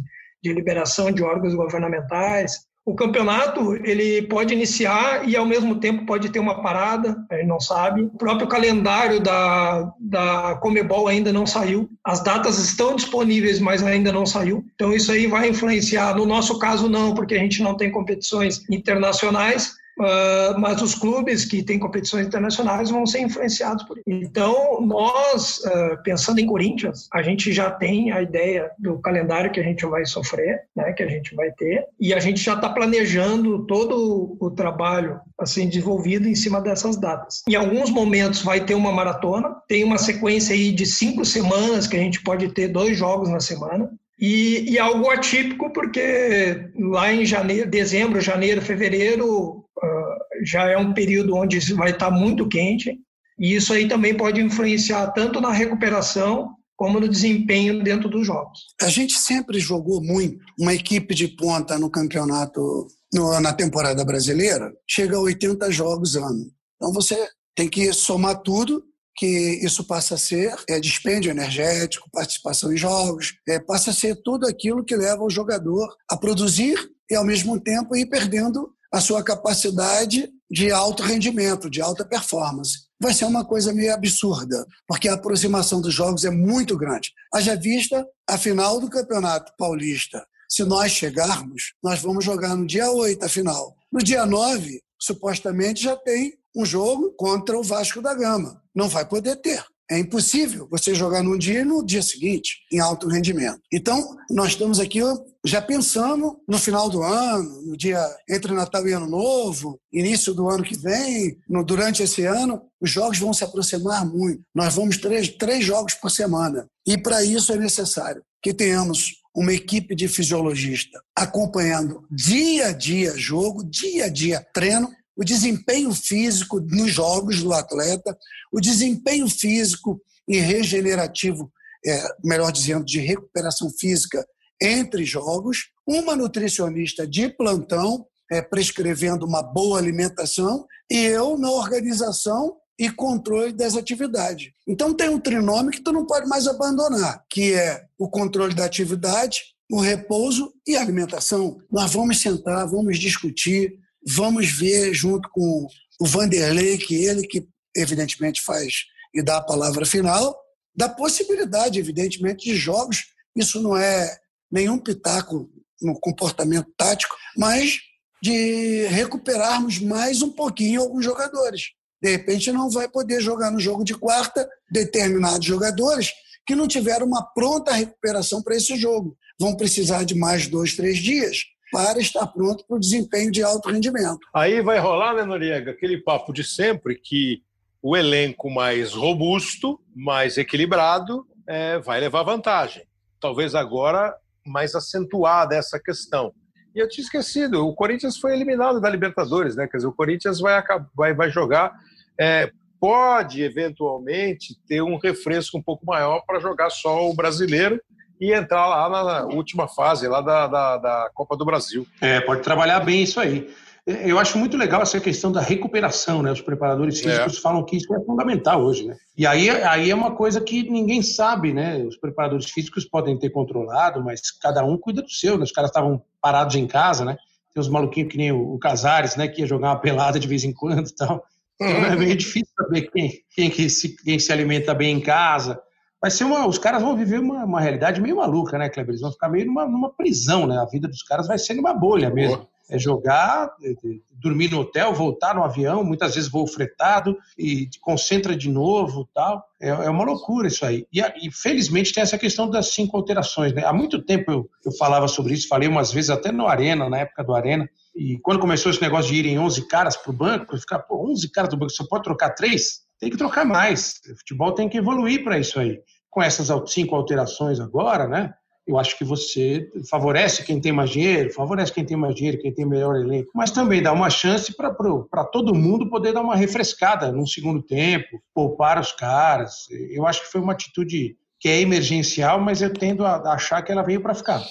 de 0.43 0.55
liberação 0.55 1.13
de 1.13 1.23
órgãos 1.23 1.55
governamentais, 1.55 2.68
o 2.89 2.95
campeonato 2.95 3.77
ele 3.85 4.23
pode 4.23 4.55
iniciar 4.55 5.29
e 5.29 5.37
ao 5.37 5.45
mesmo 5.45 5.75
tempo 5.75 6.07
pode 6.07 6.31
ter 6.31 6.39
uma 6.39 6.63
parada, 6.63 7.23
a 7.31 7.35
gente 7.35 7.47
não 7.47 7.61
sabe. 7.61 8.05
O 8.05 8.17
próprio 8.17 8.49
calendário 8.49 9.21
da, 9.21 9.93
da 10.01 10.55
Comebol 10.55 11.07
ainda 11.07 11.31
não 11.31 11.47
saiu. 11.47 11.87
As 12.03 12.25
datas 12.25 12.59
estão 12.59 12.97
disponíveis, 12.97 13.61
mas 13.61 13.83
ainda 13.83 14.11
não 14.11 14.25
saiu. 14.25 14.65
Então 14.75 14.95
isso 14.95 15.13
aí 15.13 15.27
vai 15.27 15.51
influenciar. 15.51 16.17
No 16.17 16.25
nosso 16.25 16.59
caso 16.59 16.89
não, 16.89 17.15
porque 17.15 17.35
a 17.35 17.39
gente 17.39 17.63
não 17.63 17.77
tem 17.77 17.91
competições 17.91 18.65
internacionais, 18.71 19.75
Uh, 19.99 20.59
mas 20.59 20.81
os 20.81 20.95
clubes 20.95 21.45
que 21.45 21.63
têm 21.63 21.79
competições 21.79 22.27
internacionais 22.27 22.91
vão 22.91 23.05
ser 23.05 23.21
influenciados 23.21 23.85
por 23.85 23.99
isso. 23.99 24.05
Então, 24.07 24.81
nós, 24.81 25.59
uh, 25.59 26.03
pensando 26.05 26.39
em 26.39 26.47
Corinthians, 26.47 27.09
a 27.13 27.23
gente 27.23 27.53
já 27.53 27.71
tem 27.71 28.13
a 28.13 28.23
ideia 28.23 28.71
do 28.79 28.99
calendário 28.99 29.51
que 29.51 29.59
a 29.59 29.63
gente 29.63 29.85
vai 29.87 30.05
sofrer, 30.05 30.63
né, 30.77 30.93
que 30.93 31.03
a 31.03 31.09
gente 31.09 31.35
vai 31.35 31.51
ter, 31.53 31.85
e 31.99 32.15
a 32.15 32.21
gente 32.21 32.41
já 32.41 32.55
está 32.55 32.69
planejando 32.69 33.67
todo 33.67 34.37
o 34.41 34.51
trabalho 34.51 35.21
assim 35.39 35.69
desenvolvido 35.69 36.29
em 36.29 36.35
cima 36.35 36.61
dessas 36.61 36.97
datas. 36.97 37.43
Em 37.49 37.55
alguns 37.55 37.91
momentos 37.91 38.43
vai 38.43 38.65
ter 38.65 38.75
uma 38.75 38.93
maratona, 38.93 39.55
tem 39.69 39.85
uma 39.85 39.99
sequência 39.99 40.55
aí 40.55 40.73
de 40.73 40.87
cinco 40.87 41.25
semanas 41.25 41.87
que 41.87 41.97
a 41.97 42.01
gente 42.01 42.23
pode 42.23 42.49
ter 42.49 42.69
dois 42.69 42.97
jogos 42.97 43.29
na 43.29 43.41
semana. 43.41 43.91
E, 44.21 44.73
e, 44.73 44.79
algo 44.79 45.09
atípico, 45.11 45.73
porque 45.73 46.71
lá 46.77 47.13
em 47.13 47.25
janeiro, 47.25 47.71
dezembro, 47.71 48.21
janeiro, 48.21 48.61
fevereiro, 48.61 49.59
uh, 49.59 50.45
já 50.45 50.69
é 50.69 50.77
um 50.77 50.93
período 50.93 51.37
onde 51.37 51.59
vai 51.75 51.91
estar 51.91 52.11
muito 52.11 52.49
quente, 52.49 52.99
e 53.39 53.55
isso 53.55 53.73
aí 53.73 53.87
também 53.87 54.17
pode 54.17 54.41
influenciar 54.41 55.13
tanto 55.13 55.41
na 55.41 55.53
recuperação 55.53 56.51
como 56.77 57.01
no 57.01 57.09
desempenho 57.09 57.83
dentro 57.83 58.09
dos 58.09 58.27
jogos. 58.27 58.61
A 58.81 58.89
gente 58.89 59.15
sempre 59.15 59.59
jogou 59.59 60.03
muito 60.03 60.39
uma 60.59 60.75
equipe 60.75 61.15
de 61.15 61.29
ponta 61.29 61.79
no 61.79 61.91
campeonato 61.91 62.89
no, 63.13 63.41
na 63.41 63.53
temporada 63.53 64.05
brasileira 64.05 64.73
chega 64.87 65.17
a 65.17 65.21
80 65.21 65.71
jogos 65.71 66.15
ano. 66.17 66.51
Então 66.77 66.93
você 66.93 67.17
tem 67.55 67.69
que 67.69 67.93
somar 67.93 68.41
tudo 68.43 68.83
que 69.19 69.27
isso 69.65 69.83
passa 69.83 70.15
a 70.15 70.19
ser 70.19 70.55
é, 70.69 70.79
dispêndio 70.79 71.31
energético, 71.31 72.09
participação 72.13 72.73
em 72.73 72.77
jogos, 72.77 73.35
é, 73.49 73.59
passa 73.59 73.91
a 73.91 73.95
ser 73.95 74.15
tudo 74.23 74.47
aquilo 74.47 74.85
que 74.85 74.97
leva 74.97 75.25
o 75.25 75.31
jogador 75.31 75.93
a 76.09 76.17
produzir 76.17 76.79
e, 77.11 77.17
ao 77.17 77.25
mesmo 77.25 77.61
tempo, 77.61 77.97
ir 77.97 78.07
perdendo 78.07 78.71
a 78.93 79.01
sua 79.01 79.23
capacidade 79.23 80.31
de 80.49 80.71
alto 80.71 81.03
rendimento, 81.03 81.69
de 81.69 81.83
alta 81.83 82.05
performance. 82.05 82.87
Vai 83.01 83.13
ser 83.13 83.25
uma 83.25 83.45
coisa 83.45 83.73
meio 83.73 83.93
absurda, 83.93 84.65
porque 84.87 85.09
a 85.09 85.15
aproximação 85.15 85.81
dos 85.81 85.93
jogos 85.93 86.25
é 86.25 86.31
muito 86.31 86.77
grande. 86.77 87.13
Haja 87.35 87.57
vista 87.57 88.07
a 88.29 88.39
final 88.39 88.81
do 88.81 88.89
Campeonato 88.89 89.53
Paulista. 89.59 90.25
Se 90.49 90.65
nós 90.65 90.93
chegarmos, 90.93 91.75
nós 91.83 92.01
vamos 92.01 92.25
jogar 92.25 92.57
no 92.57 92.67
dia 92.67 92.91
8 92.91 93.25
a 93.25 93.29
final. 93.29 93.77
No 93.93 93.99
dia 93.99 94.25
9, 94.25 94.81
supostamente 94.99 95.83
já 95.83 95.97
tem 95.97 96.39
um 96.57 96.65
jogo 96.65 97.13
contra 97.17 97.59
o 97.59 97.63
Vasco 97.63 98.01
da 98.01 98.15
Gama. 98.15 98.61
Não 98.79 98.89
vai 98.89 99.05
poder 99.05 99.35
ter. 99.35 99.61
É 99.91 99.99
impossível 99.99 100.69
você 100.71 100.95
jogar 100.95 101.21
num 101.21 101.37
dia 101.37 101.63
e 101.63 101.65
no 101.65 101.85
dia 101.85 102.01
seguinte, 102.01 102.59
em 102.73 102.79
alto 102.79 103.09
rendimento. 103.09 103.61
Então, 103.73 104.17
nós 104.31 104.51
estamos 104.51 104.79
aqui 104.79 105.01
já 105.45 105.61
pensando 105.61 106.39
no 106.47 106.59
final 106.59 106.89
do 106.89 107.03
ano, 107.03 107.63
no 107.63 107.77
dia 107.77 108.01
entre 108.31 108.53
Natal 108.53 108.87
e 108.87 108.93
Ano 108.93 109.09
Novo, 109.09 109.81
início 109.93 110.33
do 110.33 110.49
ano 110.49 110.63
que 110.63 110.77
vem, 110.79 111.37
no, 111.49 111.65
durante 111.65 112.05
esse 112.05 112.25
ano, 112.25 112.63
os 112.81 112.89
jogos 112.89 113.19
vão 113.19 113.33
se 113.35 113.43
aproximar 113.43 114.07
muito. 114.07 114.43
Nós 114.55 114.75
vamos 114.77 114.97
três, 114.99 115.29
três 115.29 115.65
jogos 115.65 115.95
por 115.95 116.11
semana. 116.11 116.69
E 116.87 116.97
para 116.97 117.25
isso 117.25 117.53
é 117.53 117.57
necessário 117.57 118.23
que 118.41 118.55
tenhamos 118.55 119.17
uma 119.35 119.53
equipe 119.53 119.95
de 119.95 120.07
fisiologista 120.07 121.01
acompanhando 121.17 122.05
dia 122.11 122.69
a 122.69 122.73
dia 122.73 123.17
jogo, 123.17 123.65
dia 123.65 124.05
a 124.05 124.09
dia 124.09 124.47
treino, 124.53 124.89
o 125.19 125.25
desempenho 125.25 125.93
físico 125.93 126.61
nos 126.61 126.93
jogos 126.93 127.43
do 127.43 127.53
atleta, 127.53 128.17
o 128.53 128.61
desempenho 128.61 129.29
físico 129.29 130.01
e 130.29 130.39
regenerativo, 130.39 131.53
é, 131.85 132.09
melhor 132.25 132.53
dizendo, 132.53 132.85
de 132.85 133.01
recuperação 133.01 133.69
física 133.69 134.25
entre 134.63 135.05
jogos, 135.05 135.71
uma 135.85 136.15
nutricionista 136.15 137.07
de 137.07 137.29
plantão 137.29 138.07
é, 138.31 138.41
prescrevendo 138.41 139.27
uma 139.27 139.43
boa 139.43 139.79
alimentação 139.79 140.65
e 140.91 140.97
eu 140.97 141.37
na 141.37 141.51
organização 141.51 142.57
e 142.79 142.89
controle 142.89 143.53
das 143.53 143.75
atividades. 143.75 144.53
Então 144.67 144.95
tem 144.95 145.09
um 145.09 145.19
trinômio 145.19 145.73
que 145.73 145.83
tu 145.83 145.93
não 145.93 146.07
pode 146.07 146.29
mais 146.29 146.47
abandonar, 146.47 147.25
que 147.29 147.55
é 147.55 147.85
o 147.99 148.09
controle 148.09 148.55
da 148.55 148.65
atividade, 148.65 149.43
o 149.71 149.81
repouso 149.81 150.53
e 150.67 150.77
a 150.77 150.81
alimentação. 150.81 151.59
Nós 151.71 151.93
vamos 151.93 152.21
sentar, 152.21 152.69
vamos 152.69 152.99
discutir, 152.99 153.79
Vamos 154.11 154.51
ver 154.51 154.95
junto 154.95 155.29
com 155.29 155.67
o 156.01 156.07
Vanderlei, 156.07 156.79
que 156.79 156.95
ele 156.95 157.27
que 157.27 157.47
evidentemente 157.77 158.43
faz 158.43 158.85
e 159.15 159.23
dá 159.23 159.37
a 159.37 159.45
palavra 159.45 159.85
final, 159.85 160.35
da 160.75 160.89
possibilidade, 160.89 161.79
evidentemente, 161.79 162.49
de 162.49 162.57
jogos. 162.57 163.05
Isso 163.37 163.61
não 163.61 163.77
é 163.77 164.17
nenhum 164.51 164.79
pitaco 164.79 165.51
no 165.83 165.99
comportamento 166.01 166.73
tático, 166.77 167.15
mas 167.37 167.79
de 168.23 168.87
recuperarmos 168.87 169.79
mais 169.79 170.23
um 170.23 170.31
pouquinho 170.31 170.81
alguns 170.81 171.05
jogadores. 171.05 171.73
De 172.03 172.11
repente, 172.11 172.51
não 172.51 172.71
vai 172.71 172.89
poder 172.89 173.21
jogar 173.21 173.51
no 173.51 173.61
jogo 173.61 173.85
de 173.85 173.95
quarta 173.95 174.49
determinados 174.71 175.47
jogadores 175.47 176.13
que 176.47 176.55
não 176.55 176.67
tiveram 176.67 177.07
uma 177.07 177.23
pronta 177.23 177.73
recuperação 177.73 178.43
para 178.43 178.57
esse 178.57 178.75
jogo. 178.77 179.17
Vão 179.39 179.55
precisar 179.55 180.05
de 180.05 180.15
mais 180.15 180.47
dois, 180.47 180.75
três 180.75 180.99
dias 180.99 181.43
para 181.71 181.99
estar 181.99 182.27
pronto 182.27 182.65
para 182.67 182.77
o 182.77 182.81
desempenho 182.81 183.31
de 183.31 183.43
alto 183.43 183.71
rendimento. 183.71 184.21
Aí 184.35 184.61
vai 184.61 184.79
rolar, 184.79 185.15
né, 185.15 185.25
Noriega, 185.25 185.71
aquele 185.71 185.99
papo 185.99 186.33
de 186.33 186.45
sempre 186.45 186.95
que 186.95 187.43
o 187.83 187.97
elenco 187.97 188.51
mais 188.51 188.93
robusto, 188.93 189.81
mais 189.95 190.37
equilibrado, 190.37 191.27
é, 191.47 191.79
vai 191.79 192.01
levar 192.01 192.23
vantagem. 192.23 192.85
Talvez 193.21 193.55
agora 193.55 194.15
mais 194.45 194.75
acentuada 194.75 195.55
essa 195.55 195.79
questão. 195.79 196.33
E 196.75 196.81
eu 196.81 196.89
tinha 196.89 197.05
esquecido, 197.05 197.67
o 197.67 197.75
Corinthians 197.75 198.19
foi 198.19 198.33
eliminado 198.33 198.81
da 198.81 198.89
Libertadores, 198.89 199.57
né? 199.57 199.67
Quer 199.67 199.79
dizer, 199.79 199.89
o 199.89 199.93
Corinthians 199.93 200.41
vai, 200.41 200.63
vai, 200.95 201.15
vai 201.15 201.31
jogar, 201.31 201.73
é, 202.19 202.51
pode 202.81 203.43
eventualmente 203.43 204.57
ter 204.67 204.83
um 204.83 204.97
refresco 204.97 205.59
um 205.59 205.63
pouco 205.63 205.85
maior 205.85 206.23
para 206.27 206.41
jogar 206.41 206.71
só 206.71 207.09
o 207.09 207.15
brasileiro, 207.15 207.81
e 208.21 208.33
entrar 208.33 208.67
lá 208.67 209.05
na 209.05 209.25
última 209.35 209.69
fase 209.69 210.09
lá 210.09 210.21
da, 210.21 210.47
da, 210.47 210.77
da, 210.77 211.11
Copa 211.15 211.37
do 211.37 211.45
Brasil. 211.45 211.87
É, 212.01 212.21
pode 212.21 212.43
trabalhar 212.43 212.81
bem 212.81 213.03
isso 213.03 213.21
aí. 213.21 213.49
Eu 213.87 214.19
acho 214.19 214.37
muito 214.37 214.57
legal 214.57 214.83
essa 214.83 215.01
questão 215.01 215.33
da 215.33 215.41
recuperação, 215.41 216.23
né? 216.23 216.31
Os 216.31 216.43
preparadores 216.43 217.01
físicos 217.01 217.39
é. 217.39 217.41
falam 217.41 217.65
que 217.65 217.77
isso 217.77 217.95
é 217.95 218.01
fundamental 218.05 218.63
hoje, 218.63 218.87
né? 218.87 218.97
E 219.17 219.27
aí, 219.27 219.49
aí 219.49 219.91
é 219.91 219.95
uma 219.95 220.15
coisa 220.15 220.43
que 220.43 220.69
ninguém 220.69 221.01
sabe, 221.01 221.55
né? 221.55 221.79
Os 221.79 221.97
preparadores 221.97 222.51
físicos 222.51 222.85
podem 222.85 223.19
ter 223.19 223.31
controlado, 223.31 224.05
mas 224.05 224.31
cada 224.31 224.63
um 224.63 224.77
cuida 224.77 225.01
do 225.01 225.11
seu, 225.11 225.39
né? 225.39 225.45
Os 225.45 225.53
caras 225.53 225.71
estavam 225.71 226.03
parados 226.21 226.55
em 226.55 226.67
casa, 226.67 227.03
né? 227.03 227.17
Tem 227.55 227.63
uns 227.63 227.69
maluquinhos 227.69 228.13
que 228.13 228.19
nem 228.19 228.31
o 228.31 228.59
Casares, 228.59 229.17
né? 229.17 229.27
Que 229.27 229.41
ia 229.41 229.47
jogar 229.47 229.71
uma 229.71 229.81
pelada 229.81 230.21
de 230.21 230.29
vez 230.29 230.45
em 230.45 230.53
quando 230.53 230.89
e 230.89 230.95
tal. 230.95 231.25
Então 231.61 231.87
é 231.87 231.97
meio 231.97 232.15
difícil 232.15 232.53
saber 232.57 232.91
quem, 232.91 233.23
quem, 233.35 233.51
que 233.51 233.69
se, 233.69 233.97
quem 233.97 234.19
se 234.19 234.33
alimenta 234.33 234.75
bem 234.75 234.97
em 234.97 235.01
casa, 235.01 235.61
vai 236.01 236.11
ser 236.11 236.25
uma. 236.25 236.47
Os 236.47 236.59
caras 236.59 236.83
vão 236.83 236.97
viver 236.97 237.21
uma, 237.21 237.45
uma 237.45 237.61
realidade 237.61 238.01
meio 238.01 238.17
maluca, 238.17 238.59
né, 238.59 238.69
Kleber? 238.69 238.91
Eles 238.91 239.01
vão 239.01 239.13
ficar 239.13 239.29
meio 239.29 239.47
numa, 239.47 239.67
numa 239.67 239.91
prisão, 239.91 240.47
né? 240.47 240.59
A 240.59 240.65
vida 240.65 240.89
dos 240.89 241.03
caras 241.03 241.27
vai 241.27 241.39
ser 241.39 241.55
numa 241.55 241.75
bolha 241.75 242.11
mesmo. 242.11 242.47
É 242.71 242.79
jogar, 242.79 243.51
é, 243.63 243.71
é, 243.71 243.75
dormir 244.13 244.51
no 244.51 244.61
hotel, 244.61 244.93
voltar 244.93 245.35
no 245.35 245.43
avião, 245.43 245.83
muitas 245.83 246.15
vezes 246.15 246.31
voo 246.31 246.47
fretado 246.47 247.17
e 247.37 247.67
concentra 247.81 248.37
de 248.37 248.51
novo 248.51 249.09
tal. 249.15 249.43
É, 249.59 249.69
é 249.71 249.91
uma 249.91 250.05
loucura 250.05 250.49
isso 250.49 250.67
aí. 250.67 250.87
E, 250.93 251.01
e, 251.01 251.33
felizmente 251.33 251.95
tem 251.95 252.03
essa 252.03 252.19
questão 252.19 252.49
das 252.49 252.75
cinco 252.75 252.97
alterações. 252.97 253.55
Né? 253.55 253.65
Há 253.65 253.73
muito 253.73 254.03
tempo 254.03 254.31
eu, 254.31 254.51
eu 254.67 254.73
falava 254.73 255.09
sobre 255.09 255.33
isso, 255.33 255.49
falei 255.49 255.67
umas 255.67 255.91
vezes 255.91 256.11
até 256.11 256.31
no 256.31 256.47
Arena, 256.47 256.91
na 256.91 256.99
época 256.99 257.25
do 257.25 257.35
Arena. 257.35 257.67
E 257.97 258.19
quando 258.19 258.39
começou 258.39 258.71
esse 258.71 258.83
negócio 258.83 259.11
de 259.11 259.19
irem 259.19 259.39
11 259.39 259.67
caras 259.67 259.97
para 259.97 260.11
o 260.11 260.15
banco, 260.15 260.55
eu 260.55 260.61
ficava, 260.61 260.83
pô, 260.83 261.11
11 261.11 261.31
caras 261.31 261.51
do 261.51 261.57
banco, 261.57 261.73
você 261.73 261.87
pode 261.89 262.05
trocar 262.05 262.31
três? 262.31 262.87
Tem 262.99 263.11
que 263.11 263.17
trocar 263.17 263.45
mais. 263.45 264.01
O 264.11 264.17
futebol 264.17 264.53
tem 264.53 264.69
que 264.69 264.79
evoluir 264.79 265.23
para 265.25 265.39
isso 265.39 265.59
aí. 265.59 265.81
Com 266.11 266.23
essas 266.23 266.49
cinco 266.71 266.95
alterações 266.95 267.61
agora, 267.61 268.07
né? 268.07 268.35
Eu 268.67 268.79
acho 268.79 268.99
que 268.99 269.05
você 269.05 269.67
favorece 269.89 270.45
quem 270.45 270.61
tem 270.61 270.73
mais 270.73 270.91
dinheiro, 270.91 271.33
favorece 271.33 271.73
quem 271.73 271.87
tem 271.87 271.97
mais 271.97 272.15
dinheiro, 272.15 272.39
quem 272.39 272.53
tem 272.53 272.67
melhor 272.67 272.97
elenco, 272.97 273.31
mas 273.35 273.51
também 273.51 273.83
dá 273.83 273.95
uma 273.95 274.11
chance 274.11 274.55
para 274.55 275.25
todo 275.25 275.55
mundo 275.55 275.89
poder 275.89 276.13
dar 276.13 276.21
uma 276.21 276.37
refrescada 276.37 277.11
num 277.11 277.25
segundo 277.25 277.63
tempo, 277.63 278.23
poupar 278.35 278.79
os 278.79 278.93
caras. 278.93 279.67
Eu 279.91 280.07
acho 280.07 280.21
que 280.21 280.31
foi 280.31 280.43
uma 280.43 280.53
atitude 280.53 281.17
que 281.41 281.49
é 281.49 281.61
emergencial, 281.61 282.41
mas 282.41 282.61
eu 282.61 282.73
tendo 282.73 283.05
a 283.05 283.33
achar 283.33 283.63
que 283.63 283.71
ela 283.71 283.83
veio 283.83 284.01
para 284.01 284.15
ficar. 284.15 284.43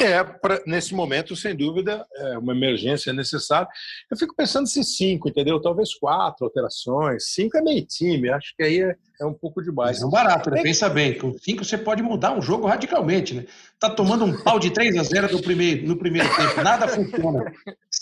É, 0.00 0.24
pra, 0.24 0.60
nesse 0.66 0.94
momento, 0.94 1.36
sem 1.36 1.54
dúvida, 1.54 2.04
é 2.16 2.38
uma 2.38 2.52
emergência 2.52 3.12
necessária. 3.12 3.68
Eu 4.10 4.16
fico 4.16 4.34
pensando 4.34 4.66
se 4.66 4.82
cinco, 4.82 5.28
entendeu? 5.28 5.60
Talvez 5.60 5.94
quatro 5.94 6.44
alterações. 6.44 7.32
Cinco 7.32 7.58
é 7.58 7.62
meio 7.62 7.86
time, 7.86 8.30
acho 8.30 8.54
que 8.56 8.62
aí 8.62 8.80
é, 8.80 8.96
é 9.20 9.26
um 9.26 9.34
pouco 9.34 9.62
demais. 9.62 10.02
É 10.02 10.06
um 10.06 10.10
barato, 10.10 10.50
né? 10.50 10.62
Pensa 10.62 10.88
bem, 10.88 11.16
com 11.16 11.36
cinco 11.38 11.64
você 11.64 11.78
pode 11.78 12.02
mudar 12.02 12.32
um 12.32 12.42
jogo 12.42 12.66
radicalmente, 12.66 13.34
né? 13.34 13.44
Tá 13.78 13.90
tomando 13.90 14.24
um 14.24 14.42
pau 14.42 14.58
de 14.58 14.70
3 14.70 14.96
a 14.96 15.02
0 15.02 15.32
no 15.32 15.42
primeiro, 15.42 15.86
no 15.86 15.96
primeiro 15.96 16.28
tempo, 16.34 16.62
nada 16.62 16.88
funciona. 16.88 17.52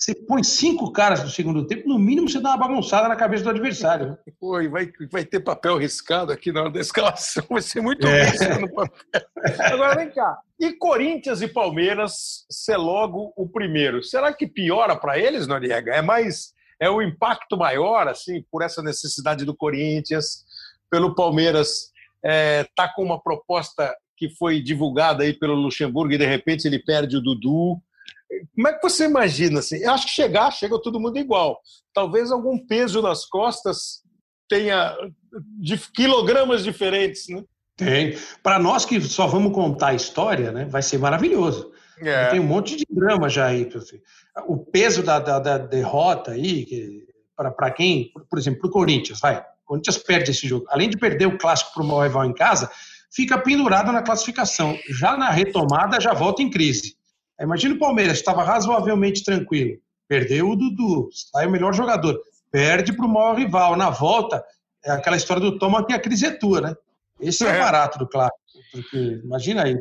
Você 0.01 0.15
põe 0.15 0.43
cinco 0.43 0.91
caras 0.93 1.23
no 1.23 1.29
segundo 1.29 1.67
tempo, 1.67 1.87
no 1.87 1.99
mínimo 1.99 2.27
você 2.27 2.41
dá 2.41 2.51
uma 2.51 2.57
bagunçada 2.57 3.07
na 3.07 3.17
cabeça 3.17 3.45
do 3.45 3.51
adversário. 3.51 4.17
Pô, 4.41 4.53
vai, 4.71 4.91
vai 5.13 5.25
ter 5.27 5.41
papel 5.41 5.77
riscado 5.77 6.33
aqui 6.33 6.51
na 6.51 6.63
hora 6.63 6.71
da 6.71 6.81
escalação, 6.81 7.45
vai 7.51 7.61
ser 7.61 7.83
muito 7.83 8.07
é. 8.07 8.59
no 8.59 8.73
papel. 8.73 9.23
Agora 9.61 9.97
vem 9.97 10.11
cá, 10.11 10.39
e 10.59 10.73
Corinthians 10.73 11.43
e 11.43 11.49
Palmeiras 11.49 12.47
ser 12.51 12.79
logo 12.79 13.35
o 13.37 13.47
primeiro. 13.47 14.03
Será 14.03 14.33
que 14.33 14.47
piora 14.47 14.97
para 14.97 15.19
eles, 15.19 15.47
Noriega? 15.47 15.95
É 15.95 16.01
mais 16.01 16.55
é 16.81 16.91
um 16.91 17.03
impacto 17.03 17.59
maior 17.59 18.09
assim 18.09 18.43
por 18.51 18.63
essa 18.63 18.83
necessidade 18.83 19.45
do 19.45 19.55
Corinthians, 19.55 20.47
pelo 20.91 21.15
Palmeiras 21.15 21.91
é, 22.25 22.67
tá 22.75 22.89
com 22.89 23.03
uma 23.03 23.21
proposta 23.21 23.95
que 24.17 24.31
foi 24.31 24.63
divulgada 24.63 25.25
aí 25.25 25.35
pelo 25.35 25.55
Luxemburgo 25.55 26.15
e 26.15 26.19
de 26.19 26.27
repente 26.27 26.67
ele 26.67 26.79
perde 26.79 27.17
o 27.17 27.21
Dudu. 27.21 27.81
Como 28.55 28.69
é 28.69 28.73
que 28.73 28.83
você 28.83 29.05
imagina 29.05 29.59
assim? 29.59 29.77
Eu 29.79 29.93
acho 29.93 30.07
que 30.07 30.13
chegar, 30.13 30.51
chega 30.51 30.81
todo 30.81 31.01
mundo 31.01 31.19
igual. 31.19 31.61
Talvez 31.93 32.31
algum 32.31 32.59
peso 32.59 33.03
nas 33.03 33.25
costas 33.25 34.03
tenha 34.49 34.97
de 35.61 35.79
quilogramas 35.95 36.65
diferentes, 36.65 37.29
né? 37.29 37.43
Tem. 37.77 38.17
Para 38.43 38.59
nós 38.59 38.85
que 38.85 39.01
só 39.01 39.27
vamos 39.27 39.55
contar 39.55 39.89
a 39.89 39.95
história, 39.95 40.53
né, 40.53 40.67
vai 40.67 40.83
ser 40.83 40.99
maravilhoso. 40.99 41.73
É. 41.99 42.27
Tem 42.29 42.41
um 42.41 42.47
monte 42.47 42.77
de 42.77 42.87
drama 42.91 43.29
já 43.29 43.47
aí. 43.47 43.69
O 44.47 44.59
peso 44.59 45.03
da, 45.03 45.19
da, 45.19 45.39
da 45.39 45.59
derrota 45.59 46.33
aí, 46.33 46.67
para 47.37 47.71
quem, 47.71 48.11
por 48.29 48.39
exemplo, 48.39 48.61
para 48.61 48.69
o 48.69 48.73
Corinthians, 48.73 49.21
vai. 49.21 49.39
O 49.39 49.45
Corinthians 49.67 49.99
perde 49.99 50.31
esse 50.31 50.47
jogo. 50.47 50.67
Além 50.69 50.91
de 50.91 50.99
perder 50.99 51.27
o 51.27 51.39
clássico 51.39 51.73
para 51.73 51.83
o 51.83 51.87
mau 51.87 52.03
rival 52.03 52.25
em 52.25 52.35
casa, 52.35 52.71
fica 53.13 53.39
pendurado 53.39 53.93
na 53.93 54.03
classificação. 54.03 54.79
Já 54.99 55.17
na 55.17 55.31
retomada, 55.31 56.01
já 56.01 56.13
volta 56.13 56.43
em 56.43 56.51
crise. 56.51 56.97
Imagina 57.41 57.75
o 57.75 57.79
Palmeiras, 57.79 58.19
estava 58.19 58.43
razoavelmente 58.43 59.25
tranquilo. 59.25 59.79
Perdeu 60.09 60.51
o 60.51 60.57
Dudu, 60.57 61.09
sai 61.13 61.47
o 61.47 61.51
melhor 61.51 61.73
jogador. 61.73 62.21
Perde 62.51 62.93
para 62.93 63.07
o 63.07 63.09
maior 63.09 63.37
rival. 63.37 63.77
Na 63.77 63.91
volta, 63.91 64.45
é 64.85 64.91
aquela 64.91 65.17
história 65.17 65.41
do 65.41 65.59
toma 65.59 65.87
que 65.87 65.93
a 65.93 66.01
crise 66.01 66.27
é 66.27 66.31
tua, 66.31 66.61
né? 66.61 66.75
Esse 67.21 67.47
é, 67.47 67.51
é 67.51 67.57
o 67.57 67.59
barato 67.59 67.99
do 67.99 68.09
clássico. 68.09 68.39
Porque, 68.73 69.21
imagina 69.25 69.65
aí, 69.65 69.79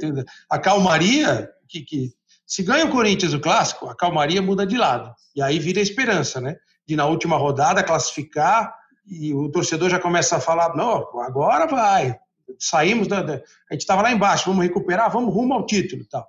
a 0.50 0.60
calmaria, 0.60 1.50
que, 1.68 1.82
que 1.82 2.14
se 2.46 2.64
ganha 2.64 2.86
o 2.86 2.90
Corinthians 2.90 3.34
o 3.34 3.40
clássico, 3.40 3.88
a 3.88 3.96
calmaria 3.96 4.42
muda 4.42 4.66
de 4.66 4.78
lado. 4.78 5.14
E 5.36 5.42
aí 5.42 5.60
vira 5.60 5.80
a 5.80 5.84
esperança, 5.84 6.40
né? 6.40 6.56
De 6.88 6.96
na 6.96 7.06
última 7.06 7.38
rodada 7.38 7.84
classificar 7.84 8.74
e 9.06 9.34
o 9.34 9.50
torcedor 9.50 9.90
já 9.90 10.00
começa 10.00 10.38
a 10.38 10.42
falar: 10.42 10.76
não, 10.76 11.08
agora 11.22 11.68
vai. 11.68 12.16
Saímos 12.58 13.08
da. 13.08 13.22
da 13.22 13.34
a 13.34 13.74
gente 13.74 13.82
estava 13.82 14.02
lá 14.02 14.12
embaixo, 14.12 14.46
vamos 14.46 14.64
recuperar, 14.64 15.12
vamos 15.12 15.34
rumo 15.34 15.54
ao 15.54 15.66
título. 15.66 16.06
Tal. 16.10 16.28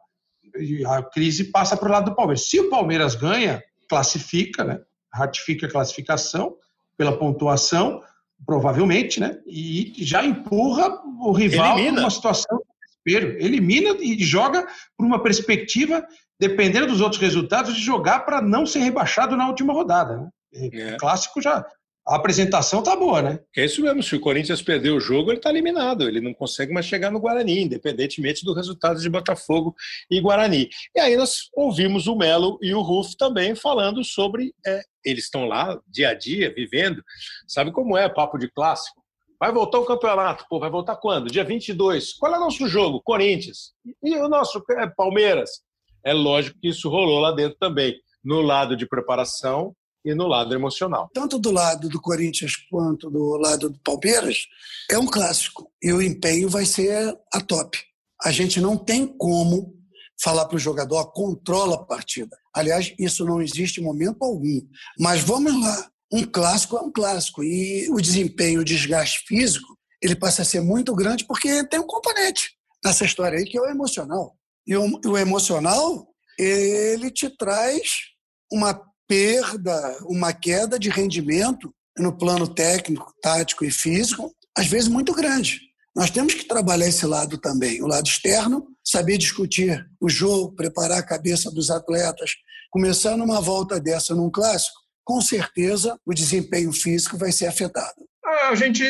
A 0.87 1.03
crise 1.03 1.45
passa 1.45 1.77
para 1.77 1.89
o 1.89 1.93
lado 1.93 2.11
do 2.11 2.17
Palmeiras. 2.17 2.49
Se 2.49 2.61
o 2.61 2.71
Palmeiras 2.71 3.15
ganha, 3.15 3.63
classifica, 3.89 4.65
né? 4.65 4.81
ratifica 5.13 5.67
a 5.67 5.71
classificação 5.71 6.55
pela 6.97 7.17
pontuação, 7.17 8.03
provavelmente, 8.47 9.21
né? 9.21 9.39
E 9.47 9.95
já 9.99 10.25
empurra 10.25 11.01
o 11.21 11.33
rival 11.33 11.77
para 11.77 12.01
uma 12.01 12.11
situação 12.11 12.59
de 12.59 12.87
desespero. 12.87 13.45
Elimina 13.45 13.97
e 14.01 14.23
joga 14.23 14.67
por 14.97 15.07
uma 15.07 15.23
perspectiva, 15.23 16.07
dependendo 16.39 16.87
dos 16.87 17.01
outros 17.01 17.21
resultados, 17.21 17.75
de 17.75 17.81
jogar 17.83 18.21
para 18.21 18.41
não 18.41 18.65
ser 18.65 18.81
rebaixado 18.81 19.37
na 19.37 19.49
última 19.49 19.73
rodada. 19.73 20.17
Né? 20.17 20.71
É. 20.73 20.97
Clássico 20.97 21.41
já. 21.41 21.67
A 22.11 22.17
apresentação 22.17 22.83
tá 22.83 22.97
boa, 22.97 23.23
né? 23.23 23.39
É 23.57 23.65
isso 23.65 23.81
mesmo. 23.83 24.03
Se 24.03 24.17
o 24.17 24.21
Corinthians 24.21 24.61
perder 24.61 24.91
o 24.91 24.99
jogo, 24.99 25.31
ele 25.31 25.39
está 25.39 25.49
eliminado. 25.49 26.09
Ele 26.09 26.21
não 26.21 26.35
consegue 26.35 26.73
mais 26.73 26.85
chegar 26.85 27.09
no 27.09 27.21
Guarani, 27.21 27.63
independentemente 27.63 28.45
do 28.45 28.53
resultado 28.53 29.01
de 29.01 29.09
Botafogo 29.09 29.77
e 30.11 30.21
Guarani. 30.21 30.69
E 30.93 30.99
aí 30.99 31.17
nós 31.17 31.49
ouvimos 31.55 32.09
o 32.09 32.17
Melo 32.17 32.59
e 32.61 32.75
o 32.75 32.81
Ruf 32.81 33.17
também 33.17 33.55
falando 33.55 34.03
sobre 34.03 34.53
é, 34.67 34.83
eles 35.05 35.27
estão 35.27 35.47
lá 35.47 35.81
dia 35.87 36.09
a 36.09 36.15
dia, 36.15 36.53
vivendo. 36.53 37.01
Sabe 37.47 37.71
como 37.71 37.97
é 37.97 38.09
papo 38.09 38.39
de 38.39 38.51
clássico? 38.51 39.01
Vai 39.39 39.53
voltar 39.53 39.79
o 39.79 39.87
campeonato. 39.87 40.45
Pô, 40.51 40.59
vai 40.59 40.69
voltar 40.69 40.97
quando? 40.97 41.31
Dia 41.31 41.45
22. 41.45 42.15
Qual 42.15 42.35
é 42.35 42.39
o 42.39 42.41
nosso 42.41 42.67
jogo? 42.67 43.01
Corinthians. 43.05 43.73
E 44.03 44.17
o 44.17 44.29
nosso 44.29 44.61
é 44.73 44.89
Palmeiras. 44.89 45.63
É 46.05 46.13
lógico 46.13 46.59
que 46.61 46.71
isso 46.71 46.91
rolou 46.91 47.21
lá 47.21 47.31
dentro 47.31 47.57
também. 47.57 47.95
No 48.25 48.41
lado 48.41 48.77
de 48.77 48.85
preparação 48.85 49.77
e 50.05 50.15
no 50.15 50.27
lado 50.27 50.55
emocional. 50.55 51.11
Tanto 51.13 51.39
do 51.39 51.51
lado 51.51 51.89
do 51.89 52.01
Corinthians 52.01 52.57
quanto 52.71 53.11
do 53.11 53.37
lado 53.37 53.71
do 53.71 53.79
Palmeiras, 53.81 54.47
é 54.91 54.99
um 54.99 55.07
clássico. 55.07 55.71
E 55.83 55.93
o 55.93 56.01
empenho 56.03 56.49
vai 56.49 56.65
ser 56.65 57.17
a 57.33 57.41
top. 57.41 57.79
A 58.23 58.31
gente 58.31 58.61
não 58.61 58.77
tem 58.77 59.07
como 59.07 59.75
falar 60.23 60.47
para 60.47 60.57
o 60.57 60.61
jogador, 60.61 61.13
controla 61.13 61.77
a 61.77 61.85
partida. 61.85 62.37
Aliás, 62.55 62.95
isso 62.99 63.25
não 63.25 63.41
existe 63.41 63.81
em 63.81 63.85
momento 63.85 64.23
algum. 64.23 64.61
Mas 64.99 65.21
vamos 65.23 65.59
lá, 65.59 65.91
um 66.13 66.25
clássico 66.25 66.77
é 66.77 66.81
um 66.81 66.93
clássico 66.93 67.43
e 67.43 67.89
o 67.91 68.01
desempenho, 68.01 68.61
o 68.61 68.65
desgaste 68.65 69.25
físico, 69.27 69.79
ele 70.03 70.17
passa 70.17 70.43
a 70.43 70.45
ser 70.45 70.61
muito 70.61 70.95
grande 70.95 71.25
porque 71.25 71.65
tem 71.65 71.81
um 71.81 71.87
componente 71.87 72.51
nessa 72.85 73.05
história 73.05 73.39
aí 73.39 73.45
que 73.45 73.57
é 73.57 73.61
o 73.61 73.67
emocional. 73.67 74.37
E 74.67 74.77
o, 74.77 75.01
o 75.07 75.17
emocional, 75.17 76.09
ele 76.39 77.11
te 77.11 77.29
traz 77.31 78.11
uma 78.53 78.90
perda, 79.11 79.99
uma 80.05 80.33
queda 80.33 80.79
de 80.79 80.89
rendimento 80.89 81.75
no 81.99 82.17
plano 82.17 82.47
técnico, 82.47 83.13
tático 83.21 83.65
e 83.65 83.71
físico, 83.71 84.33
às 84.57 84.69
vezes 84.69 84.87
muito 84.87 85.13
grande. 85.13 85.63
Nós 85.97 86.11
temos 86.11 86.33
que 86.33 86.47
trabalhar 86.47 86.87
esse 86.87 87.05
lado 87.05 87.37
também, 87.37 87.83
o 87.83 87.89
lado 87.89 88.07
externo, 88.07 88.69
saber 88.85 89.19
discutir 89.19 89.85
o 90.01 90.09
jogo, 90.09 90.55
preparar 90.55 90.99
a 90.99 91.03
cabeça 91.03 91.51
dos 91.51 91.71
atletas. 91.71 92.31
Começar 92.71 93.17
numa 93.17 93.41
volta 93.41 93.81
dessa 93.81 94.15
num 94.15 94.31
clássico, 94.31 94.79
com 95.05 95.21
certeza 95.21 95.99
o 96.07 96.15
desempenho 96.15 96.73
físico 96.73 97.19
vai 97.19 97.33
ser 97.33 97.47
afetado. 97.47 98.09
A 98.49 98.55
gente 98.55 98.85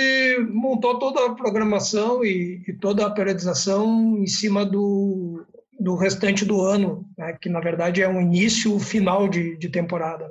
montou 0.53 0.99
toda 0.99 1.25
a 1.25 1.35
programação 1.35 2.23
e, 2.23 2.63
e 2.69 2.75
toda 2.75 3.07
a 3.07 3.11
periodização 3.11 4.19
em 4.19 4.27
cima 4.27 4.67
do, 4.67 5.47
do 5.81 5.97
restante 5.97 6.44
do 6.44 6.61
ano, 6.61 7.07
né, 7.16 7.36
que 7.40 7.48
na 7.48 7.59
verdade 7.59 8.02
é 8.02 8.09
um 8.09 8.20
início 8.20 8.78
final 8.78 9.27
de, 9.28 9.57
de 9.57 9.70
temporada. 9.70 10.31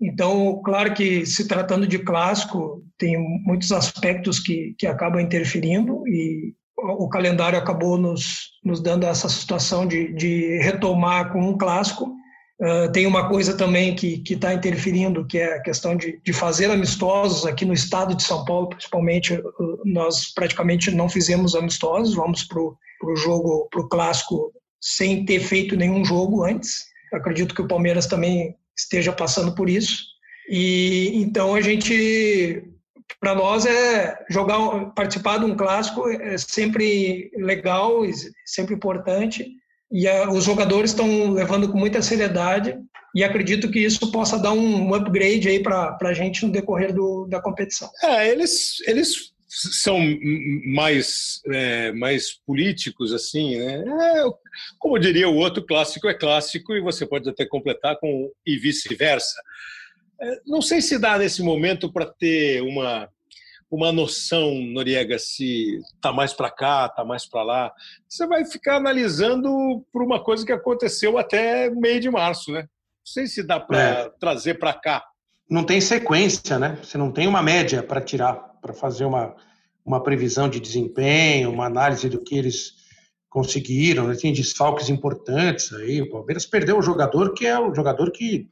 Então, 0.00 0.60
claro 0.64 0.92
que 0.94 1.24
se 1.24 1.46
tratando 1.48 1.86
de 1.86 1.98
clássico, 1.98 2.84
tem 2.96 3.16
muitos 3.44 3.72
aspectos 3.72 4.38
que, 4.38 4.74
que 4.78 4.86
acabam 4.86 5.20
interferindo 5.20 6.06
e 6.06 6.54
o 6.76 7.08
calendário 7.08 7.58
acabou 7.58 7.98
nos, 7.98 8.50
nos 8.64 8.80
dando 8.80 9.04
essa 9.04 9.28
situação 9.28 9.86
de, 9.86 10.12
de 10.12 10.58
retomar 10.58 11.32
com 11.32 11.40
um 11.40 11.58
clássico. 11.58 12.14
Uh, 12.60 12.90
tem 12.92 13.06
uma 13.06 13.28
coisa 13.28 13.56
também 13.56 13.94
que 13.94 14.22
está 14.28 14.54
interferindo, 14.54 15.26
que 15.26 15.38
é 15.38 15.54
a 15.54 15.62
questão 15.62 15.96
de, 15.96 16.20
de 16.24 16.32
fazer 16.32 16.70
amistosos 16.70 17.46
aqui 17.46 17.64
no 17.64 17.72
estado 17.72 18.14
de 18.14 18.22
São 18.22 18.44
Paulo, 18.44 18.68
principalmente. 18.68 19.34
Uh, 19.34 19.82
nós 19.84 20.32
praticamente 20.32 20.92
não 20.92 21.08
fizemos 21.08 21.56
amistosos, 21.56 22.14
vamos 22.14 22.44
para 22.44 22.60
o 22.60 23.16
jogo, 23.16 23.68
para 23.70 23.80
o 23.80 23.88
clássico, 23.88 24.52
sem 24.80 25.24
ter 25.24 25.40
feito 25.40 25.76
nenhum 25.76 26.04
jogo 26.04 26.44
antes. 26.44 26.86
acredito 27.12 27.54
que 27.54 27.62
o 27.62 27.68
Palmeiras 27.68 28.06
também 28.06 28.56
esteja 28.76 29.12
passando 29.12 29.54
por 29.54 29.68
isso. 29.68 30.04
E 30.48 31.12
então 31.14 31.54
a 31.54 31.60
gente, 31.60 32.62
para 33.20 33.34
nós 33.34 33.66
é 33.66 34.18
jogar, 34.30 34.86
participar 34.94 35.38
de 35.38 35.44
um 35.44 35.56
clássico 35.56 36.08
é 36.08 36.38
sempre 36.38 37.30
legal, 37.36 38.02
sempre 38.46 38.74
importante. 38.74 39.46
E 39.90 40.06
a, 40.06 40.30
os 40.30 40.44
jogadores 40.44 40.90
estão 40.90 41.32
levando 41.32 41.70
com 41.70 41.78
muita 41.78 42.02
seriedade 42.02 42.78
e 43.14 43.24
acredito 43.24 43.70
que 43.70 43.80
isso 43.80 44.12
possa 44.12 44.38
dar 44.38 44.52
um 44.52 44.94
upgrade 44.94 45.48
aí 45.48 45.62
para 45.62 45.96
a 46.00 46.12
gente 46.12 46.46
no 46.46 46.52
decorrer 46.52 46.94
do, 46.94 47.26
da 47.26 47.40
competição. 47.40 47.90
É, 48.02 48.28
eles, 48.28 48.76
eles 48.86 49.32
são 49.48 49.98
mais, 50.66 51.40
é, 51.46 51.90
mais 51.92 52.34
políticos, 52.46 53.12
assim, 53.12 53.56
né? 53.56 53.82
É, 53.86 54.24
como 54.78 54.98
diria 54.98 55.28
o 55.28 55.36
outro, 55.36 55.64
clássico 55.64 56.06
é 56.06 56.14
clássico 56.14 56.74
e 56.74 56.80
você 56.80 57.06
pode 57.06 57.28
até 57.28 57.46
completar 57.46 57.98
com 57.98 58.30
e 58.46 58.58
vice-versa. 58.58 59.40
É, 60.20 60.40
não 60.46 60.60
sei 60.60 60.82
se 60.82 60.98
dá 60.98 61.18
nesse 61.18 61.42
momento 61.42 61.92
para 61.92 62.06
ter 62.06 62.62
uma 62.62 63.08
uma 63.70 63.92
noção, 63.92 64.54
Noriega, 64.54 65.18
se 65.18 65.78
está 65.94 66.10
mais 66.10 66.32
para 66.32 66.50
cá, 66.50 66.86
está 66.86 67.04
mais 67.04 67.26
para 67.26 67.42
lá. 67.42 67.72
Você 68.08 68.26
vai 68.26 68.44
ficar 68.46 68.76
analisando 68.76 69.84
por 69.92 70.02
uma 70.02 70.22
coisa 70.22 70.44
que 70.44 70.52
aconteceu 70.52 71.18
até 71.18 71.68
meio 71.68 72.00
de 72.00 72.10
março, 72.10 72.50
né? 72.50 72.62
Não 72.62 72.68
sei 73.04 73.26
se 73.26 73.42
dá 73.42 73.60
para 73.60 73.78
é. 73.78 74.10
trazer 74.18 74.54
para 74.54 74.72
cá. 74.72 75.04
Não 75.48 75.64
tem 75.64 75.80
sequência, 75.80 76.58
né? 76.58 76.78
Você 76.82 76.98
não 76.98 77.10
tem 77.10 77.26
uma 77.26 77.42
média 77.42 77.82
para 77.82 78.00
tirar 78.00 78.48
para 78.60 78.74
fazer 78.74 79.04
uma, 79.04 79.34
uma 79.84 80.02
previsão 80.02 80.48
de 80.48 80.60
desempenho, 80.60 81.50
uma 81.50 81.66
análise 81.66 82.08
do 82.08 82.20
que 82.22 82.36
eles 82.36 82.74
conseguiram. 83.28 84.08
Né? 84.08 84.16
Tem 84.16 84.32
desfalques 84.32 84.88
importantes 84.88 85.72
aí. 85.72 86.02
O 86.02 86.10
Palmeiras 86.10 86.46
perdeu 86.46 86.78
um 86.78 86.82
jogador 86.82 87.32
que 87.32 87.46
é 87.46 87.58
o 87.58 87.74
jogador 87.74 88.10
que, 88.10 88.48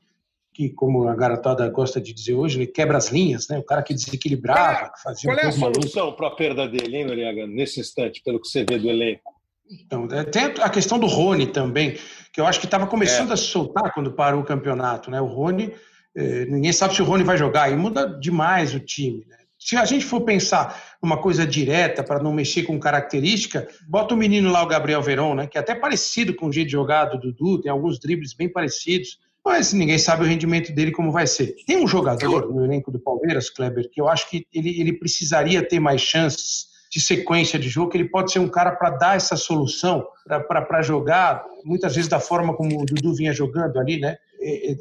que 0.54 0.70
como 0.70 1.08
a 1.08 1.14
garotada 1.14 1.68
gosta 1.68 2.00
de 2.00 2.12
dizer 2.12 2.34
hoje, 2.34 2.58
ele 2.58 2.66
quebra 2.66 2.96
as 2.96 3.08
linhas, 3.08 3.48
né? 3.48 3.58
O 3.58 3.64
cara 3.64 3.82
que 3.82 3.94
desequilibrava, 3.94 4.90
que 4.90 5.02
fazia 5.02 5.30
Qual 5.30 5.38
é 5.38 5.48
a 5.48 5.52
solução 5.52 6.12
para 6.12 6.28
a 6.28 6.30
perda 6.30 6.66
dele, 6.66 6.96
hein, 6.96 7.04
Noriega, 7.04 7.46
nesse 7.46 7.80
instante, 7.80 8.22
pelo 8.24 8.40
que 8.40 8.48
você 8.48 8.64
vê 8.68 8.78
do 8.78 8.88
elenco? 8.88 9.34
Então, 9.68 10.06
é, 10.12 10.22
tem 10.22 10.44
a 10.44 10.70
questão 10.70 10.98
do 10.98 11.06
Rony 11.06 11.48
também, 11.48 11.98
que 12.32 12.40
eu 12.40 12.46
acho 12.46 12.60
que 12.60 12.66
estava 12.66 12.86
começando 12.86 13.30
é. 13.30 13.34
a 13.34 13.36
se 13.36 13.44
soltar 13.44 13.92
quando 13.92 14.12
parou 14.12 14.40
o 14.40 14.44
campeonato, 14.44 15.10
né? 15.10 15.20
O 15.20 15.26
Rony, 15.26 15.74
ninguém 16.48 16.72
sabe 16.72 16.94
se 16.94 17.02
o 17.02 17.04
Rony 17.04 17.22
vai 17.22 17.36
jogar, 17.36 17.70
e 17.70 17.76
muda 17.76 18.06
demais 18.06 18.74
o 18.74 18.80
time, 18.80 19.24
né? 19.28 19.36
Se 19.58 19.74
a 19.74 19.84
gente 19.84 20.04
for 20.04 20.20
pensar 20.20 20.96
numa 21.02 21.16
coisa 21.16 21.46
direta, 21.46 22.04
para 22.04 22.22
não 22.22 22.32
mexer 22.32 22.64
com 22.64 22.78
característica, 22.78 23.66
bota 23.88 24.14
o 24.14 24.16
menino 24.16 24.52
lá, 24.52 24.62
o 24.62 24.66
Gabriel 24.66 25.02
Veron, 25.02 25.34
né, 25.34 25.46
que 25.46 25.56
é 25.56 25.60
até 25.60 25.74
parecido 25.74 26.34
com 26.34 26.46
o 26.46 26.52
jeito 26.52 26.66
de 26.66 26.72
jogar 26.72 27.06
do 27.06 27.18
Dudu, 27.18 27.62
tem 27.62 27.72
alguns 27.72 27.98
dribles 27.98 28.34
bem 28.34 28.48
parecidos, 28.48 29.18
mas 29.44 29.72
ninguém 29.72 29.98
sabe 29.98 30.24
o 30.24 30.26
rendimento 30.26 30.72
dele 30.74 30.90
como 30.90 31.10
vai 31.10 31.26
ser. 31.26 31.56
Tem 31.66 31.82
um 31.82 31.86
jogador 31.86 32.52
no 32.52 32.64
elenco 32.64 32.90
do 32.90 32.98
Palmeiras, 32.98 33.48
Kleber, 33.48 33.88
que 33.90 34.00
eu 34.00 34.08
acho 34.08 34.28
que 34.28 34.46
ele, 34.52 34.78
ele 34.78 34.92
precisaria 34.92 35.66
ter 35.66 35.80
mais 35.80 36.00
chances 36.00 36.66
de 36.92 37.00
sequência 37.00 37.58
de 37.58 37.68
jogo, 37.68 37.90
que 37.90 37.96
ele 37.96 38.08
pode 38.08 38.32
ser 38.32 38.38
um 38.38 38.48
cara 38.48 38.72
para 38.72 38.90
dar 38.90 39.16
essa 39.16 39.36
solução, 39.36 40.06
para 40.26 40.82
jogar, 40.82 41.44
muitas 41.64 41.94
vezes 41.94 42.08
da 42.08 42.20
forma 42.20 42.54
como 42.54 42.80
o 42.80 42.84
Dudu 42.84 43.14
vinha 43.14 43.32
jogando 43.32 43.78
ali, 43.78 43.98
né? 43.98 44.16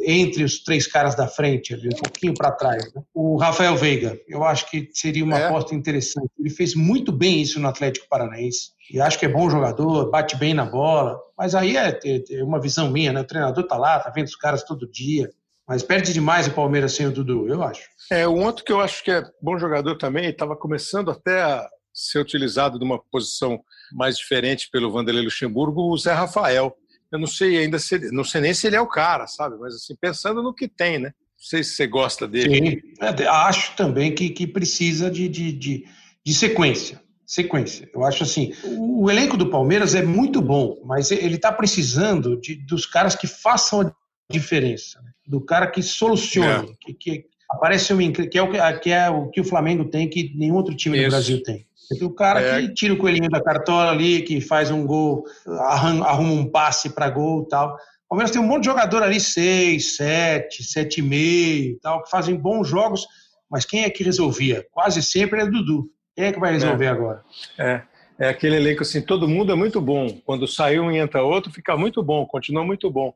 Entre 0.06 0.44
os 0.44 0.64
três 0.64 0.86
caras 0.86 1.16
da 1.16 1.28
frente, 1.28 1.74
ali, 1.74 1.88
um 1.88 1.98
pouquinho 1.98 2.34
para 2.34 2.52
trás. 2.52 2.94
Né? 2.94 3.02
O 3.14 3.38
Rafael 3.38 3.76
Veiga, 3.76 4.20
eu 4.28 4.44
acho 4.44 4.70
que 4.70 4.90
seria 4.94 5.24
uma 5.24 5.40
é. 5.40 5.46
aposta 5.46 5.74
interessante. 5.74 6.30
Ele 6.40 6.50
fez 6.50 6.76
muito 6.76 7.12
bem 7.12 7.42
isso 7.42 7.60
no 7.60 7.68
Atlético 7.68 8.08
Paranaense. 8.08 8.72
E 8.92 9.02
acho 9.02 9.18
que 9.18 9.26
é 9.26 9.30
bom 9.30 9.50
jogador, 9.50 10.10
bate 10.12 10.36
bem 10.36 10.54
na 10.54 10.66
bola. 10.66 11.20
Mas 11.38 11.56
aí 11.56 11.78
é, 11.78 12.00
é 12.32 12.44
uma 12.44 12.62
visão 12.62 12.92
minha, 12.92 13.12
né? 13.12 13.22
O 13.22 13.26
treinador 13.26 13.66
tá 13.66 13.78
lá, 13.78 14.00
tá 14.00 14.10
vendo 14.10 14.28
os 14.28 14.36
caras 14.36 14.64
todo 14.64 14.90
dia. 14.90 15.30
Mas 15.68 15.82
perde 15.82 16.14
demais 16.14 16.48
o 16.48 16.52
Palmeiras 16.52 16.94
sem 16.94 17.08
o 17.08 17.12
Dudu, 17.12 17.48
eu 17.48 17.64
acho. 17.64 17.90
É, 18.12 18.28
um 18.28 18.44
outro 18.44 18.64
que 18.64 18.72
eu 18.72 18.80
acho 18.80 19.04
que 19.04 19.10
é 19.10 19.24
bom 19.42 19.58
jogador 19.58 19.98
também, 19.98 20.30
estava 20.30 20.56
começando 20.56 21.10
até 21.10 21.42
a 21.42 21.68
ser 21.92 22.20
utilizado 22.20 22.78
numa 22.78 23.00
posição 23.00 23.60
mais 23.92 24.18
diferente 24.18 24.70
pelo 24.70 24.92
Vanderlei 24.92 25.24
Luxemburgo, 25.24 25.92
o 25.92 25.98
Zé 25.98 26.14
Rafael 26.14 26.76
eu 27.12 27.20
não 27.20 27.28
sei 27.28 27.58
ainda 27.58 27.80
se 27.80 27.96
ele, 27.96 28.12
não 28.12 28.24
sei 28.24 28.42
nem 28.42 28.54
se 28.54 28.68
ele 28.68 28.76
é 28.76 28.82
o 28.82 28.88
cara, 28.88 29.28
sabe? 29.28 29.56
Mas 29.60 29.76
assim, 29.76 29.96
pensando 30.00 30.42
no 30.42 30.54
que 30.54 30.68
tem, 30.68 31.00
né? 31.00 31.10
Não 31.10 31.46
sei 31.50 31.64
se 31.64 31.72
você 31.72 31.88
gosta 31.88 32.28
dele. 32.28 32.82
Sim, 32.82 32.94
é, 33.02 33.28
acho 33.28 33.76
também 33.76 34.14
que, 34.14 34.30
que 34.30 34.48
precisa 34.48 35.10
de, 35.10 35.28
de, 35.28 35.52
de, 35.52 35.86
de 36.26 36.34
sequência. 36.34 37.02
Sequência. 37.26 37.90
Eu 37.94 38.06
acho 38.06 38.24
assim, 38.24 38.54
o 38.64 39.10
elenco 39.10 39.36
do 39.36 39.50
Palmeiras 39.50 39.96
é 39.96 40.04
muito 40.04 40.42
bom, 40.42 40.82
mas 40.86 41.10
ele 41.12 41.36
está 41.36 41.52
precisando 41.52 42.40
de, 42.40 42.56
dos 42.56 42.86
caras 42.86 43.16
que 43.16 43.26
façam 43.26 43.82
a 43.82 43.94
diferença, 44.30 45.02
né? 45.02 45.12
do 45.28 45.42
cara 45.42 45.68
que 45.68 45.82
solucione, 45.82 46.72
é. 46.72 46.76
que, 46.82 46.94
que 46.94 47.26
aparece 47.50 47.94
um, 47.94 48.12
que 48.12 48.38
é, 48.38 48.44
o, 48.44 48.80
que 48.80 48.92
é 48.92 49.10
o 49.10 49.30
que 49.30 49.42
o 49.42 49.46
Flamengo 49.46 49.86
tem 49.86 50.08
que 50.10 50.34
nenhum 50.36 50.56
outro 50.56 50.76
time 50.76 50.98
Isso. 50.98 51.08
do 51.08 51.12
Brasil 51.12 51.44
tem. 51.44 51.68
O 52.02 52.10
cara 52.10 52.42
é. 52.42 52.62
que 52.62 52.74
tira 52.74 52.94
o 52.94 52.98
coelhinho 52.98 53.30
da 53.30 53.42
cartola 53.42 53.92
ali, 53.92 54.22
que 54.22 54.42
faz 54.42 54.72
um 54.72 54.86
gol, 54.86 55.24
arruma 55.46 56.32
um 56.32 56.50
passe 56.50 56.90
para 56.90 57.10
gol 57.10 57.44
e 57.44 57.50
tal. 57.50 57.76
O 58.06 58.10
Palmeiras 58.10 58.32
tem 58.32 58.42
um 58.42 58.46
monte 58.46 58.62
de 58.62 58.70
jogador 58.70 59.04
ali, 59.04 59.20
seis, 59.20 59.96
sete, 59.96 60.64
sete 60.64 61.00
e 61.00 61.04
meio 61.04 61.80
tal, 61.82 62.04
que 62.04 62.10
fazem 62.10 62.36
bons 62.36 62.68
jogos, 62.68 63.08
mas 63.50 63.66
quem 63.66 63.84
é 63.84 63.90
que 63.90 64.04
resolvia? 64.04 64.66
Quase 64.72 65.02
sempre 65.02 65.42
é 65.42 65.46
Dudu. 65.46 65.90
Quem 66.16 66.26
é 66.26 66.32
que 66.32 66.40
vai 66.40 66.52
resolver 66.52 66.86
é. 66.86 66.90
agora? 66.90 67.24
É. 67.58 67.82
É 68.18 68.30
aquele 68.30 68.56
elenco 68.56 68.82
assim, 68.82 69.02
todo 69.02 69.28
mundo 69.28 69.52
é 69.52 69.56
muito 69.56 69.82
bom. 69.82 70.08
Quando 70.26 70.48
sai 70.48 70.80
um 70.80 70.90
e 70.92 70.98
entra 70.98 71.24
outro, 71.24 71.52
fica 71.52 71.76
muito 71.76 72.02
bom, 72.02 72.26
continua 72.26 72.64
muito 72.64 72.90
bom. 72.90 73.14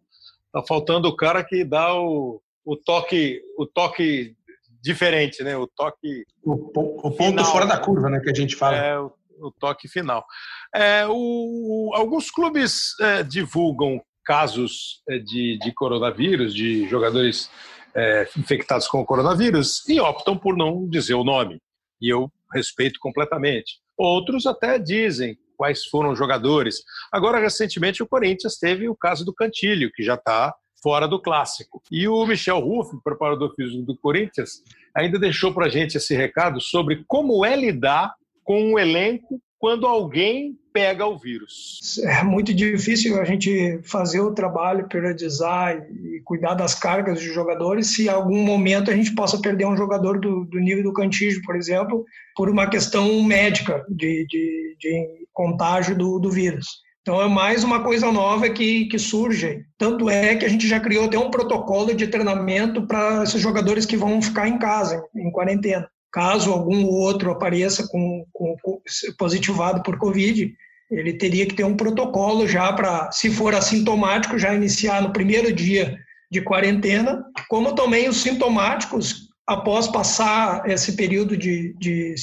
Tá 0.52 0.62
faltando 0.68 1.08
o 1.08 1.16
cara 1.16 1.44
que 1.44 1.64
dá 1.64 1.96
o, 1.96 2.42
o 2.66 2.76
toque, 2.76 3.42
o 3.58 3.66
toque 3.66 4.36
diferente, 4.82 5.44
né? 5.44 5.58
O 5.58 5.68
toque. 5.68 6.24
O, 6.44 6.54
o 6.54 7.12
ponto 7.12 7.18
final, 7.18 7.46
fora 7.46 7.66
da 7.66 7.78
curva, 7.78 8.10
né? 8.10 8.20
Que 8.20 8.30
a 8.30 8.34
gente 8.34 8.56
fala. 8.56 8.78
É, 8.78 9.00
o, 9.00 9.12
o 9.40 9.52
toque 9.52 9.88
final. 9.88 10.26
É, 10.74 11.06
o, 11.08 11.92
alguns 11.94 12.30
clubes 12.30 13.00
é, 13.00 13.24
divulgam 13.24 14.02
casos 14.26 15.02
é, 15.10 15.18
de, 15.18 15.58
de 15.60 15.74
coronavírus, 15.74 16.54
de 16.54 16.88
jogadores 16.88 17.50
é, 17.96 18.28
infectados 18.38 18.88
com 18.88 19.02
o 19.02 19.06
coronavírus, 19.06 19.88
e 19.88 20.00
optam 20.00 20.38
por 20.38 20.56
não 20.56 20.88
dizer 20.88 21.16
o 21.16 21.24
nome. 21.24 21.60
E 22.02 22.14
eu 22.14 22.32
respeito 22.54 23.00
completamente. 23.00 23.80
Outros 23.98 24.46
até 24.46 24.78
dizem 24.78 25.38
quais 25.58 25.86
foram 25.86 26.12
os 26.12 26.18
jogadores. 26.18 26.84
Agora, 27.12 27.40
recentemente, 27.40 28.02
o 28.02 28.08
Corinthians 28.08 28.58
teve 28.58 28.88
o 28.88 28.96
caso 28.96 29.26
do 29.26 29.34
Cantilho, 29.34 29.92
que 29.94 30.04
já 30.04 30.14
está 30.14 30.56
fora 30.82 31.08
do 31.08 31.22
clássico. 31.22 31.82
E 31.92 32.08
o 32.08 32.26
Michel 32.26 32.60
Ruff, 32.60 32.98
preparador 33.04 33.54
físico 33.56 33.84
do 33.84 33.98
Corinthians, 33.98 34.64
ainda 34.96 35.20
deixou 35.20 35.54
para 35.54 35.66
a 35.66 35.70
gente 35.70 35.98
esse 35.98 36.16
recado 36.16 36.62
sobre 36.62 37.04
como 37.08 37.46
é 37.46 37.56
lidar 37.56 38.14
com 38.44 38.74
um 38.74 38.80
elenco 38.80 39.42
quando 39.60 39.86
alguém 39.86 40.58
pega 40.72 41.06
o 41.06 41.18
vírus. 41.18 42.00
É 42.06 42.24
muito 42.24 42.54
difícil 42.54 43.20
a 43.20 43.26
gente 43.26 43.80
fazer 43.84 44.22
o 44.22 44.34
trabalho, 44.34 44.88
periodizar 44.88 45.76
e 45.76 46.22
cuidar 46.24 46.54
das 46.54 46.74
cargas 46.74 47.20
de 47.20 47.34
jogadores 47.34 47.94
se 47.94 48.06
em 48.06 48.10
algum 48.10 48.42
momento 48.42 48.90
a 48.90 48.96
gente 48.96 49.14
possa 49.14 49.42
perder 49.42 49.66
um 49.66 49.76
jogador 49.76 50.20
do, 50.20 50.46
do 50.46 50.60
nível 50.60 50.84
do 50.84 50.94
Cantígio, 50.94 51.42
por 51.44 51.58
exemplo, 51.58 52.06
por 52.36 52.50
uma 52.50 52.70
questão 52.70 53.22
médica 53.22 53.86
de, 53.90 54.26
de, 54.28 54.78
de 54.80 55.28
contágio 55.34 55.98
do, 55.98 56.20
do 56.20 56.32
vírus. 56.32 56.82
Então 57.02 57.22
é 57.22 57.28
mais 57.28 57.64
uma 57.64 57.82
coisa 57.82 58.12
nova 58.12 58.50
que, 58.50 58.86
que 58.86 59.00
surge. 59.00 59.66
Tanto 59.78 60.10
é 60.10 60.36
que 60.36 60.46
a 60.46 60.50
gente 60.50 60.68
já 60.68 60.80
criou 60.80 61.06
até 61.06 61.18
um 61.18 61.32
protocolo 61.32 61.94
de 61.94 62.08
treinamento 62.08 62.86
para 62.86 63.24
esses 63.24 63.42
jogadores 63.42 63.86
que 63.86 63.98
vão 63.98 64.22
ficar 64.22 64.48
em 64.48 64.60
casa, 64.60 65.04
em 65.16 65.32
quarentena. 65.32 65.90
Caso 66.12 66.52
algum 66.52 66.86
outro 66.86 67.32
apareça 67.32 67.88
com, 67.88 68.26
com, 68.34 68.56
com 68.62 68.82
positivado 69.18 69.82
por 69.84 69.98
Covid, 69.98 70.54
ele 70.90 71.14
teria 71.14 71.46
que 71.46 71.54
ter 71.54 71.64
um 71.64 71.78
protocolo 71.78 72.48
já 72.48 72.74
para, 72.74 73.12
se 73.12 73.30
for 73.30 73.54
assintomático, 73.54 74.40
já 74.40 74.54
iniciar 74.54 75.02
no 75.02 75.14
primeiro 75.14 75.54
dia 75.54 75.98
de 76.32 76.42
quarentena, 76.42 77.24
como 77.48 77.76
também 77.76 78.10
os 78.10 78.22
sintomáticos, 78.22 79.30
após 79.48 79.88
passar 79.88 80.68
esse 80.70 80.96
período 80.96 81.36
de, 81.36 81.76
de 81.80 82.16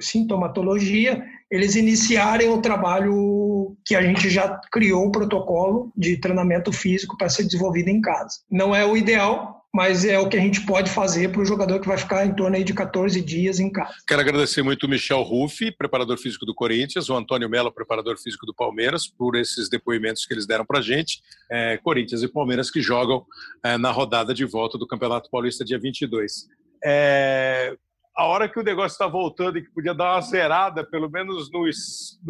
sintomatologia, 0.00 1.22
eles 1.50 1.76
iniciarem 1.76 2.48
o 2.48 2.60
trabalho 2.60 3.76
que 3.84 3.94
a 3.94 4.02
gente 4.02 4.28
já 4.28 4.60
criou 4.70 5.06
o 5.06 5.12
protocolo 5.12 5.92
de 5.96 6.16
treinamento 6.16 6.72
físico 6.72 7.16
para 7.16 7.28
ser 7.28 7.44
desenvolvido 7.44 7.88
em 7.88 8.00
casa. 8.00 8.40
Não 8.50 8.74
é 8.74 8.84
o 8.84 8.96
ideal, 8.96 9.56
mas 9.76 10.06
é 10.06 10.18
o 10.18 10.28
que 10.28 10.36
a 10.36 10.40
gente 10.40 10.64
pode 10.64 10.90
fazer 10.90 11.30
para 11.30 11.42
o 11.42 11.44
jogador 11.44 11.78
que 11.78 11.86
vai 11.86 11.98
ficar 11.98 12.24
em 12.24 12.34
torno 12.34 12.64
de 12.64 12.72
14 12.72 13.20
dias 13.20 13.60
em 13.60 13.70
casa. 13.70 13.92
Quero 14.08 14.22
agradecer 14.22 14.62
muito 14.62 14.84
o 14.84 14.88
Michel 14.88 15.22
Ruff, 15.22 15.70
preparador 15.72 16.16
físico 16.18 16.46
do 16.46 16.54
Corinthians, 16.54 17.10
o 17.10 17.14
Antônio 17.14 17.48
Melo, 17.48 17.70
preparador 17.70 18.16
físico 18.16 18.46
do 18.46 18.54
Palmeiras, 18.54 19.06
por 19.06 19.36
esses 19.36 19.68
depoimentos 19.68 20.24
que 20.24 20.32
eles 20.32 20.46
deram 20.46 20.64
para 20.64 20.78
a 20.78 20.82
gente. 20.82 21.20
É, 21.50 21.76
Corinthians 21.76 22.22
e 22.22 22.28
Palmeiras 22.28 22.70
que 22.70 22.80
jogam 22.80 23.26
é, 23.62 23.76
na 23.76 23.92
rodada 23.92 24.32
de 24.32 24.46
volta 24.46 24.78
do 24.78 24.86
Campeonato 24.86 25.28
Paulista 25.30 25.62
dia 25.62 25.78
22. 25.78 26.48
É, 26.82 27.76
a 28.16 28.24
hora 28.24 28.48
que 28.48 28.58
o 28.58 28.62
negócio 28.62 28.94
está 28.94 29.06
voltando 29.06 29.58
e 29.58 29.62
que 29.62 29.70
podia 29.70 29.94
dar 29.94 30.14
uma 30.14 30.20
zerada, 30.22 30.82
pelo 30.84 31.10
menos 31.10 31.50
no, 31.52 31.68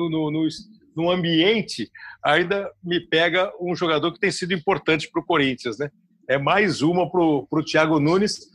no, 0.09 0.31
no, 0.31 0.49
no 0.97 1.11
ambiente, 1.11 1.89
ainda 2.23 2.69
me 2.83 3.01
pega 3.01 3.53
um 3.61 3.75
jogador 3.77 4.13
que 4.13 4.19
tem 4.19 4.33
sido 4.33 4.53
importante 4.53 5.09
para 5.11 5.23
o 5.23 5.25
Corinthians, 5.25 5.79
né? 5.79 5.91
É 6.29 6.37
mais 6.39 6.83
uma 6.83 7.09
para 7.09 7.21
o 7.21 7.65
Thiago 7.65 8.01
Nunes. 8.01 8.49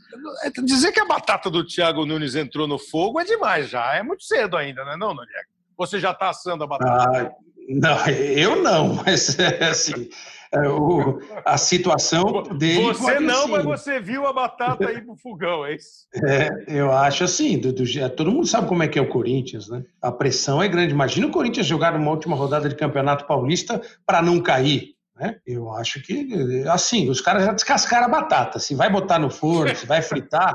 É, 0.44 0.50
dizer 0.62 0.92
que 0.92 1.00
a 1.00 1.06
batata 1.06 1.48
do 1.48 1.66
Thiago 1.66 2.04
Nunes 2.04 2.34
entrou 2.34 2.68
no 2.68 2.78
fogo 2.78 3.18
é 3.18 3.24
demais 3.24 3.70
já. 3.70 3.94
É 3.94 4.02
muito 4.02 4.24
cedo 4.24 4.58
ainda, 4.58 4.84
não 4.84 4.92
é 4.92 4.96
não, 4.98 5.14
Noriega? 5.14 5.48
Você 5.78 5.98
já 5.98 6.10
está 6.10 6.28
assando 6.28 6.64
a 6.64 6.66
batata? 6.66 7.18
Ah, 7.18 7.32
não, 7.66 8.06
eu 8.12 8.62
não, 8.62 8.94
mas 8.96 9.38
é 9.38 9.64
assim. 9.64 10.10
É, 10.54 10.68
o, 10.68 11.18
a 11.46 11.56
situação 11.56 12.42
dele. 12.58 12.92
Você 12.92 13.18
não, 13.18 13.48
mas 13.48 13.64
você 13.64 13.98
viu 13.98 14.26
a 14.26 14.34
batata 14.34 14.86
aí 14.86 15.00
pro 15.00 15.16
fogão, 15.16 15.64
é 15.64 15.76
isso? 15.76 16.06
É, 16.14 16.50
eu 16.68 16.92
acho 16.92 17.24
assim, 17.24 17.58
do, 17.58 17.72
do, 17.72 17.84
todo 18.10 18.30
mundo 18.30 18.46
sabe 18.46 18.68
como 18.68 18.82
é 18.82 18.88
que 18.88 18.98
é 18.98 19.02
o 19.02 19.08
Corinthians, 19.08 19.70
né? 19.70 19.82
A 20.00 20.12
pressão 20.12 20.62
é 20.62 20.68
grande. 20.68 20.92
Imagina 20.92 21.26
o 21.26 21.30
Corinthians 21.30 21.66
jogar 21.66 21.96
uma 21.96 22.10
última 22.10 22.36
rodada 22.36 22.68
de 22.68 22.74
Campeonato 22.74 23.26
Paulista 23.26 23.80
para 24.04 24.20
não 24.20 24.42
cair. 24.42 24.94
Né? 25.16 25.36
Eu 25.46 25.72
acho 25.72 26.02
que, 26.02 26.64
assim, 26.68 27.08
os 27.08 27.22
caras 27.22 27.44
já 27.44 27.52
descascaram 27.52 28.04
a 28.04 28.10
batata. 28.10 28.58
Se 28.58 28.74
vai 28.74 28.90
botar 28.90 29.18
no 29.18 29.30
forno, 29.30 29.74
se 29.74 29.86
vai 29.86 30.02
fritar, 30.02 30.54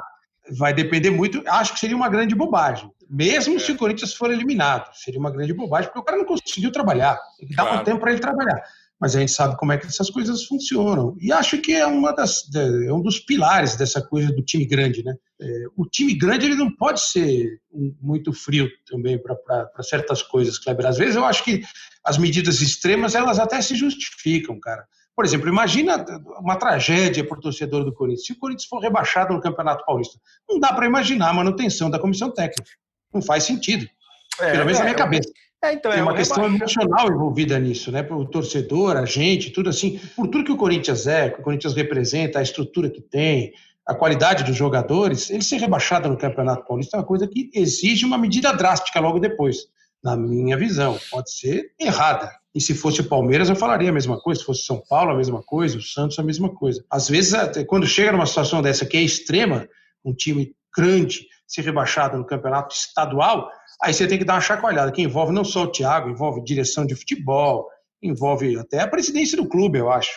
vai 0.60 0.76
depender 0.76 1.10
muito. 1.10 1.42
Acho 1.48 1.74
que 1.74 1.80
seria 1.80 1.96
uma 1.96 2.10
grande 2.10 2.36
bobagem. 2.36 2.92
Mesmo 3.10 3.56
é. 3.56 3.60
se 3.60 3.72
o 3.72 3.78
Corinthians 3.78 4.14
for 4.14 4.30
eliminado, 4.30 4.94
seria 4.94 5.20
uma 5.20 5.32
grande 5.32 5.54
bobagem, 5.54 5.88
porque 5.88 6.00
o 6.00 6.04
cara 6.04 6.20
não 6.20 6.26
conseguiu 6.26 6.72
trabalhar. 6.72 7.20
Tem 7.40 7.48
que 7.48 7.56
dar 7.56 7.64
claro. 7.64 7.82
um 7.82 7.84
tempo 7.84 8.00
para 8.00 8.12
ele 8.12 8.20
trabalhar 8.20 8.62
mas 9.00 9.16
a 9.16 9.20
gente 9.20 9.32
sabe 9.32 9.56
como 9.58 9.72
é 9.72 9.78
que 9.78 9.86
essas 9.86 10.10
coisas 10.10 10.44
funcionam. 10.46 11.16
E 11.20 11.32
acho 11.32 11.60
que 11.60 11.74
é 11.74 11.86
uma 11.86 12.12
das 12.12 12.44
é 12.54 12.92
um 12.92 13.02
dos 13.02 13.20
pilares 13.20 13.76
dessa 13.76 14.02
coisa 14.02 14.34
do 14.34 14.44
time 14.44 14.66
grande, 14.66 15.04
né? 15.04 15.16
É, 15.40 15.66
o 15.76 15.86
time 15.86 16.16
grande 16.16 16.48
ele 16.48 16.56
não 16.56 16.76
pode 16.76 17.02
ser 17.02 17.60
muito 18.02 18.34
frio 18.34 18.68
também 18.90 19.22
para 19.22 19.84
certas 19.84 20.24
coisas, 20.24 20.58
Kleber. 20.58 20.88
Às 20.88 20.98
vezes 20.98 21.16
eu 21.16 21.26
acho 21.26 21.44
que 21.44 21.62
as 22.04 22.18
medidas 22.18 22.62
extremas 22.62 23.14
elas 23.14 23.38
até 23.38 23.62
se 23.62 23.76
justificam, 23.76 24.60
cara. 24.60 24.84
Por 25.16 25.26
exemplo, 25.26 25.50
imagina 25.50 26.06
uma 26.40 26.58
tragédia 26.58 27.26
para 27.26 27.38
o 27.38 27.42
torcedor 27.42 27.84
do 27.84 27.94
Corinthians. 27.94 28.26
Se 28.26 28.34
o 28.34 28.38
Corinthians 28.38 28.68
for 28.68 28.80
rebaixado 28.80 29.34
no 29.34 29.42
Campeonato 29.42 29.84
Paulista, 29.86 30.20
não 30.48 30.60
dá 30.60 30.74
para 30.74 30.86
imaginar 30.86 31.30
a 31.30 31.34
manutenção 31.34 31.90
da 31.90 32.00
comissão 32.00 32.32
técnica. 32.32 32.70
Não 33.14 33.22
faz 33.22 33.44
sentido. 33.44 33.88
É, 34.40 34.52
Pelo 34.52 34.66
menos 34.66 34.78
é, 34.78 34.80
na 34.80 34.86
minha 34.86 34.96
cabeça. 34.96 35.30
É, 35.64 35.74
então, 35.74 35.92
Tem 35.92 36.02
é 36.02 36.04
uma 36.04 36.14
questão 36.14 36.46
emocional 36.46 37.12
envolvida 37.12 37.58
nisso, 37.58 37.92
né? 37.92 38.06
O 38.12 38.26
torcedor, 38.26 38.96
a 38.96 39.06
gente, 39.06 39.50
tudo 39.52 39.70
assim. 39.70 40.00
Por 40.16 40.28
tudo 40.28 40.44
que 40.44 40.52
o 40.52 40.58
Corinthians 40.58 41.08
é, 41.08 41.30
que 41.30 41.40
o 41.40 41.44
Corinthians 41.44 41.74
representa, 41.74 42.40
a 42.40 42.44
estrutura 42.44 42.90
que 42.90 43.02
tem, 43.02 43.54
a 43.86 43.96
qualidade 43.96 44.44
dos 44.44 44.56
jogadores, 44.56 45.30
ele 45.30 45.42
ser 45.42 45.58
rebaixado 45.58 46.10
no 46.10 46.18
Campeonato 46.18 46.68
Paulista 46.68 46.98
é 46.98 47.00
uma 47.00 47.06
coisa 47.06 47.28
que 47.28 47.50
exige 47.54 48.06
uma 48.06 48.18
medida 48.18 48.52
drástica 48.54 49.00
logo 49.00 49.20
depois, 49.20 49.68
na 50.04 50.16
minha 50.16 50.58
visão. 50.58 51.00
Pode 51.10 51.32
ser 51.32 51.72
errada. 51.80 52.32
E 52.54 52.62
se 52.62 52.76
fosse 52.76 53.02
o 53.02 53.06
Palmeiras, 53.06 53.50
eu 53.50 53.56
falaria 53.56 53.90
a 53.90 53.94
mesma 53.94 54.20
coisa. 54.20 54.42
Se 54.42 54.46
fosse 54.46 54.64
São 54.64 54.82
Paulo, 54.90 55.12
a 55.12 55.18
mesma 55.18 55.42
coisa. 55.42 55.78
O 55.78 55.82
Santos, 55.82 56.20
a 56.20 56.24
mesma 56.24 56.50
coisa. 56.50 56.84
Às 56.90 57.08
vezes, 57.08 57.34
quando 57.66 57.88
chega 57.88 58.12
numa 58.12 58.26
situação 58.26 58.62
dessa 58.62 58.86
que 58.86 58.98
é 58.98 59.02
extrema, 59.02 59.68
um 60.04 60.14
time 60.14 60.54
grande 60.76 61.26
ser 61.48 61.62
rebaixado 61.62 62.18
no 62.18 62.26
campeonato 62.26 62.76
estadual, 62.76 63.50
Aí 63.82 63.94
você 63.94 64.08
tem 64.08 64.18
que 64.18 64.26
dar 64.26 64.36
uma 64.36 64.42
chacoalhada, 64.42 64.92
que 64.92 65.02
envolve 65.02 65.32
não 65.32 65.44
só 65.44 65.64
o 65.64 65.72
Thiago, 65.72 66.10
envolve 66.10 66.44
direção 66.44 66.86
de 66.86 66.96
futebol, 66.96 67.68
envolve 68.02 68.58
até 68.58 68.80
a 68.80 68.88
presidência 68.88 69.38
do 69.38 69.48
clube, 69.48 69.78
eu 69.78 69.92
acho. 69.92 70.12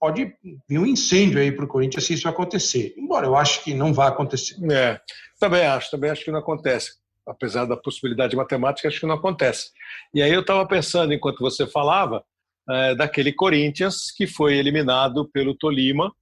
Pode 0.00 0.32
vir 0.68 0.78
um 0.78 0.86
incêndio 0.86 1.38
aí 1.38 1.52
para 1.52 1.64
o 1.64 1.68
Corinthians 1.68 2.04
se 2.04 2.14
isso 2.14 2.28
acontecer. 2.28 2.94
Embora 2.96 3.26
eu 3.26 3.36
acho 3.36 3.62
que 3.62 3.72
não 3.72 3.92
vai 3.92 4.08
acontecer. 4.08 4.56
É, 4.70 5.00
também 5.38 5.64
acho, 5.64 5.90
também 5.90 6.10
acho 6.10 6.24
que 6.24 6.30
não 6.30 6.40
acontece. 6.40 6.92
Apesar 7.26 7.64
da 7.64 7.76
possibilidade 7.76 8.36
matemática, 8.36 8.88
acho 8.88 9.00
que 9.00 9.06
não 9.06 9.14
acontece. 9.14 9.70
E 10.12 10.20
aí 10.20 10.32
eu 10.32 10.40
estava 10.40 10.66
pensando, 10.66 11.14
enquanto 11.14 11.38
você 11.38 11.66
falava, 11.66 12.22
é, 12.68 12.94
daquele 12.94 13.32
Corinthians 13.32 14.10
que 14.10 14.26
foi 14.26 14.56
eliminado 14.56 15.28
pelo 15.28 15.54
Tolima 15.54 16.12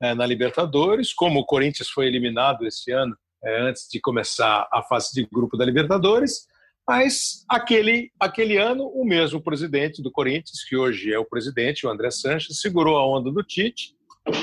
é, 0.00 0.14
na 0.14 0.26
Libertadores, 0.26 1.12
como 1.12 1.40
o 1.40 1.44
Corinthians 1.44 1.88
foi 1.88 2.06
eliminado 2.06 2.66
esse 2.66 2.90
ano 2.90 3.16
é, 3.44 3.60
antes 3.60 3.88
de 3.88 4.00
começar 4.00 4.68
a 4.72 4.82
fase 4.82 5.12
de 5.12 5.26
grupo 5.30 5.56
da 5.56 5.64
Libertadores, 5.64 6.46
Mas 6.88 7.44
aquele, 7.46 8.10
aquele 8.18 8.56
ano, 8.56 8.86
o 8.86 9.04
mesmo 9.04 9.42
presidente 9.42 10.00
do 10.00 10.10
Corinthians, 10.10 10.64
que 10.66 10.74
hoje 10.74 11.12
é 11.12 11.18
o 11.18 11.24
presidente, 11.24 11.86
o 11.86 11.90
André 11.90 12.10
Sanches, 12.10 12.62
segurou 12.62 12.96
a 12.96 13.06
onda 13.06 13.30
do 13.30 13.42
Tite. 13.42 13.94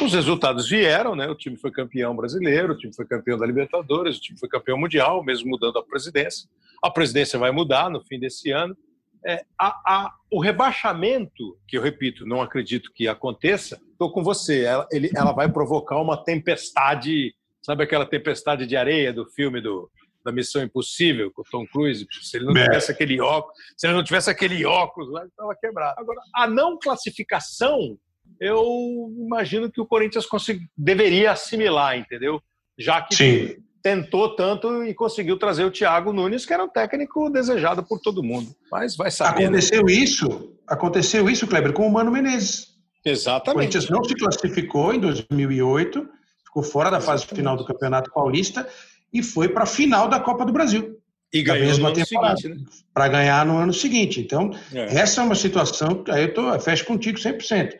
Os 0.03 0.13
resultados 0.13 0.69
vieram, 0.69 1.15
né? 1.15 1.27
O 1.27 1.33
time 1.33 1.57
foi 1.57 1.71
campeão 1.71 2.15
brasileiro, 2.15 2.73
o 2.73 2.77
time 2.77 2.93
foi 2.93 3.05
campeão 3.05 3.35
da 3.35 3.47
Libertadores, 3.47 4.17
o 4.17 4.21
time 4.21 4.37
foi 4.37 4.47
campeão 4.47 4.77
mundial, 4.77 5.23
mesmo 5.23 5.49
mudando 5.49 5.79
a 5.79 5.83
presidência. 5.83 6.47
A 6.83 6.91
presidência 6.91 7.39
vai 7.39 7.49
mudar 7.49 7.89
no 7.89 7.99
fim 8.05 8.19
desse 8.19 8.51
ano. 8.51 8.77
É, 9.25 9.43
a, 9.59 9.67
a, 9.67 10.13
o 10.31 10.39
rebaixamento, 10.39 11.57
que 11.67 11.75
eu 11.75 11.81
repito, 11.81 12.27
não 12.27 12.43
acredito 12.43 12.91
que 12.93 13.07
aconteça, 13.07 13.81
estou 13.91 14.11
com 14.11 14.23
você, 14.23 14.61
ela, 14.61 14.87
ele, 14.91 15.09
ela 15.15 15.31
vai 15.31 15.51
provocar 15.51 15.99
uma 15.99 16.15
tempestade, 16.15 17.33
sabe 17.65 17.83
aquela 17.83 18.05
tempestade 18.05 18.67
de 18.67 18.75
areia 18.75 19.11
do 19.11 19.25
filme 19.25 19.59
do, 19.59 19.89
da 20.23 20.31
Missão 20.31 20.61
Impossível 20.61 21.31
com 21.31 21.41
o 21.41 21.45
Tom 21.49 21.65
Cruise? 21.65 22.05
Se 22.21 22.37
ele 22.37 22.45
não 22.45 22.55
é. 22.55 22.65
tivesse 22.65 22.91
aquele 22.91 23.19
óculos, 23.19 23.57
se 23.75 23.87
ele 23.87 23.95
não 23.95 24.03
tivesse 24.03 24.29
aquele 24.29 24.63
óculos 24.65 25.11
lá, 25.11 25.21
ele 25.21 25.29
estava 25.29 25.55
quebrado. 25.55 25.99
Agora, 25.99 26.21
a 26.35 26.47
não 26.47 26.77
classificação, 26.77 27.97
eu 28.39 29.11
imagino 29.17 29.71
que 29.71 29.81
o 29.81 29.85
Corinthians 29.85 30.25
consegui, 30.25 30.67
deveria 30.77 31.31
assimilar, 31.31 31.97
entendeu? 31.97 32.41
Já 32.77 33.01
que 33.01 33.15
Sim 33.15 33.65
tentou 33.85 34.35
tanto 34.35 34.83
e 34.83 34.95
conseguiu 34.95 35.37
trazer 35.37 35.63
o 35.63 35.69
Thiago 35.69 36.11
Nunes, 36.11 36.43
que 36.43 36.51
era 36.51 36.63
um 36.63 36.67
técnico 36.67 37.29
desejado 37.29 37.83
por 37.83 37.99
todo 37.99 38.23
mundo. 38.23 38.49
Mas 38.71 38.95
vai 38.95 39.11
saber. 39.11 39.41
Né? 39.41 39.45
Aconteceu 39.45 39.83
né? 39.83 39.93
isso, 39.93 40.57
aconteceu 40.67 41.29
isso, 41.29 41.45
Kleber, 41.45 41.71
com 41.71 41.87
o 41.87 41.93
Mano 41.93 42.11
Menezes. 42.11 42.69
Exatamente. 43.05 43.51
O 43.51 43.53
Corinthians 43.53 43.89
não 43.91 44.03
se 44.03 44.15
classificou 44.15 44.91
em 44.91 44.99
2008, 44.99 46.09
ficou 46.55 46.63
fora 46.63 46.89
da 46.89 47.01
fase 47.01 47.25
final 47.25 47.57
do 47.57 47.65
Campeonato 47.65 48.11
Paulista 48.13 48.65
e 49.11 49.21
foi 49.21 49.49
para 49.49 49.63
a 49.63 49.67
final 49.67 50.07
da 50.07 50.19
Copa 50.19 50.45
do 50.45 50.53
Brasil. 50.53 50.97
E 51.33 51.43
ganhou 51.43 51.77
no 51.77 51.87
ano 51.87 52.05
seguinte, 52.05 52.47
né? 52.47 52.55
Para 52.93 53.07
ganhar 53.09 53.45
no 53.45 53.57
ano 53.57 53.73
seguinte. 53.73 54.21
Então, 54.21 54.51
é. 54.73 54.99
essa 54.99 55.21
é 55.21 55.23
uma 55.25 55.35
situação 55.35 56.01
que 56.01 56.11
aí 56.11 56.23
eu 56.23 56.33
tô, 56.33 56.59
fecho 56.59 56.85
contigo 56.85 57.17
100% 57.17 57.73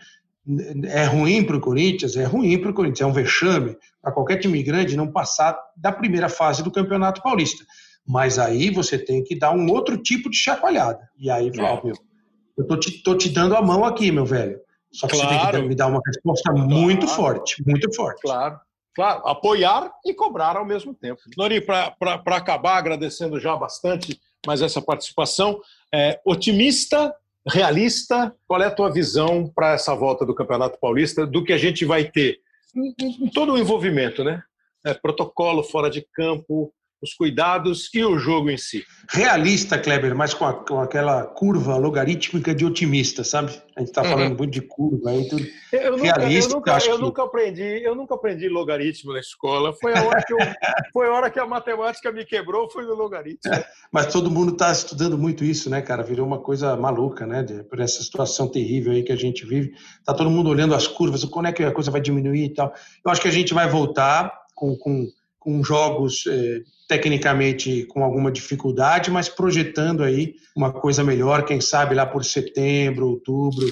é 0.90 1.06
ruim 1.06 1.44
para 1.44 1.58
o 1.58 1.62
Corinthians, 1.62 2.16
é 2.16 2.24
ruim 2.24 2.60
para 2.62 2.70
o 2.70 2.74
Corinthians, 2.74 3.02
é 3.02 3.06
um 3.08 3.12
vexame 3.12 3.76
para 4.00 4.12
qualquer 4.12 4.38
time 4.38 4.62
grande 4.62 4.96
não 4.96 5.12
passar 5.12 5.58
da 5.76 5.92
primeira 5.92 6.30
fase 6.30 6.62
do 6.62 6.70
Campeonato 6.70 7.24
Paulista. 7.24 7.66
Mas 8.08 8.38
aí 8.38 8.70
você 8.70 9.00
tem 9.00 9.24
que 9.24 9.36
dar 9.36 9.52
um 9.52 9.68
outro 9.72 9.98
tipo 9.98 10.30
de 10.30 10.38
chacoalhada. 10.38 11.00
E 11.18 11.32
aí, 11.32 11.48
é. 11.48 11.52
meu, 11.52 11.94
eu 12.58 12.68
tô 12.68 12.78
te, 12.78 13.02
tô 13.02 13.16
te 13.16 13.30
dando 13.30 13.56
a 13.56 13.62
mão 13.62 13.84
aqui, 13.84 14.12
meu 14.12 14.26
velho. 14.26 14.60
Só 14.92 15.08
que 15.08 15.16
claro. 15.16 15.30
você 15.30 15.52
tem 15.52 15.62
que 15.62 15.68
me 15.68 15.76
dar 15.76 15.88
uma 15.88 16.00
resposta 16.06 16.52
claro. 16.52 16.70
muito 16.70 17.08
forte, 17.08 17.64
muito 17.68 17.94
forte. 17.94 18.22
Claro, 18.22 18.60
claro. 18.96 19.28
Apoiar 19.28 19.92
e 20.06 20.14
cobrar 20.14 20.56
ao 20.56 20.66
mesmo 20.66 20.94
tempo. 20.94 21.22
Nori, 21.38 21.62
para 21.62 21.94
acabar, 22.26 22.78
agradecendo 22.78 23.40
já 23.40 23.56
bastante 23.56 24.20
mais 24.46 24.62
essa 24.62 24.82
participação, 24.82 25.60
é, 25.94 26.20
otimista 26.26 27.14
realista, 27.48 28.36
qual 28.48 28.62
é 28.62 28.66
a 28.66 28.72
tua 28.72 28.92
visão 28.92 29.48
para 29.54 29.74
essa 29.74 29.94
volta 29.94 30.26
do 30.26 30.34
Campeonato 30.34 30.80
Paulista, 30.80 31.28
do 31.28 31.44
que 31.44 31.54
a 31.54 31.58
gente 31.58 31.86
vai 31.86 32.06
ter 32.06 32.40
em, 32.76 32.94
em 33.00 33.30
todo 33.30 33.54
o 33.54 33.58
envolvimento, 33.58 34.24
né? 34.24 34.42
É, 34.86 34.94
protocolo 34.94 35.64
fora 35.64 35.90
de 35.90 36.02
campo, 36.14 36.74
os 37.02 37.14
cuidados 37.14 37.90
e 37.94 38.04
o 38.04 38.18
jogo 38.18 38.50
em 38.50 38.58
si. 38.58 38.84
Realista, 39.10 39.78
Kleber, 39.78 40.16
mas 40.16 40.34
com, 40.34 40.46
a, 40.46 40.54
com 40.54 40.80
aquela 40.80 41.24
curva 41.24 41.78
logarítmica 41.78 42.54
de 42.56 42.66
otimista, 42.66 43.24
sabe? 43.24 43.52
A 43.76 43.82
gente 43.82 43.90
está 43.90 44.02
uhum. 44.02 44.10
falando 44.10 44.38
muito 44.38 44.52
de 44.52 44.62
curva 44.62 45.12
aí, 45.12 45.28
tudo. 45.28 45.46
Eu 45.72 45.98
nunca, 45.98 46.20
Realista, 46.20 46.52
eu 46.52 46.56
nunca, 46.56 46.78
eu 46.78 46.96
que... 46.96 47.02
nunca 47.02 47.24
aprendi, 47.24 47.84
eu 47.84 47.96
nunca 47.96 48.16
aprendi 48.16 48.48
logaritmo 48.48 49.14
na 49.14 49.20
escola. 49.20 49.74
Foi 49.74 49.94
a 49.94 50.04
hora 50.04 50.24
que, 50.24 50.34
eu, 50.34 50.38
foi 50.94 51.08
a, 51.08 51.12
hora 51.12 51.30
que 51.30 51.40
a 51.40 51.46
matemática 51.46 52.12
me 52.12 52.26
quebrou, 52.26 52.70
foi 52.70 52.86
no 52.86 52.96
logaritmo. 52.96 53.52
mas 53.92 54.08
todo 54.08 54.32
mundo 54.32 54.54
está 54.54 54.72
estudando 54.72 55.18
muito 55.18 55.44
isso, 55.44 55.70
né, 55.70 55.82
cara? 55.82 56.02
Virou 56.02 56.26
uma 56.26 56.40
coisa 56.40 56.76
maluca, 56.76 57.28
né? 57.28 57.44
De, 57.44 57.64
por 57.64 57.80
essa 57.80 58.02
situação 58.02 58.48
terrível 58.48 58.94
aí 58.94 59.04
que 59.04 59.12
a 59.12 59.18
gente 59.18 59.46
vive. 59.46 59.74
Tá 60.04 60.14
todo 60.14 60.30
mundo 60.30 60.50
olhando 60.50 60.74
as 60.74 60.88
curvas, 60.88 61.24
quando 61.26 61.48
é 61.48 61.52
que 61.52 61.64
a 61.64 61.72
coisa 61.72 61.92
vai 61.92 62.02
diminuir 62.02 62.46
e 62.46 62.54
tal. 62.54 62.74
Eu 63.04 63.12
acho 63.12 63.22
que 63.22 63.28
a 63.28 63.32
gente 63.32 63.54
vai 63.54 63.70
voltar 63.70 64.32
com, 64.56 64.76
com 64.78 65.08
com 65.46 65.64
jogos 65.64 66.26
eh, 66.28 66.64
tecnicamente 66.88 67.86
com 67.86 68.04
alguma 68.04 68.32
dificuldade, 68.32 69.10
mas 69.10 69.28
projetando 69.28 70.04
aí 70.04 70.36
uma 70.56 70.72
coisa 70.72 71.04
melhor, 71.04 71.44
quem 71.44 71.60
sabe 71.60 71.96
lá 71.96 72.06
por 72.06 72.24
setembro, 72.24 73.08
outubro, 73.08 73.66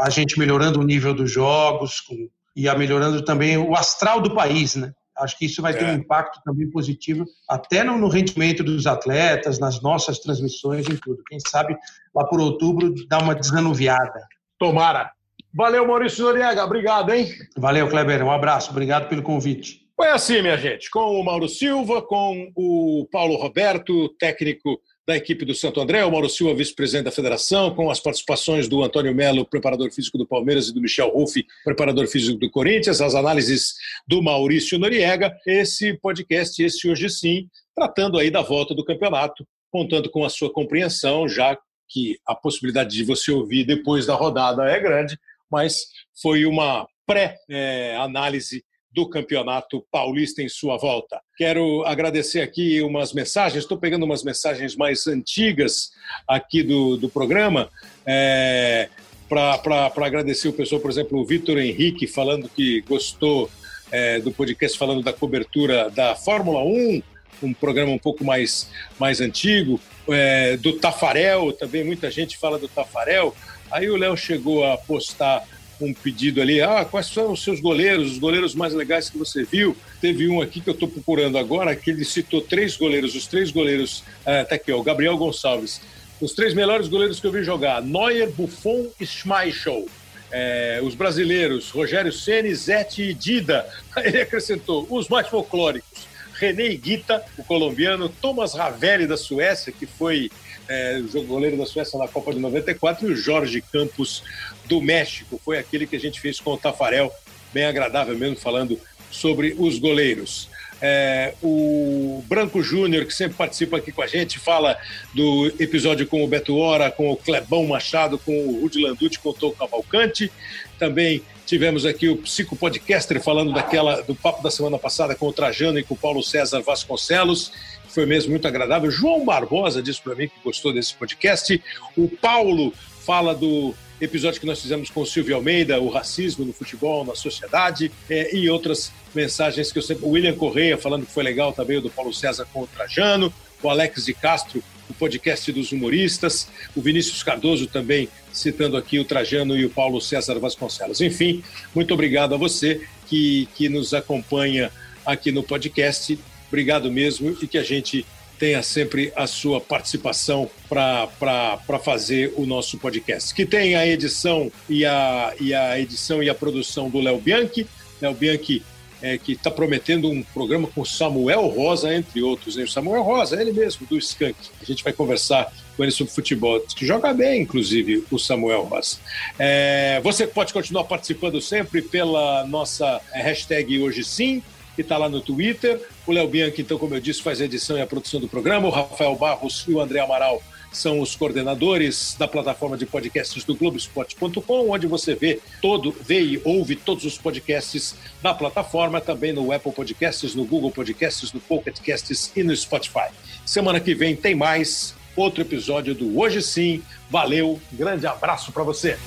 a 0.00 0.10
gente 0.10 0.38
melhorando 0.38 0.80
o 0.80 0.84
nível 0.84 1.12
dos 1.12 1.30
jogos 1.30 2.00
com, 2.00 2.28
e 2.54 2.68
a 2.68 2.74
melhorando 2.74 3.22
também 3.24 3.56
o 3.56 3.74
astral 3.74 4.20
do 4.20 4.34
país, 4.34 4.74
né? 4.76 4.92
Acho 5.16 5.36
que 5.38 5.44
isso 5.44 5.60
vai 5.60 5.74
ter 5.74 5.84
é. 5.84 5.92
um 5.92 5.94
impacto 5.96 6.40
também 6.42 6.70
positivo, 6.70 7.26
até 7.48 7.84
no, 7.84 7.98
no, 7.98 8.08
rendimento 8.08 8.64
dos 8.64 8.86
atletas, 8.86 9.58
nas 9.58 9.82
nossas 9.82 10.18
transmissões, 10.18 10.88
em 10.88 10.96
tudo. 10.96 11.22
Quem 11.28 11.38
sabe 11.38 11.76
lá 12.14 12.24
por 12.24 12.40
outubro 12.40 12.94
dá 13.06 13.18
uma 13.18 13.34
desanuviada. 13.34 14.26
Tomara. 14.58 15.10
Valeu, 15.52 15.86
Maurício 15.86 16.24
Noriega. 16.24 16.64
Obrigado, 16.64 17.12
hein? 17.12 17.28
Valeu, 17.56 17.88
Kleber. 17.88 18.24
Um 18.24 18.30
abraço. 18.30 18.70
Obrigado 18.70 19.08
pelo 19.08 19.22
convite. 19.22 19.79
Foi 20.00 20.08
assim, 20.08 20.40
minha 20.40 20.56
gente, 20.56 20.88
com 20.88 21.20
o 21.20 21.22
Mauro 21.22 21.46
Silva, 21.46 22.00
com 22.00 22.50
o 22.56 23.06
Paulo 23.12 23.36
Roberto, 23.36 24.08
técnico 24.18 24.80
da 25.06 25.14
equipe 25.14 25.44
do 25.44 25.54
Santo 25.54 25.78
André, 25.78 26.02
o 26.06 26.10
Mauro 26.10 26.26
Silva, 26.26 26.54
vice-presidente 26.54 27.04
da 27.04 27.10
federação, 27.10 27.74
com 27.74 27.90
as 27.90 28.00
participações 28.00 28.66
do 28.66 28.82
Antônio 28.82 29.14
Melo, 29.14 29.44
preparador 29.44 29.92
físico 29.92 30.16
do 30.16 30.26
Palmeiras, 30.26 30.68
e 30.68 30.72
do 30.72 30.80
Michel 30.80 31.10
Ruff, 31.10 31.46
preparador 31.62 32.06
físico 32.06 32.38
do 32.38 32.50
Corinthians, 32.50 33.02
as 33.02 33.14
análises 33.14 33.74
do 34.08 34.22
Maurício 34.22 34.78
Noriega, 34.78 35.36
esse 35.46 35.92
podcast, 35.98 36.62
esse 36.62 36.88
hoje 36.88 37.10
sim, 37.10 37.46
tratando 37.76 38.18
aí 38.18 38.30
da 38.30 38.40
volta 38.40 38.74
do 38.74 38.82
campeonato, 38.82 39.46
contando 39.70 40.08
com 40.08 40.24
a 40.24 40.30
sua 40.30 40.50
compreensão, 40.50 41.28
já 41.28 41.58
que 41.90 42.16
a 42.26 42.34
possibilidade 42.34 42.96
de 42.96 43.04
você 43.04 43.30
ouvir 43.30 43.64
depois 43.64 44.06
da 44.06 44.14
rodada 44.14 44.64
é 44.64 44.80
grande, 44.80 45.18
mas 45.52 45.76
foi 46.22 46.46
uma 46.46 46.88
pré-análise 47.06 48.64
do 48.92 49.08
Campeonato 49.08 49.84
Paulista 49.90 50.42
em 50.42 50.48
sua 50.48 50.76
volta. 50.76 51.20
Quero 51.36 51.84
agradecer 51.86 52.40
aqui 52.40 52.82
umas 52.82 53.12
mensagens, 53.12 53.62
estou 53.62 53.78
pegando 53.78 54.04
umas 54.04 54.24
mensagens 54.24 54.74
mais 54.74 55.06
antigas 55.06 55.90
aqui 56.26 56.62
do, 56.62 56.96
do 56.96 57.08
programa. 57.08 57.70
É, 58.04 58.88
para 59.28 59.92
agradecer 60.04 60.48
o 60.48 60.52
pessoal, 60.52 60.80
por 60.80 60.90
exemplo, 60.90 61.20
o 61.20 61.24
Vitor 61.24 61.58
Henrique, 61.58 62.06
falando 62.06 62.48
que 62.48 62.80
gostou 62.82 63.48
é, 63.92 64.18
do 64.18 64.32
podcast, 64.32 64.76
falando 64.76 65.02
da 65.02 65.12
cobertura 65.12 65.88
da 65.90 66.16
Fórmula 66.16 66.64
1, 66.64 67.02
um 67.42 67.54
programa 67.54 67.92
um 67.92 67.98
pouco 67.98 68.24
mais, 68.24 68.68
mais 68.98 69.20
antigo, 69.20 69.80
é, 70.08 70.56
do 70.56 70.74
Tafarel, 70.74 71.52
também 71.52 71.84
muita 71.84 72.10
gente 72.10 72.36
fala 72.36 72.58
do 72.58 72.68
Tafarel. 72.68 73.34
Aí 73.70 73.88
o 73.88 73.96
Léo 73.96 74.16
chegou 74.16 74.64
a 74.64 74.76
postar 74.76 75.46
um 75.80 75.94
pedido 75.94 76.40
ali, 76.40 76.60
ah, 76.60 76.84
quais 76.84 77.06
são 77.06 77.32
os 77.32 77.42
seus 77.42 77.60
goleiros, 77.60 78.12
os 78.12 78.18
goleiros 78.18 78.54
mais 78.54 78.74
legais 78.74 79.08
que 79.08 79.18
você 79.18 79.44
viu? 79.44 79.76
Teve 80.00 80.28
um 80.28 80.40
aqui 80.40 80.60
que 80.60 80.68
eu 80.68 80.74
estou 80.74 80.88
procurando 80.88 81.38
agora, 81.38 81.74
que 81.74 81.90
ele 81.90 82.04
citou 82.04 82.40
três 82.40 82.76
goleiros, 82.76 83.14
os 83.14 83.26
três 83.26 83.50
goleiros, 83.50 84.04
ah, 84.24 84.44
tá 84.44 84.56
aqui, 84.56 84.72
o 84.72 84.82
Gabriel 84.82 85.16
Gonçalves, 85.16 85.80
os 86.20 86.32
três 86.32 86.52
melhores 86.52 86.88
goleiros 86.88 87.18
que 87.18 87.26
eu 87.26 87.32
vi 87.32 87.42
jogar, 87.42 87.82
Neuer, 87.82 88.30
Buffon 88.30 88.86
e 89.00 89.06
Schmeichel. 89.06 89.86
É, 90.32 90.80
os 90.82 90.94
brasileiros, 90.94 91.70
Rogério 91.70 92.12
Ceni, 92.12 92.54
Zete 92.54 93.02
e 93.02 93.14
Dida. 93.14 93.66
Ele 94.04 94.20
acrescentou 94.20 94.86
os 94.88 95.08
mais 95.08 95.26
folclóricos, 95.26 96.06
René 96.34 96.68
Guita, 96.74 97.24
o 97.36 97.42
colombiano, 97.42 98.08
Thomas 98.08 98.54
Ravelli, 98.54 99.06
da 99.06 99.16
Suécia, 99.16 99.72
que 99.72 99.86
foi 99.86 100.30
é, 100.70 101.02
o 101.14 101.22
goleiro 101.24 101.56
da 101.56 101.66
Suécia 101.66 101.98
na 101.98 102.06
Copa 102.06 102.32
de 102.32 102.38
94, 102.38 103.08
e 103.08 103.12
o 103.12 103.16
Jorge 103.16 103.60
Campos, 103.60 104.22
do 104.66 104.80
México. 104.80 105.40
Foi 105.44 105.58
aquele 105.58 105.84
que 105.84 105.96
a 105.96 106.00
gente 106.00 106.20
fez 106.20 106.38
com 106.38 106.52
o 106.52 106.56
Tafarel, 106.56 107.12
bem 107.52 107.64
agradável 107.64 108.16
mesmo, 108.16 108.36
falando 108.36 108.78
sobre 109.10 109.56
os 109.58 109.80
goleiros. 109.80 110.48
É, 110.80 111.34
o 111.42 112.22
Branco 112.26 112.62
Júnior, 112.62 113.04
que 113.04 113.12
sempre 113.12 113.36
participa 113.36 113.78
aqui 113.78 113.90
com 113.90 114.00
a 114.00 114.06
gente, 114.06 114.38
fala 114.38 114.78
do 115.12 115.52
episódio 115.58 116.06
com 116.06 116.24
o 116.24 116.28
Beto 116.28 116.56
Hora, 116.56 116.90
com 116.90 117.10
o 117.10 117.16
Clebão 117.16 117.66
Machado, 117.66 118.16
com 118.16 118.32
o 118.32 118.60
Rudy 118.62 118.80
Landucci, 118.80 119.18
com 119.18 119.30
o 119.30 119.52
Cavalcante. 119.52 120.30
Também 120.78 121.20
tivemos 121.44 121.84
aqui 121.84 122.08
o 122.08 122.16
Psico 122.16 122.54
Podcaster 122.54 123.20
falando 123.20 123.52
daquela, 123.52 124.00
do 124.02 124.14
papo 124.14 124.40
da 124.40 124.50
semana 124.50 124.78
passada 124.78 125.16
com 125.16 125.26
o 125.26 125.32
Trajano 125.32 125.80
e 125.80 125.82
com 125.82 125.94
o 125.94 125.98
Paulo 125.98 126.22
César 126.22 126.62
Vasconcelos 126.62 127.52
foi 127.92 128.06
mesmo 128.06 128.30
muito 128.30 128.46
agradável. 128.46 128.90
João 128.90 129.24
Barbosa 129.24 129.82
disse 129.82 130.00
para 130.00 130.14
mim 130.14 130.28
que 130.28 130.34
gostou 130.42 130.72
desse 130.72 130.94
podcast. 130.94 131.62
O 131.96 132.08
Paulo 132.08 132.72
fala 133.04 133.34
do 133.34 133.74
episódio 134.00 134.40
que 134.40 134.46
nós 134.46 134.60
fizemos 134.60 134.88
com 134.88 135.02
o 135.02 135.06
Silvio 135.06 135.36
Almeida, 135.36 135.80
o 135.80 135.88
racismo 135.88 136.44
no 136.44 136.52
futebol, 136.52 137.04
na 137.04 137.14
sociedade, 137.14 137.90
é, 138.08 138.34
e 138.34 138.48
outras 138.48 138.92
mensagens 139.14 139.70
que 139.70 139.78
eu 139.78 139.82
sempre. 139.82 140.04
O 140.04 140.10
William 140.10 140.34
Correia 140.34 140.78
falando 140.78 141.04
que 141.04 141.12
foi 141.12 141.22
legal 141.22 141.52
também, 141.52 141.76
o 141.76 141.80
do 141.80 141.90
Paulo 141.90 142.14
César 142.14 142.46
com 142.52 142.62
o 142.62 142.66
Trajano, 142.66 143.32
o 143.62 143.68
Alex 143.68 144.06
de 144.06 144.14
Castro, 144.14 144.62
o 144.88 144.94
podcast 144.94 145.52
dos 145.52 145.70
humoristas, 145.70 146.48
o 146.74 146.80
Vinícius 146.80 147.22
Cardoso 147.22 147.66
também 147.66 148.08
citando 148.32 148.76
aqui 148.76 148.98
o 148.98 149.04
Trajano 149.04 149.56
e 149.56 149.64
o 149.64 149.70
Paulo 149.70 150.00
César 150.00 150.38
Vasconcelos. 150.38 151.00
Enfim, 151.00 151.42
muito 151.74 151.92
obrigado 151.92 152.34
a 152.34 152.38
você 152.38 152.86
que, 153.06 153.48
que 153.54 153.68
nos 153.68 153.92
acompanha 153.92 154.70
aqui 155.04 155.30
no 155.32 155.42
podcast. 155.42 156.18
Obrigado 156.50 156.90
mesmo 156.90 157.36
e 157.40 157.46
que 157.46 157.56
a 157.56 157.62
gente 157.62 158.04
tenha 158.38 158.62
sempre 158.62 159.12
a 159.14 159.26
sua 159.26 159.60
participação 159.60 160.50
para 160.68 161.78
fazer 161.82 162.32
o 162.36 162.44
nosso 162.44 162.78
podcast. 162.78 163.34
Que 163.34 163.46
tem 163.46 163.76
a 163.76 163.86
edição 163.86 164.50
e 164.68 164.84
a, 164.84 165.34
e 165.38 165.54
a 165.54 165.78
edição 165.78 166.22
e 166.22 166.28
a 166.28 166.34
produção 166.34 166.90
do 166.90 167.00
Léo 167.00 167.20
Bianchi. 167.20 167.66
Léo 168.00 168.14
Bianchi 168.14 168.62
é, 169.02 169.16
que 169.18 169.32
está 169.32 169.50
prometendo 169.50 170.10
um 170.10 170.22
programa 170.22 170.68
com 170.68 170.84
Samuel 170.84 171.46
Rosa, 171.48 171.94
entre 171.94 172.22
outros. 172.22 172.56
O 172.56 172.66
Samuel 172.66 173.02
Rosa, 173.02 173.40
ele 173.40 173.52
mesmo, 173.52 173.86
do 173.86 173.96
Skank. 173.96 174.36
A 174.60 174.64
gente 174.64 174.84
vai 174.84 174.92
conversar 174.92 175.52
com 175.76 175.82
ele 175.82 175.92
sobre 175.92 176.12
futebol, 176.12 176.60
que 176.60 176.86
joga 176.86 177.12
bem, 177.14 177.42
inclusive, 177.42 178.04
o 178.10 178.18
Samuel 178.18 178.64
Rosa. 178.64 178.98
É, 179.38 180.00
você 180.02 180.26
pode 180.26 180.52
continuar 180.52 180.84
participando 180.84 181.40
sempre 181.40 181.80
pela 181.80 182.46
nossa 182.46 183.00
hashtag 183.12 183.78
Hoje 183.80 184.04
Sim, 184.04 184.42
que 184.74 184.82
está 184.82 184.98
lá 184.98 185.08
no 185.08 185.20
Twitter. 185.20 185.80
O 186.10 186.12
Léo 186.12 186.26
Bianchi, 186.26 186.62
então, 186.62 186.76
como 186.76 186.96
eu 186.96 187.00
disse, 187.00 187.22
faz 187.22 187.40
a 187.40 187.44
edição 187.44 187.78
e 187.78 187.80
a 187.80 187.86
produção 187.86 188.18
do 188.18 188.26
programa. 188.26 188.66
O 188.66 188.70
Rafael 188.70 189.14
Barros 189.14 189.64
e 189.68 189.72
o 189.72 189.80
André 189.80 190.00
Amaral 190.00 190.42
são 190.72 190.98
os 190.98 191.14
coordenadores 191.14 192.16
da 192.18 192.26
plataforma 192.26 192.76
de 192.76 192.84
podcasts 192.84 193.44
do 193.44 193.54
Globoesporte.com, 193.54 194.70
onde 194.70 194.88
você 194.88 195.14
vê 195.14 195.38
todo, 195.62 195.94
vê 196.00 196.20
e 196.20 196.40
ouve 196.44 196.74
todos 196.74 197.04
os 197.04 197.16
podcasts 197.16 197.94
da 198.20 198.34
plataforma, 198.34 199.00
também 199.00 199.32
no 199.32 199.52
Apple 199.52 199.70
Podcasts, 199.70 200.34
no 200.34 200.44
Google 200.44 200.72
Podcasts, 200.72 201.32
no 201.32 201.38
Pocket 201.38 201.78
Casts 201.78 202.32
e 202.34 202.42
no 202.42 202.56
Spotify. 202.56 203.10
Semana 203.46 203.78
que 203.78 203.94
vem 203.94 204.16
tem 204.16 204.34
mais 204.34 204.96
outro 205.14 205.42
episódio 205.42 205.94
do 205.94 206.18
Hoje 206.18 206.42
Sim. 206.42 206.82
Valeu, 207.08 207.60
grande 207.70 208.08
abraço 208.08 208.50
para 208.50 208.64
você. 208.64 208.98